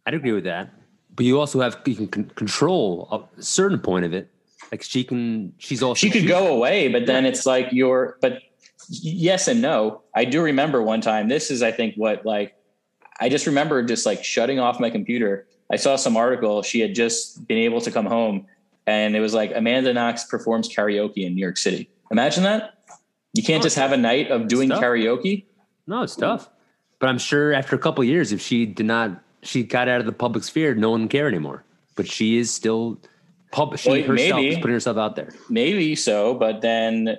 I'd 0.05 0.13
agree 0.13 0.31
with 0.34 0.43
that. 0.45 0.69
But 1.15 1.25
you 1.25 1.39
also 1.39 1.61
have 1.61 1.80
you 1.85 2.07
can 2.07 2.25
control 2.31 3.07
a 3.11 3.41
certain 3.41 3.80
point 3.80 4.05
of 4.05 4.13
it. 4.13 4.30
Like 4.71 4.81
she 4.81 5.03
can, 5.03 5.53
she's 5.57 5.84
also 5.84 5.99
she 5.99 6.09
could 6.09 6.27
go 6.27 6.47
away, 6.47 6.88
but 6.88 7.05
then 7.05 7.25
it's 7.25 7.45
like 7.45 7.67
you're, 7.71 8.17
but 8.21 8.41
yes 8.89 9.47
and 9.47 9.61
no. 9.61 10.01
I 10.15 10.25
do 10.25 10.41
remember 10.41 10.81
one 10.81 11.01
time, 11.01 11.27
this 11.27 11.51
is, 11.51 11.61
I 11.61 11.71
think, 11.71 11.95
what 11.95 12.25
like, 12.25 12.55
I 13.19 13.30
just 13.30 13.45
remember 13.48 13.84
just 13.84 14.06
like 14.06 14.23
shutting 14.23 14.60
off 14.60 14.80
my 14.80 14.90
computer. 14.90 15.48
I 15.72 15.76
saw 15.77 15.95
some 15.95 16.18
article. 16.18 16.61
She 16.64 16.80
had 16.80 16.94
just 16.95 17.48
been 17.48 17.57
able 17.57 17.81
to 17.81 17.91
come 17.91 18.06
home 18.06 18.45
and 18.85 19.15
it 19.15 19.19
was 19.22 19.34
like 19.34 19.52
Amanda 19.56 19.94
Knox 19.94 20.26
performs 20.26 20.68
karaoke 20.68 21.26
in 21.26 21.35
New 21.35 21.41
York 21.41 21.57
City. 21.57 21.90
Imagine 22.11 22.44
that. 22.44 22.73
You 23.34 23.41
can't 23.44 23.61
Oh, 23.61 23.64
just 23.64 23.77
have 23.77 23.91
a 23.91 23.98
night 23.98 24.30
of 24.30 24.48
doing 24.48 24.69
karaoke. 24.69 25.45
No, 25.88 26.02
it's 26.03 26.15
tough. 26.15 26.49
But 26.99 27.10
I'm 27.10 27.18
sure 27.18 27.53
after 27.53 27.76
a 27.76 27.80
couple 27.80 28.02
of 28.02 28.07
years, 28.07 28.31
if 28.31 28.41
she 28.41 28.65
did 28.65 28.85
not, 28.85 29.22
she 29.41 29.64
got 29.64 29.88
out 29.88 29.99
of 29.99 30.06
the 30.06 30.11
public 30.11 30.44
sphere, 30.44 30.76
no 30.76 30.91
one 30.91 31.02
would 31.02 31.10
care 31.10 31.27
anymore. 31.27 31.64
But 31.95 32.07
she 32.07 32.38
is 32.38 32.53
still 32.53 32.99
pub. 33.52 33.77
She 33.77 33.90
Well, 33.90 34.02
herself 34.02 34.18
maybe. 34.41 34.49
is 34.49 34.56
putting 34.57 34.73
herself 34.73 34.98
out 34.98 35.15
there. 35.15 35.30
Maybe 35.49 35.95
so, 35.95 36.34
but 36.34 36.61
then 36.61 37.18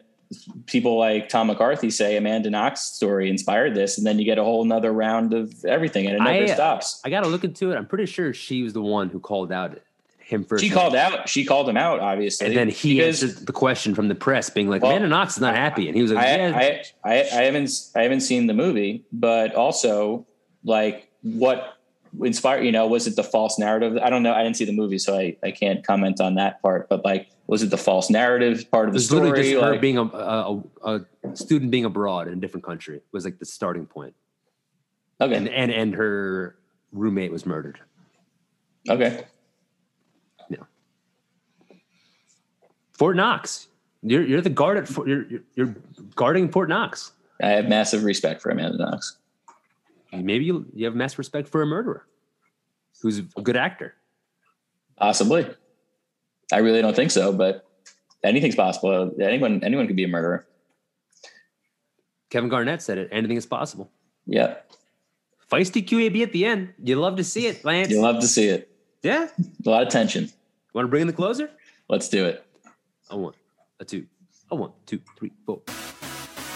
people 0.66 0.98
like 0.98 1.28
Tom 1.28 1.48
McCarthy 1.48 1.90
say 1.90 2.16
Amanda 2.16 2.50
Knox 2.50 2.80
story 2.80 3.28
inspired 3.28 3.74
this. 3.74 3.98
And 3.98 4.06
then 4.06 4.18
you 4.18 4.24
get 4.24 4.38
a 4.38 4.44
whole 4.44 4.64
nother 4.64 4.92
round 4.92 5.32
of 5.34 5.64
everything 5.64 6.06
and 6.06 6.16
it 6.16 6.18
never 6.18 6.44
I, 6.44 6.50
uh, 6.50 6.54
stops. 6.54 7.00
I 7.04 7.10
got 7.10 7.22
to 7.22 7.28
look 7.28 7.44
into 7.44 7.72
it. 7.72 7.76
I'm 7.76 7.86
pretty 7.86 8.06
sure 8.06 8.34
she 8.34 8.62
was 8.62 8.72
the 8.72 8.82
one 8.82 9.08
who 9.08 9.20
called 9.20 9.52
out 9.52 9.78
him 10.18 10.44
first. 10.44 10.64
She 10.64 10.70
called 10.70 10.96
out. 10.96 11.28
She 11.28 11.44
called 11.44 11.68
him 11.68 11.76
out, 11.76 12.00
obviously. 12.00 12.46
and 12.46 12.56
then 12.56 12.68
he 12.68 12.96
because 12.96 13.22
answered 13.22 13.46
the 13.46 13.52
question 13.52 13.94
from 13.94 14.08
the 14.08 14.14
press, 14.14 14.50
being 14.50 14.68
like, 14.68 14.82
Well, 14.82 14.92
"Amanda 14.92 15.08
Knox 15.08 15.34
is 15.34 15.40
not 15.40 15.54
happy," 15.54 15.86
and 15.86 15.94
he 15.94 16.02
was 16.02 16.12
like, 16.12 16.24
I, 16.24 16.36
"Yeah, 16.36 16.82
I, 17.04 17.10
I, 17.10 17.20
I 17.20 17.42
haven't, 17.42 17.70
I 17.94 18.02
haven't 18.02 18.20
seen 18.20 18.46
the 18.46 18.54
movie, 18.54 19.04
but 19.12 19.54
also 19.54 20.26
like 20.64 21.10
what 21.22 21.74
inspired, 22.22 22.64
you 22.64 22.72
know, 22.72 22.86
was 22.86 23.06
it 23.06 23.16
the 23.16 23.24
false 23.24 23.58
narrative? 23.58 23.98
I 24.02 24.10
don't 24.10 24.22
know. 24.22 24.32
I 24.32 24.42
didn't 24.42 24.56
see 24.56 24.64
the 24.64 24.72
movie, 24.72 24.98
so 24.98 25.16
I, 25.18 25.36
I 25.42 25.50
can't 25.50 25.84
comment 25.84 26.20
on 26.20 26.36
that 26.36 26.62
part. 26.62 26.88
But 26.88 27.04
like, 27.04 27.28
was 27.46 27.62
it 27.62 27.70
the 27.70 27.76
false 27.76 28.10
narrative 28.10 28.70
part 28.70 28.88
of 28.88 28.94
It 28.94 28.94
the 28.94 28.96
was 28.96 29.12
literally 29.12 29.50
story? 29.50 29.52
just 29.54 29.64
her 29.64 29.78
being 29.78 29.98
a, 29.98 30.02
a, 30.02 30.60
a, 30.84 31.36
student 31.36 31.70
being 31.70 31.84
abroad 31.84 32.26
in 32.28 32.34
a 32.34 32.36
different 32.36 32.64
country 32.64 33.00
was 33.12 33.24
like 33.24 33.38
the 33.38 33.44
starting 33.44 33.86
point, 33.86 34.14
okay, 35.20 35.36
and 35.36 35.48
and 35.48 35.70
and 35.70 35.94
her 35.94 36.56
roommate 36.92 37.32
was 37.32 37.44
murdered. 37.44 37.80
okay. 38.88 39.24
Yeah. 40.48 40.58
Fort 42.92 43.16
Knox, 43.16 43.68
you're 44.02 44.24
you're 44.24 44.40
the 44.40 44.50
guard 44.50 44.78
at 44.78 44.88
Fort, 44.88 45.08
you're, 45.08 45.26
you're 45.28 45.42
you're 45.54 45.74
guarding 46.14 46.48
Fort 46.50 46.68
Knox. 46.68 47.12
I 47.42 47.48
have 47.48 47.68
massive 47.68 48.04
respect 48.04 48.40
for 48.40 48.50
Amanda 48.50 48.78
Knox. 48.78 49.16
Maybe 50.12 50.44
you 50.44 50.66
you 50.74 50.84
have 50.86 50.94
mass 50.94 51.18
respect 51.18 51.48
for 51.48 51.60
a 51.62 51.66
murderer 51.66 52.06
who's 53.02 53.18
a 53.18 53.42
good 53.42 53.56
actor. 53.56 53.94
Possibly. 54.96 55.46
I 56.52 56.58
really 56.58 56.82
don't 56.82 56.94
think 56.96 57.10
so, 57.10 57.32
but 57.32 57.66
anything's 58.22 58.54
possible. 58.56 59.12
Anyone, 59.20 59.62
anyone 59.64 59.86
could 59.86 59.96
be 59.96 60.04
a 60.04 60.08
murderer. 60.08 60.46
Kevin 62.30 62.48
Garnett 62.50 62.82
said 62.82 62.98
it. 62.98 63.08
Anything 63.12 63.36
is 63.36 63.46
possible. 63.46 63.90
Yeah, 64.26 64.56
Feisty 65.50 65.84
QAB 65.86 66.22
at 66.22 66.32
the 66.32 66.46
end. 66.46 66.72
You 66.82 66.96
love 66.96 67.16
to 67.16 67.24
see 67.24 67.46
it, 67.46 67.64
Lance. 67.64 67.90
you 67.90 68.00
love 68.00 68.20
to 68.20 68.26
see 68.26 68.48
it. 68.48 68.70
yeah. 69.02 69.28
A 69.64 69.68
lot 69.68 69.82
of 69.82 69.88
tension. 69.90 70.30
Want 70.72 70.86
to 70.86 70.88
bring 70.88 71.02
in 71.02 71.06
the 71.06 71.12
closer? 71.12 71.50
Let's 71.88 72.08
do 72.08 72.24
it. 72.24 72.44
A 73.10 73.16
one, 73.16 73.34
a 73.78 73.84
two, 73.84 74.06
Oh, 74.50 74.56
one, 74.56 74.72
two, 74.86 75.00
three, 75.18 75.30
four. 75.46 75.60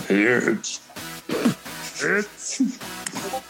Hits. 0.08 0.80
Let's 1.28 2.62
shout 2.62 3.44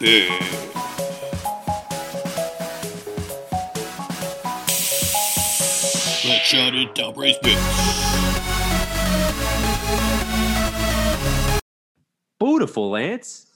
it 6.54 6.94
down, 6.94 7.14
Braised 7.14 7.40
Bits. 7.42 7.60
Beautiful, 12.38 12.90
Lance. 12.90 13.46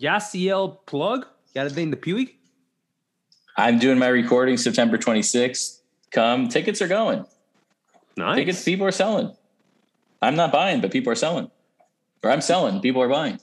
Yasiel 0.00 0.84
plug. 0.86 1.26
Got 1.54 1.66
anything 1.66 1.90
to 1.90 1.96
Pewee? 1.96 2.36
I'm 3.56 3.78
doing 3.78 3.98
my 3.98 4.08
recording 4.08 4.56
September 4.56 4.98
26th. 4.98 5.80
Come, 6.10 6.48
tickets 6.48 6.82
are 6.82 6.88
going. 6.88 7.24
Nice. 8.16 8.36
Tickets, 8.36 8.64
people 8.64 8.86
are 8.86 8.92
selling. 8.92 9.34
I'm 10.20 10.36
not 10.36 10.52
buying, 10.52 10.80
but 10.80 10.90
people 10.90 11.12
are 11.12 11.16
selling. 11.16 11.50
Or 12.22 12.30
I'm 12.30 12.40
selling, 12.40 12.80
people 12.80 13.02
are 13.02 13.08
buying. 13.08 13.38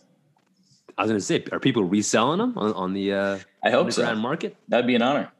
I 0.97 1.03
was 1.03 1.09
going 1.09 1.19
to 1.19 1.25
say, 1.25 1.43
are 1.51 1.59
people 1.59 1.83
reselling 1.83 2.39
them 2.39 2.57
on, 2.57 2.73
on 2.73 2.93
the 2.93 3.13
uh, 3.13 3.39
I 3.63 3.71
hope 3.71 3.87
underground 3.87 4.17
so. 4.17 4.21
market? 4.21 4.57
That'd 4.67 4.85
be 4.85 4.95
an 4.95 5.01
honor. 5.01 5.31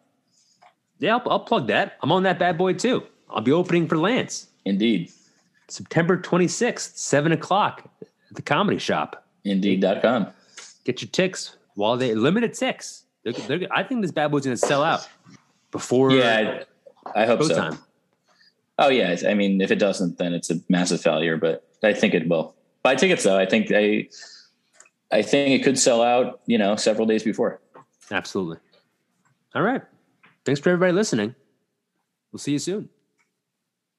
Yeah, 0.98 1.18
I'll, 1.18 1.32
I'll 1.32 1.40
plug 1.42 1.68
that. 1.68 1.98
I'm 2.02 2.12
on 2.12 2.24
that 2.24 2.40
bad 2.40 2.58
boy 2.58 2.74
too. 2.74 3.04
I'll 3.34 3.42
be 3.42 3.52
opening 3.52 3.88
for 3.88 3.98
Lance 3.98 4.48
Indeed. 4.66 5.12
September 5.68 6.18
26th, 6.18 6.96
7 6.96 7.32
o'clock 7.32 7.90
at 8.02 8.36
the 8.36 8.42
comedy 8.42 8.78
shop. 8.78 9.26
Indeed.com. 9.44 10.28
Get 10.84 11.02
your 11.02 11.10
ticks 11.10 11.56
while 11.76 11.98
they 11.98 12.14
limited 12.14 12.54
ticks. 12.54 13.04
They're, 13.24 13.34
they're, 13.34 13.68
I 13.72 13.84
think 13.84 14.02
this 14.02 14.12
bad 14.12 14.32
boy's 14.32 14.46
going 14.46 14.56
to 14.58 14.66
sell 14.66 14.84
out 14.84 15.08
before 15.72 16.12
Yeah, 16.12 16.64
I, 17.16 17.24
I 17.24 17.26
hope 17.26 17.42
so. 17.44 17.56
showtime. 17.56 17.80
Oh 18.80 18.90
yeah, 18.90 19.16
I 19.28 19.34
mean, 19.34 19.62
if 19.62 19.72
it 19.72 19.78
doesn't, 19.80 20.18
then 20.18 20.34
it's 20.34 20.50
a 20.50 20.56
massive 20.68 21.00
failure. 21.02 21.38
But 21.38 21.64
I 21.84 21.94
think 21.94 22.14
it 22.14 22.28
will. 22.28 22.56
Buy 22.82 22.96
tickets 22.96 23.24
though. 23.24 23.38
I 23.38 23.46
think 23.46 23.72
I, 23.72 24.10
I 25.12 25.22
think 25.22 25.60
it 25.60 25.64
could 25.64 25.78
sell 25.78 26.02
out. 26.02 26.42
You 26.48 26.58
know, 26.58 26.76
several 26.76 27.06
days 27.08 27.24
before. 27.24 27.62
Absolutely. 28.12 28.58
All 29.56 29.62
right. 29.62 29.82
Thanks 30.44 30.60
for 30.60 30.70
everybody 30.72 30.92
listening. 30.92 31.36
We'll 32.32 32.40
see 32.40 32.54
you 32.54 32.60
soon. 32.60 32.90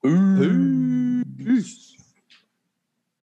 Peace. 0.05 1.25
Peace. 1.39 1.94